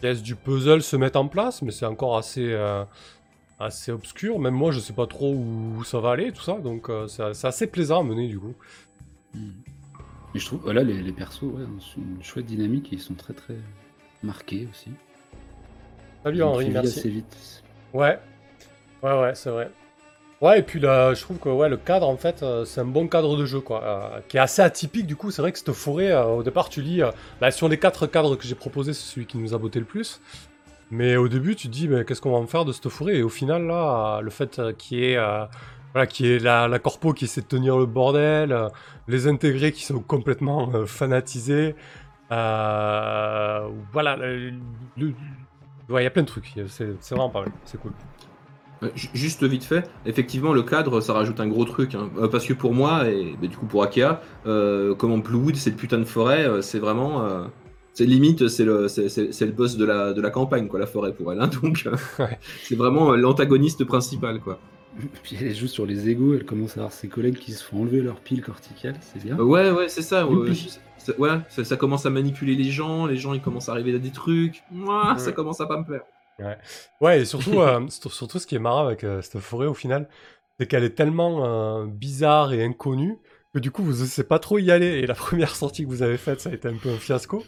pièces 0.00 0.22
du 0.22 0.34
puzzle 0.36 0.82
se 0.82 0.96
mettent 0.96 1.16
en 1.16 1.28
place, 1.28 1.62
mais 1.62 1.72
c'est 1.72 1.86
encore 1.86 2.16
assez. 2.16 2.52
euh, 2.52 2.84
assez 3.58 3.90
obscur. 3.90 4.38
Même 4.38 4.52
moi, 4.54 4.70
je 4.70 4.80
sais 4.80 4.92
pas 4.92 5.06
trop 5.06 5.32
où 5.32 5.82
ça 5.82 5.98
va 5.98 6.10
aller, 6.10 6.30
tout 6.30 6.42
ça. 6.42 6.58
Donc, 6.58 6.90
c'est 7.08 7.32
c'est 7.32 7.46
assez 7.46 7.66
plaisant 7.66 8.00
à 8.00 8.04
mener, 8.04 8.28
du 8.28 8.38
coup. 8.38 8.54
Et 10.34 10.38
je 10.38 10.44
trouve, 10.44 10.60
voilà, 10.62 10.82
les, 10.82 11.00
les 11.00 11.12
persos, 11.12 11.44
ouais, 11.44 11.62
ont 11.62 11.78
une 11.96 12.22
chouette 12.22 12.44
dynamique 12.44 12.92
et 12.92 12.96
ils 12.96 13.00
sont 13.00 13.14
très 13.14 13.32
très 13.32 13.56
marqués 14.22 14.68
aussi. 14.70 14.90
Salut 16.22 16.42
Henri, 16.42 16.68
merci. 16.68 16.98
assez 16.98 17.08
vite. 17.08 17.62
Ouais, 17.94 18.18
ouais, 19.02 19.20
ouais, 19.20 19.34
c'est 19.34 19.50
vrai. 19.50 19.70
Ouais, 20.42 20.58
et 20.58 20.62
puis 20.62 20.80
là, 20.80 21.14
je 21.14 21.22
trouve 21.22 21.38
que 21.38 21.48
ouais, 21.48 21.68
le 21.70 21.78
cadre, 21.78 22.06
en 22.06 22.16
fait, 22.18 22.42
euh, 22.42 22.66
c'est 22.66 22.82
un 22.82 22.84
bon 22.84 23.08
cadre 23.08 23.38
de 23.38 23.46
jeu, 23.46 23.60
quoi. 23.60 23.82
euh, 23.82 24.20
qui 24.28 24.36
est 24.36 24.40
assez 24.40 24.60
atypique, 24.60 25.06
du 25.06 25.16
coup. 25.16 25.30
C'est 25.30 25.40
vrai 25.40 25.50
que 25.50 25.58
cette 25.58 25.72
forêt, 25.72 26.10
euh, 26.12 26.24
au 26.24 26.42
départ, 26.42 26.68
tu 26.68 26.82
lis. 26.82 27.00
bah, 27.40 27.50
sur 27.50 27.68
les 27.68 27.78
quatre 27.78 28.06
cadres 28.06 28.36
que 28.36 28.44
j'ai 28.46 28.54
proposés, 28.54 28.92
c'est 28.92 29.14
celui 29.14 29.26
qui 29.26 29.38
nous 29.38 29.54
a 29.54 29.58
botté 29.58 29.78
le 29.78 29.86
plus. 29.86 30.20
Mais 30.90 31.16
au 31.16 31.28
début, 31.28 31.56
tu 31.56 31.68
te 31.68 31.72
dis, 31.72 31.88
mais 31.88 32.04
qu'est-ce 32.04 32.20
qu'on 32.20 32.32
va 32.32 32.38
en 32.38 32.46
faire 32.46 32.64
de 32.66 32.72
cette 32.72 32.88
forêt? 32.90 33.16
Et 33.16 33.22
au 33.22 33.28
final, 33.30 33.66
là, 33.66 34.20
le 34.20 34.30
fait 34.30 34.60
qu'il 34.78 34.98
y 34.98 35.04
ait. 35.12 35.16
voilà, 35.94 36.08
y 36.20 36.38
la, 36.38 36.68
la 36.68 36.78
corpo 36.78 37.12
qui 37.14 37.24
essaie 37.24 37.40
de 37.40 37.46
tenir 37.46 37.78
le 37.78 37.86
bordel, 37.86 38.54
les 39.08 39.26
intégrés 39.28 39.72
qui 39.72 39.84
sont 39.84 40.00
complètement 40.00 40.86
fanatisés. 40.86 41.74
voilà, 42.30 44.18
il 44.28 44.54
y 45.90 46.06
a 46.06 46.10
plein 46.10 46.22
de 46.22 46.28
trucs. 46.28 46.54
C'est 46.68 47.10
vraiment 47.10 47.30
pas 47.30 47.40
mal. 47.40 47.50
C'est 47.64 47.80
cool. 47.80 47.92
Euh, 48.82 48.88
ju- 48.94 49.08
Juste 49.14 49.42
vite 49.44 49.64
fait, 49.64 49.88
effectivement, 50.04 50.52
le 50.52 50.62
cadre, 50.62 51.00
ça 51.00 51.12
rajoute 51.14 51.40
un 51.40 51.48
gros 51.48 51.64
truc. 51.64 51.94
hein. 51.94 52.10
Euh, 52.18 52.28
parce 52.28 52.44
que 52.46 52.52
pour 52.52 52.74
moi, 52.74 53.08
et 53.08 53.34
bah, 53.40 53.46
du 53.46 53.56
coup 53.56 53.66
pour 53.66 53.82
Akea, 53.82 54.20
euh, 54.46 54.94
comment 54.94 55.18
Bluewood, 55.18 55.56
cette 55.56 55.76
putain 55.76 55.98
de 55.98 56.04
forêt, 56.04 56.46
euh, 56.46 56.60
c'est 56.62 56.78
vraiment. 56.78 57.24
euh, 57.24 57.44
c'est 57.94 58.04
limite, 58.04 58.48
c'est 58.48 58.64
le, 58.66 58.88
c'est, 58.88 59.08
c'est- 59.08 59.32
c'est 59.32 59.46
le 59.46 59.52
boss 59.52 59.78
de 59.78 59.84
la, 59.86 60.12
de 60.12 60.20
la 60.20 60.28
campagne, 60.30 60.68
quoi, 60.68 60.78
la 60.78 60.86
forêt 60.86 61.14
pour 61.14 61.32
elle. 61.32 61.40
hein. 61.40 61.48
donc, 61.62 61.88
Ouais. 62.18 62.38
c'est 62.62 62.76
vraiment 62.76 63.12
l'antagoniste 63.16 63.84
principal, 63.84 64.40
quoi. 64.40 64.58
Puis 65.22 65.36
elle 65.40 65.54
joue 65.54 65.66
sur 65.66 65.84
les 65.86 66.08
égaux, 66.08 66.34
elle 66.34 66.44
commence 66.44 66.76
à 66.76 66.80
avoir 66.80 66.92
ses 66.92 67.08
collègues 67.08 67.36
qui 67.38 67.52
se 67.52 67.62
font 67.64 67.82
enlever 67.82 68.00
leur 68.02 68.20
pile 68.20 68.42
corticale, 68.42 68.94
c'est 69.00 69.22
bien. 69.22 69.38
Euh, 69.38 69.42
ouais, 69.44 69.70
ouais, 69.70 69.88
c'est 69.88 70.00
ça. 70.02 70.26
ouais, 70.26 71.38
ça, 71.48 71.64
ça 71.64 71.76
commence 71.76 72.06
à 72.06 72.10
manipuler 72.10 72.54
les 72.54 72.70
gens, 72.70 73.06
les 73.06 73.16
gens 73.16 73.32
ils 73.34 73.40
commencent 73.42 73.68
à 73.68 73.72
arriver 73.72 73.94
à 73.94 73.98
des 73.98 74.10
trucs. 74.10 74.62
Mouah, 74.70 75.12
Ouais. 75.14 75.18
Ça 75.18 75.32
commence 75.32 75.60
à 75.60 75.66
pas 75.66 75.78
me 75.78 75.84
plaire. 75.84 76.00
Ouais, 77.00 77.20
et 77.20 77.24
surtout, 77.24 77.60
euh, 77.60 77.86
sur- 77.88 78.12
surtout 78.12 78.38
ce 78.38 78.46
qui 78.46 78.54
est 78.54 78.58
marrant 78.58 78.86
avec 78.86 79.04
euh, 79.04 79.22
cette 79.22 79.40
forêt 79.40 79.66
au 79.66 79.74
final, 79.74 80.08
c'est 80.58 80.66
qu'elle 80.66 80.84
est 80.84 80.94
tellement 80.94 81.44
euh, 81.82 81.86
bizarre 81.86 82.52
et 82.52 82.64
inconnue 82.64 83.18
que 83.54 83.58
du 83.58 83.70
coup 83.70 83.82
vous 83.82 84.02
osez 84.02 84.24
pas 84.24 84.38
trop 84.38 84.58
y 84.58 84.70
aller. 84.70 84.86
Et 85.00 85.06
la 85.06 85.14
première 85.26 85.54
sortie 85.56 85.84
que 85.84 85.88
vous 85.88 86.02
avez 86.02 86.18
faite, 86.18 86.40
ça 86.40 86.50
a 86.50 86.54
été 86.54 86.68
un 86.68 86.76
peu 86.76 86.90
un 86.90 86.98
fiasco. 86.98 87.44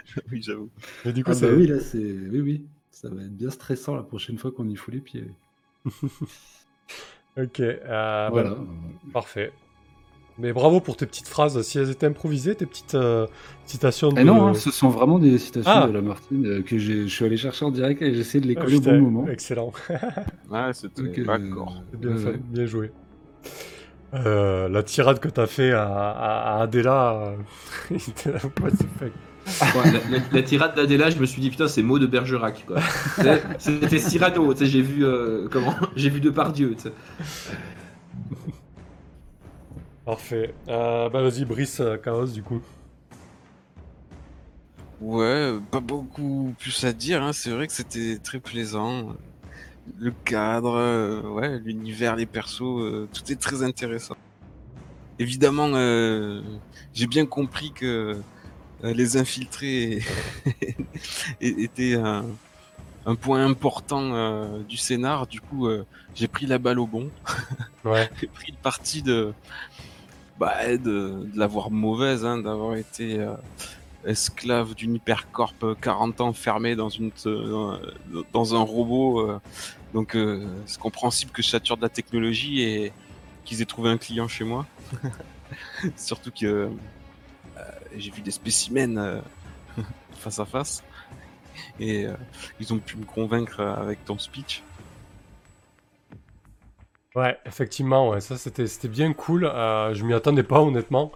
oui, 0.30 0.42
j'avoue. 0.42 0.70
Mais 1.04 1.12
du 1.12 1.24
coup, 1.24 1.32
Ah 1.32 1.34
c'est. 1.34 1.46
bah 1.46 1.52
oui, 1.52 1.66
là 1.66 1.80
c'est. 1.80 1.98
Oui, 1.98 2.40
oui. 2.40 2.66
Ça 2.90 3.08
va 3.08 3.22
être 3.22 3.36
bien 3.36 3.50
stressant 3.50 3.96
la 3.96 4.02
prochaine 4.02 4.38
fois 4.38 4.52
qu'on 4.52 4.68
y 4.68 4.76
fout 4.76 4.94
les 4.94 5.00
pieds. 5.00 5.24
Ok, 7.36 7.60
voilà. 8.26 8.50
bah, 8.50 8.64
parfait. 9.12 9.52
Mais 10.38 10.52
bravo 10.52 10.80
pour 10.80 10.96
tes 10.96 11.04
petites 11.06 11.28
phrases. 11.28 11.60
Si 11.62 11.78
elles 11.78 11.90
étaient 11.90 12.06
improvisées, 12.06 12.54
tes 12.54 12.64
petites 12.66 12.94
euh, 12.94 13.26
citations 13.66 14.08
de. 14.10 14.20
Eh 14.20 14.24
non, 14.24 14.46
hein, 14.48 14.54
ce 14.54 14.70
sont 14.70 14.88
vraiment 14.88 15.18
des 15.18 15.38
citations 15.38 15.70
Ah. 15.72 15.86
de 15.86 15.92
Lamartine 15.92 16.46
euh, 16.46 16.62
que 16.62 16.78
je 16.78 17.06
suis 17.06 17.24
allé 17.24 17.36
chercher 17.36 17.64
en 17.66 17.70
direct 17.70 18.00
et 18.02 18.14
j'ai 18.14 18.20
essayé 18.20 18.40
de 18.40 18.48
les 18.48 18.56
Ah, 18.56 18.62
coller 18.62 18.76
au 18.76 18.80
bon 18.80 18.98
moment. 19.00 19.28
Excellent. 19.28 19.72
Ouais, 20.50 20.72
c'était 20.72 21.02
euh, 21.02 21.24
d'accord. 21.24 21.82
C'est 21.90 22.00
bien, 22.00 22.16
ouais, 22.16 22.40
bien 22.50 22.66
joué. 22.66 22.92
Euh, 24.14 24.68
la 24.68 24.82
tirade 24.82 25.20
que 25.20 25.28
t'as 25.28 25.46
fait 25.46 25.72
à, 25.72 25.84
à, 25.86 26.56
à 26.58 26.62
Adela, 26.62 27.34
euh, 27.90 27.94
était 27.94 28.32
là, 28.32 28.38
what 28.60 28.70
the 28.70 28.84
fuck. 28.98 29.12
Ouais, 29.74 29.90
la, 29.90 30.18
la- 30.18 30.24
la 30.32 30.42
tirade 30.42 30.76
d'Adela, 30.76 31.10
je 31.10 31.18
me 31.18 31.26
suis 31.26 31.40
dit 31.40 31.50
putain, 31.50 31.66
c'est 31.66 31.82
mot 31.82 31.98
de 31.98 32.06
Bergerac, 32.06 32.64
quoi. 32.66 32.78
C'était 33.58 33.98
Cyrano, 33.98 34.54
j'ai 34.60 34.82
vu 34.82 35.04
euh, 35.04 35.48
comment, 35.50 35.74
j'ai 35.96 36.10
vu 36.10 36.20
Depardieu, 36.20 36.74
tu 36.76 36.82
sais. 36.84 36.92
Parfait. 40.04 40.54
Euh, 40.68 41.08
bah 41.08 41.22
vas-y, 41.22 41.44
Brice, 41.44 41.80
euh, 41.80 41.96
Chaos 41.96 42.26
du 42.26 42.42
coup. 42.42 42.60
Ouais, 45.02 45.54
pas 45.72 45.80
beaucoup 45.80 46.54
plus 46.60 46.84
à 46.84 46.92
dire, 46.92 47.24
hein. 47.24 47.32
c'est 47.32 47.50
vrai 47.50 47.66
que 47.66 47.72
c'était 47.72 48.18
très 48.18 48.38
plaisant. 48.38 49.16
Le 49.98 50.12
cadre, 50.12 50.76
euh, 50.76 51.22
ouais, 51.22 51.58
l'univers, 51.58 52.14
les 52.14 52.24
persos, 52.24 52.62
euh, 52.62 53.08
tout 53.12 53.32
est 53.32 53.40
très 53.40 53.64
intéressant. 53.64 54.14
Évidemment, 55.18 55.70
euh, 55.74 56.40
j'ai 56.94 57.08
bien 57.08 57.26
compris 57.26 57.72
que 57.72 58.20
les 58.84 59.16
infiltrés 59.16 60.02
étaient 61.40 61.94
un, 61.94 62.24
un 63.04 63.14
point 63.16 63.44
important 63.44 64.60
du 64.62 64.76
scénar. 64.76 65.26
Du 65.26 65.40
coup, 65.40 65.68
j'ai 66.14 66.28
pris 66.28 66.46
la 66.46 66.58
balle 66.58 66.78
au 66.78 66.86
bon. 66.86 67.10
Ouais. 67.84 68.08
j'ai 68.20 68.28
pris 68.28 68.52
le 68.52 68.58
parti 68.62 69.02
de, 69.02 69.32
bah, 70.38 70.68
de, 70.68 70.76
de 70.78 71.38
l'avoir 71.38 71.70
mauvaise, 71.70 72.24
hein, 72.24 72.38
d'avoir 72.38 72.76
été 72.76 73.18
euh, 73.20 73.34
esclave 74.04 74.74
d'une 74.74 74.96
hypercorp 74.96 75.54
euh, 75.62 75.74
40 75.80 76.20
ans 76.20 76.32
fermé 76.32 76.74
dans 76.76 76.88
une 76.88 77.10
euh, 77.26 77.76
dans 78.32 78.54
un 78.54 78.60
robot. 78.60 79.20
euh, 79.20 79.40
donc 79.94 80.16
euh, 80.16 80.46
c'est 80.66 80.80
compréhensible 80.80 81.30
que 81.32 81.42
je 81.42 81.48
sature 81.48 81.76
de 81.76 81.82
la 81.82 81.88
technologie 81.88 82.62
et 82.62 82.92
qu'ils 83.44 83.62
aient 83.62 83.66
trouvé 83.66 83.90
un 83.90 83.98
client 83.98 84.28
chez 84.28 84.44
moi. 84.44 84.66
Surtout 85.96 86.30
que 86.30 86.46
euh, 86.46 86.68
j'ai 87.96 88.10
vu 88.10 88.22
des 88.22 88.30
spécimens 88.30 88.96
euh, 88.96 89.20
face 90.18 90.38
à 90.38 90.44
face 90.44 90.82
et 91.78 92.06
euh, 92.06 92.14
ils 92.60 92.72
ont 92.72 92.78
pu 92.78 92.96
me 92.96 93.04
convaincre 93.04 93.60
avec 93.60 94.04
ton 94.04 94.18
speech. 94.18 94.62
Ouais, 97.14 97.38
effectivement, 97.44 98.08
ouais, 98.08 98.20
ça 98.22 98.38
c'était 98.38 98.66
c'était 98.66 98.88
bien 98.88 99.12
cool. 99.12 99.44
Euh, 99.44 99.92
je 99.94 100.04
m'y 100.04 100.14
attendais 100.14 100.42
pas 100.42 100.60
honnêtement. 100.60 101.12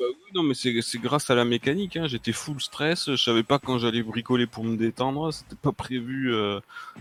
Bah 0.00 0.06
oui, 0.08 0.30
non, 0.34 0.42
mais 0.42 0.54
c'est 0.54 0.80
c'est 0.82 0.98
grâce 0.98 1.30
à 1.30 1.34
la 1.34 1.44
mécanique. 1.44 1.96
Hein. 1.96 2.06
J'étais 2.06 2.32
full 2.32 2.60
stress. 2.60 3.10
Je 3.10 3.16
savais 3.16 3.42
pas 3.42 3.58
quand 3.58 3.78
j'allais 3.78 4.02
bricoler 4.02 4.46
pour 4.46 4.64
me 4.64 4.76
détendre. 4.76 5.32
C'était 5.32 5.56
pas 5.56 5.72
prévu 5.72 6.34
euh, 6.34 6.60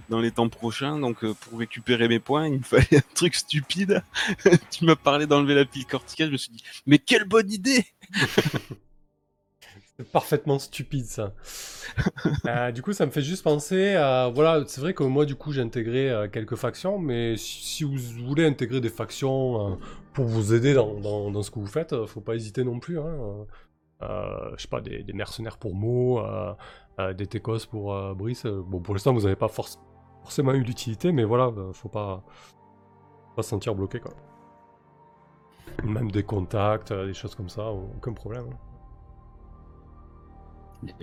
dans 0.09 0.19
les 0.19 0.31
temps 0.31 0.49
prochains. 0.49 0.99
Donc, 0.99 1.23
euh, 1.23 1.33
pour 1.33 1.59
récupérer 1.59 2.07
mes 2.07 2.19
points, 2.19 2.47
il 2.47 2.59
me 2.59 2.63
fallait 2.63 2.97
un 2.97 3.13
truc 3.15 3.35
stupide. 3.35 4.03
tu 4.71 4.85
m'as 4.85 4.95
parlé 4.95 5.27
d'enlever 5.27 5.55
la 5.55 5.65
pile 5.65 5.85
corticale. 5.85 6.27
Je 6.27 6.33
me 6.33 6.37
suis 6.37 6.51
dit, 6.51 6.63
mais 6.85 6.99
quelle 6.99 7.25
bonne 7.25 7.51
idée 7.51 7.85
parfaitement 10.03 10.59
stupide 10.59 11.05
ça. 11.05 11.33
Euh, 12.47 12.71
du 12.71 12.81
coup, 12.81 12.93
ça 12.93 13.05
me 13.05 13.11
fait 13.11 13.21
juste 13.21 13.43
penser 13.43 13.95
à. 13.95 14.29
Voilà, 14.33 14.63
c'est 14.67 14.81
vrai 14.81 14.93
que 14.93 15.03
moi, 15.03 15.25
du 15.25 15.35
coup, 15.35 15.51
j'ai 15.51 15.61
intégré 15.61 16.09
euh, 16.09 16.27
quelques 16.27 16.55
factions, 16.55 16.99
mais 16.99 17.35
si, 17.37 17.83
vous 17.83 17.97
voulez 18.27 18.45
intégrer 18.45 18.81
des 18.81 18.89
factions 18.89 19.73
euh, 19.73 19.75
pour 20.13 20.25
vous 20.25 20.53
aider 20.53 20.73
dans, 20.73 20.99
dans- 20.99 21.41
ce 21.43 21.51
que 21.51 21.59
vous 21.59 21.67
faites, 21.67 22.05
faut 22.05 22.21
pas 22.21 22.35
hésiter 22.35 22.63
non 22.63 22.79
plus. 22.79 22.99
Hein. 22.99 23.45
Je 24.01 24.61
sais 24.61 24.67
pas, 24.67 24.81
des, 24.81 25.03
mercenaires 25.13 25.57
pour 25.57 25.75
Mo, 25.75 26.21
des 27.17 27.27
Técos 27.27 27.65
pour 27.69 28.15
Brice. 28.15 28.45
Bon, 28.45 28.79
pour 28.81 28.93
l'instant, 28.93 29.13
vous 29.13 29.21
n'avez 29.23 29.35
pas 29.35 29.47
forc- 29.47 29.79
forcément 30.23 30.53
eu 30.53 30.63
l'utilité, 30.63 31.11
mais 31.11 31.23
voilà, 31.23 31.51
faut 31.73 31.89
pas, 31.89 32.23
se 33.37 33.41
sentir 33.43 33.75
bloqué 33.75 33.99
quoi. 33.99 34.13
Même 35.83 36.11
des 36.11 36.23
contacts, 36.23 36.91
des 36.93 37.13
choses 37.13 37.35
comme 37.35 37.49
ça, 37.49 37.71
aucun 37.71 38.13
problème. 38.13 38.45
hein. 38.51 38.68
Yep. 40.83 40.95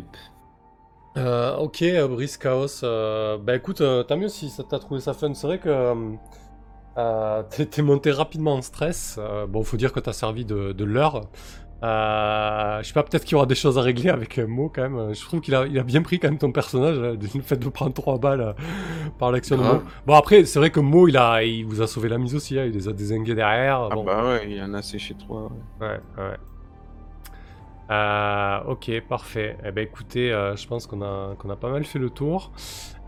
Euh, 1.19 1.57
ok, 1.57 1.83
euh, 1.83 2.09
Brice 2.09 2.37
Chaos. 2.37 2.83
euh, 2.85 3.39
bah 3.39 3.57
écoute, 3.57 3.81
euh, 3.81 4.03
tant 4.03 4.17
mieux 4.17 4.29
si 4.29 4.51
ça 4.51 4.63
t'a 4.65 4.79
trouvé 4.79 5.01
ça 5.01 5.15
fun. 5.15 5.33
C'est 5.35 5.47
vrai 5.47 5.59
que 5.59 5.95
euh, 6.99 7.43
t'es 7.51 7.67
t'es 7.67 7.83
monté 7.83 8.11
rapidement 8.11 8.55
en 8.55 8.63
stress. 8.63 9.17
Euh, 9.19 9.47
bon, 9.47 9.63
faut 9.63 9.77
dire 9.77 9.93
que 9.93 10.01
t'as 10.01 10.13
servi 10.13 10.45
de, 10.45 10.73
de 10.73 10.85
l'heure. 10.85 11.23
Euh, 11.83 12.79
je 12.83 12.87
sais 12.89 12.95
pas, 12.95 13.03
peut-être 13.03 13.25
qu'il 13.25 13.33
y 13.33 13.35
aura 13.35 13.45
des 13.45 13.55
choses 13.55 13.77
à 13.77 13.83
régler 13.83 14.09
avec 14.09 14.39
Mo 14.39 14.71
quand 14.75 14.89
même. 14.89 15.15
Je 15.15 15.23
trouve 15.23 15.41
qu'il 15.43 15.55
a, 15.55 15.67
il 15.67 15.79
a 15.79 15.83
bien 15.83 16.01
pris 16.01 16.19
quand 16.19 16.29
même 16.29 16.39
ton 16.39 16.51
personnage, 16.51 16.97
le 16.99 17.19
fait 17.43 17.57
de 17.59 17.69
prendre 17.69 17.93
trois 17.93 18.19
balles 18.19 18.55
par 19.19 19.31
l'action 19.31 19.59
de 19.59 19.63
Mo. 19.63 19.83
Bon 20.07 20.15
après, 20.15 20.47
c'est 20.47 20.59
vrai 20.59 20.71
que 20.71 20.81
Mo, 20.81 21.07
il 21.07 21.19
a, 21.19 21.43
il 21.45 21.65
vous 21.67 21.83
a 21.83 21.87
sauvé 21.87 22.09
la 22.09 22.17
mise 22.17 22.35
aussi. 22.35 22.59
hein, 22.59 22.65
il 22.65 22.73
les 22.73 22.89
a 22.89 22.93
désingués 22.93 23.35
derrière. 23.35 23.89
Ah 23.91 23.95
bon. 23.95 24.05
bah 24.05 24.25
ouais, 24.25 24.47
il 24.49 24.57
y 24.57 24.63
en 24.63 24.73
a 24.73 24.81
séché 24.81 25.15
trois. 25.19 25.51
ouais. 25.81 25.87
Ouais, 25.87 26.01
ouais. 26.19 26.37
Euh, 27.91 28.65
ok, 28.65 29.01
parfait. 29.09 29.57
Eh 29.65 29.71
ben 29.71 29.83
écoutez, 29.85 30.33
euh, 30.33 30.57
je 30.57 30.67
pense 30.67 30.87
qu'on 30.87 31.03
a, 31.03 31.37
qu'on 31.37 31.51
a 31.51 31.57
pas 31.57 31.71
mal 31.71 31.85
fait 31.85 32.01
le 32.01 32.11
tour. 32.11 32.53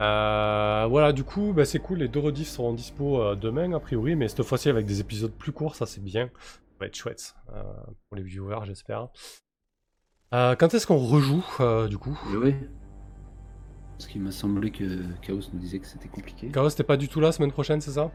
Euh, 0.00 0.86
voilà, 0.88 1.12
du 1.12 1.24
coup, 1.24 1.52
bah, 1.52 1.64
c'est 1.64 1.80
cool. 1.80 1.98
Les 1.98 2.08
deux 2.08 2.20
rediffs 2.20 2.48
seront 2.48 2.72
dispo 2.72 3.20
euh, 3.20 3.34
demain, 3.34 3.72
a 3.72 3.80
priori, 3.80 4.14
mais 4.14 4.28
cette 4.28 4.44
fois-ci 4.44 4.68
avec 4.68 4.86
des 4.86 5.00
épisodes 5.00 5.32
plus 5.32 5.52
courts, 5.52 5.74
ça 5.74 5.86
c'est 5.86 6.02
bien. 6.02 6.30
Ça 6.36 6.76
va 6.80 6.86
être 6.86 6.94
chouette 6.94 7.34
euh, 7.52 7.62
pour 8.08 8.16
les 8.16 8.22
viewers, 8.22 8.64
j'espère. 8.66 9.08
Euh, 10.32 10.54
quand 10.54 10.72
est-ce 10.74 10.86
qu'on 10.86 10.98
rejoue, 10.98 11.44
euh, 11.58 11.88
du 11.88 11.98
coup? 11.98 12.16
Ouais. 12.40 12.56
Parce 13.96 14.06
qu'il 14.06 14.22
m'a 14.22 14.30
semblé 14.30 14.70
que 14.70 14.84
Chaos 15.22 15.40
nous 15.52 15.58
disait 15.58 15.80
que 15.80 15.86
c'était 15.86 16.08
compliqué. 16.08 16.50
Chaos, 16.50 16.70
t'es 16.70 16.84
pas 16.84 16.96
du 16.96 17.08
tout 17.08 17.18
là 17.18 17.32
semaine 17.32 17.50
prochaine, 17.50 17.80
c'est 17.80 17.90
ça? 17.90 18.12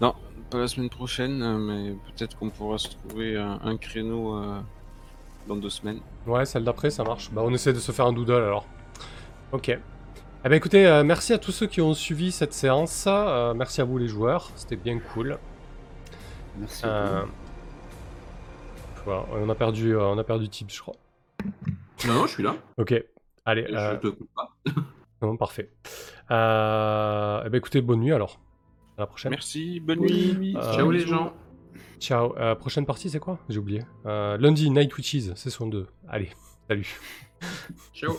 Non, 0.00 0.14
pas 0.50 0.58
la 0.58 0.66
semaine 0.66 0.88
prochaine, 0.88 1.58
mais 1.58 1.92
peut-être 1.92 2.36
qu'on 2.36 2.50
pourra 2.50 2.78
se 2.78 2.88
trouver 2.88 3.36
un, 3.36 3.60
un 3.62 3.76
créneau 3.76 4.36
euh, 4.36 4.60
dans 5.48 5.56
deux 5.56 5.70
semaines. 5.70 6.00
Ouais, 6.26 6.44
celle 6.44 6.62
d'après, 6.64 6.90
ça 6.90 7.02
marche. 7.02 7.30
Bah, 7.32 7.42
on 7.44 7.52
essaie 7.52 7.72
de 7.72 7.78
se 7.78 7.90
faire 7.90 8.06
un 8.06 8.12
doodle 8.12 8.34
alors. 8.34 8.66
Ok. 9.52 9.68
Eh 9.70 10.48
ben 10.48 10.54
écoutez, 10.54 10.86
euh, 10.86 11.02
merci 11.02 11.32
à 11.32 11.38
tous 11.38 11.50
ceux 11.50 11.66
qui 11.66 11.80
ont 11.80 11.94
suivi 11.94 12.30
cette 12.30 12.52
séance. 12.52 13.06
Euh, 13.08 13.54
merci 13.54 13.80
à 13.80 13.84
vous 13.84 13.98
les 13.98 14.06
joueurs, 14.06 14.50
c'était 14.54 14.76
bien 14.76 14.98
cool. 15.00 15.36
Merci. 16.58 16.82
Euh, 16.86 17.22
voilà, 19.04 19.24
on 19.32 19.48
a 19.48 19.54
perdu, 19.56 19.96
euh, 19.96 20.04
on 20.04 20.18
a 20.18 20.24
perdu 20.24 20.48
Tips, 20.48 20.74
je 20.76 20.80
crois. 20.80 20.94
Non, 22.06 22.14
non, 22.14 22.26
je 22.26 22.32
suis 22.32 22.42
là. 22.42 22.54
Ok. 22.76 22.94
Allez, 23.44 23.66
Je 23.68 23.96
te 23.96 24.06
coupe 24.08 24.28
pas. 24.34 24.54
non, 25.22 25.36
parfait. 25.36 25.70
Euh, 26.30 27.42
eh 27.44 27.48
ben 27.48 27.58
écoutez, 27.58 27.80
bonne 27.80 28.00
nuit 28.00 28.12
alors. 28.12 28.38
À 28.96 29.02
la 29.02 29.06
prochaine. 29.06 29.30
Merci, 29.30 29.80
bonne 29.80 30.00
Oui, 30.00 30.34
nuit. 30.38 30.56
Euh, 30.56 30.72
Ciao 30.74 30.90
les 30.90 31.00
gens. 31.00 31.32
Ciao. 31.98 32.36
Euh, 32.38 32.54
prochaine 32.54 32.86
partie, 32.86 33.10
c'est 33.10 33.18
quoi? 33.20 33.38
J'ai 33.48 33.58
oublié. 33.58 33.82
Euh, 34.06 34.36
lundi, 34.38 34.70
Night 34.70 34.96
Witches, 34.96 35.34
saison 35.34 35.66
2. 35.66 35.86
Allez, 36.08 36.30
salut. 36.68 36.98
Ciao. 37.92 38.14